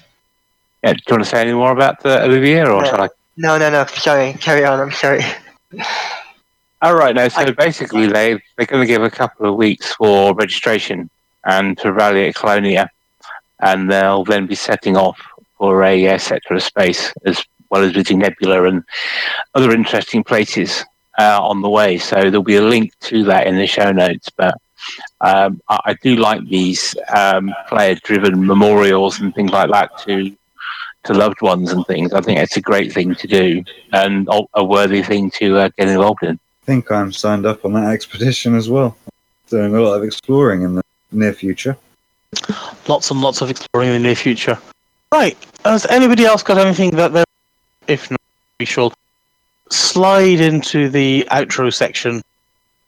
Yeah, 0.83 0.93
do 0.95 1.01
you 1.07 1.13
want 1.15 1.25
to 1.25 1.31
say 1.31 1.41
any 1.41 1.53
more 1.53 1.73
about 1.73 2.03
the 2.03 2.25
Olivier, 2.25 2.67
or 2.67 2.85
shall 2.85 3.03
I? 3.03 3.09
No, 3.37 3.59
no, 3.59 3.71
no. 3.71 3.85
Sorry. 3.87 4.33
Carry 4.35 4.65
on. 4.65 4.81
I'm 4.81 4.91
sorry. 4.93 5.23
All 6.81 6.95
right, 6.95 7.15
no. 7.15 7.29
So 7.29 7.53
basically, 7.53 8.07
they 8.07 8.41
they're 8.57 8.67
going 8.67 8.83
to 8.83 8.87
give 8.87 9.03
a 9.03 9.11
couple 9.11 9.49
of 9.49 9.57
weeks 9.57 9.93
for 9.95 10.35
registration 10.35 11.11
and 11.45 11.77
to 11.79 11.93
rally 11.93 12.29
at 12.29 12.35
Colonia, 12.37 12.91
and 13.61 13.91
they'll 13.91 14.25
then 14.25 14.47
be 14.47 14.55
setting 14.55 14.97
off 14.97 15.19
for 15.57 15.83
a 15.83 16.07
uh, 16.07 16.19
sector 16.19 16.55
of 16.55 16.63
space 16.63 17.13
as 17.27 17.43
well 17.71 17.83
as 17.83 17.93
visiting 17.93 18.19
Nebula 18.21 18.65
and 18.65 18.85
other 19.55 19.73
interesting 19.73 20.23
places 20.23 20.85
uh, 21.19 21.41
on 21.43 21.63
the 21.63 21.69
way. 21.69 21.99
So 21.99 22.17
there'll 22.17 22.43
be 22.45 22.57
a 22.57 22.63
link 22.63 22.93
to 23.01 23.25
that 23.25 23.49
in 23.49 23.57
the 23.57 23.67
show 23.67 23.91
notes. 23.91 24.31
But 24.31 24.55
um, 25.21 25.61
I, 25.69 25.79
I 25.87 25.95
do 25.95 26.15
like 26.17 26.47
these 26.49 26.95
um, 27.15 27.53
player-driven 27.69 28.47
memorials 28.47 29.21
and 29.21 29.35
things 29.35 29.51
like 29.51 29.71
that 29.71 29.99
to 30.07 30.35
to 31.05 31.15
loved 31.15 31.41
ones 31.43 31.73
and 31.73 31.87
things. 31.87 32.13
I 32.13 32.21
think 32.21 32.39
it's 32.41 32.57
a 32.57 32.61
great 32.61 32.93
thing 32.93 33.15
to 33.15 33.27
do 33.27 33.65
and 33.93 34.29
a- 34.31 34.43
a 34.55 34.65
worthy 34.65 35.03
thing 35.03 35.31
to 35.39 35.57
uh, 35.57 35.71
get 35.79 35.89
involved 35.89 36.23
in. 36.25 36.39
I 36.69 36.71
think 36.71 36.93
I'm 36.93 37.13
signed 37.13 37.47
up 37.47 37.65
on 37.65 37.73
that 37.73 37.95
expedition 37.95 38.55
as 38.55 38.69
well. 38.69 38.95
Doing 39.49 39.75
a 39.75 39.81
lot 39.81 39.95
of 39.95 40.05
exploring 40.05 40.61
in 40.61 40.75
the 40.75 40.83
near 41.13 41.33
future. 41.33 41.79
Lots 42.87 43.11
and 43.11 43.23
lots 43.23 43.41
of 43.41 43.49
exploring 43.49 43.89
in 43.89 43.95
the 43.95 44.07
near 44.07 44.15
future. 44.15 44.59
Right. 45.11 45.35
Has 45.65 45.87
anybody 45.87 46.27
else 46.27 46.43
got 46.43 46.59
anything 46.59 46.91
that 46.91 47.15
they're? 47.15 47.25
If 47.87 48.11
not, 48.11 48.21
we 48.61 48.67
shall 48.67 48.93
slide 49.71 50.41
into 50.41 50.91
the 50.91 51.27
outro 51.31 51.73
section. 51.73 52.21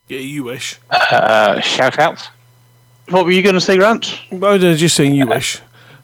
Yeah, 0.09 0.19
you 0.19 0.44
wish. 0.44 0.78
Uh, 0.90 1.59
shout 1.61 1.98
outs. 1.98 2.28
What 3.09 3.24
were 3.24 3.31
you 3.31 3.43
going 3.43 3.55
to 3.55 3.62
say, 3.62 3.78
Grant? 3.78 4.20
I 4.31 4.36
was 4.36 4.78
just 4.78 4.94
saying 4.94 5.15
you 5.15 5.27
wish. 5.27 5.59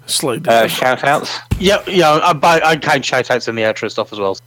Slide. 0.06 0.48
Uh, 0.48 0.66
shout 0.66 1.04
outs. 1.04 1.40
Yeah, 1.58 1.84
yeah. 1.86 2.08
I, 2.08 2.30
I, 2.42 2.70
I 2.70 2.76
kind 2.76 3.04
shout 3.04 3.30
outs 3.30 3.48
in 3.48 3.54
the 3.54 3.64
outro 3.64 3.90
stuff 3.90 4.14
as 4.14 4.18
well. 4.18 4.38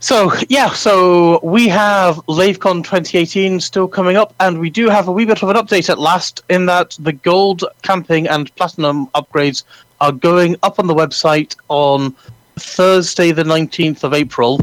So 0.00 0.32
yeah, 0.48 0.70
so 0.70 1.40
we 1.42 1.68
have 1.68 2.16
LaveCon 2.26 2.84
2018 2.84 3.60
still 3.60 3.88
coming 3.88 4.16
up, 4.16 4.34
and 4.40 4.58
we 4.58 4.70
do 4.70 4.88
have 4.88 5.08
a 5.08 5.12
wee 5.12 5.24
bit 5.24 5.42
of 5.42 5.48
an 5.48 5.56
update 5.56 5.88
at 5.88 5.98
last. 5.98 6.42
In 6.48 6.66
that 6.66 6.96
the 7.00 7.12
gold 7.12 7.64
camping 7.82 8.28
and 8.28 8.54
platinum 8.56 9.06
upgrades 9.08 9.64
are 10.00 10.12
going 10.12 10.56
up 10.62 10.78
on 10.78 10.86
the 10.86 10.94
website 10.94 11.56
on 11.68 12.14
Thursday, 12.56 13.32
the 13.32 13.44
19th 13.44 14.04
of 14.04 14.12
April. 14.12 14.60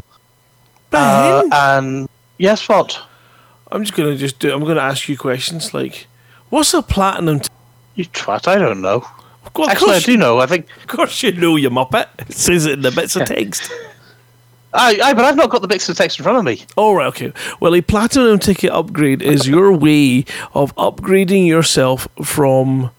Uh, 0.92 1.48
and 1.52 2.10
yes, 2.38 2.68
what? 2.68 3.00
I'm 3.72 3.84
just 3.84 3.96
gonna 3.96 4.18
just 4.18 4.40
do. 4.40 4.54
I'm 4.54 4.66
gonna 4.66 4.82
ask 4.82 5.08
you 5.08 5.18
questions 5.18 5.74
like, 5.74 6.08
what's 6.50 6.74
a 6.74 6.82
platinum? 6.82 7.40
T- 7.40 7.50
you 7.96 8.06
twat! 8.06 8.48
I 8.48 8.58
don't 8.58 8.82
know. 8.82 9.06
Of 9.46 9.70
Actually, 9.70 9.70
I 9.70 9.76
course 9.76 10.04
do 10.06 10.18
know. 10.18 10.40
I 10.40 10.46
think. 10.46 10.68
Of 10.78 10.88
course, 10.88 11.24
you 11.24 11.32
know, 11.34 11.56
you 11.56 11.70
muppet. 11.70 12.08
It 12.20 12.34
says 12.36 12.66
it 12.66 12.74
in 12.74 12.82
the 12.82 12.92
bits 12.92 13.16
of 13.16 13.26
text. 13.28 13.72
I, 14.74 15.00
I, 15.04 15.14
but 15.14 15.26
I've 15.26 15.36
not 15.36 15.50
got 15.50 15.62
the 15.62 15.68
bits 15.68 15.90
of 15.90 15.98
text 15.98 16.20
in 16.20 16.24
front 16.24 16.38
of 16.38 16.44
me. 16.46 16.64
All 16.78 16.96
right, 16.96 17.08
okay. 17.08 17.34
Well, 17.60 17.74
a 17.74 17.82
platinum 17.82 18.38
ticket 18.40 18.72
upgrade 18.72 19.22
is 19.22 19.48
your 19.48 19.74
way 19.74 20.26
of 20.54 20.76
upgrading 20.76 21.48
yourself 21.48 22.08
from. 22.24 22.92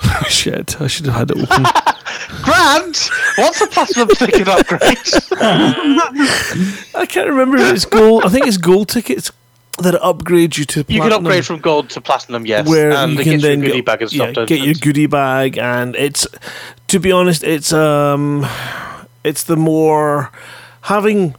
Shit, 0.28 0.80
I 0.80 0.86
should 0.86 1.06
have 1.06 1.14
had 1.14 1.30
it 1.32 1.38
open. 1.38 1.64
Grant, 2.42 3.10
what's 3.36 3.60
a 3.60 3.66
platinum 3.66 4.08
ticket 4.08 4.48
upgrade? 4.48 4.80
I 6.94 7.06
can't 7.08 7.28
remember 7.28 7.56
if 7.56 7.74
it's 7.74 7.84
gold. 7.84 8.24
I 8.24 8.28
think 8.28 8.46
it's 8.46 8.56
gold 8.56 8.88
tickets 8.88 9.32
that 9.78 9.94
upgrade 10.02 10.56
you 10.56 10.64
to 10.64 10.84
You 10.88 11.00
can 11.00 11.12
upgrade 11.12 11.44
from 11.44 11.60
gold 11.60 11.90
to 11.90 12.00
platinum, 12.00 12.46
yes, 12.46 12.68
where 12.68 12.92
and 12.92 13.12
you 13.12 13.18
can 13.18 13.24
gets 13.32 13.42
you 13.42 13.48
a 13.48 13.50
then 13.50 13.60
goodie 13.60 13.72
get, 13.76 13.84
bag 13.84 14.02
and 14.02 14.10
stuff. 14.10 14.36
yeah, 14.36 14.44
get 14.46 14.60
your 14.60 14.74
goodie 14.74 15.06
bag, 15.06 15.58
and 15.58 15.96
it's 15.96 16.26
to 16.88 17.00
be 17.00 17.12
honest, 17.12 17.42
it's 17.42 17.72
um, 17.72 18.46
it's 19.24 19.44
the 19.44 19.56
more 19.56 20.30
having 20.82 21.34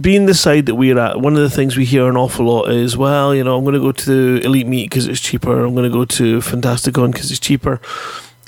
being 0.00 0.26
the 0.26 0.34
side 0.34 0.66
that 0.66 0.76
we're 0.76 0.98
at. 0.98 1.20
One 1.20 1.34
of 1.34 1.40
the 1.40 1.50
things 1.50 1.76
we 1.76 1.84
hear 1.84 2.08
an 2.08 2.16
awful 2.16 2.46
lot 2.46 2.70
is, 2.70 2.96
well, 2.96 3.34
you 3.34 3.42
know, 3.42 3.56
I'm 3.56 3.64
going 3.64 3.74
to 3.74 3.80
go 3.80 3.92
to 3.92 4.40
Elite 4.44 4.66
Meet 4.66 4.90
because 4.90 5.06
it's 5.06 5.20
cheaper. 5.20 5.64
I'm 5.64 5.74
going 5.74 5.90
to 5.90 5.96
go 5.96 6.04
to 6.04 6.38
Fantasticon 6.38 7.12
because 7.12 7.30
it's 7.30 7.40
cheaper. 7.40 7.80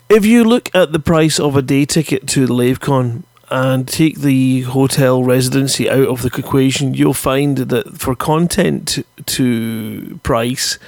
If 0.09 0.25
you 0.25 0.45
look 0.45 0.75
at 0.75 0.93
the 0.93 0.99
price 0.99 1.39
of 1.39 1.57
a 1.57 1.63
day 1.63 1.85
ticket 1.85 2.27
to 2.29 2.47
the 2.47 2.55
LaveCon 2.55 3.23
and 3.51 3.89
take 3.89 4.21
the 4.21 4.63
hotel 4.63 5.25
residency 5.25 5.91
out 5.91 6.09
of 6.09 6.23
the 6.23 6.31
equation, 6.37 6.95
you'll 6.95 7.15
find 7.15 7.59
that 7.59 7.99
for 7.99 8.15
content 8.15 9.05
to 9.27 10.21
price, 10.23 10.79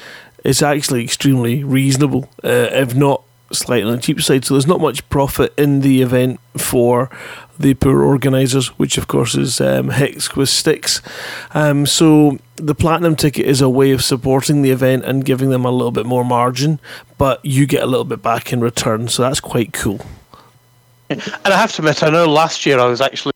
it's 0.45 0.63
actually 0.63 1.05
extremely 1.05 1.65
reasonable, 1.65 2.29
uh, 2.45 2.69
if 2.73 2.95
not 2.95 3.23
slightly 3.55 3.91
on 3.91 3.97
the 3.97 4.03
cheap 4.03 4.21
side. 4.21 4.45
So 4.45 4.55
there's 4.55 4.67
not 4.67 4.81
much 4.81 5.09
profit 5.09 5.53
in 5.59 5.81
the 5.81 6.03
event 6.03 6.41
for 6.57 7.11
the 7.59 7.75
poor 7.75 8.03
organisers, 8.03 8.69
which 8.79 8.99
of 8.99 9.09
course 9.09 9.35
is 9.35 9.61
um, 9.61 9.89
Hex 9.89 10.35
with 10.35 10.49
Sticks. 10.49 11.01
Um, 11.55 11.87
so 11.87 12.39
the 12.57 12.75
platinum 12.75 13.17
ticket 13.17 13.47
is 13.47 13.61
a 13.61 13.69
way 13.69 13.93
of 13.93 14.03
supporting 14.03 14.63
the 14.63 14.71
event 14.71 15.05
and 15.05 15.25
giving 15.25 15.51
them 15.51 15.65
a 15.65 15.71
little 15.71 15.93
bit 15.93 16.07
more 16.07 16.25
margin, 16.25 16.81
but 17.19 17.45
you 17.45 17.67
get 17.67 17.83
a 17.83 17.87
little 17.87 18.05
bit 18.05 18.23
back 18.23 18.53
in 18.53 18.61
return. 18.61 19.09
So 19.09 19.23
that's 19.23 19.41
quite 19.41 19.73
cool. 19.73 20.01
And 21.11 21.23
I 21.45 21.57
have 21.57 21.73
to 21.73 21.83
admit, 21.83 22.03
I 22.03 22.11
know 22.11 22.27
last 22.27 22.65
year 22.65 22.79
I 22.79 22.87
was 22.87 23.01
actually, 23.01 23.35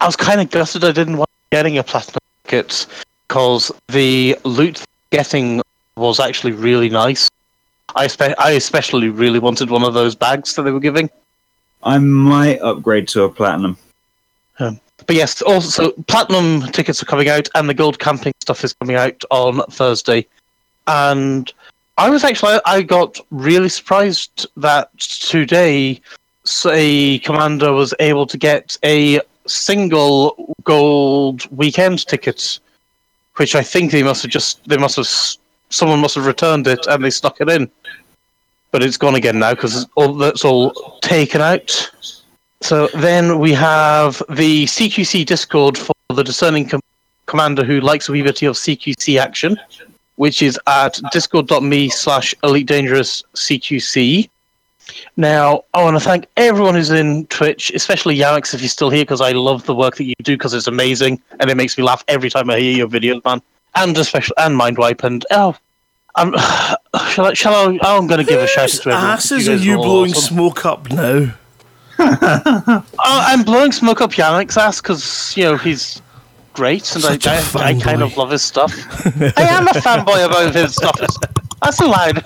I 0.00 0.06
was 0.06 0.16
kind 0.16 0.40
of 0.40 0.50
gutted 0.50 0.84
I 0.84 0.92
didn't 0.92 1.18
want 1.18 1.30
getting 1.50 1.78
a 1.78 1.82
platinum 1.82 2.20
ticket 2.44 2.86
because 3.28 3.70
the 3.88 4.36
loot 4.44 4.82
getting 5.10 5.62
was 5.96 6.20
actually 6.20 6.52
really 6.52 6.88
nice. 6.88 7.28
I, 7.94 8.06
spe- 8.06 8.38
I 8.38 8.52
especially 8.52 9.08
really 9.08 9.38
wanted 9.38 9.70
one 9.70 9.84
of 9.84 9.94
those 9.94 10.14
bags 10.14 10.54
that 10.54 10.62
they 10.62 10.70
were 10.70 10.80
giving. 10.80 11.10
I 11.82 11.98
might 11.98 12.60
upgrade 12.60 13.08
to 13.08 13.24
a 13.24 13.28
platinum. 13.28 13.78
Um, 14.58 14.80
but 15.06 15.14
yes, 15.14 15.40
also 15.42 15.92
platinum 16.08 16.62
tickets 16.72 17.02
are 17.02 17.06
coming 17.06 17.28
out, 17.28 17.48
and 17.54 17.68
the 17.68 17.74
gold 17.74 17.98
camping 17.98 18.32
stuff 18.40 18.64
is 18.64 18.72
coming 18.72 18.96
out 18.96 19.22
on 19.30 19.60
Thursday. 19.70 20.26
And 20.86 21.52
I 21.98 22.10
was 22.10 22.24
actually 22.24 22.58
I 22.64 22.82
got 22.82 23.18
really 23.30 23.68
surprised 23.68 24.46
that 24.56 24.96
today 24.98 26.00
a 26.66 27.18
commander 27.20 27.72
was 27.72 27.94
able 28.00 28.26
to 28.26 28.38
get 28.38 28.76
a 28.84 29.20
single 29.46 30.54
gold 30.64 31.46
weekend 31.56 32.06
ticket, 32.06 32.58
which 33.36 33.54
I 33.54 33.62
think 33.62 33.92
they 33.92 34.02
must 34.02 34.22
have 34.22 34.30
just 34.30 34.66
they 34.68 34.76
must 34.76 34.96
have 34.96 35.06
someone 35.70 36.00
must 36.00 36.14
have 36.14 36.26
returned 36.26 36.66
it 36.66 36.86
and 36.86 37.04
they 37.04 37.10
stuck 37.10 37.40
it 37.40 37.48
in, 37.48 37.70
but 38.70 38.82
it's 38.82 38.96
gone 38.96 39.14
again 39.14 39.38
now 39.38 39.54
because 39.54 39.86
that's 40.18 40.44
all 40.44 40.98
taken 41.00 41.40
out. 41.40 41.90
So 42.60 42.88
then 42.94 43.38
we 43.38 43.52
have 43.52 44.22
the 44.30 44.64
CQC 44.64 45.26
Discord 45.26 45.76
for 45.76 45.92
the 46.14 46.24
discerning 46.24 46.68
com- 46.68 46.80
commander 47.26 47.64
who 47.64 47.80
likes 47.80 48.08
a 48.08 48.12
wee 48.12 48.22
bit 48.22 48.42
of 48.42 48.56
CQC 48.56 49.20
action, 49.20 49.56
which 50.16 50.42
is 50.42 50.58
at 50.66 50.98
discord.me 51.12 51.90
slash 51.90 52.34
elite 52.42 52.66
dangerous 52.66 53.22
CQC. 53.34 54.28
Now, 55.16 55.64
I 55.74 55.82
want 55.82 55.96
to 55.96 56.00
thank 56.00 56.26
everyone 56.36 56.74
who's 56.74 56.90
in 56.90 57.26
Twitch, 57.26 57.72
especially 57.74 58.16
Yamix 58.16 58.54
if 58.54 58.60
you're 58.60 58.68
still 58.68 58.90
here, 58.90 59.02
because 59.02 59.20
I 59.20 59.32
love 59.32 59.66
the 59.66 59.74
work 59.74 59.96
that 59.96 60.04
you 60.04 60.14
do, 60.22 60.36
because 60.36 60.54
it's 60.54 60.68
amazing, 60.68 61.20
and 61.40 61.50
it 61.50 61.56
makes 61.56 61.76
me 61.76 61.82
laugh 61.82 62.04
every 62.06 62.30
time 62.30 62.48
I 62.50 62.60
hear 62.60 62.76
your 62.76 62.88
videos, 62.88 63.24
man. 63.24 63.42
And 63.74 63.96
especially 63.98 64.34
and 64.38 64.58
Mindwipe, 64.58 65.04
and 65.04 65.24
oh, 65.30 65.56
I'm, 66.14 66.32
shall 67.10 67.26
I? 67.26 67.34
Shall 67.34 67.54
I? 67.54 67.78
Oh, 67.82 67.98
I'm 67.98 68.06
going 68.06 68.20
to 68.20 68.24
give 68.24 68.40
a 68.40 68.46
shout 68.46 68.64
out 68.64 68.70
to 68.70 68.80
everyone. 68.80 69.04
asses 69.04 69.48
are 69.48 69.52
guys 69.52 69.66
you 69.66 69.76
blowing 69.76 70.12
awesome. 70.12 70.36
smoke 70.36 70.64
up 70.64 70.90
now? 70.90 71.34
Oh, 71.98 72.84
I'm 72.98 73.42
blowing 73.42 73.72
smoke 73.72 74.00
up 74.02 74.12
Yamix's 74.12 74.56
ass 74.58 74.80
because 74.82 75.34
you 75.36 75.44
know 75.44 75.56
he's 75.56 76.02
great, 76.52 76.94
and 76.94 77.04
I, 77.04 77.16
Such 77.16 77.26
a 77.26 77.58
I, 77.58 77.68
I 77.68 77.80
kind 77.80 78.02
of 78.02 78.16
love 78.16 78.30
his 78.30 78.42
stuff. 78.42 78.72
I 79.38 79.42
am 79.42 79.66
a 79.68 79.72
fanboy 79.72 80.26
about 80.26 80.54
his 80.54 80.74
stuff. 80.74 81.00
That's 81.62 81.80
a 81.80 81.84
allowed. 81.86 82.22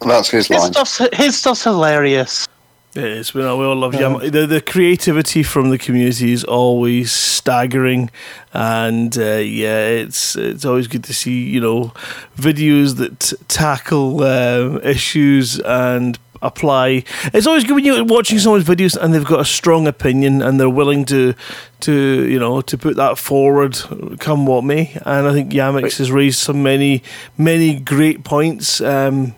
That's 0.00 0.30
his 0.30 0.48
His 0.48 0.64
stuff's 0.64 1.00
his 1.12 1.38
stuff's 1.38 1.64
hilarious. 1.64 2.48
It 2.94 3.04
is. 3.04 3.32
We 3.32 3.42
all, 3.42 3.58
we 3.58 3.64
all 3.64 3.74
love 3.74 3.94
Yam. 3.94 4.18
The, 4.18 4.46
the 4.46 4.60
creativity 4.60 5.42
from 5.42 5.70
the 5.70 5.78
community 5.78 6.30
is 6.30 6.44
always 6.44 7.10
staggering, 7.10 8.10
and 8.52 9.16
uh, 9.16 9.36
yeah, 9.38 9.86
it's 9.86 10.36
it's 10.36 10.66
always 10.66 10.88
good 10.88 11.02
to 11.04 11.14
see 11.14 11.42
you 11.42 11.60
know 11.60 11.92
videos 12.36 12.96
that 12.96 13.32
tackle 13.48 14.22
um, 14.22 14.78
issues 14.82 15.58
and 15.60 16.18
apply. 16.42 17.04
It's 17.32 17.46
always 17.46 17.64
good 17.64 17.76
when 17.76 17.84
you're 17.86 18.04
watching 18.04 18.38
someone's 18.38 18.64
videos 18.64 18.94
and 18.96 19.14
they've 19.14 19.24
got 19.24 19.40
a 19.40 19.44
strong 19.44 19.86
opinion 19.86 20.42
and 20.42 20.60
they're 20.60 20.68
willing 20.68 21.06
to 21.06 21.34
to 21.80 22.28
you 22.28 22.38
know 22.38 22.60
to 22.60 22.76
put 22.76 22.96
that 22.96 23.16
forward, 23.16 23.74
come 24.18 24.44
what 24.44 24.64
may. 24.64 24.92
And 25.06 25.26
I 25.26 25.32
think 25.32 25.50
Yamix 25.50 25.96
has 25.96 26.12
raised 26.12 26.40
so 26.40 26.52
many 26.52 27.02
many 27.38 27.80
great 27.80 28.22
points. 28.22 28.82
Um, 28.82 29.34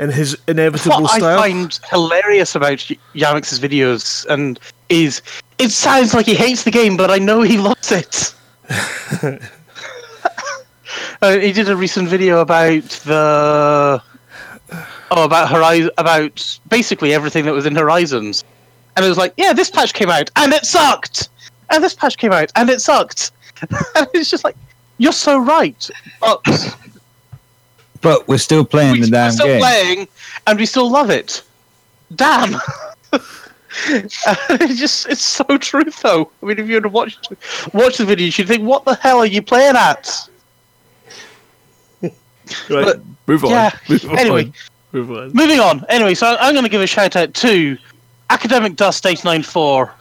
in 0.00 0.10
his 0.10 0.36
inevitable 0.48 1.02
what 1.02 1.12
style. 1.12 1.38
I 1.38 1.42
find 1.42 1.78
hilarious 1.90 2.54
about 2.54 2.78
Yamix's 3.14 3.60
videos 3.60 4.26
and 4.26 4.58
is 4.88 5.22
it 5.58 5.70
sounds 5.70 6.14
like 6.14 6.26
he 6.26 6.34
hates 6.34 6.64
the 6.64 6.70
game, 6.70 6.96
but 6.96 7.10
I 7.10 7.18
know 7.18 7.42
he 7.42 7.58
loves 7.58 7.92
it. 7.92 8.34
uh, 11.22 11.38
he 11.38 11.52
did 11.52 11.68
a 11.68 11.76
recent 11.76 12.08
video 12.08 12.40
about 12.40 12.82
the 13.04 14.02
oh 15.10 15.24
about 15.24 15.50
Horizon 15.50 15.90
about 15.98 16.58
basically 16.68 17.12
everything 17.12 17.44
that 17.44 17.52
was 17.52 17.66
in 17.66 17.76
Horizons, 17.76 18.42
and 18.96 19.04
it 19.04 19.08
was 19.08 19.18
like, 19.18 19.34
yeah, 19.36 19.52
this 19.52 19.70
patch 19.70 19.92
came 19.92 20.08
out 20.08 20.30
and 20.36 20.52
it 20.52 20.64
sucked, 20.64 21.28
and 21.68 21.84
this 21.84 21.94
patch 21.94 22.16
came 22.16 22.32
out 22.32 22.50
and 22.56 22.70
it 22.70 22.80
sucked, 22.80 23.32
and 23.96 24.08
it's 24.14 24.30
just 24.30 24.44
like, 24.44 24.56
you're 24.96 25.12
so 25.12 25.38
right, 25.38 25.90
but 26.20 26.40
But 28.02 28.26
we're 28.28 28.38
still 28.38 28.64
playing 28.64 29.00
the 29.02 29.08
damn 29.08 29.10
we're 29.10 29.10
damn 29.10 29.32
still 29.32 29.46
game. 29.46 29.60
playing 29.60 30.08
and 30.46 30.58
we 30.58 30.66
still 30.66 30.90
love 30.90 31.10
it. 31.10 31.42
Damn. 32.14 32.56
it's 33.88 34.78
just 34.78 35.08
it's 35.08 35.22
so 35.22 35.44
true 35.58 35.84
though. 36.02 36.30
I 36.42 36.46
mean 36.46 36.58
if 36.58 36.68
you 36.68 36.74
were 36.76 36.80
to 36.80 36.88
watch 36.88 37.18
watch 37.72 37.98
the 37.98 38.04
video 38.04 38.26
you'd 38.26 38.48
think 38.48 38.62
what 38.62 38.84
the 38.84 38.94
hell 38.96 39.18
are 39.18 39.26
you 39.26 39.42
playing 39.42 39.76
at? 39.76 40.28
Right, 42.68 42.84
But, 42.84 43.00
move 43.28 43.44
on. 43.44 43.50
yeah, 43.50 43.70
Move 43.88 44.04
on. 44.10 44.18
anyway. 44.18 44.52
Move 44.92 45.10
on. 45.12 45.32
Moving 45.32 45.60
on. 45.60 45.84
Anyway, 45.88 46.14
so 46.14 46.36
I'm 46.40 46.52
going 46.52 46.64
to 46.64 46.68
give 46.70 46.80
a 46.82 46.86
shout 46.86 47.14
out 47.14 47.32
to 47.34 47.78
Academic 48.28 48.74
Dust 48.74 49.06
894, 49.06 49.94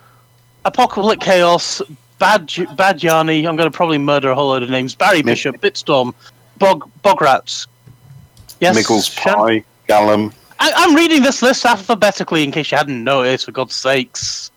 Apocalyptic 0.66 1.20
Chaos, 1.24 1.80
Bad 2.18 2.48
J- 2.48 2.66
Bad 2.76 3.04
Yanni. 3.04 3.46
I'm 3.48 3.56
going 3.56 3.70
to 3.72 3.76
probably 3.76 4.00
murder 4.00 4.32
a 4.32 4.36
whole 4.36 4.48
load 4.50 4.64
of 4.64 4.72
names. 4.72 4.96
Barry 4.96 5.22
Bishop, 5.22 5.58
Bitstorm, 5.62 6.16
Bog 6.58 6.90
Bograts. 7.04 7.68
Yes. 8.60 8.76
Miggles 8.76 9.08
Shan- 9.08 9.36
Pie, 9.36 9.64
Gallum. 9.88 10.34
I, 10.60 10.72
I'm 10.76 10.96
reading 10.96 11.24
this 11.24 11.42
list 11.42 11.66
alphabetically 11.66 12.44
in 12.44 12.52
case 12.52 12.72
you 12.72 12.78
hadn't 12.78 13.04
noticed, 13.04 13.46
for 13.46 13.52
God's 13.52 13.76
sakes. 13.76 14.52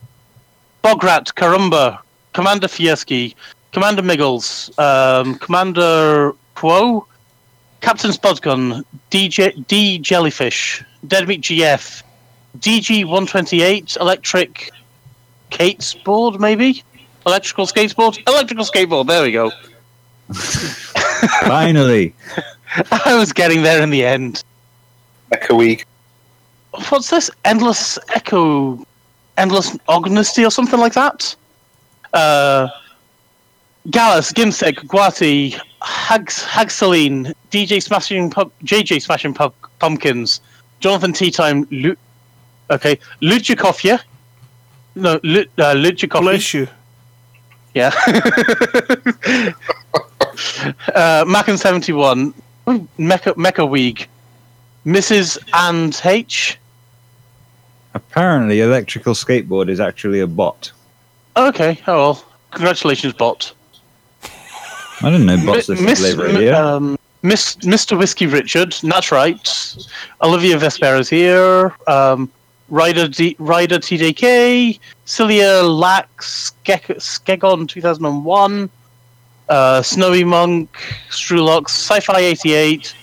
Bograt, 0.82 1.32
Karumba, 1.34 2.00
Commander 2.32 2.66
Fieski, 2.66 3.34
Commander 3.72 4.02
Miggles, 4.02 4.76
um, 4.78 5.36
Commander 5.36 6.32
Quo, 6.56 7.06
Captain 7.80 8.10
Spudgun, 8.10 8.84
DJ, 9.10 9.64
D 9.68 9.98
Jellyfish, 9.98 10.84
Deadmeat 11.06 11.42
GF, 11.42 12.02
DG 12.58 13.04
128, 13.04 13.96
Electric 14.00 14.70
Skateboard, 15.50 16.38
maybe? 16.40 16.82
Electrical 17.26 17.66
Skateboard? 17.66 18.18
Electrical 18.28 18.64
Skateboard, 18.64 19.06
there 19.06 19.22
we 19.22 19.32
go. 19.32 19.52
Finally. 21.46 22.14
I 23.06 23.14
was 23.14 23.32
getting 23.32 23.62
there 23.62 23.82
in 23.82 23.90
the 23.90 24.04
end. 24.04 24.44
Echoey. 25.32 25.84
what's 26.88 27.10
this? 27.10 27.30
Endless 27.44 27.98
Echo, 28.14 28.84
Endless 29.36 29.76
Ognesty 29.88 30.44
or 30.44 30.50
something 30.50 30.78
like 30.78 30.94
that. 30.94 31.34
Uh, 32.12 32.68
Gallus, 33.90 34.32
Gimsek, 34.32 34.76
Guati, 34.86 35.58
Hags, 35.82 36.44
Hagsaline, 36.44 37.34
DJ 37.50 37.82
Smashing, 37.82 38.30
Pub, 38.30 38.52
JJ 38.64 39.02
Smashing 39.02 39.34
Pub, 39.34 39.52
Pumpkins, 39.78 40.40
Jonathan 40.80 41.12
Tea 41.12 41.30
Time, 41.30 41.66
Lu- 41.70 41.96
okay, 42.70 42.98
Luchikofia. 43.20 44.00
No, 44.94 45.18
Lu, 45.22 45.40
uh, 45.58 45.74
Luchikofia. 45.74 46.20
Bless 46.20 46.54
you. 46.54 46.68
Yeah. 47.74 47.92
uh, 50.94 51.24
Mackin 51.26 51.56
seventy 51.56 51.92
one, 51.92 52.34
Mecha 52.66 53.34
Mecha 53.34 53.68
Week, 53.68 54.09
Mrs. 54.86 55.39
and 55.52 56.01
H. 56.05 56.59
Apparently, 57.94 58.60
electrical 58.60 59.14
skateboard 59.14 59.68
is 59.68 59.80
actually 59.80 60.20
a 60.20 60.26
bot. 60.26 60.72
Okay, 61.36 61.78
oh 61.86 61.97
well. 61.97 62.24
Congratulations, 62.52 63.14
bot. 63.14 63.52
I 65.01 65.10
didn't 65.10 65.26
know 65.26 65.36
bots 65.44 65.68
listened 65.68 65.86
Miss, 65.86 66.14
Radio. 66.14 66.55
um, 66.55 66.98
Miss, 67.22 67.56
Mr. 67.56 67.98
Whiskey 67.98 68.26
Richard, 68.26 68.72
that's 68.82 69.10
right. 69.10 69.76
Olivia 70.22 70.59
Vespera's 70.59 71.09
here. 71.09 71.74
Um, 71.86 72.30
Ryder, 72.68 73.09
D, 73.09 73.36
Ryder 73.39 73.78
TJK, 73.78 74.78
Cilia 75.05 75.62
Lax, 75.62 76.52
Skegon 76.64 77.68
2001, 77.68 78.70
uh, 79.48 79.82
Snowy 79.82 80.24
Monk, 80.24 80.70
Strulox, 81.10 81.70
Sci 81.70 82.01
Fi 82.01 82.20
88, 82.20 82.94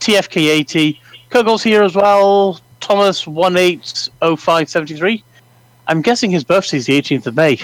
TFK 0.00 0.48
80. 0.48 1.00
Kugle's 1.30 1.62
here 1.62 1.82
as 1.82 1.94
well. 1.94 2.60
Thomas 2.80 3.26
180573. 3.26 5.24
I'm 5.88 6.02
guessing 6.02 6.30
his 6.30 6.44
birthday's 6.44 6.86
the 6.86 7.00
18th 7.00 7.26
of 7.26 7.36
May, 7.36 7.58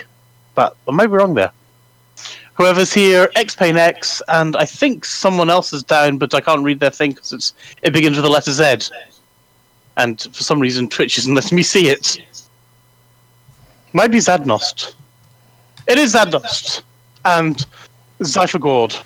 but 0.55 0.77
I 0.89 0.93
might 0.93 1.07
be 1.07 1.13
wrong 1.13 1.35
there. 1.35 1.53
Whoever's 2.55 2.93
here, 2.93 3.31
X 3.37 3.55
Pain 3.55 3.77
X, 3.77 4.21
and 4.29 4.57
I 4.57 4.65
think 4.65 5.05
someone 5.05 5.51
else 5.51 5.73
is 5.73 5.85
down, 5.85 6.19
but 6.19 6.35
I 6.35 6.41
can't 6.41 6.65
read 6.65 6.81
their 6.81 6.91
thing 6.91 7.13
because 7.13 7.53
it 7.83 7.93
begins 7.93 8.17
with 8.17 8.25
the 8.25 8.31
letter 8.31 8.51
Z, 8.51 8.93
and 9.97 10.21
for 10.21 10.43
some 10.43 10.59
reason 10.59 10.89
Twitch 10.89 11.19
isn't 11.19 11.35
letting 11.35 11.55
me 11.55 11.63
see 11.63 11.89
it. 11.89 12.21
Might 13.93 14.11
be 14.11 14.19
Zadnost. 14.19 14.95
It 15.87 15.99
is 15.99 16.15
Zadnost, 16.15 16.83
and 17.25 17.65
Zyphagord. 18.21 19.03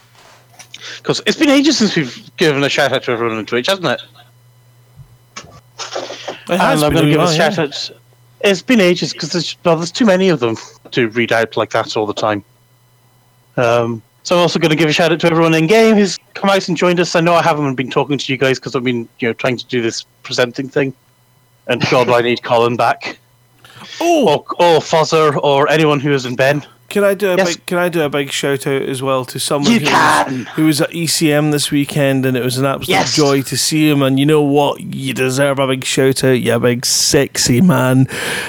Because 0.99 1.23
it's 1.27 1.39
been 1.39 1.49
ages 1.49 1.79
since 1.79 1.97
we've 1.97 2.37
given 2.37 2.63
a 2.65 2.69
shout 2.69 2.93
out 2.93 3.05
to 3.05 3.13
everyone 3.13 3.37
on 3.37 3.47
Twitch, 3.47 3.69
hasn't 3.69 3.87
it? 3.87 4.03
It 6.49 6.51
and 6.51 6.63
I'm 6.63 6.93
going 6.93 7.07
to 7.07 7.11
give 7.11 7.21
a 7.21 7.35
shout 7.35 7.57
yeah. 7.57 7.65
out. 7.65 7.91
It's 8.41 8.63
been 8.63 8.81
ages 8.81 9.13
because 9.13 9.33
there's, 9.33 9.57
well, 9.65 9.77
there's 9.77 9.93
too 9.93 10.07
many 10.07 10.29
of 10.29 10.41
them 10.41 10.57
to 10.91 11.09
read 11.11 11.33
out 11.33 11.57
like 11.57 11.71
that 11.71 11.97
all 11.97 12.07
the 12.07 12.15
time. 12.15 12.45
Um, 13.57 14.03
so 14.25 14.37
I'm 14.37 14.43
also 14.43 14.59
going 14.59 14.71
to 14.71 14.77
give 14.77 14.89
a 14.89 14.93
shout 14.93 15.13
out 15.13 15.21
to 15.21 15.27
everyone 15.27 15.55
in 15.55 15.67
game 15.67 15.97
who's 15.97 16.19
come 16.35 16.51
out 16.51 16.69
and 16.69 16.77
joined 16.77 17.01
us. 17.01 17.15
I 17.17 17.21
know 17.21 17.35
I 17.35 17.43
haven't 17.43 17.75
been 17.75 17.91
talking 17.91 18.19
to 18.19 18.33
you 18.33 18.39
guys 18.39 18.59
because 18.59 18.77
I've 18.77 18.85
been 18.85 19.09
you 19.19 19.29
know 19.29 19.33
trying 19.33 19.57
to 19.57 19.67
do 19.67 19.83
this 19.83 20.05
presenting 20.23 20.69
thing, 20.69 20.95
and 21.67 21.83
God, 21.91 22.09
I 22.09 22.21
need 22.21 22.43
Colin 22.43 22.77
back. 22.77 23.19
Oh, 24.01 24.29
or, 24.29 24.37
or 24.65 24.81
Fozzer, 24.81 25.37
or 25.43 25.69
anyone 25.69 25.99
who 25.99 26.13
isn't 26.13 26.37
Ben. 26.37 26.65
Can 26.89 27.05
I 27.05 27.15
do 27.15 27.33
a 27.33 27.37
Yes. 27.37 27.57
big, 27.57 27.67
can 27.67 27.79
I 27.79 27.89
do 27.89 28.03
a 28.03 28.11
big 28.11 28.31
shout 28.31 28.67
out 28.67 28.83
as 28.83 29.03
well 29.03 29.25
to 29.25 29.41
someone 29.41 29.73
You 29.73 29.81
who. 29.81 29.87
Was, 29.87 30.47
who 30.49 30.67
was 30.67 30.81
at 30.83 30.91
ECM 30.91 31.51
this 31.51 31.71
weekend 31.71 32.27
and 32.27 32.37
it 32.37 32.45
was 32.45 32.59
an 32.59 32.67
absolute 32.67 32.89
Yes. 32.95 33.17
joy 33.17 33.41
to 33.43 33.57
see 33.57 33.89
him 33.89 34.03
and 34.03 34.21
you 34.21 34.27
know 34.27 34.43
what 34.43 34.81
you 34.81 35.15
deserve 35.15 35.59
a 35.59 35.67
big 35.67 35.85
shout 35.85 36.23
out 36.23 36.33
you 36.41 36.59
big 36.59 36.85
sexy 36.85 37.63
man 37.63 38.07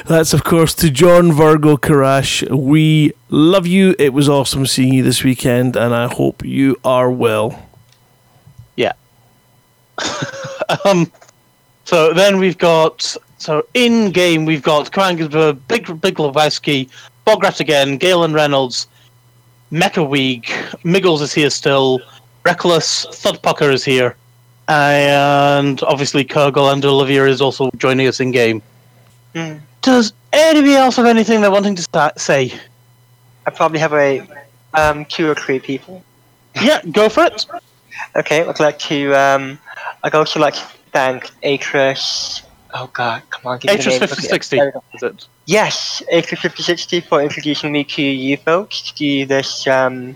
that's 0.07 0.33
of 0.33 0.43
course 0.43 0.73
to 0.75 0.89
John 0.89 1.31
Virgo 1.31 1.77
Karash 1.77 2.49
we 2.51 3.13
love 3.29 3.65
you 3.65 3.95
it 3.97 4.11
was 4.13 4.27
awesome 4.27 4.65
seeing 4.65 4.93
you 4.93 5.03
this 5.03 5.23
weekend 5.23 5.77
and 5.77 5.95
I 5.95 6.07
hope 6.13 6.43
you 6.43 6.75
are 6.83 7.09
well 7.09 7.63
Yeah. 8.75 8.93
um. 10.85 11.11
So 11.85 12.13
then 12.13 12.39
we've 12.39 12.57
got 12.57 13.15
so 13.37 13.65
in 13.73 14.11
game 14.11 14.45
we've 14.45 14.61
got 14.63 14.91
Commander 14.91 15.53
Big 15.53 15.85
Big 16.01 16.15
Lebowski, 16.15 16.89
Bograt 17.25 17.59
again, 17.59 17.97
Galen 17.97 18.33
Reynolds, 18.33 18.87
Mecha 19.71 20.07
Weeg, 20.07 20.49
Miggles 20.83 21.21
is 21.21 21.33
here 21.33 21.49
still, 21.49 22.01
Reckless, 22.45 23.05
Thudpucker 23.07 23.73
is 23.73 23.83
here, 23.85 24.15
and 24.67 25.81
obviously 25.83 26.25
Kurgle 26.25 26.71
and 26.71 26.83
Olivia 26.83 27.25
is 27.25 27.41
also 27.41 27.69
joining 27.77 28.07
us 28.07 28.19
in 28.19 28.31
game. 28.31 28.61
Hmm. 29.33 29.57
Does 29.81 30.13
anybody 30.31 30.75
else 30.75 30.95
have 30.97 31.05
anything 31.05 31.41
they're 31.41 31.51
wanting 31.51 31.75
to 31.75 31.81
start, 31.81 32.19
say? 32.19 32.53
I 33.45 33.51
probably 33.51 33.79
have 33.79 33.93
a 33.93 34.25
um, 34.73 35.05
two 35.05 35.29
or 35.29 35.35
three 35.35 35.59
people. 35.59 36.03
Yeah, 36.61 36.81
go 36.91 37.09
for 37.09 37.25
it. 37.25 37.45
Okay, 38.15 38.47
I'd 38.47 38.59
like 38.59 38.79
to. 38.79 39.13
Um, 39.13 39.59
I'd 40.03 40.15
also 40.15 40.39
like 40.39 40.55
to 40.55 40.63
thank 40.91 41.31
Acres. 41.43 42.43
Oh 42.73 42.89
God, 42.93 43.21
come 43.29 43.51
on, 43.51 43.59
give 43.59 43.71
me 43.71 43.77
the 43.77 43.83
Atris 43.83 43.99
name. 43.99 43.99
5060, 43.99 44.57
There 44.57 44.73
is 44.93 45.03
it? 45.03 45.27
Yes, 45.45 46.01
Acres 46.09 46.39
5060 46.39 47.01
for 47.01 47.21
introducing 47.21 47.71
me 47.71 47.83
to 47.83 48.01
you 48.01 48.37
folks 48.37 48.91
to 48.93 49.25
this 49.25 49.67
um, 49.67 50.15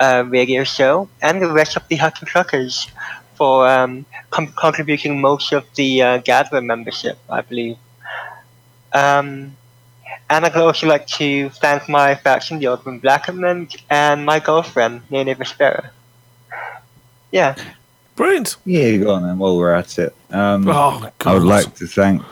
uh, 0.00 0.24
radio 0.26 0.64
show, 0.64 1.08
and 1.20 1.42
the 1.42 1.50
rest 1.52 1.76
of 1.76 1.86
the 1.88 1.96
Hutton 1.96 2.26
Truckers 2.26 2.88
for 3.34 3.68
um, 3.68 4.06
com- 4.30 4.52
contributing 4.58 5.20
most 5.20 5.52
of 5.52 5.64
the 5.74 6.00
uh, 6.02 6.18
Gatherer 6.18 6.62
membership, 6.62 7.18
I 7.28 7.42
believe. 7.42 7.76
Um, 8.92 9.56
and 10.30 10.46
I'd 10.46 10.56
also 10.56 10.86
like 10.86 11.06
to 11.18 11.50
thank 11.50 11.88
my 11.88 12.14
faction, 12.14 12.58
the 12.58 12.68
Open 12.68 13.00
Blackerman, 13.00 13.74
and 13.90 14.24
my 14.24 14.40
girlfriend, 14.40 15.02
Nene 15.10 15.34
Vespera. 15.34 15.90
Yeah. 17.30 17.54
Brilliant. 18.16 18.56
Yeah, 18.64 18.86
you 18.86 19.04
go 19.04 19.10
on 19.14 19.24
then. 19.24 19.38
While 19.38 19.58
we're 19.58 19.74
at 19.74 19.98
it, 19.98 20.14
um, 20.30 20.66
Oh, 20.68 21.10
I 21.26 21.34
would 21.34 21.42
like 21.42 21.74
to 21.74 21.86
thank. 21.86 22.22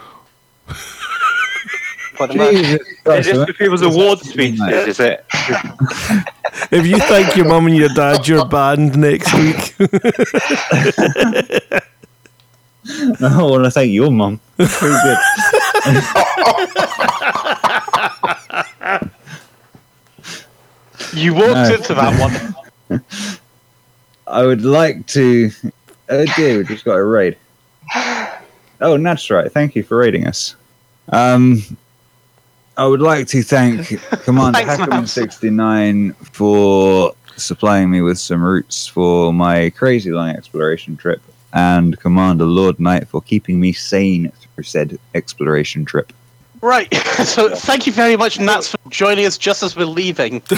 For 2.29 2.35
the 2.35 2.51
Jesus 2.53 2.81
Is 2.81 2.87
Christ, 3.05 3.29
this 3.29 3.39
I 3.39 3.45
the 3.47 3.55
people's 3.55 3.83
award 3.83 4.19
speeches, 4.21 4.61
is 4.61 5.01
it? 5.01 5.25
If 6.71 6.87
you 6.87 6.99
thank 6.99 7.37
your 7.37 7.47
mum 7.47 7.67
and 7.67 7.77
your 7.77 7.89
dad, 7.91 8.27
you're 8.29 8.45
banned 8.47 8.97
next 8.97 9.33
week. 9.35 9.75
I 13.21 13.43
want 13.43 13.65
to 13.65 13.71
thank 13.71 13.93
your 13.93 14.11
mum. 14.11 14.41
Very 14.57 14.95
good. 15.03 15.19
You 21.15 21.35
walked 21.35 21.55
No. 21.55 21.75
into 21.75 21.95
that 21.95 22.71
one. 22.89 23.05
I 24.27 24.47
would 24.47 24.65
like 24.65 25.07
to. 25.09 25.51
Oh 26.09 26.25
dear, 26.37 26.59
we 26.59 26.65
just 26.65 26.85
got 26.85 26.95
a 26.95 27.05
raid. 27.05 27.37
Oh, 27.95 28.95
and 28.95 29.05
that's 29.05 29.29
right. 29.31 29.51
Thank 29.53 29.77
you 29.77 29.83
for 29.83 29.99
raiding 29.99 30.27
us. 30.27 30.57
Um, 31.11 31.63
I 32.83 32.87
would 32.87 33.01
like 33.01 33.29
to 33.29 33.45
thank 33.45 33.87
Commander 34.25 34.59
Thanks, 34.59 34.75
Hackerman 34.75 34.89
Matt. 35.03 35.09
sixty 35.09 35.51
nine 35.51 36.15
for 36.15 37.15
supplying 37.37 37.89
me 37.91 38.01
with 38.03 38.19
some 38.19 38.43
routes 38.43 38.89
for 38.89 39.33
my 39.33 39.71
crazy 39.71 40.11
long 40.11 40.31
exploration 40.31 40.97
trip, 40.97 41.23
and 41.53 41.97
Commander 42.01 42.45
Lord 42.45 42.81
Knight 42.81 43.07
for 43.07 43.23
keeping 43.23 43.61
me 43.61 43.73
sane 43.73 44.33
through 44.33 44.65
said 44.65 44.99
exploration 45.15 45.85
trip. 45.85 46.13
Right. 46.61 46.93
So 47.23 47.55
thank 47.55 47.87
you 47.87 47.93
very 47.93 48.17
much, 48.17 48.41
Nats, 48.41 48.67
for 48.69 48.79
joining 48.91 49.27
us 49.27 49.39
just 49.39 49.63
as 49.63 49.77
we're 49.77 49.87
leaving. 49.87 50.43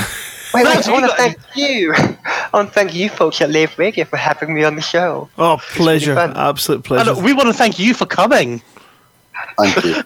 Wait, 0.55 0.65
wait, 0.65 0.65
Thanks, 0.73 0.89
I 0.89 0.93
want 0.93 1.05
to 1.11 1.17
thank 1.17 1.37
you. 1.57 1.93
I 1.95 2.49
want 2.55 2.69
to 2.69 2.75
thank 2.75 2.95
you 2.95 3.11
folks 3.11 3.41
at 3.43 3.51
Lave 3.51 3.77
Radio 3.79 4.05
for 4.07 4.17
having 4.17 4.55
me 4.55 4.63
on 4.65 4.77
the 4.77 4.81
show. 4.83 5.29
Oh, 5.37 5.59
pleasure. 5.73 6.15
fun. 6.15 6.33
Absolute 6.37 6.77
And 6.77 6.85
pleasure. 6.85 7.15
we 7.21 7.33
want 7.35 7.49
to 7.49 7.53
thank 7.53 7.79
you 7.81 7.93
for 7.93 8.07
coming. 8.07 8.63
Thank 9.59 9.85
you. 9.85 10.03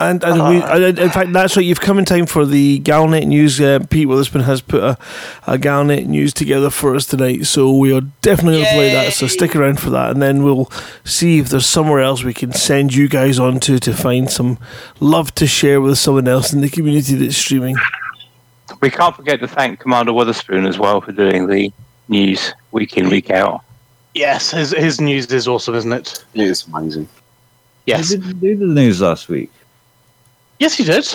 And, 0.00 0.22
and 0.22 0.48
we, 0.48 0.62
and 0.62 0.96
in 0.96 1.10
fact, 1.10 1.32
that's 1.32 1.56
right. 1.56 1.66
You've 1.66 1.80
come 1.80 1.98
in 1.98 2.04
time 2.04 2.26
for 2.26 2.46
the 2.46 2.78
Galnet 2.80 3.26
news. 3.26 3.60
Uh, 3.60 3.80
Pete 3.90 4.06
Witherspoon 4.06 4.42
has 4.42 4.60
put 4.60 4.80
a, 4.80 4.96
a 5.48 5.58
Galnet 5.58 6.06
news 6.06 6.32
together 6.32 6.70
for 6.70 6.94
us 6.94 7.04
tonight, 7.04 7.46
so 7.46 7.76
we 7.76 7.92
are 7.92 8.02
definitely 8.22 8.60
going 8.60 8.66
to 8.66 8.74
play 8.74 8.92
that. 8.92 9.12
So 9.12 9.26
stick 9.26 9.56
around 9.56 9.80
for 9.80 9.90
that, 9.90 10.12
and 10.12 10.22
then 10.22 10.44
we'll 10.44 10.70
see 11.04 11.40
if 11.40 11.48
there's 11.48 11.66
somewhere 11.66 12.00
else 12.00 12.22
we 12.22 12.32
can 12.32 12.52
send 12.52 12.94
you 12.94 13.08
guys 13.08 13.40
on 13.40 13.58
to 13.60 13.80
to 13.80 13.92
find 13.92 14.30
some 14.30 14.58
love 15.00 15.34
to 15.34 15.48
share 15.48 15.80
with 15.80 15.98
someone 15.98 16.28
else 16.28 16.52
in 16.52 16.60
the 16.60 16.70
community 16.70 17.16
that's 17.16 17.36
streaming. 17.36 17.76
We 18.80 18.90
can't 18.90 19.16
forget 19.16 19.40
to 19.40 19.48
thank 19.48 19.80
Commander 19.80 20.12
Witherspoon 20.12 20.64
as 20.64 20.78
well 20.78 21.00
for 21.00 21.10
doing 21.10 21.48
the 21.48 21.72
news 22.06 22.54
week 22.70 22.96
in, 22.96 23.08
week 23.08 23.30
out. 23.30 23.64
Yes, 24.14 24.52
his, 24.52 24.70
his 24.70 25.00
news 25.00 25.26
is 25.26 25.48
awesome, 25.48 25.74
isn't 25.74 25.92
it? 25.92 26.24
It 26.34 26.42
is 26.42 26.66
amazing. 26.68 27.08
Yes. 27.86 28.10
He 28.10 28.18
didn't 28.18 28.38
do 28.38 28.56
the 28.56 28.66
news 28.66 29.00
last 29.00 29.28
week. 29.28 29.50
Yes, 30.58 30.74
he 30.74 30.84
did. 30.84 31.06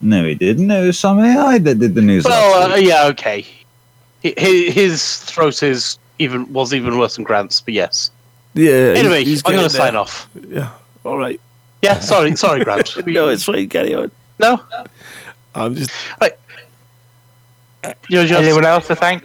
No, 0.00 0.24
he 0.24 0.34
didn't. 0.34 0.70
It 0.70 0.86
was 0.86 0.98
some 0.98 1.18
AI 1.20 1.58
that 1.58 1.78
did 1.78 1.94
the 1.94 2.02
news 2.02 2.24
last 2.24 2.32
Well, 2.34 2.72
uh, 2.72 2.76
yeah, 2.76 3.06
okay. 3.06 3.42
Hi- 4.24 4.34
hi- 4.38 4.70
His 4.70 5.16
throat 5.18 5.62
is 5.62 5.98
even 6.18 6.52
was 6.52 6.72
even 6.72 6.98
worse 6.98 7.16
than 7.16 7.24
Grant's, 7.24 7.60
but 7.60 7.74
yes. 7.74 8.10
Yeah. 8.54 8.94
Anyway, 8.96 9.24
he's 9.24 9.42
I'm 9.44 9.52
going 9.52 9.64
to 9.64 9.70
sign 9.70 9.96
off. 9.96 10.28
Yeah. 10.48 10.70
All 11.04 11.18
right. 11.18 11.40
Yeah, 11.82 12.00
sorry, 12.00 12.34
sorry, 12.36 12.64
Grant. 12.64 12.96
No, 13.06 13.28
it's 13.28 13.44
fine. 13.44 13.68
Carry 13.68 13.94
on. 13.94 14.10
No, 14.40 14.60
I'm 15.54 15.74
just. 15.74 15.90
you're 18.08 18.26
just 18.26 18.42
Anyone 18.42 18.64
else 18.64 18.86
to 18.88 18.96
thank? 18.96 19.24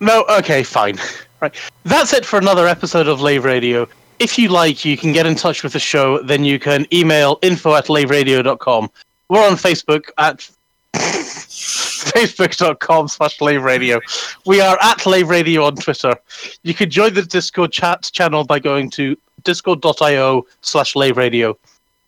No, 0.00 0.24
okay, 0.38 0.62
fine. 0.62 0.98
Right. 1.40 1.54
That's 1.84 2.12
it 2.14 2.26
for 2.26 2.36
another 2.36 2.66
episode 2.66 3.06
of 3.06 3.20
Lave 3.20 3.44
Radio. 3.44 3.86
If 4.18 4.38
you 4.38 4.48
like, 4.48 4.84
you 4.84 4.96
can 4.96 5.12
get 5.12 5.26
in 5.26 5.36
touch 5.36 5.62
with 5.62 5.72
the 5.72 5.78
show. 5.78 6.20
Then 6.22 6.44
you 6.44 6.58
can 6.58 6.86
email 6.92 7.38
info 7.42 7.74
at 7.74 7.86
laveradio.com. 7.86 8.90
We're 9.28 9.46
on 9.46 9.52
Facebook 9.52 10.10
at 10.18 10.48
facebook.com 10.94 13.08
slash 13.08 13.40
Lave 13.40 13.62
Radio. 13.62 14.00
We 14.44 14.60
are 14.60 14.76
at 14.82 15.06
Lave 15.06 15.28
Radio 15.28 15.64
on 15.64 15.76
Twitter. 15.76 16.16
You 16.62 16.74
can 16.74 16.90
join 16.90 17.14
the 17.14 17.22
Discord 17.22 17.70
chat 17.70 18.10
channel 18.12 18.44
by 18.44 18.58
going 18.58 18.90
to 18.90 19.16
discord.io 19.44 20.46
slash 20.62 20.96
Lave 20.96 21.16
Radio. 21.16 21.56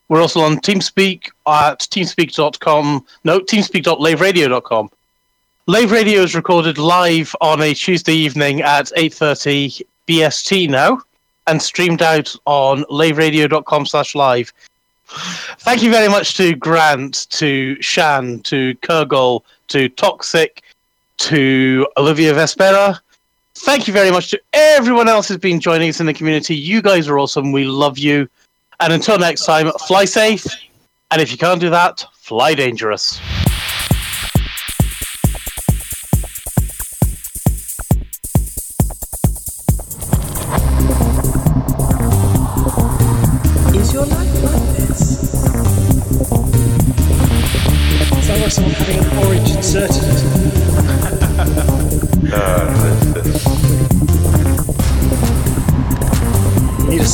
We're 0.09 0.21
also 0.21 0.41
on 0.41 0.57
TeamSpeak 0.57 1.31
at 1.47 1.81
teamspeak.com. 1.81 3.07
No, 3.23 3.39
teamspeak.laveradio.com. 3.39 4.91
Lave 5.67 5.93
Radio 5.93 6.23
is 6.23 6.35
recorded 6.35 6.79
live 6.79 7.37
on 7.41 7.63
a 7.63 7.73
Tuesday 7.73 8.15
evening 8.15 8.63
at 8.63 8.87
8.30 8.97 9.83
BST 10.09 10.69
now 10.69 11.01
and 11.51 11.61
streamed 11.61 12.01
out 12.01 12.35
on 12.47 12.85
laveradio.com 12.85 13.85
slash 13.85 14.15
live. 14.15 14.53
Thank 15.59 15.83
you 15.83 15.91
very 15.91 16.09
much 16.09 16.37
to 16.37 16.55
Grant, 16.55 17.27
to 17.31 17.81
Shan, 17.83 18.39
to 18.43 18.77
Kurgol, 18.77 19.43
to 19.69 19.89
Toxic, 19.89 20.63
to 21.19 21.89
Olivia 21.97 22.33
Vespera. 22.33 23.01
Thank 23.57 23.89
you 23.89 23.93
very 23.93 24.13
much 24.13 24.31
to 24.31 24.41
everyone 24.53 25.09
else 25.09 25.27
who's 25.27 25.39
been 25.39 25.59
joining 25.59 25.89
us 25.91 25.99
in 25.99 26.07
the 26.07 26.15
community. 26.15 26.55
You 26.55 26.81
guys 26.81 27.09
are 27.09 27.19
awesome. 27.19 27.51
We 27.51 27.65
love 27.65 27.99
you. 27.99 28.29
And 28.79 28.93
until 28.93 29.19
next 29.19 29.45
time, 29.45 29.73
fly 29.87 30.05
safe. 30.05 30.47
And 31.11 31.21
if 31.21 31.33
you 31.33 31.37
can't 31.37 31.61
do 31.61 31.69
that, 31.71 32.05
fly 32.15 32.55
dangerous. 32.55 33.21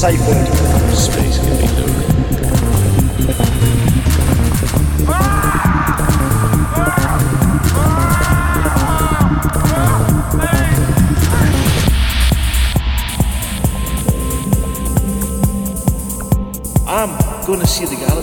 Space 0.07 1.39
can 1.39 1.57
be 1.57 1.67
loaded. 1.67 2.07
I'm 16.87 17.45
to 17.59 17.67
see 17.67 17.85
the 17.87 17.97
galaxy. 17.97 18.16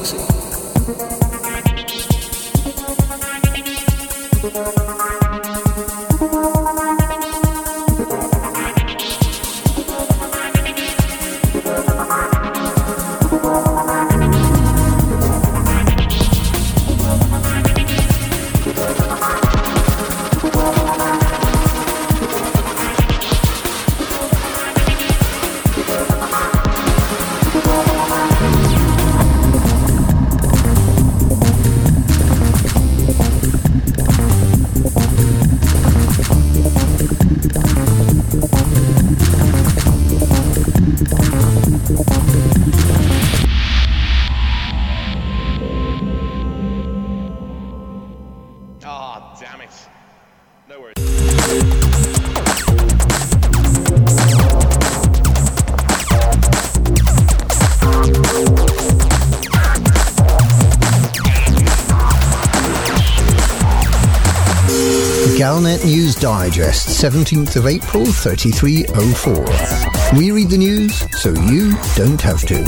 Digest, 66.24 67.04
17th 67.04 67.58
of 67.58 67.68
April, 67.68 68.06
3304. 68.06 70.18
We 70.18 70.32
read 70.32 70.50
the 70.50 70.58
news 70.58 71.06
so 71.22 71.34
you 71.34 71.74
don't 71.98 72.22
have 72.22 72.46
to. 72.46 72.60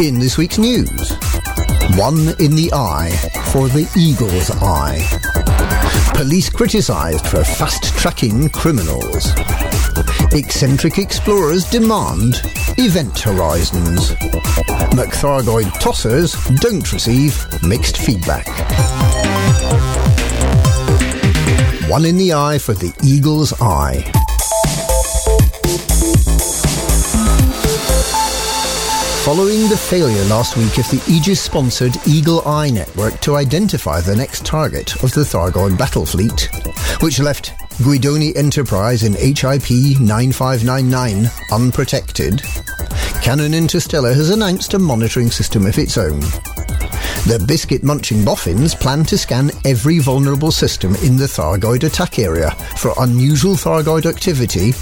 In 0.00 0.20
this 0.20 0.38
week's 0.38 0.58
news, 0.58 1.10
one 1.96 2.20
in 2.38 2.54
the 2.54 2.70
eye 2.72 3.10
for 3.50 3.66
the 3.66 3.90
eagle's 3.98 4.52
eye. 4.62 5.02
Police 6.14 6.50
criticised 6.50 7.26
for 7.26 7.42
fast-tracking 7.42 8.50
criminals. 8.50 9.32
Eccentric 10.30 10.98
explorers 10.98 11.68
demand 11.68 12.40
event 12.78 13.18
horizons. 13.18 14.10
McThargoid 14.94 15.68
tossers 15.80 16.36
don't 16.60 16.92
receive 16.92 17.44
mixed 17.64 17.96
feedback. 17.96 18.46
One 21.88 22.04
in 22.04 22.18
the 22.18 22.34
eye 22.34 22.58
for 22.58 22.74
the 22.74 22.92
eagle's 23.02 23.54
eye. 23.62 24.02
Following 29.24 29.70
the 29.70 29.76
failure 29.76 30.22
last 30.24 30.58
week 30.58 30.76
of 30.76 30.84
the 30.90 31.02
Aegis-sponsored 31.08 31.96
Eagle 32.06 32.46
Eye 32.46 32.68
network 32.68 33.18
to 33.20 33.36
identify 33.36 34.02
the 34.02 34.14
next 34.14 34.44
target 34.44 35.02
of 35.02 35.12
the 35.12 35.22
Thargoid 35.22 35.78
battle 35.78 36.04
fleet, 36.04 36.50
which 37.00 37.20
left 37.20 37.54
Guidoni 37.78 38.36
Enterprise 38.36 39.02
in 39.02 39.14
HIP 39.14 39.70
9599 39.98 41.30
unprotected, 41.50 42.42
Canonn 43.22 43.54
Interstellar 43.54 44.12
has 44.12 44.28
announced 44.28 44.74
a 44.74 44.78
monitoring 44.78 45.30
system 45.30 45.64
of 45.64 45.78
its 45.78 45.96
own. 45.96 46.20
The 47.26 47.44
biscuit-munching 47.46 48.24
boffins 48.24 48.74
plan 48.74 49.04
to 49.04 49.18
scan 49.18 49.50
every 49.66 49.98
vulnerable 49.98 50.50
system 50.50 50.94
in 50.96 51.16
the 51.16 51.26
Thargoid 51.26 51.84
attack 51.84 52.18
area 52.18 52.52
for 52.78 52.94
unusual 52.98 53.54
Thargoid 53.54 54.06
activity 54.06 54.72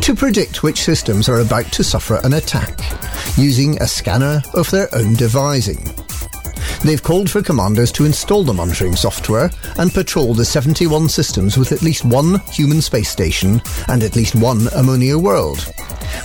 to 0.00 0.14
predict 0.14 0.62
which 0.62 0.82
systems 0.82 1.30
are 1.30 1.40
about 1.40 1.72
to 1.72 1.84
suffer 1.84 2.20
an 2.22 2.34
attack, 2.34 2.78
using 3.38 3.80
a 3.80 3.86
scanner 3.86 4.42
of 4.52 4.70
their 4.70 4.88
own 4.94 5.14
devising. 5.14 5.82
They've 6.84 7.02
called 7.02 7.30
for 7.30 7.42
commanders 7.42 7.90
to 7.92 8.04
install 8.04 8.44
the 8.44 8.52
monitoring 8.52 8.96
software 8.96 9.50
and 9.78 9.90
patrol 9.90 10.34
the 10.34 10.44
71 10.44 11.08
systems 11.08 11.56
with 11.56 11.72
at 11.72 11.80
least 11.80 12.04
one 12.04 12.40
human 12.50 12.82
space 12.82 13.08
station 13.08 13.62
and 13.88 14.02
at 14.02 14.16
least 14.16 14.34
one 14.34 14.68
ammonia 14.74 15.16
world, 15.16 15.72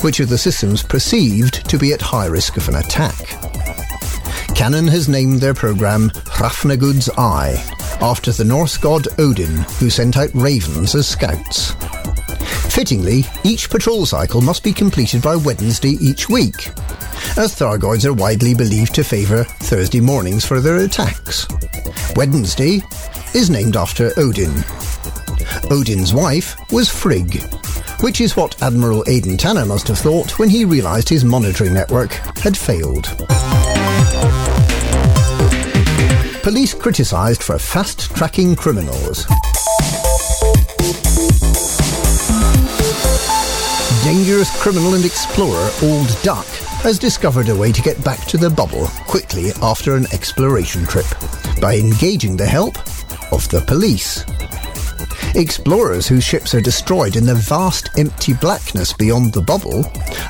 which 0.01 0.19
are 0.19 0.25
the 0.25 0.37
systems 0.37 0.83
perceived 0.83 1.69
to 1.69 1.77
be 1.77 1.93
at 1.93 2.01
high 2.01 2.25
risk 2.25 2.57
of 2.57 2.67
an 2.67 2.75
attack. 2.75 3.38
Canonn 4.59 4.89
has 4.89 5.07
named 5.07 5.39
their 5.39 5.53
program 5.53 6.09
Hrafnagud's 6.09 7.09
Eye, 7.17 7.55
after 8.01 8.33
the 8.33 8.43
Norse 8.43 8.75
god 8.75 9.07
Odin, 9.17 9.55
who 9.79 9.89
sent 9.89 10.17
out 10.17 10.29
ravens 10.33 10.95
as 10.95 11.07
scouts. 11.07 11.71
Fittingly, 12.69 13.23
each 13.45 13.69
patrol 13.69 14.05
cycle 14.05 14.41
must 14.41 14.61
be 14.61 14.73
completed 14.73 15.21
by 15.21 15.37
Wednesday 15.37 15.91
each 16.01 16.27
week, 16.27 16.67
as 17.37 17.55
Thargoids 17.55 18.03
are 18.03 18.11
widely 18.11 18.53
believed 18.53 18.93
to 18.95 19.03
favour 19.05 19.45
Thursday 19.45 20.01
mornings 20.01 20.43
for 20.43 20.59
their 20.59 20.79
attacks. 20.79 21.47
Wednesday 22.17 22.81
is 23.33 23.49
named 23.49 23.77
after 23.77 24.11
Odin. 24.17 24.51
Odin's 25.71 26.13
wife 26.13 26.57
was 26.69 26.89
Frigg, 26.89 27.41
which 28.01 28.19
is 28.19 28.35
what 28.35 28.61
Admiral 28.61 29.05
Aden 29.07 29.37
Tanner 29.37 29.65
must 29.65 29.87
have 29.87 29.99
thought 29.99 30.37
when 30.37 30.49
he 30.49 30.65
realised 30.65 31.07
his 31.07 31.23
monitoring 31.23 31.73
network 31.73 32.11
had 32.39 32.57
failed. 32.57 33.07
Police 36.43 36.73
criticised 36.73 37.43
for 37.43 37.59
fast-tracking 37.59 38.55
criminals. 38.55 39.25
Dangerous 44.03 44.49
criminal 44.61 44.93
and 44.93 45.03
explorer 45.03 45.69
Old 45.83 46.17
Duck 46.23 46.45
has 46.81 46.97
discovered 46.97 47.49
a 47.49 47.55
way 47.55 47.73
to 47.73 47.81
get 47.81 48.01
back 48.05 48.25
to 48.27 48.37
the 48.37 48.49
bubble 48.49 48.87
quickly 49.05 49.51
after 49.61 49.95
an 49.95 50.05
exploration 50.13 50.85
trip 50.85 51.05
by 51.61 51.75
engaging 51.75 52.37
the 52.37 52.45
help 52.45 52.77
of 53.33 53.47
the 53.49 53.63
police. 53.67 54.23
Explorers 55.35 56.07
whose 56.07 56.23
ships 56.23 56.55
are 56.55 56.61
destroyed 56.61 57.17
in 57.17 57.25
the 57.25 57.35
vast 57.35 57.89
empty 57.97 58.33
blackness 58.33 58.93
beyond 58.93 59.33
the 59.33 59.41
bubble 59.41 59.83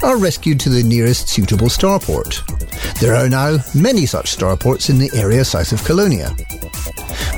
are 0.04 0.18
rescued 0.18 0.60
to 0.62 0.70
the 0.70 0.84
nearest 0.84 1.30
suitable 1.30 1.68
starport. 1.68 2.49
There 3.00 3.16
are 3.16 3.30
now 3.30 3.58
many 3.74 4.06
such 4.06 4.36
starports 4.38 4.90
in 4.90 4.98
the 4.98 5.10
area 5.14 5.46
south 5.46 5.72
of 5.72 5.84
Colonia. 5.84 6.36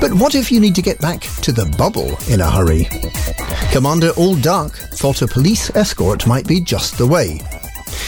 But 0.00 0.12
what 0.14 0.34
if 0.34 0.50
you 0.50 0.58
need 0.58 0.74
to 0.74 0.82
get 0.82 1.00
back 1.00 1.20
to 1.42 1.52
the 1.52 1.66
bubble 1.78 2.18
in 2.28 2.40
a 2.40 2.50
hurry? 2.50 2.88
Commander 3.70 4.12
Old 4.16 4.42
Duck 4.42 4.72
thought 4.72 5.22
a 5.22 5.28
police 5.28 5.74
escort 5.76 6.26
might 6.26 6.46
be 6.46 6.60
just 6.60 6.98
the 6.98 7.06
way. 7.06 7.40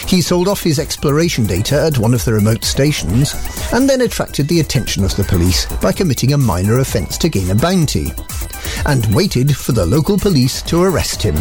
He 0.06 0.20
sold 0.20 0.48
off 0.48 0.62
his 0.62 0.78
exploration 0.78 1.46
data 1.46 1.82
at 1.84 1.98
one 1.98 2.14
of 2.14 2.24
the 2.24 2.32
remote 2.32 2.64
stations 2.64 3.34
and 3.72 3.88
then 3.88 4.02
attracted 4.02 4.48
the 4.48 4.60
attention 4.60 5.04
of 5.04 5.16
the 5.16 5.24
police 5.24 5.66
by 5.76 5.92
committing 5.92 6.32
a 6.32 6.38
minor 6.38 6.80
offence 6.80 7.16
to 7.18 7.28
gain 7.28 7.50
a 7.50 7.54
bounty 7.54 8.08
and 8.86 9.14
waited 9.14 9.56
for 9.56 9.72
the 9.72 9.86
local 9.86 10.18
police 10.18 10.62
to 10.62 10.82
arrest 10.82 11.22
him. 11.22 11.36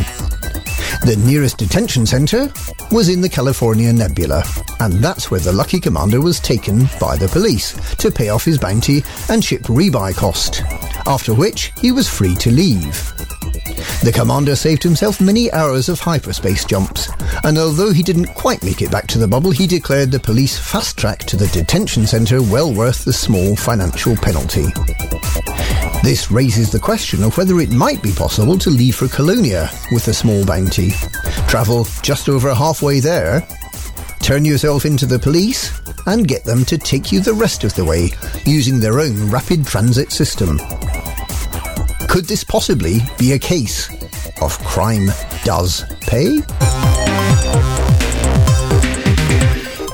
The 1.02 1.22
nearest 1.26 1.57
detention 1.57 2.06
centre 2.06 2.52
was 2.91 3.10
in 3.10 3.20
the 3.20 3.30
California 3.30 3.91
Nebula, 3.91 4.44
and 4.80 4.94
that's 4.94 5.30
where 5.30 5.40
the 5.40 5.52
lucky 5.52 5.80
commander 5.80 6.22
was 6.22 6.40
taken 6.40 6.88
by 6.99 7.18
the 7.18 7.28
police 7.28 7.74
to 7.95 8.10
pay 8.11 8.30
off 8.30 8.45
his 8.45 8.57
bounty 8.57 9.03
and 9.30 9.44
ship 9.44 9.64
rebuy 9.64 10.15
cost, 10.15 10.61
after 11.06 11.34
which 11.34 11.74
he 11.78 11.91
was 11.91 12.07
free 12.07 12.36
to 12.36 12.52
leave. 12.52 13.11
The 14.03 14.11
commander 14.14 14.55
saved 14.55 14.84
himself 14.84 15.22
many 15.22 15.51
hours 15.51 15.89
of 15.89 15.99
hyperspace 15.99 16.65
jumps, 16.65 17.10
and 17.43 17.57
although 17.57 17.93
he 17.93 18.03
didn't 18.03 18.34
quite 18.35 18.64
make 18.64 18.81
it 18.81 18.91
back 18.91 19.07
to 19.07 19.18
the 19.18 19.27
bubble, 19.27 19.51
he 19.51 19.68
declared 19.68 20.11
the 20.11 20.19
police 20.19 20.57
fast 20.57 20.97
track 20.97 21.19
to 21.19 21.38
the 21.38 21.47
detention 21.47 22.05
centre 22.05 22.41
well 22.41 22.73
worth 22.73 23.05
the 23.05 23.14
small 23.14 23.55
financial 23.55 24.15
penalty. 24.15 24.65
This 26.03 26.30
raises 26.30 26.69
the 26.69 26.80
question 26.80 27.23
of 27.23 27.38
whether 27.38 27.60
it 27.61 27.72
might 27.72 28.03
be 28.03 28.11
possible 28.11 28.57
to 28.60 28.69
leave 28.69 28.95
for 28.95 29.07
Colonia 29.07 29.69
with 29.91 30.07
a 30.10 30.14
small 30.14 30.45
bounty. 30.45 30.91
Travel 31.47 31.88
just 32.01 32.27
over 32.27 32.53
halfway 32.53 32.99
there, 32.99 33.47
turn 34.19 34.43
yourself 34.43 34.85
into 34.85 35.05
the 35.05 35.18
police, 35.19 35.72
and 36.05 36.27
get 36.27 36.43
them 36.43 36.65
to 36.65 36.77
take 36.77 37.11
you 37.11 37.22
the 37.22 37.34
rest 37.34 37.64
of 37.64 37.73
the 37.76 37.85
way 37.85 38.10
using 38.45 38.80
their 38.80 38.99
own 38.99 39.30
rapid 39.30 39.65
transit 39.65 40.11
system. 40.11 40.60
Could 42.14 42.26
this 42.26 42.44
possibly 42.44 42.99
be 43.18 43.31
a 43.31 43.40
case 43.40 43.90
of 44.40 44.56
crime 44.60 45.07
does 45.44 45.84
pay? 46.02 46.38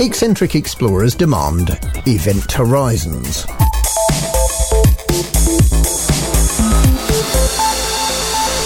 Eccentric 0.02 0.54
explorers 0.54 1.16
demand 1.16 1.80
event 2.06 2.52
horizons. 2.52 3.46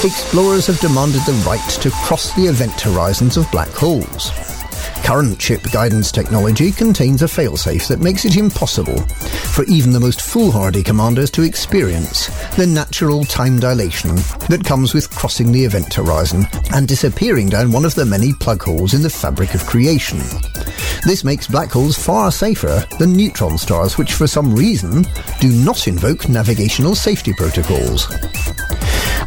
Explorers 0.03 0.65
have 0.65 0.79
demanded 0.79 1.21
the 1.27 1.43
right 1.45 1.69
to 1.81 1.91
cross 1.91 2.33
the 2.33 2.47
event 2.47 2.81
horizons 2.81 3.37
of 3.37 3.49
black 3.51 3.69
holes. 3.69 4.31
Current 5.03 5.41
ship 5.41 5.61
guidance 5.71 6.11
technology 6.11 6.71
contains 6.71 7.21
a 7.21 7.25
failsafe 7.25 7.87
that 7.87 7.99
makes 7.99 8.23
it 8.23 8.37
impossible 8.37 8.99
for 9.53 9.65
even 9.65 9.91
the 9.91 9.99
most 9.99 10.21
foolhardy 10.21 10.81
commanders 10.81 11.29
to 11.31 11.43
experience 11.43 12.27
the 12.55 12.65
natural 12.65 13.25
time 13.25 13.59
dilation 13.59 14.15
that 14.47 14.63
comes 14.65 14.93
with 14.93 15.09
crossing 15.09 15.51
the 15.51 15.65
event 15.65 15.93
horizon 15.93 16.47
and 16.73 16.87
disappearing 16.87 17.49
down 17.49 17.71
one 17.71 17.83
of 17.83 17.93
the 17.95 18.05
many 18.05 18.33
plug 18.33 18.63
holes 18.63 18.93
in 18.93 19.01
the 19.01 19.09
fabric 19.09 19.53
of 19.53 19.65
creation. 19.65 20.19
This 21.05 21.25
makes 21.25 21.47
black 21.47 21.69
holes 21.69 21.97
far 21.97 22.31
safer 22.31 22.85
than 22.97 23.13
neutron 23.13 23.57
stars, 23.57 23.97
which 23.97 24.13
for 24.13 24.25
some 24.25 24.55
reason 24.55 25.05
do 25.41 25.49
not 25.49 25.87
invoke 25.87 26.29
navigational 26.29 26.95
safety 26.95 27.33
protocols. 27.33 28.07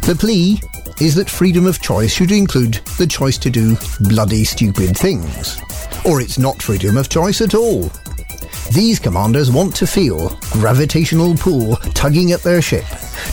The 0.01 0.17
plea 0.19 0.59
is 0.99 1.15
that 1.15 1.29
freedom 1.29 1.65
of 1.65 1.81
choice 1.81 2.11
should 2.11 2.31
include 2.31 2.75
the 2.97 3.07
choice 3.07 3.37
to 3.37 3.49
do 3.49 3.77
bloody 4.01 4.43
stupid 4.43 4.97
things. 4.97 5.59
Or 6.05 6.21
it's 6.21 6.39
not 6.39 6.61
freedom 6.61 6.97
of 6.97 7.09
choice 7.09 7.41
at 7.41 7.53
all. 7.53 7.91
These 8.73 8.99
commanders 8.99 9.49
want 9.49 9.75
to 9.77 9.87
feel 9.87 10.37
gravitational 10.51 11.35
pull 11.35 11.75
tugging 11.93 12.31
at 12.31 12.41
their 12.41 12.61
ship, 12.61 12.85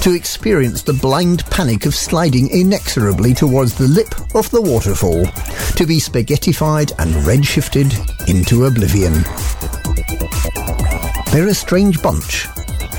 to 0.03 0.15
experience 0.15 0.83
the 0.83 0.93
blind 0.93 1.45
panic 1.47 1.87
of 1.87 1.95
sliding 1.95 2.49
inexorably 2.51 3.35
towards 3.35 3.75
the 3.75 3.89
lip 3.89 4.15
of 4.35 4.49
the 4.51 4.63
waterfall, 4.63 5.25
to 5.77 5.87
be 5.87 5.99
spaghettified 5.99 6.93
and 6.99 7.13
redshifted 7.27 7.93
into 8.29 8.67
oblivion. 8.67 9.13
They're 11.33 11.49
a 11.49 11.55
strange 11.55 12.01
bunch, 12.01 12.47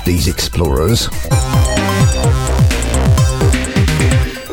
these 0.04 0.28
explorers. 0.28 1.08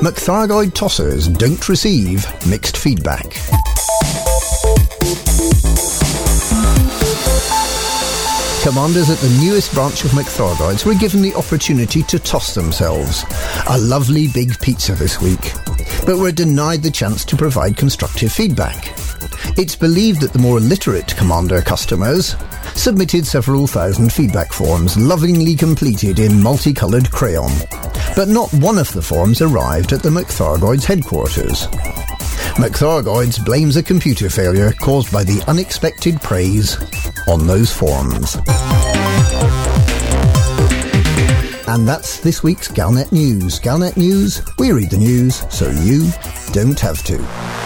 McThargoid 0.03 0.73
tossers 0.73 1.29
don't 1.29 1.69
receive 1.69 2.25
mixed 2.45 2.75
feedback. 2.75 3.23
commanders 8.63 9.09
at 9.09 9.17
the 9.19 9.39
newest 9.41 9.73
branch 9.73 10.05
of 10.05 10.11
McThargoids 10.11 10.85
were 10.85 10.93
given 10.93 11.21
the 11.21 11.33
opportunity 11.35 12.01
to 12.03 12.17
toss 12.17 12.53
themselves. 12.53 13.25
A 13.69 13.77
lovely 13.77 14.27
big 14.27 14.57
pizza 14.59 14.93
this 14.93 15.21
week. 15.21 15.53
But 16.05 16.17
were 16.17 16.31
denied 16.31 16.81
the 16.81 16.91
chance 16.91 17.23
to 17.25 17.37
provide 17.37 17.77
constructive 17.77 18.31
feedback. 18.31 18.93
It's 19.55 19.75
believed 19.75 20.21
that 20.21 20.33
the 20.33 20.39
more 20.39 20.59
literate 20.59 21.15
commander 21.15 21.61
customers 21.61 22.35
submitted 22.73 23.25
several 23.27 23.67
thousand 23.67 24.11
feedback 24.11 24.51
forms 24.51 24.97
lovingly 24.97 25.55
completed 25.55 26.17
in 26.17 26.41
multicoloured 26.41 27.11
crayon. 27.11 27.51
But 28.15 28.29
not 28.29 28.51
one 28.53 28.79
of 28.79 28.91
the 28.93 29.01
forms 29.01 29.41
arrived 29.41 29.93
at 29.93 30.01
the 30.01 30.09
McThargoids 30.09 30.85
headquarters. 30.85 31.67
McThargoids 32.57 33.45
blames 33.45 33.77
a 33.77 33.83
computer 33.83 34.27
failure 34.27 34.71
caused 34.71 35.13
by 35.13 35.23
the 35.23 35.43
unexpected 35.47 36.19
praise 36.19 36.75
on 37.27 37.45
those 37.45 37.71
forms. 37.71 38.35
And 41.67 41.87
that's 41.87 42.19
this 42.19 42.41
week's 42.41 42.67
Galnet 42.67 43.11
News. 43.11 43.59
Galnet 43.59 43.97
News, 43.97 44.41
we 44.57 44.71
read 44.71 44.89
the 44.89 44.97
news 44.97 45.45
so 45.53 45.69
you 45.69 46.11
don't 46.53 46.79
have 46.79 47.03
to. 47.03 47.62